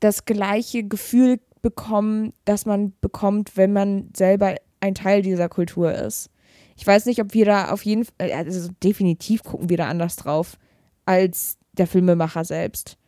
das 0.00 0.24
gleiche 0.24 0.84
Gefühl 0.84 1.40
bekommen, 1.62 2.32
das 2.44 2.66
man 2.66 2.92
bekommt, 3.00 3.56
wenn 3.56 3.72
man 3.72 4.10
selber 4.16 4.54
ein 4.80 4.94
Teil 4.94 5.22
dieser 5.22 5.48
Kultur 5.48 5.92
ist. 5.92 6.30
Ich 6.76 6.86
weiß 6.86 7.06
nicht, 7.06 7.20
ob 7.20 7.34
wir 7.34 7.44
da 7.44 7.70
auf 7.70 7.84
jeden 7.84 8.04
Fall, 8.04 8.32
also 8.32 8.70
definitiv 8.82 9.42
gucken 9.42 9.68
wir 9.68 9.76
da 9.76 9.88
anders 9.88 10.16
drauf 10.16 10.58
als 11.06 11.58
der 11.72 11.86
Filmemacher 11.86 12.44
selbst. 12.44 12.98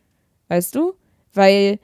Weißt 0.47 0.73
du? 0.75 0.93
Weil 1.33 1.79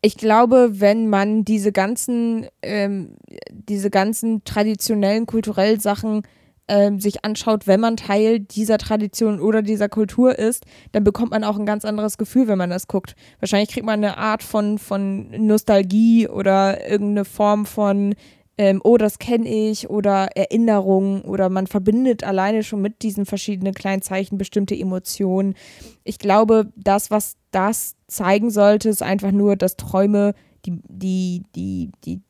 ich 0.00 0.16
glaube, 0.16 0.80
wenn 0.80 1.08
man 1.08 1.44
diese 1.44 1.72
ganzen, 1.72 2.46
ähm, 2.62 3.16
diese 3.50 3.90
ganzen 3.90 4.44
traditionellen, 4.44 5.26
kulturellen 5.26 5.80
Sachen 5.80 6.22
ähm, 6.68 6.98
sich 6.98 7.24
anschaut, 7.24 7.66
wenn 7.66 7.80
man 7.80 7.96
Teil 7.96 8.40
dieser 8.40 8.78
Tradition 8.78 9.40
oder 9.40 9.62
dieser 9.62 9.88
Kultur 9.88 10.38
ist, 10.38 10.64
dann 10.92 11.04
bekommt 11.04 11.32
man 11.32 11.44
auch 11.44 11.58
ein 11.58 11.66
ganz 11.66 11.84
anderes 11.84 12.16
Gefühl, 12.18 12.48
wenn 12.48 12.58
man 12.58 12.70
das 12.70 12.88
guckt. 12.88 13.14
Wahrscheinlich 13.40 13.70
kriegt 13.70 13.86
man 13.86 14.02
eine 14.02 14.16
Art 14.16 14.42
von, 14.42 14.78
von 14.78 15.30
Nostalgie 15.30 16.28
oder 16.28 16.88
irgendeine 16.88 17.24
Form 17.24 17.66
von, 17.66 18.14
ähm, 18.56 18.80
oh, 18.82 18.96
das 18.96 19.18
kenne 19.18 19.48
ich 19.48 19.90
oder 19.90 20.28
Erinnerung 20.36 21.22
oder 21.22 21.50
man 21.50 21.66
verbindet 21.66 22.24
alleine 22.24 22.62
schon 22.62 22.80
mit 22.80 23.02
diesen 23.02 23.26
verschiedenen 23.26 23.74
kleinen 23.74 24.02
Zeichen 24.02 24.38
bestimmte 24.38 24.74
Emotionen. 24.74 25.54
Ich 26.02 26.18
glaube, 26.18 26.72
das, 26.76 27.10
was 27.10 27.36
das 27.50 27.94
zeigen 28.06 28.50
sollte, 28.50 28.88
ist 28.88 29.02
einfach 29.02 29.32
nur, 29.32 29.56
dass 29.56 29.76
Träume 29.76 30.34
die, 30.64 30.80
die, 30.88 31.42
die, 31.54 31.90
die, 32.04 32.20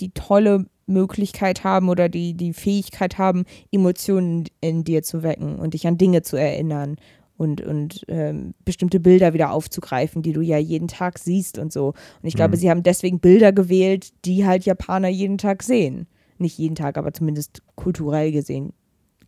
die 0.00 0.10
tolle 0.10 0.66
Möglichkeit 0.88 1.62
haben 1.64 1.88
oder 1.88 2.08
die, 2.08 2.34
die 2.34 2.52
Fähigkeit 2.52 3.18
haben, 3.18 3.44
Emotionen 3.70 4.44
in 4.60 4.82
dir 4.84 5.02
zu 5.02 5.22
wecken 5.22 5.56
und 5.56 5.74
dich 5.74 5.86
an 5.86 5.98
Dinge 5.98 6.22
zu 6.22 6.36
erinnern 6.36 6.96
und, 7.36 7.60
und 7.60 8.04
ähm, 8.08 8.54
bestimmte 8.64 8.98
Bilder 8.98 9.32
wieder 9.32 9.52
aufzugreifen, 9.52 10.22
die 10.22 10.32
du 10.32 10.40
ja 10.40 10.58
jeden 10.58 10.88
Tag 10.88 11.18
siehst 11.20 11.58
und 11.58 11.72
so. 11.72 11.88
Und 11.88 12.26
ich 12.26 12.34
glaube, 12.34 12.56
Mhm. 12.56 12.60
sie 12.60 12.70
haben 12.70 12.82
deswegen 12.82 13.20
Bilder 13.20 13.52
gewählt, 13.52 14.12
die 14.24 14.44
halt 14.44 14.64
Japaner 14.64 15.08
jeden 15.08 15.38
Tag 15.38 15.62
sehen. 15.62 16.08
Nicht 16.38 16.58
jeden 16.58 16.74
Tag, 16.74 16.98
aber 16.98 17.12
zumindest 17.12 17.62
kulturell 17.76 18.32
gesehen 18.32 18.72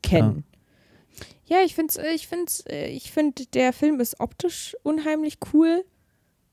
kennen. 0.03 0.45
Ja, 1.45 1.59
ich 1.65 1.75
finde, 1.75 1.95
ich 2.15 2.29
finde, 2.29 2.53
ich 2.89 3.11
finde, 3.11 3.47
der 3.47 3.73
Film 3.73 4.01
ist 4.01 4.21
optisch 4.21 4.77
unheimlich 4.83 5.39
cool. 5.53 5.85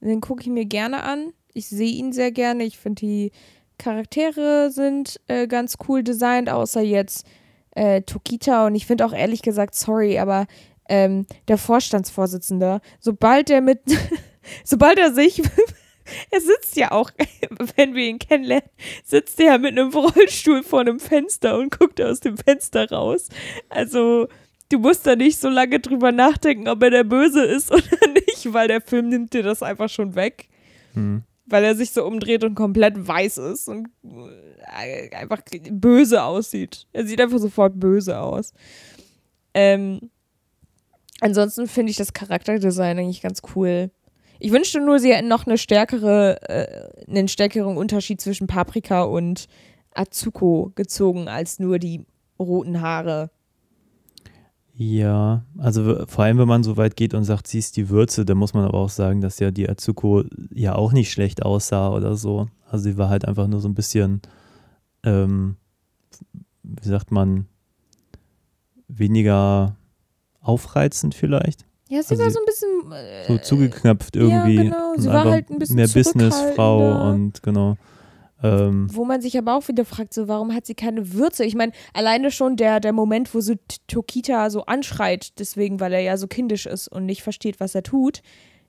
Den 0.01 0.22
gucke 0.22 0.41
ich 0.41 0.47
mir 0.49 0.66
gerne 0.66 1.03
an. 1.03 1.34
Ich 1.53 1.68
sehe 1.68 1.91
ihn 1.91 2.12
sehr 2.14 2.32
gerne. 2.32 2.64
Ich 2.64 2.78
finde 2.78 2.99
die 3.01 3.32
Charaktere 3.78 4.71
sind 4.71 5.19
äh, 5.28 5.47
ganz 5.47 5.78
cool 5.88 6.03
designt, 6.03 6.49
außer 6.49 6.82
jetzt 6.82 7.25
äh, 7.71 8.01
Tokita. 8.01 8.67
Und 8.67 8.75
ich 8.75 8.86
finde 8.86 9.05
auch 9.05 9.13
ehrlich 9.13 9.41
gesagt, 9.41 9.75
sorry, 9.75 10.19
aber 10.19 10.47
ähm, 10.89 11.25
der 11.47 11.57
Vorstandsvorsitzende, 11.57 12.82
sobald 12.99 13.49
er 13.49 13.61
mit, 13.61 13.82
sobald 14.63 14.97
er 14.97 15.13
sich, 15.13 15.41
er 16.32 16.41
sitzt 16.41 16.75
ja 16.75 16.91
auch, 16.91 17.11
wenn 17.75 17.93
wir 17.93 18.05
ihn 18.05 18.19
kennenlernen, 18.19 18.69
sitzt 19.03 19.39
er 19.39 19.59
mit 19.59 19.78
einem 19.78 19.93
Rollstuhl 19.93 20.63
vor 20.63 20.82
einem 20.82 20.99
Fenster 20.99 21.57
und 21.57 21.78
guckt 21.78 22.01
aus 22.01 22.19
dem 22.19 22.38
Fenster 22.38 22.89
raus. 22.89 23.30
Also 23.69 24.28
du 24.69 24.80
musst 24.80 25.05
da 25.05 25.15
nicht 25.15 25.39
so 25.39 25.49
lange 25.49 25.80
drüber 25.80 26.11
nachdenken, 26.11 26.67
ob 26.67 26.82
er 26.84 26.89
der 26.89 27.03
Böse 27.03 27.43
ist 27.43 27.71
oder 27.71 28.07
nicht, 28.13 28.53
weil 28.53 28.67
der 28.67 28.82
Film 28.82 29.09
nimmt 29.09 29.34
dir 29.34 29.43
das 29.43 29.61
einfach 29.61 29.89
schon 29.89 30.15
weg. 30.15 30.47
Hm. 30.93 31.23
Weil 31.48 31.64
er 31.64 31.76
sich 31.76 31.91
so 31.91 32.06
umdreht 32.06 32.43
und 32.43 32.56
komplett 32.56 33.08
weiß 33.08 33.38
ist 33.38 33.68
und 33.68 33.88
äh, 34.04 35.16
einfach 35.16 35.41
böse 35.72 36.24
aussieht. 36.24 36.86
Er 36.93 37.06
sieht 37.06 37.22
einfach 37.22 37.39
sofort 37.39 37.80
böse 37.80 38.20
aus. 38.20 38.54
Ähm, 39.54 40.12
ansonsten 41.22 41.68
finde 41.68 41.91
ich 41.91 41.98
das 41.98 42.14
Charakterdesign 42.14 43.00
eigentlich 43.00 43.22
ganz 43.22 43.41
cool. 43.56 43.91
Ich 44.39 44.52
wünschte 44.52 44.80
nur, 44.80 45.00
sie 45.00 45.14
hätten 45.14 45.28
noch 45.30 45.48
eine 45.48 45.58
stärkere, 45.58 46.39
äh, 46.48 47.10
einen 47.10 47.28
stärkeren 47.28 47.78
Unterschied 47.78 48.22
zwischen 48.22 48.45
Paprika 48.45 49.04
und 49.04 49.48
Azuko 49.93 50.72
gezogen, 50.76 51.28
als 51.28 51.60
nur 51.60 51.80
die 51.80 52.06
roten 52.38 52.82
Haare. 52.82 53.32
Ja, 54.80 55.43
also 55.57 56.05
vor 56.05 56.23
allem, 56.25 56.38
wenn 56.38 56.47
man 56.47 56.61
so 56.61 56.78
weit 56.78 56.95
geht 56.95 57.15
und 57.15 57.23
sagt, 57.23 57.47
sie 57.47 57.57
ist 57.57 57.78
die 57.78 57.89
Würze, 57.89 58.25
dann 58.25 58.38
muss 58.38 58.53
man 58.53 58.63
aber 58.63 58.78
auch 58.78 58.89
sagen, 58.89 59.21
dass 59.21 59.39
ja 59.39 59.49
die 59.49 59.67
Azuko 59.67 60.23
ja 60.53 60.75
auch 60.75 60.93
nicht 60.93 61.11
schlecht 61.11 61.43
aussah 61.43 61.89
oder 61.89 62.15
so. 62.15 62.47
Also 62.69 62.84
sie 62.84 62.97
war 62.97 63.09
halt 63.09 63.25
einfach 63.28 63.47
nur 63.47 63.59
so 63.59 63.67
ein 63.67 63.73
bisschen, 63.73 64.21
ähm, 65.03 65.55
wie 66.61 66.88
sagt 66.88 67.11
man, 67.11 67.47
weniger 68.88 69.75
aufreizend 70.41 71.15
vielleicht. 71.15 71.65
Ja, 71.89 72.03
sie 72.03 72.11
Also 72.11 72.23
war 72.23 72.30
so 72.32 72.39
ein 72.39 72.45
bisschen. 72.45 72.91
Äh, 72.91 73.28
So 73.28 73.38
zugeknöpft 73.39 74.15
ja, 74.15 74.21
irgendwie. 74.21 74.57
genau, 74.57 74.91
und 74.93 75.01
sie 75.01 75.07
war 75.07 75.25
halt 75.25 75.49
ein 75.49 75.57
bisschen 75.57 75.75
mehr 75.78 75.88
Businessfrau 75.88 77.09
und 77.09 77.41
genau. 77.41 77.78
Ähm, 78.43 78.88
Wo 78.93 79.03
man 79.03 79.21
sich 79.21 79.38
aber 79.38 79.55
auch 79.55 79.67
wieder 79.67 79.85
fragt, 79.85 80.13
so 80.13 80.27
warum 80.27 80.53
hat 80.53 80.65
sie 80.65 80.75
keine 80.75 81.13
Würze? 81.13 81.43
Ich 81.43 81.55
meine, 81.55 81.71
alleine 81.93 82.29
schon 82.31 82.55
der, 82.55 82.79
der 82.79 82.93
Moment, 82.93 83.33
wo 83.33 83.41
so 83.41 83.55
Tokita 83.88 84.49
so 84.49 84.65
anschreit, 84.65 85.39
deswegen, 85.39 85.79
weil 85.79 85.93
er 85.93 86.01
ja 86.01 86.17
so 86.17 86.27
kindisch 86.27 86.65
ist 86.65 86.88
und 86.88 87.05
nicht 87.05 87.23
versteht, 87.23 87.59
was 87.59 87.73
er 87.73 87.83
tut, 87.83 88.21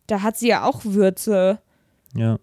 da 0.07 0.23
hat 0.23 0.37
sie 0.37 0.49
ja 0.49 0.65
auch 0.65 0.85
Würze. 0.85 1.61
ja. 2.15 2.39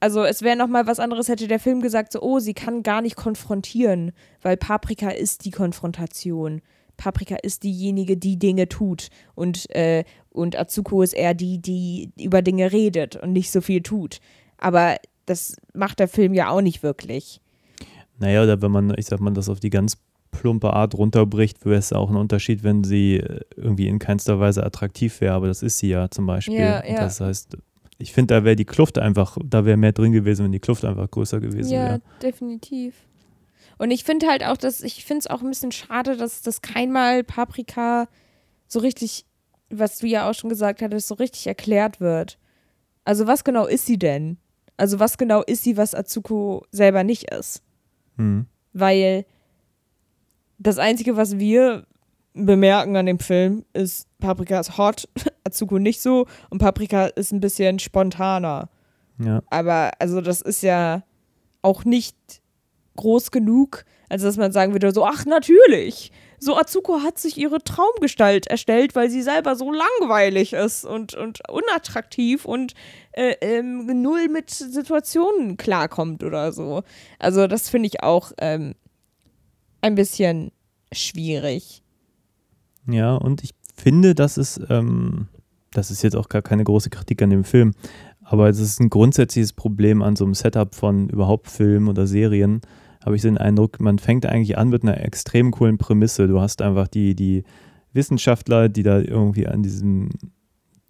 Also 0.00 0.22
es 0.22 0.42
wäre 0.42 0.56
noch 0.56 0.68
mal 0.68 0.86
was 0.86 1.00
anderes, 1.00 1.28
hätte 1.28 1.48
der 1.48 1.58
Film 1.58 1.80
gesagt, 1.80 2.12
so, 2.12 2.22
oh, 2.22 2.38
sie 2.38 2.54
kann 2.54 2.84
gar 2.84 3.02
nicht 3.02 3.16
konfrontieren, 3.16 4.12
weil 4.42 4.56
Paprika 4.56 5.10
ist 5.10 5.44
die 5.44 5.50
Konfrontation. 5.50 6.62
Paprika 6.96 7.36
ist 7.36 7.64
diejenige, 7.64 8.16
die 8.16 8.38
Dinge 8.38 8.68
tut 8.68 9.08
und, 9.34 9.68
äh, 9.74 10.04
und 10.30 10.56
Azuko 10.56 11.02
ist 11.02 11.14
eher 11.14 11.34
die, 11.34 11.58
die 11.58 12.12
über 12.16 12.42
Dinge 12.42 12.70
redet 12.70 13.16
und 13.16 13.32
nicht 13.32 13.50
so 13.50 13.60
viel 13.60 13.82
tut. 13.82 14.20
Aber 14.56 14.96
das 15.28 15.56
macht 15.74 15.98
der 16.00 16.08
Film 16.08 16.34
ja 16.34 16.50
auch 16.50 16.60
nicht 16.60 16.82
wirklich. 16.82 17.40
Naja, 18.18 18.42
oder 18.42 18.60
wenn 18.62 18.70
man, 18.70 18.94
ich 18.96 19.06
sag 19.06 19.20
mal, 19.20 19.32
das 19.32 19.48
auf 19.48 19.60
die 19.60 19.70
ganz 19.70 19.96
plumpe 20.30 20.72
Art 20.72 20.94
runterbricht, 20.94 21.64
wäre 21.64 21.78
es 21.78 21.92
auch 21.92 22.10
ein 22.10 22.16
Unterschied, 22.16 22.62
wenn 22.62 22.84
sie 22.84 23.16
äh, 23.16 23.40
irgendwie 23.56 23.88
in 23.88 23.98
keinster 23.98 24.40
Weise 24.40 24.64
attraktiv 24.64 25.20
wäre, 25.20 25.34
aber 25.34 25.46
das 25.46 25.62
ist 25.62 25.78
sie 25.78 25.88
ja 25.88 26.10
zum 26.10 26.26
Beispiel. 26.26 26.58
Ja, 26.58 26.84
ja. 26.84 27.00
Das 27.00 27.20
heißt, 27.20 27.56
ich 27.98 28.12
finde, 28.12 28.34
da 28.34 28.44
wäre 28.44 28.56
die 28.56 28.64
Kluft 28.64 28.98
einfach, 28.98 29.38
da 29.44 29.64
wäre 29.64 29.76
mehr 29.76 29.92
drin 29.92 30.12
gewesen, 30.12 30.44
wenn 30.44 30.52
die 30.52 30.60
Kluft 30.60 30.84
einfach 30.84 31.10
größer 31.10 31.40
gewesen 31.40 31.72
Ja, 31.72 31.84
wäre. 31.88 32.00
definitiv. 32.22 32.94
Und 33.78 33.90
ich 33.90 34.04
finde 34.04 34.26
halt 34.26 34.44
auch, 34.44 34.56
dass 34.56 34.82
ich 34.82 35.04
finde 35.04 35.20
es 35.20 35.26
auch 35.28 35.40
ein 35.40 35.48
bisschen 35.48 35.72
schade, 35.72 36.16
dass 36.16 36.42
das 36.42 36.62
keinmal 36.62 37.22
Paprika 37.24 38.08
so 38.66 38.80
richtig, 38.80 39.24
was 39.70 39.98
du 39.98 40.06
ja 40.06 40.28
auch 40.28 40.34
schon 40.34 40.50
gesagt 40.50 40.82
hattest, 40.82 41.08
so 41.08 41.14
richtig 41.14 41.46
erklärt 41.46 42.00
wird. 42.00 42.38
Also 43.04 43.26
was 43.26 43.44
genau 43.44 43.66
ist 43.66 43.86
sie 43.86 43.98
denn? 43.98 44.36
Also 44.78 44.98
was 44.98 45.18
genau 45.18 45.42
ist 45.42 45.64
sie, 45.64 45.76
was 45.76 45.94
Azuko 45.94 46.64
selber 46.70 47.04
nicht 47.04 47.30
ist? 47.30 47.62
Hm. 48.16 48.46
Weil 48.72 49.26
das 50.58 50.78
Einzige, 50.78 51.16
was 51.16 51.38
wir 51.38 51.84
bemerken 52.32 52.96
an 52.96 53.06
dem 53.06 53.18
Film, 53.18 53.64
ist, 53.72 54.08
Paprika 54.20 54.60
ist 54.60 54.78
hot, 54.78 55.08
Azuko 55.44 55.78
nicht 55.78 56.00
so 56.00 56.26
und 56.48 56.58
Paprika 56.58 57.06
ist 57.06 57.32
ein 57.32 57.40
bisschen 57.40 57.78
spontaner. 57.78 58.70
Ja. 59.18 59.42
Aber 59.50 59.90
also 59.98 60.20
das 60.20 60.40
ist 60.40 60.62
ja 60.62 61.02
auch 61.62 61.84
nicht 61.84 62.16
groß 62.96 63.30
genug, 63.30 63.84
als 64.08 64.22
dass 64.22 64.36
man 64.36 64.52
sagen 64.52 64.72
würde, 64.72 64.92
so, 64.92 65.04
ach 65.04 65.26
natürlich. 65.26 66.12
So 66.38 66.56
Azuko 66.56 67.02
hat 67.02 67.18
sich 67.18 67.36
ihre 67.36 67.62
Traumgestalt 67.62 68.46
erstellt, 68.46 68.94
weil 68.94 69.10
sie 69.10 69.22
selber 69.22 69.56
so 69.56 69.72
langweilig 69.72 70.52
ist 70.52 70.84
und, 70.84 71.14
und 71.14 71.40
unattraktiv 71.48 72.44
und 72.44 72.74
äh, 73.18 73.34
ähm, 73.40 74.00
null 74.00 74.28
mit 74.28 74.50
Situationen 74.50 75.56
klarkommt 75.56 76.22
oder 76.22 76.52
so. 76.52 76.84
Also 77.18 77.48
das 77.48 77.68
finde 77.68 77.88
ich 77.88 78.02
auch 78.02 78.30
ähm, 78.38 78.74
ein 79.80 79.96
bisschen 79.96 80.52
schwierig. 80.92 81.82
Ja, 82.86 83.16
und 83.16 83.42
ich 83.42 83.50
finde, 83.74 84.14
dass 84.14 84.36
es, 84.36 84.60
ähm, 84.70 85.26
das 85.72 85.90
ist 85.90 86.02
jetzt 86.02 86.14
auch 86.14 86.28
gar 86.28 86.42
keine 86.42 86.62
große 86.62 86.90
Kritik 86.90 87.20
an 87.20 87.30
dem 87.30 87.42
Film, 87.42 87.74
aber 88.22 88.48
es 88.48 88.60
ist 88.60 88.80
ein 88.80 88.88
grundsätzliches 88.88 89.52
Problem 89.52 90.00
an 90.00 90.14
so 90.14 90.24
einem 90.24 90.34
Setup 90.34 90.74
von 90.74 91.08
überhaupt 91.08 91.50
Filmen 91.50 91.88
oder 91.88 92.06
Serien, 92.06 92.60
habe 93.04 93.16
ich 93.16 93.22
den 93.22 93.36
Eindruck, 93.36 93.80
man 93.80 93.98
fängt 93.98 94.26
eigentlich 94.26 94.56
an 94.58 94.68
mit 94.68 94.82
einer 94.82 95.00
extrem 95.00 95.50
coolen 95.50 95.78
Prämisse. 95.78 96.28
Du 96.28 96.40
hast 96.40 96.62
einfach 96.62 96.86
die, 96.86 97.14
die 97.14 97.42
Wissenschaftler, 97.92 98.68
die 98.68 98.82
da 98.82 99.00
irgendwie 99.00 99.46
an 99.48 99.62
diesem, 99.62 100.10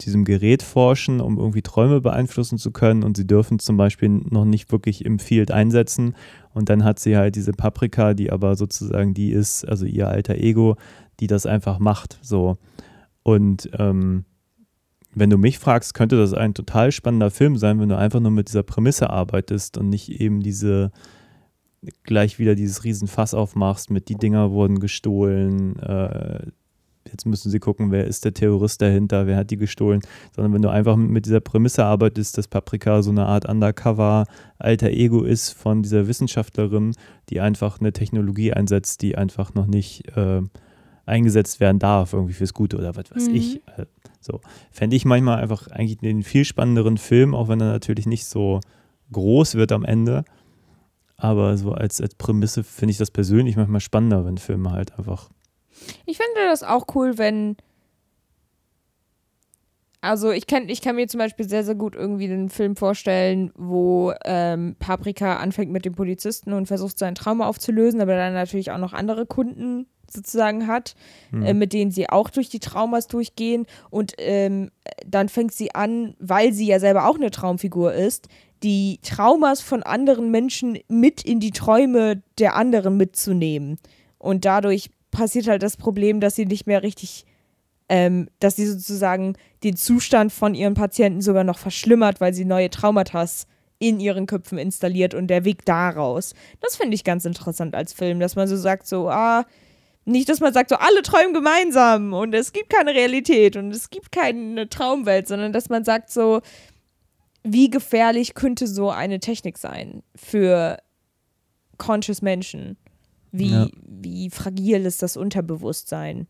diesem 0.01 0.23
Gerät 0.23 0.63
forschen, 0.63 1.19
um 1.19 1.37
irgendwie 1.37 1.61
Träume 1.61 2.01
beeinflussen 2.01 2.57
zu 2.57 2.71
können 2.71 3.03
und 3.03 3.17
sie 3.17 3.27
dürfen 3.27 3.59
zum 3.59 3.77
Beispiel 3.77 4.09
noch 4.09 4.45
nicht 4.45 4.71
wirklich 4.71 5.03
im 5.05 5.19
Field 5.19 5.51
einsetzen. 5.51 6.15
Und 6.53 6.69
dann 6.69 6.83
hat 6.83 6.99
sie 6.99 7.17
halt 7.17 7.35
diese 7.35 7.51
Paprika, 7.51 8.13
die 8.13 8.31
aber 8.31 8.55
sozusagen 8.55 9.13
die 9.13 9.31
ist, 9.31 9.67
also 9.67 9.85
ihr 9.85 10.07
alter 10.07 10.35
Ego, 10.35 10.77
die 11.19 11.27
das 11.27 11.45
einfach 11.45 11.79
macht. 11.79 12.17
So. 12.21 12.57
Und 13.23 13.69
ähm, 13.77 14.25
wenn 15.13 15.29
du 15.29 15.37
mich 15.37 15.59
fragst, 15.59 15.93
könnte 15.93 16.17
das 16.17 16.33
ein 16.33 16.53
total 16.53 16.91
spannender 16.91 17.31
Film 17.31 17.57
sein, 17.57 17.79
wenn 17.79 17.89
du 17.89 17.97
einfach 17.97 18.19
nur 18.19 18.31
mit 18.31 18.47
dieser 18.47 18.63
Prämisse 18.63 19.09
arbeitest 19.09 19.77
und 19.77 19.89
nicht 19.89 20.09
eben 20.21 20.41
diese 20.41 20.91
gleich 22.03 22.39
wieder 22.39 22.55
dieses 22.55 22.83
Riesenfass 22.83 23.33
aufmachst 23.33 23.89
mit 23.89 24.09
die 24.09 24.15
Dinger 24.15 24.51
wurden 24.51 24.79
gestohlen, 24.79 25.79
äh, 25.79 26.47
jetzt 27.05 27.25
müssen 27.25 27.49
sie 27.49 27.59
gucken, 27.59 27.91
wer 27.91 28.05
ist 28.05 28.25
der 28.25 28.33
Terrorist 28.33 28.81
dahinter, 28.81 29.25
wer 29.27 29.37
hat 29.37 29.51
die 29.51 29.57
gestohlen, 29.57 30.01
sondern 30.35 30.53
wenn 30.53 30.61
du 30.61 30.69
einfach 30.69 30.95
mit 30.95 31.25
dieser 31.25 31.39
Prämisse 31.39 31.83
arbeitest, 31.85 32.37
dass 32.37 32.47
Paprika 32.47 33.01
so 33.01 33.11
eine 33.11 33.25
Art 33.25 33.47
Undercover 33.47 34.25
alter 34.57 34.89
Ego 34.89 35.23
ist 35.23 35.51
von 35.51 35.81
dieser 35.81 36.07
Wissenschaftlerin, 36.07 36.93
die 37.29 37.39
einfach 37.39 37.79
eine 37.79 37.93
Technologie 37.93 38.53
einsetzt, 38.53 39.01
die 39.01 39.17
einfach 39.17 39.53
noch 39.53 39.65
nicht 39.65 40.07
äh, 40.15 40.41
eingesetzt 41.05 41.59
werden 41.59 41.79
darf, 41.79 42.13
irgendwie 42.13 42.33
fürs 42.33 42.53
Gute 42.53 42.77
oder 42.77 42.95
was 42.95 43.09
weiß 43.15 43.29
Mhm. 43.29 43.35
ich. 43.35 43.55
Äh, 43.77 43.85
so. 44.21 44.41
Fände 44.71 44.95
ich 44.95 45.05
manchmal 45.05 45.41
einfach 45.41 45.67
eigentlich 45.67 45.97
den 45.97 46.23
viel 46.23 46.45
spannenderen 46.45 46.97
Film, 46.97 47.33
auch 47.33 47.47
wenn 47.47 47.61
er 47.61 47.71
natürlich 47.71 48.05
nicht 48.05 48.25
so 48.25 48.59
groß 49.11 49.55
wird 49.55 49.71
am 49.71 49.83
Ende. 49.85 50.23
Aber 51.17 51.57
so 51.57 51.71
als, 51.73 51.99
als 51.99 52.15
Prämisse 52.15 52.63
finde 52.63 52.91
ich 52.91 52.97
das 52.97 53.11
persönlich 53.11 53.55
manchmal 53.57 53.81
spannender, 53.81 54.25
wenn 54.25 54.37
Filme 54.37 54.71
halt 54.71 54.97
einfach. 54.97 55.29
Ich 56.05 56.17
finde 56.17 56.47
das 56.47 56.63
auch 56.63 56.85
cool, 56.95 57.17
wenn. 57.17 57.57
Also 60.01 60.31
ich 60.31 60.47
kann, 60.47 60.69
ich 60.69 60.81
kann 60.81 60.95
mir 60.95 61.07
zum 61.07 61.17
Beispiel 61.17 61.47
sehr, 61.47 61.65
sehr 61.65 61.75
gut 61.75 61.93
irgendwie 61.93 62.31
einen 62.31 62.49
Film 62.49 62.77
vorstellen, 62.77 63.51
wo 63.55 64.13
ähm, 64.23 64.77
Paprika 64.79 65.35
anfängt 65.37 65.71
mit 65.71 65.83
dem 65.83 65.93
Polizisten 65.93 66.53
und 66.53 66.67
versucht 66.67 66.97
seinen 66.97 67.15
Trauma 67.15 67.47
aufzulösen, 67.47 67.99
aber 67.99 68.15
dann 68.15 68.33
natürlich 68.33 68.71
auch 68.71 68.77
noch 68.77 68.93
andere 68.93 69.25
Kunden 69.25 69.87
sozusagen 70.09 70.67
hat, 70.67 70.95
Hm. 71.31 71.43
äh, 71.43 71.53
mit 71.53 71.73
denen 71.73 71.91
sie 71.91 72.09
auch 72.09 72.29
durch 72.29 72.47
die 72.49 72.61
Traumas 72.61 73.07
durchgehen. 73.07 73.65
Und 73.89 74.13
ähm, 74.19 74.71
dann 75.05 75.27
fängt 75.27 75.53
sie 75.53 75.75
an, 75.75 76.15
weil 76.19 76.53
sie 76.53 76.67
ja 76.67 76.79
selber 76.79 77.07
auch 77.07 77.15
eine 77.17 77.29
Traumfigur 77.29 77.93
ist, 77.93 78.29
die 78.63 78.99
Traumas 79.03 79.61
von 79.61 79.83
anderen 79.83 80.31
Menschen 80.31 80.79
mit 80.87 81.23
in 81.23 81.39
die 81.39 81.51
Träume 81.51 82.23
der 82.39 82.55
anderen 82.55 82.95
mitzunehmen. 82.97 83.77
Und 84.17 84.45
dadurch 84.45 84.89
passiert 85.11 85.47
halt 85.47 85.63
das 85.63 85.77
Problem, 85.77 86.19
dass 86.19 86.35
sie 86.35 86.45
nicht 86.45 86.67
mehr 86.67 86.83
richtig, 86.83 87.25
ähm, 87.89 88.29
dass 88.39 88.55
sie 88.55 88.67
sozusagen 88.67 89.35
den 89.63 89.75
Zustand 89.75 90.31
von 90.31 90.55
ihren 90.55 90.73
Patienten 90.73 91.21
sogar 91.21 91.43
noch 91.43 91.57
verschlimmert, 91.57 92.21
weil 92.21 92.33
sie 92.33 92.45
neue 92.45 92.69
Traumata 92.69 93.25
in 93.79 93.99
ihren 93.99 94.25
Köpfen 94.25 94.57
installiert 94.57 95.13
und 95.13 95.27
der 95.27 95.45
Weg 95.45 95.65
daraus. 95.65 96.33
Das 96.59 96.75
finde 96.75 96.95
ich 96.95 97.03
ganz 97.03 97.25
interessant 97.25 97.75
als 97.75 97.93
Film, 97.93 98.19
dass 98.19 98.35
man 98.35 98.47
so 98.47 98.57
sagt, 98.57 98.85
so, 98.85 99.09
ah, 99.09 99.45
nicht, 100.05 100.27
dass 100.27 100.39
man 100.39 100.53
sagt, 100.53 100.69
so 100.69 100.75
alle 100.75 101.01
träumen 101.01 101.33
gemeinsam 101.33 102.13
und 102.13 102.33
es 102.33 102.51
gibt 102.51 102.69
keine 102.69 102.93
Realität 102.93 103.55
und 103.55 103.71
es 103.71 103.89
gibt 103.89 104.11
keine 104.11 104.67
Traumwelt, 104.67 105.27
sondern 105.27 105.53
dass 105.53 105.69
man 105.69 105.83
sagt, 105.83 106.09
so, 106.09 106.41
wie 107.43 107.69
gefährlich 107.69 108.33
könnte 108.33 108.67
so 108.67 108.89
eine 108.89 109.19
Technik 109.19 109.57
sein 109.57 110.03
für 110.15 110.77
conscious 111.77 112.21
Menschen? 112.21 112.77
Wie, 113.31 113.51
Ja. 113.51 113.67
wie 113.87 114.29
fragil 114.29 114.85
ist 114.85 115.01
das 115.03 115.17
Unterbewusstsein? 115.17 116.27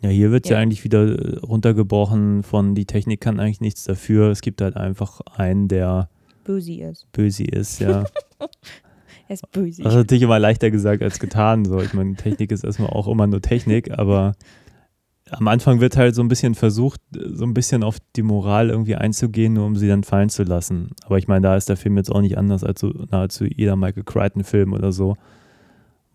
Ja, 0.00 0.10
hier 0.10 0.30
wird 0.30 0.48
ja. 0.48 0.56
Ja. 0.56 0.62
eigentlich 0.62 0.84
wieder 0.84 1.06
äh, 1.06 1.38
runtergebrochen 1.38 2.42
von 2.44 2.74
die 2.74 2.84
Technik 2.86 3.20
kann 3.20 3.40
eigentlich 3.40 3.60
nichts 3.60 3.84
dafür. 3.84 4.30
Es 4.30 4.40
gibt 4.42 4.60
halt 4.60 4.76
einfach 4.76 5.20
einen, 5.36 5.66
der 5.68 6.08
Böse 6.44 6.74
ist. 6.74 7.10
böse 7.12 7.44
ist, 7.44 7.80
ja. 7.80 8.04
Er 9.30 9.34
ist 9.34 9.50
böse. 9.52 9.82
Das 9.82 9.92
ist 9.92 9.98
natürlich 9.98 10.22
immer 10.22 10.38
leichter 10.38 10.70
gesagt 10.70 11.02
als 11.02 11.18
getan. 11.18 11.66
So. 11.66 11.82
Ich 11.82 11.92
meine, 11.92 12.14
Technik 12.14 12.50
ist 12.50 12.64
erstmal 12.64 12.88
auch 12.88 13.06
immer 13.08 13.26
nur 13.26 13.42
Technik, 13.42 13.90
aber 13.98 14.32
am 15.30 15.48
Anfang 15.48 15.80
wird 15.80 15.98
halt 15.98 16.14
so 16.14 16.22
ein 16.22 16.28
bisschen 16.28 16.54
versucht, 16.54 16.98
so 17.12 17.44
ein 17.44 17.52
bisschen 17.52 17.82
auf 17.82 17.98
die 18.16 18.22
Moral 18.22 18.70
irgendwie 18.70 18.94
einzugehen, 18.94 19.52
nur 19.52 19.66
um 19.66 19.76
sie 19.76 19.86
dann 19.88 20.02
fallen 20.02 20.30
zu 20.30 20.44
lassen. 20.44 20.92
Aber 21.04 21.18
ich 21.18 21.28
meine, 21.28 21.42
da 21.42 21.56
ist 21.56 21.68
der 21.68 21.76
Film 21.76 21.98
jetzt 21.98 22.10
auch 22.10 22.22
nicht 22.22 22.38
anders 22.38 22.64
als 22.64 22.80
so 22.80 22.88
nahezu 23.10 23.44
jeder 23.44 23.76
Michael 23.76 24.04
Crichton-Film 24.04 24.72
oder 24.72 24.92
so, 24.92 25.16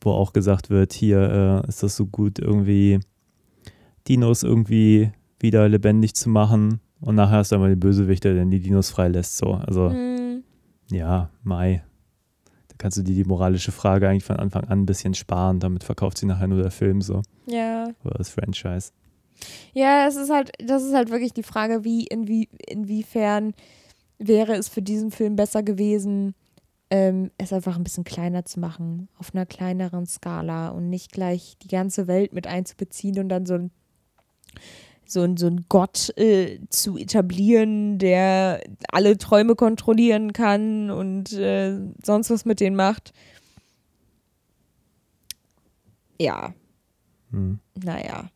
wo 0.06 0.12
auch 0.12 0.34
gesagt 0.34 0.70
wird, 0.70 0.94
hier 0.94 1.64
äh, 1.66 1.68
ist 1.68 1.84
das 1.84 1.96
so 1.96 2.06
gut, 2.06 2.40
irgendwie 2.40 3.00
Dinos 4.08 4.44
irgendwie 4.44 5.12
wieder 5.40 5.68
lebendig 5.70 6.14
zu 6.16 6.30
machen 6.30 6.80
und 7.02 7.16
nachher 7.16 7.38
hast 7.38 7.52
du 7.52 7.56
einmal 7.56 7.70
den 7.70 7.80
Bösewicht, 7.80 8.24
der 8.24 8.36
dann 8.36 8.52
die 8.52 8.60
Dinos 8.60 8.90
freilässt. 8.90 9.38
So. 9.38 9.54
Also, 9.54 9.90
Hm, 9.92 10.44
ja, 10.92 11.30
Mai. 11.44 11.84
Da 12.70 12.76
kannst 12.78 12.98
du 12.98 13.02
dir 13.04 13.16
die 13.16 13.24
moralische 13.26 13.72
Frage 13.72 14.08
eigentlich 14.10 14.24
von 14.24 14.38
Anfang 14.38 14.64
an 14.66 14.82
ein 14.82 14.86
bisschen 14.86 15.14
sparen. 15.14 15.60
Damit 15.60 15.84
verkauft 15.84 16.18
sie 16.18 16.26
nachher 16.26 16.48
nur 16.48 16.62
der 16.62 16.72
Film 16.72 17.02
so. 17.02 17.22
ja. 17.46 17.88
Oder 18.04 18.18
das 18.18 18.30
Franchise. 18.30 18.92
Ja, 19.74 20.08
es 20.08 20.16
ist 20.16 20.30
halt, 20.30 20.52
das 20.66 20.84
ist 20.84 20.94
halt 20.94 21.10
wirklich 21.12 21.34
die 21.34 21.44
Frage, 21.44 21.84
wie, 21.84 22.06
inwie, 22.08 22.48
inwiefern 22.68 23.54
wäre 24.18 24.54
es 24.56 24.70
für 24.70 24.82
diesen 24.82 25.12
Film 25.12 25.36
besser 25.36 25.64
gewesen, 25.64 26.34
ähm, 26.94 27.32
es 27.40 27.52
einfach 27.52 27.76
ein 27.76 27.84
bisschen 27.84 28.04
kleiner 28.04 28.46
zu 28.46 28.60
machen, 28.60 29.08
auf 29.18 29.34
einer 29.34 29.48
kleineren 29.48 30.06
Skala 30.06 30.70
und 30.70 30.92
nicht 30.92 31.12
gleich 31.12 31.58
die 31.64 31.68
ganze 31.68 32.06
Welt 32.06 32.34
mit 32.34 32.46
einzubeziehen 32.46 33.18
und 33.18 33.30
dann 33.30 33.48
so 33.48 33.56
ein 33.56 33.72
so 35.06 35.22
ein, 35.22 35.36
so 35.36 35.48
ein 35.48 35.66
Gott 35.70 36.16
äh, 36.18 36.60
zu 36.70 36.96
etablieren, 36.98 37.98
der 37.98 38.62
alle 38.92 39.18
Träume 39.18 39.56
kontrollieren 39.56 40.34
kann 40.34 40.92
und 40.92 41.34
äh, 41.34 41.80
sonst 42.04 42.30
was 42.30 42.46
mit 42.46 42.60
denen 42.60 42.76
macht. 42.76 43.12
Ja, 46.22 46.54
Hm. 47.32 47.58
naja. 47.84 48.30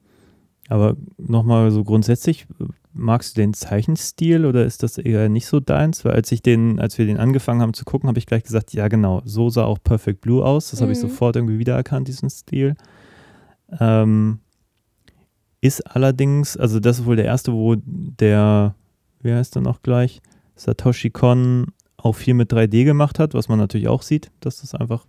Aber 0.68 0.98
nochmal 1.18 1.70
so 1.70 1.84
grundsätzlich, 1.84 2.48
magst 2.98 3.38
du 3.38 3.42
den 3.42 3.54
Zeichenstil 3.54 4.46
oder 4.46 4.66
ist 4.66 4.84
das 4.84 4.98
eher 4.98 5.30
nicht 5.30 5.46
so 5.46 5.60
deins? 5.60 6.04
Weil 6.04 6.14
als 6.14 6.32
ich 6.32 6.42
den, 6.42 6.80
als 6.80 6.98
wir 6.98 7.06
den 7.06 7.18
angefangen 7.18 7.62
haben 7.62 7.74
zu 7.74 7.86
gucken, 7.86 8.08
habe 8.10 8.20
ich 8.20 8.26
gleich 8.26 8.44
gesagt, 8.44 8.74
ja 8.74 8.88
genau, 8.88 9.22
so 9.26 9.50
sah 9.50 9.64
auch 9.64 9.78
Perfect 9.84 10.22
Blue 10.22 10.44
aus. 10.44 10.72
Das 10.72 10.82
habe 10.82 10.92
ich 10.92 10.98
Mhm. 10.98 11.02
sofort 11.04 11.36
irgendwie 11.36 11.60
wiedererkannt, 11.60 12.08
diesen 12.08 12.30
Stil. 12.30 12.76
Ähm, 13.80 14.40
ist 15.62 15.82
allerdings, 15.96 16.56
also 16.58 16.80
das 16.80 17.00
ist 17.00 17.06
wohl 17.06 17.16
der 17.16 17.26
erste, 17.26 17.52
wo 17.54 17.76
der, 17.76 18.76
wie 19.22 19.34
heißt 19.34 19.56
er 19.56 19.62
noch 19.62 19.82
gleich, 19.82 20.22
Satoshi 20.56 21.10
Kon 21.10 21.68
auch 21.98 22.14
viel 22.16 22.34
mit 22.34 22.52
3D 22.52 22.84
gemacht 22.84 23.20
hat, 23.20 23.34
was 23.34 23.50
man 23.50 23.58
natürlich 23.60 23.88
auch 23.88 24.02
sieht, 24.04 24.32
dass 24.40 24.62
das 24.62 24.76
einfach 24.76 25.06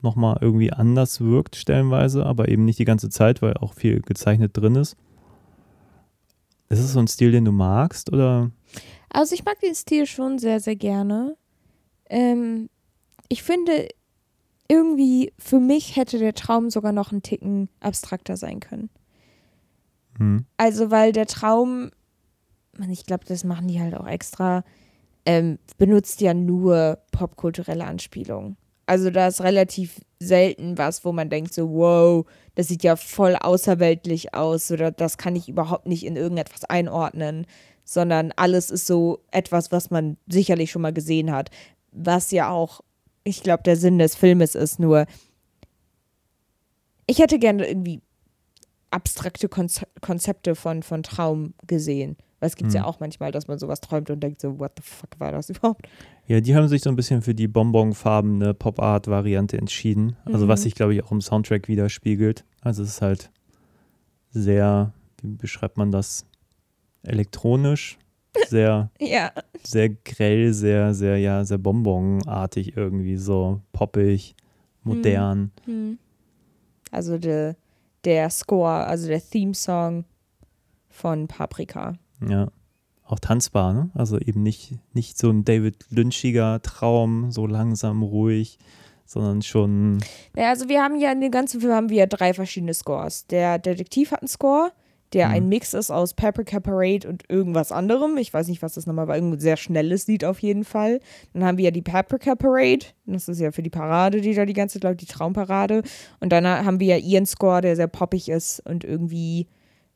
nochmal 0.00 0.38
irgendwie 0.40 0.72
anders 0.72 1.20
wirkt 1.20 1.56
stellenweise, 1.56 2.26
aber 2.26 2.48
eben 2.48 2.64
nicht 2.64 2.78
die 2.78 2.84
ganze 2.84 3.08
Zeit, 3.10 3.42
weil 3.42 3.54
auch 3.54 3.74
viel 3.74 4.00
gezeichnet 4.00 4.56
drin 4.56 4.76
ist. 4.76 4.96
Ist 6.72 6.80
es 6.80 6.94
so 6.94 7.00
ein 7.00 7.06
Stil, 7.06 7.32
den 7.32 7.44
du 7.44 7.52
magst 7.52 8.10
oder? 8.10 8.50
Also 9.10 9.34
ich 9.34 9.44
mag 9.44 9.60
den 9.60 9.74
Stil 9.74 10.06
schon 10.06 10.38
sehr, 10.38 10.58
sehr 10.58 10.74
gerne. 10.74 11.36
Ähm, 12.08 12.70
ich 13.28 13.42
finde, 13.42 13.88
irgendwie 14.68 15.34
für 15.38 15.60
mich 15.60 15.96
hätte 15.96 16.18
der 16.18 16.32
Traum 16.32 16.70
sogar 16.70 16.92
noch 16.92 17.12
einen 17.12 17.20
Ticken 17.20 17.68
abstrakter 17.80 18.38
sein 18.38 18.60
können. 18.60 18.88
Hm. 20.16 20.46
Also 20.56 20.90
weil 20.90 21.12
der 21.12 21.26
Traum, 21.26 21.90
ich 22.88 23.04
glaube, 23.04 23.26
das 23.26 23.44
machen 23.44 23.68
die 23.68 23.78
halt 23.78 23.94
auch 23.94 24.06
extra, 24.06 24.64
ähm, 25.26 25.58
benutzt 25.76 26.22
ja 26.22 26.32
nur 26.32 27.00
popkulturelle 27.12 27.84
Anspielungen. 27.84 28.56
Also 28.92 29.08
da 29.08 29.28
ist 29.28 29.40
relativ 29.40 30.02
selten 30.20 30.76
was, 30.76 31.02
wo 31.02 31.12
man 31.12 31.30
denkt 31.30 31.54
so, 31.54 31.70
wow, 31.70 32.26
das 32.56 32.68
sieht 32.68 32.82
ja 32.82 32.96
voll 32.96 33.36
außerweltlich 33.36 34.34
aus 34.34 34.70
oder 34.70 34.90
das 34.90 35.16
kann 35.16 35.34
ich 35.34 35.48
überhaupt 35.48 35.86
nicht 35.86 36.04
in 36.04 36.14
irgendetwas 36.14 36.64
einordnen, 36.64 37.46
sondern 37.86 38.32
alles 38.36 38.70
ist 38.70 38.86
so 38.86 39.20
etwas, 39.30 39.72
was 39.72 39.90
man 39.90 40.18
sicherlich 40.28 40.70
schon 40.70 40.82
mal 40.82 40.92
gesehen 40.92 41.32
hat, 41.32 41.48
was 41.90 42.32
ja 42.32 42.50
auch, 42.50 42.82
ich 43.24 43.42
glaube, 43.42 43.62
der 43.62 43.76
Sinn 43.76 43.98
des 43.98 44.14
Filmes 44.14 44.54
ist 44.54 44.78
nur, 44.78 45.06
ich 47.06 47.18
hätte 47.18 47.38
gerne 47.38 47.66
irgendwie 47.66 48.02
abstrakte 48.90 49.48
Konze 49.48 49.86
Konzepte 50.02 50.54
von, 50.54 50.82
von 50.82 51.02
Traum 51.02 51.54
gesehen. 51.66 52.18
Weil 52.42 52.48
es 52.48 52.56
gibt 52.56 52.74
ja 52.74 52.80
Hm. 52.80 52.88
auch 52.88 52.98
manchmal, 52.98 53.30
dass 53.30 53.46
man 53.46 53.56
sowas 53.60 53.80
träumt 53.80 54.10
und 54.10 54.18
denkt 54.18 54.40
so, 54.40 54.58
what 54.58 54.72
the 54.76 54.82
fuck 54.82 55.10
war 55.20 55.30
das 55.30 55.48
überhaupt? 55.50 55.86
Ja, 56.26 56.40
die 56.40 56.56
haben 56.56 56.66
sich 56.66 56.82
so 56.82 56.90
ein 56.90 56.96
bisschen 56.96 57.22
für 57.22 57.36
die 57.36 57.46
bonbonfarbene 57.46 58.52
Pop-Art-Variante 58.52 59.56
entschieden. 59.56 60.16
Also 60.24 60.46
Mhm. 60.46 60.48
was 60.48 60.62
sich, 60.62 60.74
glaube 60.74 60.92
ich, 60.92 61.04
auch 61.04 61.12
im 61.12 61.20
Soundtrack 61.20 61.68
widerspiegelt. 61.68 62.44
Also 62.60 62.82
es 62.82 62.88
ist 62.88 63.00
halt 63.02 63.30
sehr, 64.30 64.92
wie 65.22 65.36
beschreibt 65.36 65.76
man 65.76 65.92
das? 65.92 66.26
Elektronisch, 67.04 67.96
sehr, 68.48 68.90
Ja. 69.00 69.30
sehr 69.62 69.90
grell, 69.90 70.52
sehr, 70.52 70.94
sehr, 70.94 71.18
ja, 71.18 71.44
sehr 71.44 71.58
bonbonartig 71.58 72.76
irgendwie, 72.76 73.18
so 73.18 73.60
poppig, 73.72 74.34
modern. 74.82 75.52
Hm. 75.66 75.98
Also 76.90 77.18
de, 77.18 77.54
der 78.04 78.30
Score, 78.30 78.84
also 78.86 79.06
der 79.06 79.20
Theme-Song 79.22 80.04
von 80.90 81.26
Paprika. 81.28 81.94
Ja. 82.28 82.48
Auch 83.04 83.18
tanzbar, 83.18 83.72
ne? 83.74 83.90
Also 83.94 84.18
eben 84.18 84.42
nicht, 84.42 84.74
nicht 84.94 85.18
so 85.18 85.28
ein 85.30 85.44
David 85.44 85.84
Lynchiger 85.90 86.62
Traum, 86.62 87.30
so 87.30 87.46
langsam, 87.46 88.02
ruhig, 88.02 88.58
sondern 89.04 89.42
schon, 89.42 89.98
Ja, 90.36 90.48
also 90.50 90.68
wir 90.68 90.82
haben 90.82 90.98
ja 90.98 91.12
in 91.12 91.20
dem 91.20 91.30
ganzen 91.30 91.60
Film 91.60 91.72
haben 91.72 91.88
wir 91.90 91.98
ja 91.98 92.06
drei 92.06 92.32
verschiedene 92.32 92.72
Scores. 92.72 93.26
Der 93.26 93.58
Detektiv 93.58 94.12
hat 94.12 94.22
einen 94.22 94.28
Score, 94.28 94.72
der 95.12 95.28
Mhm. 95.28 95.34
ein 95.34 95.48
Mix 95.50 95.74
ist 95.74 95.90
aus 95.90 96.14
Paprika 96.14 96.58
Parade 96.60 97.06
und 97.06 97.24
irgendwas 97.28 97.70
anderem. 97.70 98.16
Ich 98.16 98.32
weiß 98.32 98.48
nicht, 98.48 98.62
was 98.62 98.74
das 98.74 98.86
nochmal 98.86 99.08
war. 99.08 99.16
Irgendein 99.16 99.40
sehr 99.40 99.58
schnelles 99.58 100.06
Lied 100.06 100.24
auf 100.24 100.38
jeden 100.38 100.64
Fall. 100.64 101.00
Dann 101.34 101.44
haben 101.44 101.58
wir 101.58 101.64
ja 101.66 101.70
die 101.70 101.82
Paprika 101.82 102.34
Parade. 102.34 102.86
Das 103.04 103.28
ist 103.28 103.40
ja 103.40 103.52
für 103.52 103.62
die 103.62 103.68
Parade, 103.68 104.22
die 104.22 104.32
da 104.32 104.46
die 104.46 104.54
ganze 104.54 104.74
Zeit 104.80 104.84
läuft, 104.84 105.02
die 105.02 105.06
Traumparade. 105.06 105.82
Und 106.20 106.32
dann 106.32 106.46
haben 106.46 106.80
wir 106.80 106.86
ja 106.86 106.96
ihren 106.96 107.26
Score, 107.26 107.60
der 107.60 107.76
sehr 107.76 107.88
poppig 107.88 108.30
ist 108.30 108.60
und 108.64 108.84
irgendwie 108.84 109.48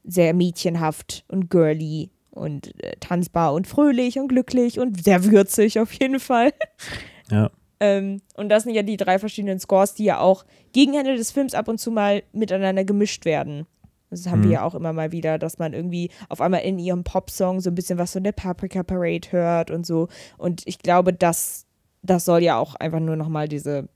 sehr 0.04 0.34
mädchenhaft 0.34 1.24
und 1.28 1.48
girly 1.50 2.10
und 2.36 2.82
äh, 2.82 2.96
tanzbar 3.00 3.52
und 3.54 3.66
fröhlich 3.66 4.18
und 4.18 4.28
glücklich 4.28 4.78
und 4.78 5.02
sehr 5.02 5.24
würzig 5.24 5.80
auf 5.80 5.92
jeden 5.92 6.20
Fall. 6.20 6.52
ja. 7.30 7.50
Ähm, 7.80 8.22
und 8.34 8.48
das 8.48 8.62
sind 8.62 8.74
ja 8.74 8.82
die 8.82 8.96
drei 8.96 9.18
verschiedenen 9.18 9.58
Scores, 9.60 9.94
die 9.94 10.04
ja 10.04 10.18
auch 10.20 10.44
gegen 10.72 10.94
Ende 10.94 11.16
des 11.16 11.30
Films 11.30 11.54
ab 11.54 11.68
und 11.68 11.78
zu 11.78 11.90
mal 11.90 12.22
miteinander 12.32 12.84
gemischt 12.84 13.24
werden. 13.24 13.66
Das 14.08 14.26
haben 14.28 14.40
Mhm. 14.40 14.44
wir 14.44 14.50
ja 14.52 14.64
auch 14.64 14.74
immer 14.74 14.92
mal 14.92 15.12
wieder, 15.12 15.38
dass 15.38 15.58
man 15.58 15.72
irgendwie 15.74 16.10
auf 16.28 16.40
einmal 16.40 16.60
in 16.62 16.78
ihrem 16.78 17.04
Popsong 17.04 17.60
so 17.60 17.70
ein 17.70 17.74
bisschen 17.74 17.98
was 17.98 18.12
von 18.12 18.22
der 18.24 18.32
Paprika 18.32 18.82
Parade 18.82 19.28
hört 19.30 19.70
und 19.70 19.84
so. 19.84 20.08
Und 20.38 20.62
ich 20.66 20.78
glaube, 20.78 21.12
das, 21.12 21.66
das 22.02 22.24
soll 22.24 22.42
ja 22.42 22.56
auch 22.56 22.76
einfach 22.76 23.00
nur 23.00 23.16
nochmal 23.16 23.48
diese, 23.48 23.88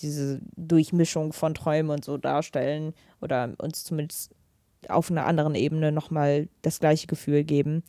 diese 0.00 0.40
Durchmischung 0.56 1.32
von 1.32 1.54
Träumen 1.54 1.90
und 1.90 2.04
so 2.04 2.18
darstellen 2.18 2.92
oder 3.20 3.54
uns 3.58 3.84
zumindest 3.84 4.32
auf 4.88 5.10
einer 5.10 5.26
anderen 5.26 5.54
Ebene 5.54 5.92
nochmal 5.92 6.48
das 6.62 6.80
gleiche 6.80 7.06
Gefühl 7.06 7.44
geben. 7.44 7.82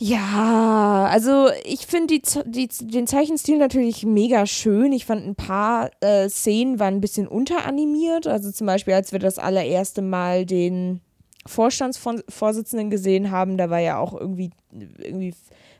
Ja, 0.00 1.08
also 1.10 1.48
ich 1.64 1.86
finde 1.86 2.20
den 2.20 3.06
Zeichenstil 3.08 3.58
natürlich 3.58 4.06
mega 4.06 4.46
schön. 4.46 4.92
Ich 4.92 5.04
fand 5.04 5.26
ein 5.26 5.34
paar 5.34 5.90
äh, 6.00 6.28
Szenen 6.28 6.78
waren 6.78 6.94
ein 6.94 7.00
bisschen 7.00 7.26
unteranimiert. 7.26 8.28
Also 8.28 8.52
zum 8.52 8.68
Beispiel, 8.68 8.94
als 8.94 9.10
wir 9.10 9.18
das 9.18 9.38
allererste 9.38 10.00
Mal 10.00 10.46
den 10.46 11.00
Vorstandsvorsitzenden 11.46 12.90
gesehen 12.90 13.32
haben, 13.32 13.56
da 13.56 13.70
war 13.70 13.80
ja 13.80 13.98
auch 13.98 14.14
irgendwie, 14.14 14.50
irgendwie 14.98 15.34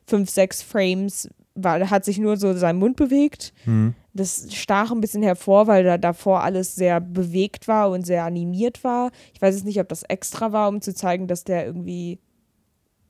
fünf, 0.05 0.31
sechs 0.31 0.63
Frames, 0.63 1.29
war, 1.65 1.91
hat 1.91 2.05
sich 2.05 2.19
nur 2.19 2.37
so 2.37 2.53
sein 2.55 2.77
Mund 2.77 2.97
bewegt. 2.97 3.53
Hm. 3.65 3.95
Das 4.15 4.47
stach 4.53 4.91
ein 4.91 5.01
bisschen 5.01 5.23
hervor, 5.23 5.67
weil 5.67 5.85
da 5.85 5.97
davor 5.99 6.43
alles 6.43 6.75
sehr 6.75 7.01
bewegt 7.01 7.69
war 7.69 7.91
und 7.91 8.05
sehr 8.07 8.25
animiert 8.25 8.83
war. 8.85 9.11
Ich 9.35 9.41
weiß 9.41 9.55
jetzt 9.55 9.65
nicht, 9.65 9.81
ob 9.81 9.89
das 9.89 10.03
extra 10.05 10.53
war, 10.53 10.69
um 10.69 10.81
zu 10.81 10.93
zeigen, 10.95 11.27
dass 11.29 11.45
der 11.45 11.67
irgendwie, 11.67 12.19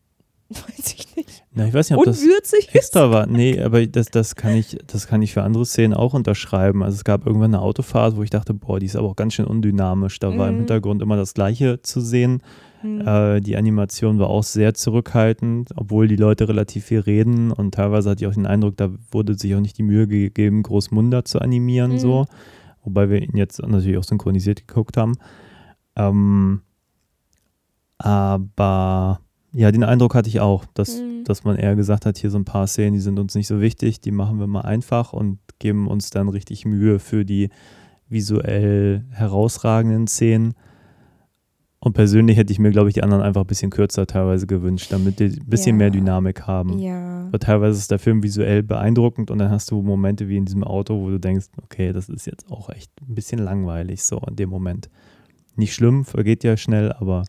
weiß 0.50 0.94
ich 0.94 1.16
nicht, 1.16 1.44
Na, 1.52 1.66
ich 1.66 1.74
weiß 1.74 1.90
nicht, 1.90 1.98
ob 1.98 2.04
das 2.04 2.20
unwürzig 2.22 2.68
ist. 2.68 2.74
extra 2.74 3.10
war. 3.10 3.26
Nee, 3.26 3.60
aber 3.60 3.86
das, 3.86 4.06
das, 4.06 4.34
kann 4.34 4.54
ich, 4.54 4.78
das 4.86 5.06
kann 5.06 5.20
ich 5.22 5.32
für 5.34 5.42
andere 5.42 5.64
Szenen 5.66 5.94
auch 5.94 6.14
unterschreiben. 6.14 6.82
Also 6.82 6.96
es 6.96 7.04
gab 7.04 7.26
irgendwann 7.26 7.54
eine 7.54 7.62
Autofahrt, 7.62 8.16
wo 8.16 8.22
ich 8.22 8.30
dachte, 8.30 8.54
boah, 8.54 8.78
die 8.80 8.86
ist 8.86 8.96
aber 8.96 9.08
auch 9.08 9.16
ganz 9.16 9.34
schön 9.34 9.46
undynamisch. 9.46 10.18
Da 10.18 10.36
war 10.36 10.48
im 10.48 10.54
Mhm. 10.54 10.58
Hintergrund 10.60 11.02
immer 11.02 11.16
das 11.16 11.34
Gleiche 11.34 11.80
zu 11.82 12.00
sehen. 12.00 12.42
Hm. 12.80 13.00
Äh, 13.06 13.40
die 13.40 13.56
Animation 13.56 14.18
war 14.18 14.28
auch 14.30 14.44
sehr 14.44 14.74
zurückhaltend, 14.74 15.70
obwohl 15.76 16.06
die 16.08 16.16
Leute 16.16 16.48
relativ 16.48 16.84
viel 16.84 17.00
reden 17.00 17.50
und 17.50 17.74
teilweise 17.74 18.10
hatte 18.10 18.22
ich 18.24 18.28
auch 18.28 18.34
den 18.34 18.46
Eindruck, 18.46 18.76
da 18.76 18.90
wurde 19.10 19.34
sich 19.36 19.54
auch 19.54 19.60
nicht 19.60 19.78
die 19.78 19.82
Mühe 19.82 20.06
gegeben, 20.06 20.62
Großmunda 20.62 21.24
zu 21.24 21.40
animieren, 21.40 21.92
Mhm. 21.92 21.98
so. 21.98 22.26
Wobei 22.84 23.10
wir 23.10 23.20
ihn 23.20 23.36
jetzt 23.36 23.60
natürlich 23.66 23.98
auch 23.98 24.04
synchronisiert 24.04 24.66
geguckt 24.66 24.96
haben. 24.96 25.16
Ähm, 25.96 26.62
aber 27.98 29.20
ja, 29.52 29.72
den 29.72 29.82
Eindruck 29.84 30.14
hatte 30.14 30.28
ich 30.28 30.40
auch, 30.40 30.64
dass, 30.74 31.00
Mhm. 31.00 31.24
dass 31.24 31.44
man 31.44 31.56
eher 31.56 31.74
gesagt 31.74 32.06
hat, 32.06 32.18
hier 32.18 32.30
so 32.30 32.38
ein 32.38 32.44
paar 32.44 32.66
Szenen, 32.66 32.94
die 32.94 33.00
sind 33.00 33.18
uns 33.18 33.34
nicht 33.34 33.46
so 33.48 33.60
wichtig, 33.60 34.00
die 34.00 34.10
machen 34.12 34.38
wir 34.38 34.46
mal 34.46 34.60
einfach 34.62 35.12
und 35.12 35.38
geben 35.58 35.88
uns 35.88 36.10
dann 36.10 36.28
richtig 36.28 36.64
Mühe 36.64 36.98
für 36.98 37.24
die 37.24 37.50
visuell 38.08 39.04
herausragenden 39.10 40.06
Szenen. 40.06 40.54
Und 41.80 41.92
persönlich 41.92 42.36
hätte 42.36 42.52
ich 42.52 42.58
mir, 42.58 42.70
glaube 42.72 42.88
ich, 42.88 42.94
die 42.94 43.04
anderen 43.04 43.22
einfach 43.22 43.42
ein 43.42 43.46
bisschen 43.46 43.70
kürzer 43.70 44.04
teilweise 44.06 44.48
gewünscht, 44.48 44.90
damit 44.90 45.20
die 45.20 45.26
ein 45.26 45.46
bisschen 45.46 45.76
Ja. 45.76 45.78
mehr 45.78 45.90
Dynamik 45.90 46.46
haben. 46.46 46.76
Ja. 46.80 47.26
Aber 47.28 47.38
teilweise 47.38 47.78
ist 47.78 47.90
der 47.90 48.00
Film 48.00 48.22
visuell 48.22 48.64
beeindruckend 48.64 49.30
und 49.30 49.38
dann 49.38 49.50
hast 49.50 49.70
du 49.70 49.80
Momente 49.80 50.28
wie 50.28 50.36
in 50.36 50.44
diesem 50.44 50.64
Auto, 50.64 51.00
wo 51.00 51.08
du 51.10 51.18
denkst, 51.20 51.46
okay, 51.62 51.92
das 51.92 52.08
ist 52.08 52.26
jetzt 52.26 52.50
auch 52.50 52.68
echt 52.70 52.90
ein 53.08 53.14
bisschen 53.14 53.38
langweilig 53.38 54.02
so 54.02 54.20
in 54.28 54.34
dem 54.34 54.50
Moment. 54.50 54.90
Nicht 55.54 55.72
schlimm, 55.74 56.04
vergeht 56.04 56.42
ja 56.42 56.56
schnell, 56.56 56.92
aber 56.92 57.22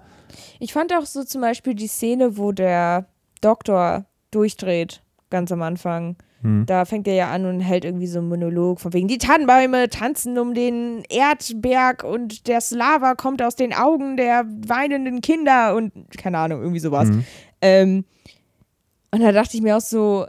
Ich 0.59 0.73
fand 0.73 0.93
auch 0.93 1.05
so 1.05 1.23
zum 1.23 1.41
Beispiel 1.41 1.75
die 1.75 1.87
Szene, 1.87 2.37
wo 2.37 2.51
der 2.51 3.07
Doktor 3.41 4.05
durchdreht, 4.31 5.01
ganz 5.29 5.51
am 5.51 5.61
Anfang. 5.61 6.15
Hm, 6.41 6.65
Da 6.65 6.85
fängt 6.85 7.07
er 7.07 7.13
ja 7.15 7.31
an 7.31 7.45
und 7.45 7.59
hält 7.59 7.85
irgendwie 7.85 8.07
so 8.07 8.19
einen 8.19 8.29
Monolog 8.29 8.79
von 8.79 8.93
wegen, 8.93 9.07
die 9.07 9.17
Tannenbäume 9.17 9.89
tanzen 9.89 10.37
um 10.37 10.53
den 10.53 11.03
Erdberg 11.09 12.03
und 12.03 12.47
das 12.47 12.71
Lava 12.71 13.15
kommt 13.15 13.41
aus 13.41 13.55
den 13.55 13.73
Augen 13.73 14.17
der 14.17 14.45
weinenden 14.67 15.21
Kinder 15.21 15.75
und 15.75 15.91
keine 16.17 16.37
Ahnung, 16.37 16.61
irgendwie 16.61 16.79
sowas. 16.79 17.09
hm, 17.09 17.23
Ähm, 17.61 18.05
und 19.11 19.21
da 19.21 19.31
dachte 19.31 19.57
ich 19.57 19.63
mir 19.63 19.75
auch 19.75 19.81
so, 19.81 20.27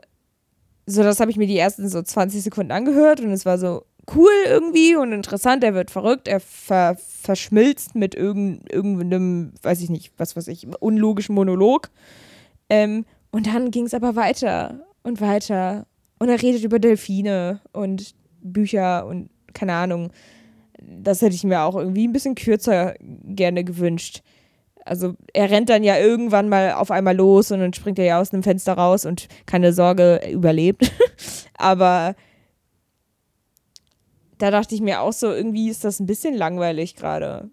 so 0.87 1.03
das 1.03 1.21
habe 1.21 1.31
ich 1.31 1.37
mir 1.37 1.47
die 1.47 1.59
ersten 1.59 1.89
so 1.89 2.03
20 2.03 2.43
Sekunden 2.43 2.73
angehört 2.73 3.21
und 3.21 3.31
es 3.31 3.45
war 3.47 3.59
so 3.59 3.85
cool 4.15 4.33
irgendwie 4.47 4.97
und 4.97 5.13
interessant. 5.13 5.63
Er 5.63 5.75
wird 5.75 5.91
verrückt, 5.91 6.27
er 6.27 6.41
ver 6.41 6.97
verschmilzt 6.99 7.95
mit 7.95 8.15
irgend, 8.15 8.73
irgendeinem, 8.73 9.53
weiß 9.63 9.83
ich 9.83 9.91
nicht, 9.91 10.13
was 10.17 10.35
weiß 10.37 10.49
ich, 10.49 10.67
unlogischen 10.81 11.35
Monolog. 11.35 11.91
Ähm, 12.69 13.05
und 13.31 13.47
dann 13.47 13.71
ging 13.71 13.85
es 13.85 13.95
aber 13.95 14.17
weiter 14.17 14.81
und 15.03 15.21
weiter. 15.21 15.87
Und 16.21 16.29
er 16.29 16.41
redet 16.41 16.63
über 16.63 16.79
Delfine 16.79 17.61
und 17.73 18.15
Bücher 18.43 19.07
und 19.07 19.29
keine 19.53 19.73
Ahnung. 19.75 20.13
Das 20.81 21.21
hätte 21.23 21.35
ich 21.35 21.43
mir 21.45 21.63
auch 21.63 21.75
irgendwie 21.77 22.07
ein 22.07 22.13
bisschen 22.13 22.35
kürzer 22.37 22.95
gerne 23.01 23.65
gewünscht. 23.65 24.23
Also 24.85 25.15
er 25.35 25.51
rennt 25.51 25.69
dann 25.69 25.83
ja 25.85 25.99
irgendwann 25.99 26.49
mal 26.49 26.73
auf 26.73 26.91
einmal 26.91 27.17
los 27.17 27.51
und 27.51 27.61
dann 27.61 27.73
springt 27.75 27.99
er 27.99 28.05
ja 28.07 28.21
aus 28.21 28.33
einem 28.33 28.43
Fenster 28.43 28.75
raus 28.75 29.05
und 29.05 29.29
keine 29.47 29.73
Sorge, 29.73 30.21
er 30.23 30.31
überlebt. 30.33 30.91
Aber 31.59 32.15
da 34.39 34.51
dachte 34.51 34.75
ich 34.75 34.81
mir 34.81 35.01
auch 35.01 35.13
so, 35.13 35.31
irgendwie 35.31 35.69
ist 35.69 35.85
das 35.85 36.01
ein 36.01 36.07
bisschen 36.07 36.35
langweilig 36.35 36.97
gerade. 36.97 37.51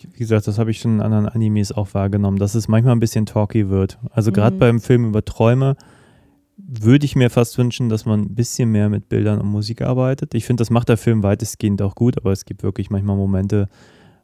wie 0.00 0.18
gesagt, 0.18 0.46
das 0.48 0.58
habe 0.58 0.70
ich 0.70 0.80
schon 0.80 0.96
in 0.96 1.00
anderen 1.00 1.28
Animes 1.28 1.70
auch 1.72 1.94
wahrgenommen, 1.94 2.38
dass 2.38 2.54
es 2.54 2.66
manchmal 2.68 2.94
ein 2.96 3.00
bisschen 3.00 3.26
talky 3.26 3.68
wird. 3.68 3.98
Also 4.10 4.32
gerade 4.32 4.56
Mhm. 4.56 4.60
beim 4.60 4.80
Film 4.80 5.04
über 5.06 5.24
Träume 5.24 5.76
würde 6.60 7.04
ich 7.04 7.14
mir 7.16 7.30
fast 7.30 7.56
wünschen, 7.56 7.88
dass 7.88 8.04
man 8.04 8.20
ein 8.22 8.34
bisschen 8.34 8.70
mehr 8.70 8.88
mit 8.88 9.08
Bildern 9.08 9.40
und 9.40 9.46
Musik 9.48 9.80
arbeitet. 9.82 10.34
Ich 10.34 10.44
finde, 10.44 10.60
das 10.60 10.70
macht 10.70 10.88
der 10.88 10.96
Film 10.96 11.22
weitestgehend 11.22 11.80
auch 11.82 11.94
gut, 11.94 12.16
aber 12.18 12.32
es 12.32 12.44
gibt 12.44 12.62
wirklich 12.62 12.90
manchmal 12.90 13.16
Momente, 13.16 13.68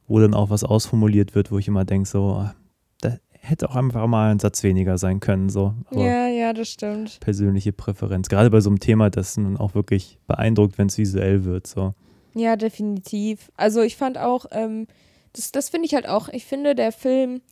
wo 0.09 0.19
dann 0.19 0.35
auch 0.35 0.51
was 0.51 0.65
ausformuliert 0.65 1.35
wird, 1.35 1.51
wo 1.53 1.59
ich 1.59 1.69
immer 1.69 1.85
denke, 1.85 2.09
so, 2.09 2.33
ah, 2.33 2.55
da 3.01 3.17
hätte 3.39 3.71
auch 3.71 3.77
einfach 3.77 4.07
mal 4.07 4.33
ein 4.33 4.39
Satz 4.41 4.63
weniger 4.63 4.99
sein 4.99 5.21
können, 5.21 5.49
so. 5.49 5.75
Aber 5.91 6.05
Ja, 6.05 6.27
ja, 6.27 6.53
das 6.53 6.69
stimmt. 6.69 7.21
persönliche 7.21 7.73
Präferenz. 7.73 8.29
Gerade 8.29 8.51
bei 8.51 8.61
so 8.61 8.69
einem 8.71 8.81
Thema, 8.81 9.11
das 9.11 9.37
nun 9.37 9.57
auch 9.57 9.75
wirklich 9.75 10.19
beeindruckt, 10.27 10.77
wenn 10.77 10.89
es 10.89 10.99
visuell 10.99 11.45
wird, 11.45 11.67
so. 11.67 11.95
Ja, 12.35 12.57
definitiv. 12.57 13.53
Also 13.57 13.81
ich 13.83 13.97
fand 13.97 14.19
auch, 14.19 14.47
ähm, 14.51 14.89
das, 15.35 15.53
das 15.53 15.69
finde 15.69 15.87
ich 15.87 15.95
halt 15.95 16.09
auch, 16.09 16.29
ich 16.29 16.45
finde, 16.45 16.75
der 16.75 16.91
Film 16.91 17.43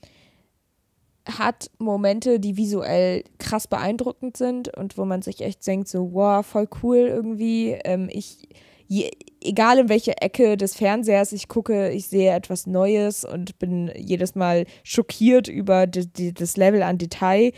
hat 1.27 1.71
Momente, 1.79 2.41
die 2.41 2.57
visuell 2.57 3.25
krass 3.39 3.69
beeindruckend 3.69 4.37
sind 4.37 4.77
und 4.77 4.99
wo 4.99 5.05
man 5.05 5.23
sich 5.23 5.41
echt 5.43 5.67
denkt, 5.67 5.89
so, 5.89 6.13
wow, 6.13 6.45
voll 6.45 6.69
cool 6.83 6.97
irgendwie. 6.97 7.79
Ähm, 7.85 8.09
ich, 8.11 8.49
je, 8.89 9.11
egal 9.41 9.79
in 9.79 9.89
welche 9.89 10.21
Ecke 10.21 10.57
des 10.57 10.75
Fernsehers 10.75 11.33
ich 11.33 11.49
gucke, 11.49 11.91
ich 11.91 12.09
sehe 12.09 12.33
etwas 12.33 12.67
Neues 12.67 13.25
und 13.25 13.59
bin 13.59 13.91
jedes 13.97 14.35
Mal 14.35 14.67
schockiert 14.83 15.49
über 15.49 15.87
die, 15.87 16.07
die, 16.07 16.35
das 16.35 16.57
Level 16.57 16.83
an 16.83 16.99
Detail. 16.99 17.53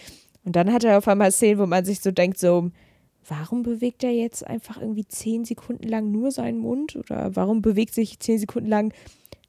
Und 0.44 0.56
dann 0.56 0.72
hat 0.72 0.84
er 0.84 0.98
auf 0.98 1.08
einmal 1.08 1.32
Szenen, 1.32 1.58
wo 1.58 1.66
man 1.66 1.84
sich 1.84 2.00
so 2.00 2.10
denkt, 2.10 2.38
so, 2.38 2.70
warum 3.26 3.62
bewegt 3.62 4.04
er 4.04 4.12
jetzt 4.12 4.46
einfach 4.46 4.80
irgendwie 4.80 5.06
zehn 5.06 5.44
Sekunden 5.44 5.88
lang 5.88 6.10
nur 6.10 6.30
seinen 6.30 6.58
Mund? 6.58 6.96
Oder 6.96 7.34
warum 7.34 7.62
bewegt 7.62 7.94
sich 7.94 8.20
zehn 8.20 8.38
Sekunden 8.38 8.68
lang 8.68 8.92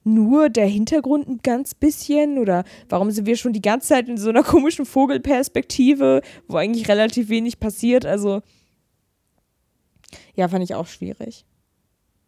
nur 0.05 0.49
der 0.49 0.67
Hintergrund 0.67 1.27
ein 1.27 1.39
ganz 1.43 1.73
bisschen? 1.73 2.37
Oder 2.37 2.63
warum 2.87 3.11
sind 3.11 3.25
wir 3.25 3.35
schon 3.35 3.51
die 3.53 3.61
ganze 3.61 3.89
Zeit 3.89 4.07
in 4.07 4.17
so 4.17 4.29
einer 4.29 4.43
komischen 4.43 4.85
Vogelperspektive, 4.85 6.21
wo 6.47 6.55
eigentlich 6.55 6.87
relativ 6.87 7.27
wenig 7.29 7.59
passiert? 7.59 8.05
Also, 8.05 8.41
ja, 10.35 10.47
fand 10.47 10.63
ich 10.63 10.75
auch 10.75 10.87
schwierig. 10.87 11.45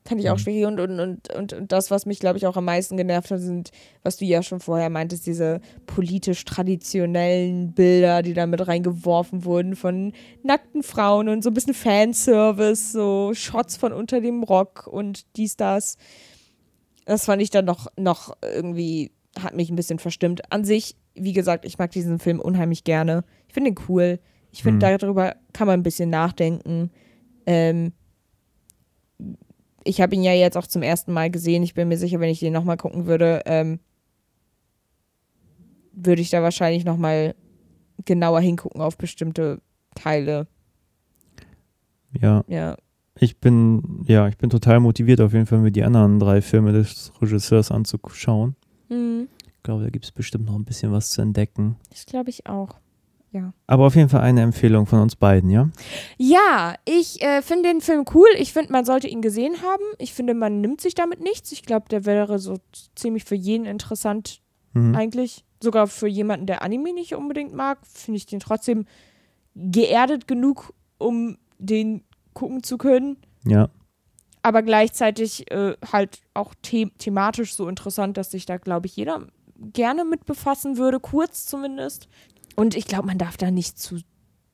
Fand 0.06 0.22
ich 0.22 0.30
auch 0.30 0.36
Mhm. 0.36 0.40
schwierig 0.40 0.66
und, 0.66 0.80
und, 0.80 1.00
und, 1.02 1.34
und, 1.36 1.54
und 1.54 1.72
das, 1.74 1.92
was 1.92 2.06
mich, 2.06 2.20
glaube 2.20 2.38
ich, 2.38 2.48
auch 2.48 2.56
am 2.56 2.64
meisten 2.64 2.96
genervt 2.96 3.30
hat, 3.30 3.42
sind, 3.42 3.72
was 4.04 4.16
du 4.16 4.24
ja 4.24 4.42
schon 4.42 4.62
vorher 4.62 4.90
meintest, 4.90 5.28
diese 5.28 5.60
politisch 5.86 6.46
traditionellen 6.46 7.74
Bilder, 7.74 8.22
die 8.22 8.34
da 8.34 8.46
mit 8.46 8.66
reingeworfen 8.66 9.44
wurden 9.44 9.76
von 9.76 10.14
nackten 10.44 10.82
Frauen 10.82 11.28
und 11.28 11.44
so 11.44 11.50
ein 11.50 11.54
bisschen 11.54 11.74
Fanservice, 11.74 12.94
so 12.94 13.34
Shots 13.34 13.76
von 13.76 13.92
unter 13.92 14.22
dem 14.22 14.44
Rock 14.44 14.88
und 14.88 15.26
dies, 15.36 15.58
das. 15.58 15.98
Das 17.08 17.26
fand 17.26 17.42
ich 17.42 17.50
dann 17.50 17.66
noch, 17.66 17.88
noch 17.98 18.36
irgendwie, 18.42 19.12
hat 19.40 19.56
mich 19.56 19.70
ein 19.70 19.76
bisschen 19.78 19.98
verstimmt. 20.00 20.52
An 20.52 20.66
sich, 20.66 20.96
wie 21.16 21.32
gesagt, 21.34 21.64
ich 21.66 21.78
mag 21.78 21.90
diesen 21.92 22.20
Film 22.20 22.40
unheimlich 22.40 22.84
gerne. 22.84 23.24
Ich 23.48 23.54
finde 23.54 23.70
ihn 23.72 23.76
cool. 23.88 24.20
Ich 24.52 24.62
finde, 24.64 24.86
Mhm. 24.92 24.98
darüber 25.00 25.36
kann 25.54 25.68
man 25.68 25.80
ein 25.80 25.84
bisschen 25.84 26.10
nachdenken. 26.10 26.92
Ähm, 27.46 27.94
ich 29.86 30.02
habe 30.02 30.16
ihn 30.16 30.24
ja 30.24 30.34
jetzt 30.34 30.58
auch 30.58 30.68
zum 30.68 30.82
ersten 30.84 31.14
Mal 31.14 31.32
gesehen. 31.32 31.64
Ich 31.64 31.74
bin 31.74 31.88
mir 31.88 31.98
sicher, 31.98 32.20
wenn 32.20 32.30
ich 32.30 32.40
den 32.40 32.52
nochmal 32.54 32.78
gucken 32.78 33.06
würde, 33.06 33.42
ähm, 33.46 33.80
würde 35.94 36.22
ich 36.22 36.30
da 36.30 36.44
wahrscheinlich 36.44 36.84
nochmal 36.86 37.36
genauer 38.06 38.42
hingucken 38.42 38.82
auf 38.82 38.98
bestimmte 38.98 39.62
Teile. 39.96 40.48
Ja, 42.20 42.44
Ja. 42.48 42.78
Ich 43.20 43.38
bin, 43.38 44.04
ja, 44.06 44.28
ich 44.28 44.38
bin 44.38 44.50
total 44.50 44.80
motiviert, 44.80 45.22
auf 45.22 45.34
jeden 45.34 45.46
Fall 45.46 45.60
mir 45.60 45.72
die 45.72 45.84
anderen 45.84 46.20
drei 46.20 46.42
Filme 46.42 46.72
des 46.74 47.12
Regisseurs 47.22 47.72
anzuschauen. 47.72 48.56
Mhm. 48.90 49.28
Ich 49.46 49.64
glaube, 49.64 49.84
da 49.84 49.90
gibt 49.90 50.06
es 50.06 50.12
bestimmt 50.12 50.46
noch 50.46 50.56
ein 50.56 50.66
bisschen 50.66 50.92
was 50.92 51.10
zu 51.10 51.22
entdecken. 51.22 51.76
Das 51.90 52.06
glaube 52.06 52.30
ich 52.30 52.48
auch. 52.48 52.76
Aber 53.68 53.86
auf 53.86 53.96
jeden 53.96 54.10
Fall 54.10 54.22
eine 54.22 54.42
Empfehlung 54.42 54.86
von 54.88 55.00
uns 55.00 55.16
beiden, 55.16 55.50
ja? 55.50 55.70
Ja, 56.18 56.76
ich 56.86 57.22
äh, 57.22 57.42
finde 57.42 57.70
den 57.70 57.82
Film 57.82 58.06
cool. 58.14 58.28
Ich 58.40 58.54
finde, 58.54 58.72
man 58.72 58.86
sollte 58.86 59.08
ihn 59.08 59.22
gesehen 59.22 59.62
haben. 59.62 59.84
Ich 60.00 60.14
finde, 60.14 60.34
man 60.34 60.62
nimmt 60.62 60.82
sich 60.82 60.96
damit 60.96 61.22
nichts. 61.22 61.52
Ich 61.52 61.64
glaube, 61.64 61.88
der 61.90 62.06
wäre 62.06 62.40
so 62.40 62.58
ziemlich 62.96 63.26
für 63.26 63.36
jeden 63.36 63.66
interessant 63.66 64.42
Mhm. 64.74 64.96
eigentlich. 64.96 65.44
Sogar 65.62 65.88
für 65.88 66.08
jemanden, 66.08 66.46
der 66.46 66.62
Anime 66.62 66.94
nicht 66.94 67.16
unbedingt 67.16 67.54
mag, 67.54 67.80
finde 67.86 68.18
ich 68.18 68.26
den 68.26 68.40
trotzdem 68.40 68.86
geerdet 69.56 70.28
genug, 70.28 70.74
um 71.00 71.38
den 71.58 72.04
gucken 72.38 72.62
zu 72.62 72.78
können. 72.78 73.18
Ja, 73.46 73.70
Aber 74.44 74.62
gleichzeitig 74.62 75.50
äh, 75.52 75.74
halt 75.92 76.22
auch 76.36 76.54
the 76.64 76.92
thematisch 77.00 77.56
so 77.56 77.68
interessant, 77.68 78.16
dass 78.16 78.30
sich 78.30 78.46
da, 78.46 78.58
glaube 78.58 78.86
ich, 78.86 78.96
jeder 78.96 79.26
gerne 79.74 80.06
mit 80.06 80.26
befassen 80.26 80.78
würde, 80.78 81.00
kurz 81.00 81.48
zumindest. 81.48 82.08
Und 82.56 82.76
ich 82.76 82.86
glaube, 82.86 83.08
man 83.08 83.18
darf 83.18 83.38
da 83.38 83.50
nicht 83.50 83.80
zu, 83.80 84.02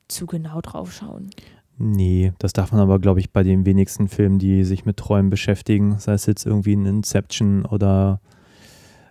zu 0.08 0.24
genau 0.26 0.62
drauf 0.62 0.92
schauen. 0.92 1.28
nee, 1.76 2.32
das 2.38 2.54
darf 2.54 2.72
man 2.72 2.80
aber, 2.80 2.98
glaube 2.98 3.20
ich, 3.20 3.32
bei 3.32 3.42
den 3.42 3.66
wenigsten 3.66 4.08
Filmen, 4.08 4.38
die 4.38 4.64
sich 4.64 4.86
mit 4.86 4.96
Träumen 4.96 5.28
beschäftigen, 5.28 5.98
sei 5.98 6.14
es 6.14 6.24
jetzt 6.24 6.46
irgendwie 6.46 6.74
ein 6.76 6.86
Inception 6.86 7.66
oder 7.66 8.20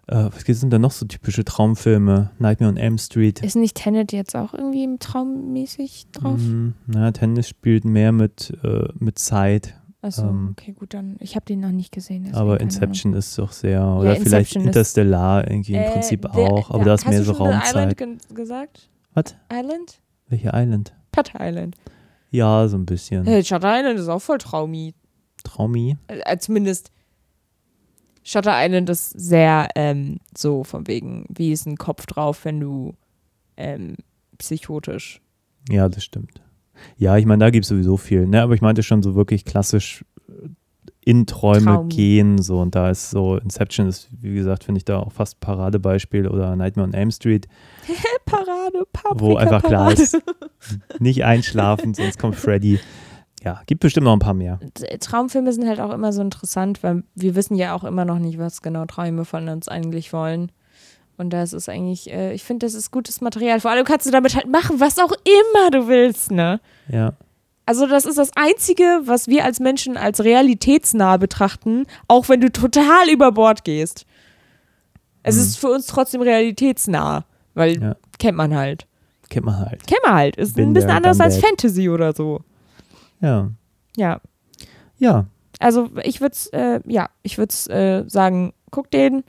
äh, 0.08 0.26
was 0.32 0.44
sind 0.60 0.72
da 0.72 0.80
noch 0.80 0.92
so 0.92 1.06
typische 1.06 1.44
Traumfilme? 1.46 2.32
Nightmare 2.40 2.72
on 2.72 2.78
Elm 2.78 2.98
Street. 2.98 3.42
Ist 3.42 3.56
nicht 3.56 3.76
Tenet 3.76 4.12
jetzt 4.12 4.36
auch 4.36 4.54
irgendwie 4.54 4.84
im 4.84 5.00
traummäßig 5.00 6.08
drauf? 6.12 6.40
Mhm. 6.40 6.74
Na, 6.88 7.12
Tennis 7.12 7.48
spielt 7.50 7.86
mehr 7.86 8.12
mit, 8.12 8.54
äh, 8.64 8.88
mit 9.00 9.20
Zeit, 9.20 9.76
Achso, 10.02 10.24
ähm, 10.24 10.50
okay, 10.52 10.74
gut, 10.74 10.94
dann. 10.94 11.16
Ich 11.22 11.36
habe 11.38 11.46
den 11.46 11.62
noch 11.62 11.72
nicht 11.72 11.94
gesehen. 11.94 12.34
aber 12.34 12.60
Inception 12.60 13.14
ist 13.14 13.38
doch 13.40 13.54
sehr, 13.54 13.86
oder 13.86 14.16
vielleicht 14.18 14.26
Inception 14.26 14.64
ist- 14.64 14.68
Interstellar 14.68 15.50
irgendwie 15.50 15.74
im 15.76 15.80
Ahnung. 15.80 15.94
Prinzip 15.94 16.26
Äh, 16.26 16.30
der- 16.36 16.52
auch, 16.52 16.72
aber 16.72 16.84
da 16.84 16.94
ist 16.96 17.08
mehr 17.08 17.24
so 17.24 17.32
Raumzeit. 17.32 17.68
Island 17.94 17.98
ge 17.98 18.36
gesagt? 18.36 18.90
Was? 19.14 19.36
Island? 19.52 20.02
Welche 20.28 20.52
Island? 20.54 20.94
Putt 21.14 21.32
Island. 21.40 21.76
Ja, 22.32 22.68
so 22.68 22.76
ein 22.78 22.86
bisschen. 22.86 23.24
Hey, 23.26 23.44
Shutter 23.46 23.80
Island 23.80 23.98
ist 24.00 24.10
auch 24.10 24.20
voll 24.22 24.40
traumi. 24.40 24.94
Traumi. 25.46 25.96
Äh, 26.08 26.38
zumindest 26.38 26.92
Shutter 28.24 28.54
Island 28.56 28.90
ist 28.90 29.10
sehr 29.12 29.68
ähm, 29.76 30.18
so 30.36 30.64
von 30.64 30.88
wegen, 30.88 31.26
wie 31.30 31.52
ist 31.52 31.66
ein 31.66 31.78
Kopf 31.78 32.06
drauf, 32.06 32.45
wenn 32.45 32.60
du 32.60 32.94
ähm, 33.58 33.95
psychotisch. 34.38 35.22
Ja, 35.70 35.90
das 35.90 36.04
stimmt. 36.04 36.41
Ja, 36.98 37.18
ich 37.18 37.26
meine, 37.26 37.44
da 37.45 37.50
gibt 37.50 37.66
es 37.66 37.70
sowieso 37.70 37.98
viel, 37.98 38.26
ne? 38.28 38.41
Aber 38.41 38.56
ich 38.56 38.62
meinte 38.62 38.84
schon 38.84 39.04
so 39.04 39.16
wirklich 39.16 39.45
klassisch 39.45 40.04
äh, 40.28 40.50
in 41.06 41.26
Träume 41.26 41.66
Traum. 41.66 41.90
gehen, 41.90 42.41
so 42.41 42.62
und 42.62 42.76
da 42.76 42.90
ist 42.90 43.10
so, 43.10 43.38
Inception 43.38 43.88
ist, 43.88 44.08
wie 44.22 44.34
gesagt, 44.34 44.64
finde 44.64 44.80
ich 44.80 44.86
da 44.86 45.00
auch 45.00 45.12
fast 45.12 45.41
Paradebeispiel 45.41 46.28
oder 46.28 46.56
Nightmare 46.56 46.88
on 46.88 46.94
Elm 46.94 47.12
Street, 47.12 47.48
Parade, 48.26 48.86
Paprika, 48.91 49.20
wo 49.20 49.36
einfach 49.36 49.62
klar 49.64 49.84
Parade. 49.90 50.02
ist, 50.02 50.18
nicht 51.00 51.26
einschlafen, 51.26 51.94
sonst 51.94 52.20
kommt 52.20 52.36
Freddy. 52.36 52.80
Ja, 53.44 53.61
gibt 53.65 53.82
bestimmt 53.82 54.06
noch 54.06 54.14
ein 54.14 54.20
paar 54.20 54.34
mehr. 54.34 54.60
Traumfilme 54.99 55.52
sind 55.52 55.68
halt 55.68 55.80
auch 55.82 55.91
immer 55.91 56.14
so 56.14 56.22
interessant, 56.22 56.82
weil 56.82 57.03
wir 57.15 57.36
wissen 57.36 57.56
ja 57.56 57.76
auch 57.76 57.84
immer 57.84 58.06
noch 58.06 58.20
nicht, 58.20 58.38
was 58.40 58.61
genau 58.61 58.86
Träume 58.86 59.26
von 59.26 59.49
uns 59.49 59.68
eigentlich 59.68 60.14
wollen. 60.14 60.52
Und 61.18 61.32
das 61.32 61.53
ist 61.53 61.68
eigentlich, 61.70 62.10
äh, 62.11 62.34
ich 62.34 62.44
finde, 62.44 62.65
das 62.65 62.74
ist 62.74 62.90
gutes 62.91 63.22
Material. 63.22 63.60
Vor 63.60 63.70
allem 63.72 63.86
kannst 63.86 64.06
du 64.07 64.11
damit 64.11 64.36
halt 64.36 64.49
machen, 64.49 64.80
was 64.80 64.98
auch 64.98 65.11
immer 65.11 65.72
du 65.72 65.88
willst, 65.88 66.32
ne? 66.32 66.60
Ja. 66.88 67.14
Also 67.65 67.86
das 67.88 68.06
ist 68.06 68.18
das 68.18 68.32
Einzige, 68.36 69.02
was 69.06 69.28
wir 69.28 69.45
als 69.45 69.60
Menschen 69.60 69.95
als 69.95 70.24
realitätsnah 70.24 71.18
betrachten, 71.18 71.86
auch 72.07 72.30
wenn 72.30 72.41
du 72.41 72.52
total 72.52 73.10
über 73.11 73.32
Bord 73.32 73.64
gehst. 73.64 74.06
Es 75.22 75.36
Mhm. 75.36 75.41
ist 75.41 75.57
für 75.60 75.68
uns 75.70 75.86
trotzdem 75.88 76.22
realitätsnah, 76.22 77.26
weil 77.53 77.82
Ja. 77.82 77.95
kennt 78.20 78.38
man 78.38 78.56
halt. 78.56 78.88
Kennt 79.30 79.45
man 79.45 79.60
halt. 79.60 79.86
Kennt 79.88 80.02
man 80.06 80.15
halt. 80.15 80.36
Ist 80.36 80.56
Bin 80.56 80.70
ein 80.70 80.74
bisschen 80.74 80.90
anders 80.91 81.20
als. 81.20 81.38
Fantasy 81.38 81.90
oder 81.90 82.14
so. 82.14 82.41
Ja. 83.24 83.50
Ja. 83.98 84.22
Ja. 84.98 85.26
Also 85.60 85.90
ich 86.04 86.22
würde 86.22 86.36
äh, 86.52 86.80
ja, 86.86 87.10
ich 87.24 87.38
würde 87.38 87.54
äh, 87.74 88.08
sagen, 88.10 88.54
guck 88.72 88.91
den. 88.91 89.24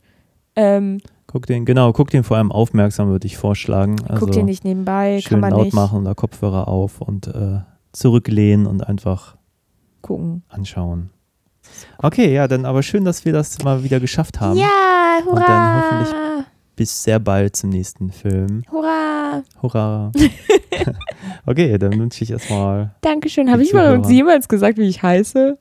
Ähm, 0.56 1.00
Guck 1.26 1.46
den, 1.46 1.64
genau, 1.64 1.92
guck 1.92 2.10
den 2.10 2.22
vor 2.22 2.36
allem 2.36 2.52
aufmerksam, 2.52 3.08
würde 3.08 3.26
ich 3.26 3.36
vorschlagen. 3.36 3.96
Also 4.06 4.26
guck 4.26 4.34
den 4.34 4.44
nicht 4.46 4.64
nebenbei, 4.64 5.20
schön 5.20 5.30
kann 5.30 5.40
man 5.40 5.50
laut 5.50 5.64
nicht 5.64 5.74
machen 5.74 6.00
oder 6.02 6.14
Kopfhörer 6.14 6.68
auf 6.68 7.00
und 7.00 7.26
äh, 7.26 7.58
zurücklehnen 7.92 8.66
und 8.66 8.86
einfach 8.86 9.36
gucken. 10.00 10.44
anschauen. 10.48 11.10
Okay, 11.98 12.32
ja, 12.32 12.46
dann 12.46 12.64
aber 12.66 12.82
schön, 12.84 13.04
dass 13.04 13.24
wir 13.24 13.32
das 13.32 13.58
mal 13.64 13.82
wieder 13.82 13.98
geschafft 13.98 14.40
haben. 14.40 14.56
Ja, 14.58 14.68
Und 15.26 15.38
dann 15.38 15.44
hurra! 15.46 15.82
hoffentlich- 15.90 16.46
Bis 16.76 17.02
sehr 17.04 17.20
bald 17.20 17.54
zum 17.56 17.70
nächsten 17.70 18.10
Film. 18.10 18.62
hurra! 18.70 19.42
Hurra. 19.62 20.10
okay, 21.46 21.78
dann 21.78 21.98
wünsche 21.98 22.24
ich 22.24 22.30
erstmal. 22.32 22.94
Dankeschön. 23.00 23.50
Habe 23.50 23.62
ich 23.62 23.72
mal 23.72 23.96
uns 23.96 24.10
jemals 24.10 24.48
gesagt, 24.48 24.76
wie 24.78 24.88
ich 24.88 25.02
heiße? 25.02 25.56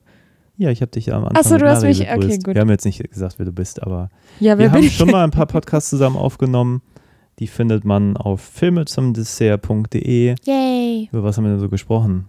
Ja, 0.56 0.70
ich 0.70 0.80
habe 0.82 0.90
dich 0.90 1.06
ja 1.06 1.14
am 1.16 1.24
Anfang 1.24 1.40
Ach 1.40 1.48
so, 1.48 1.54
mit 1.54 1.62
du 1.62 1.68
hast 1.70 1.82
mich- 1.82 2.00
begrüßt. 2.00 2.24
okay, 2.24 2.38
gut. 2.38 2.54
Wir 2.54 2.60
haben 2.60 2.70
jetzt 2.70 2.84
nicht 2.84 2.98
gesagt, 3.10 3.38
wer 3.38 3.46
du 3.46 3.52
bist, 3.52 3.82
aber 3.82 4.08
Ja, 4.40 4.58
wir 4.58 4.66
wer 4.66 4.70
bin 4.70 4.82
haben 4.84 4.90
schon 4.90 5.10
mal 5.10 5.24
ein 5.24 5.30
paar 5.30 5.46
Podcasts 5.46 5.90
zusammen 5.90 6.16
aufgenommen. 6.16 6.82
Die 7.40 7.46
findet 7.48 7.84
man 7.84 8.16
auf 8.16 8.40
filmezumdessert.de. 8.40 10.34
Yay. 10.44 11.08
Über 11.12 11.22
was 11.24 11.36
haben 11.36 11.44
wir 11.44 11.50
denn 11.50 11.60
so 11.60 11.68
gesprochen? 11.68 12.28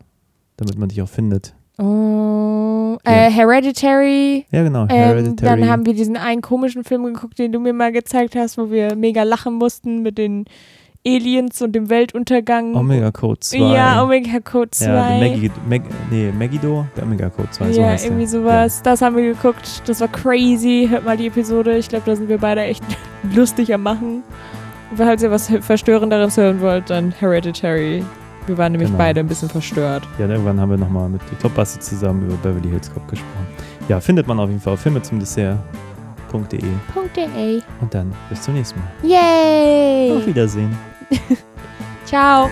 Damit 0.57 0.77
man 0.77 0.89
dich 0.89 1.01
auch 1.01 1.09
findet. 1.09 1.55
Oh, 1.77 2.97
Ja. 3.05 3.27
äh, 3.27 3.31
Hereditary. 3.31 4.45
Ja, 4.51 4.63
genau. 4.63 4.83
Ähm, 4.83 4.89
Hereditary. 4.89 5.61
dann 5.61 5.69
haben 5.69 5.85
wir 5.85 5.93
diesen 5.93 6.17
einen 6.17 6.41
komischen 6.41 6.83
Film 6.83 7.03
geguckt, 7.05 7.37
den 7.39 7.51
du 7.51 7.59
mir 7.59 7.73
mal 7.73 7.91
gezeigt 7.91 8.35
hast, 8.35 8.57
wo 8.57 8.71
wir 8.71 8.95
mega 8.95 9.23
lachen 9.23 9.53
mussten 9.55 10.01
mit 10.01 10.17
den 10.17 10.45
Aliens 11.07 11.61
und 11.61 11.73
dem 11.73 11.89
Weltuntergang. 11.89 12.73
Omega 12.75 13.11
Code 13.11 13.39
2. 13.39 13.57
Ja, 13.57 14.01
Omega 14.03 14.39
Code 14.39 14.71
2. 14.71 14.85
Ja, 14.85 15.19
Maggie, 15.19 15.51
Mag, 15.69 15.81
nee, 16.09 16.31
Megiddo, 16.31 16.85
der 16.97 17.03
Omega 17.03 17.29
Code 17.29 17.49
2. 17.51 17.73
so 17.73 17.79
ja, 17.81 17.95
der. 17.95 18.03
irgendwie 18.05 18.25
sowas. 18.25 18.81
Das 18.81 19.01
haben 19.03 19.15
wir 19.15 19.33
geguckt. 19.33 19.83
Das 19.85 20.01
war 20.01 20.07
crazy. 20.07 20.87
Hört 20.89 21.05
mal 21.05 21.15
die 21.15 21.27
Episode. 21.27 21.77
Ich 21.77 21.89
glaube, 21.89 22.05
da 22.07 22.15
sind 22.15 22.27
wir 22.27 22.39
beide 22.39 22.61
echt 22.61 22.83
lustig 23.35 23.71
am 23.73 23.83
Machen. 23.83 24.23
Falls 24.95 25.21
ihr 25.21 25.29
was 25.29 25.47
Verstörenderes 25.61 26.37
hören 26.37 26.61
wollt, 26.61 26.89
dann 26.89 27.11
Hereditary. 27.11 28.03
Wir 28.47 28.57
waren 28.57 28.71
nämlich 28.71 28.89
Genau. 28.89 28.97
beide 28.99 29.19
ein 29.21 29.27
bisschen 29.27 29.49
verstört. 29.49 30.07
Ja, 30.19 30.27
irgendwann 30.27 30.59
haben 30.59 30.69
wir 30.69 30.77
nochmal 30.77 31.09
mit 31.09 31.21
ich 31.31 31.39
glaub, 31.39 31.55
Basti 31.55 31.79
zusammen 31.79 32.25
über 32.27 32.35
Beverly 32.37 32.69
Hills 32.69 32.93
Cop 32.93 33.07
gesprochen. 33.07 33.47
Ja, 33.87 33.99
findet 33.99 34.27
man 34.27 34.39
auf 34.39 34.49
jeden 34.49 34.61
Fall 34.61 34.73
auf 34.73 34.81
filmezumdessert.de. 34.81 35.57
.de. 37.15 37.61
Und 37.81 37.93
dann 37.93 38.11
bis 38.29 38.41
zum 38.41 38.55
nächsten 38.55 38.79
Mal. 38.79 38.87
Yay! 39.09 40.11
Auf 40.17 40.25
Wiedersehen. 40.27 40.75
Ciao. 42.05 42.49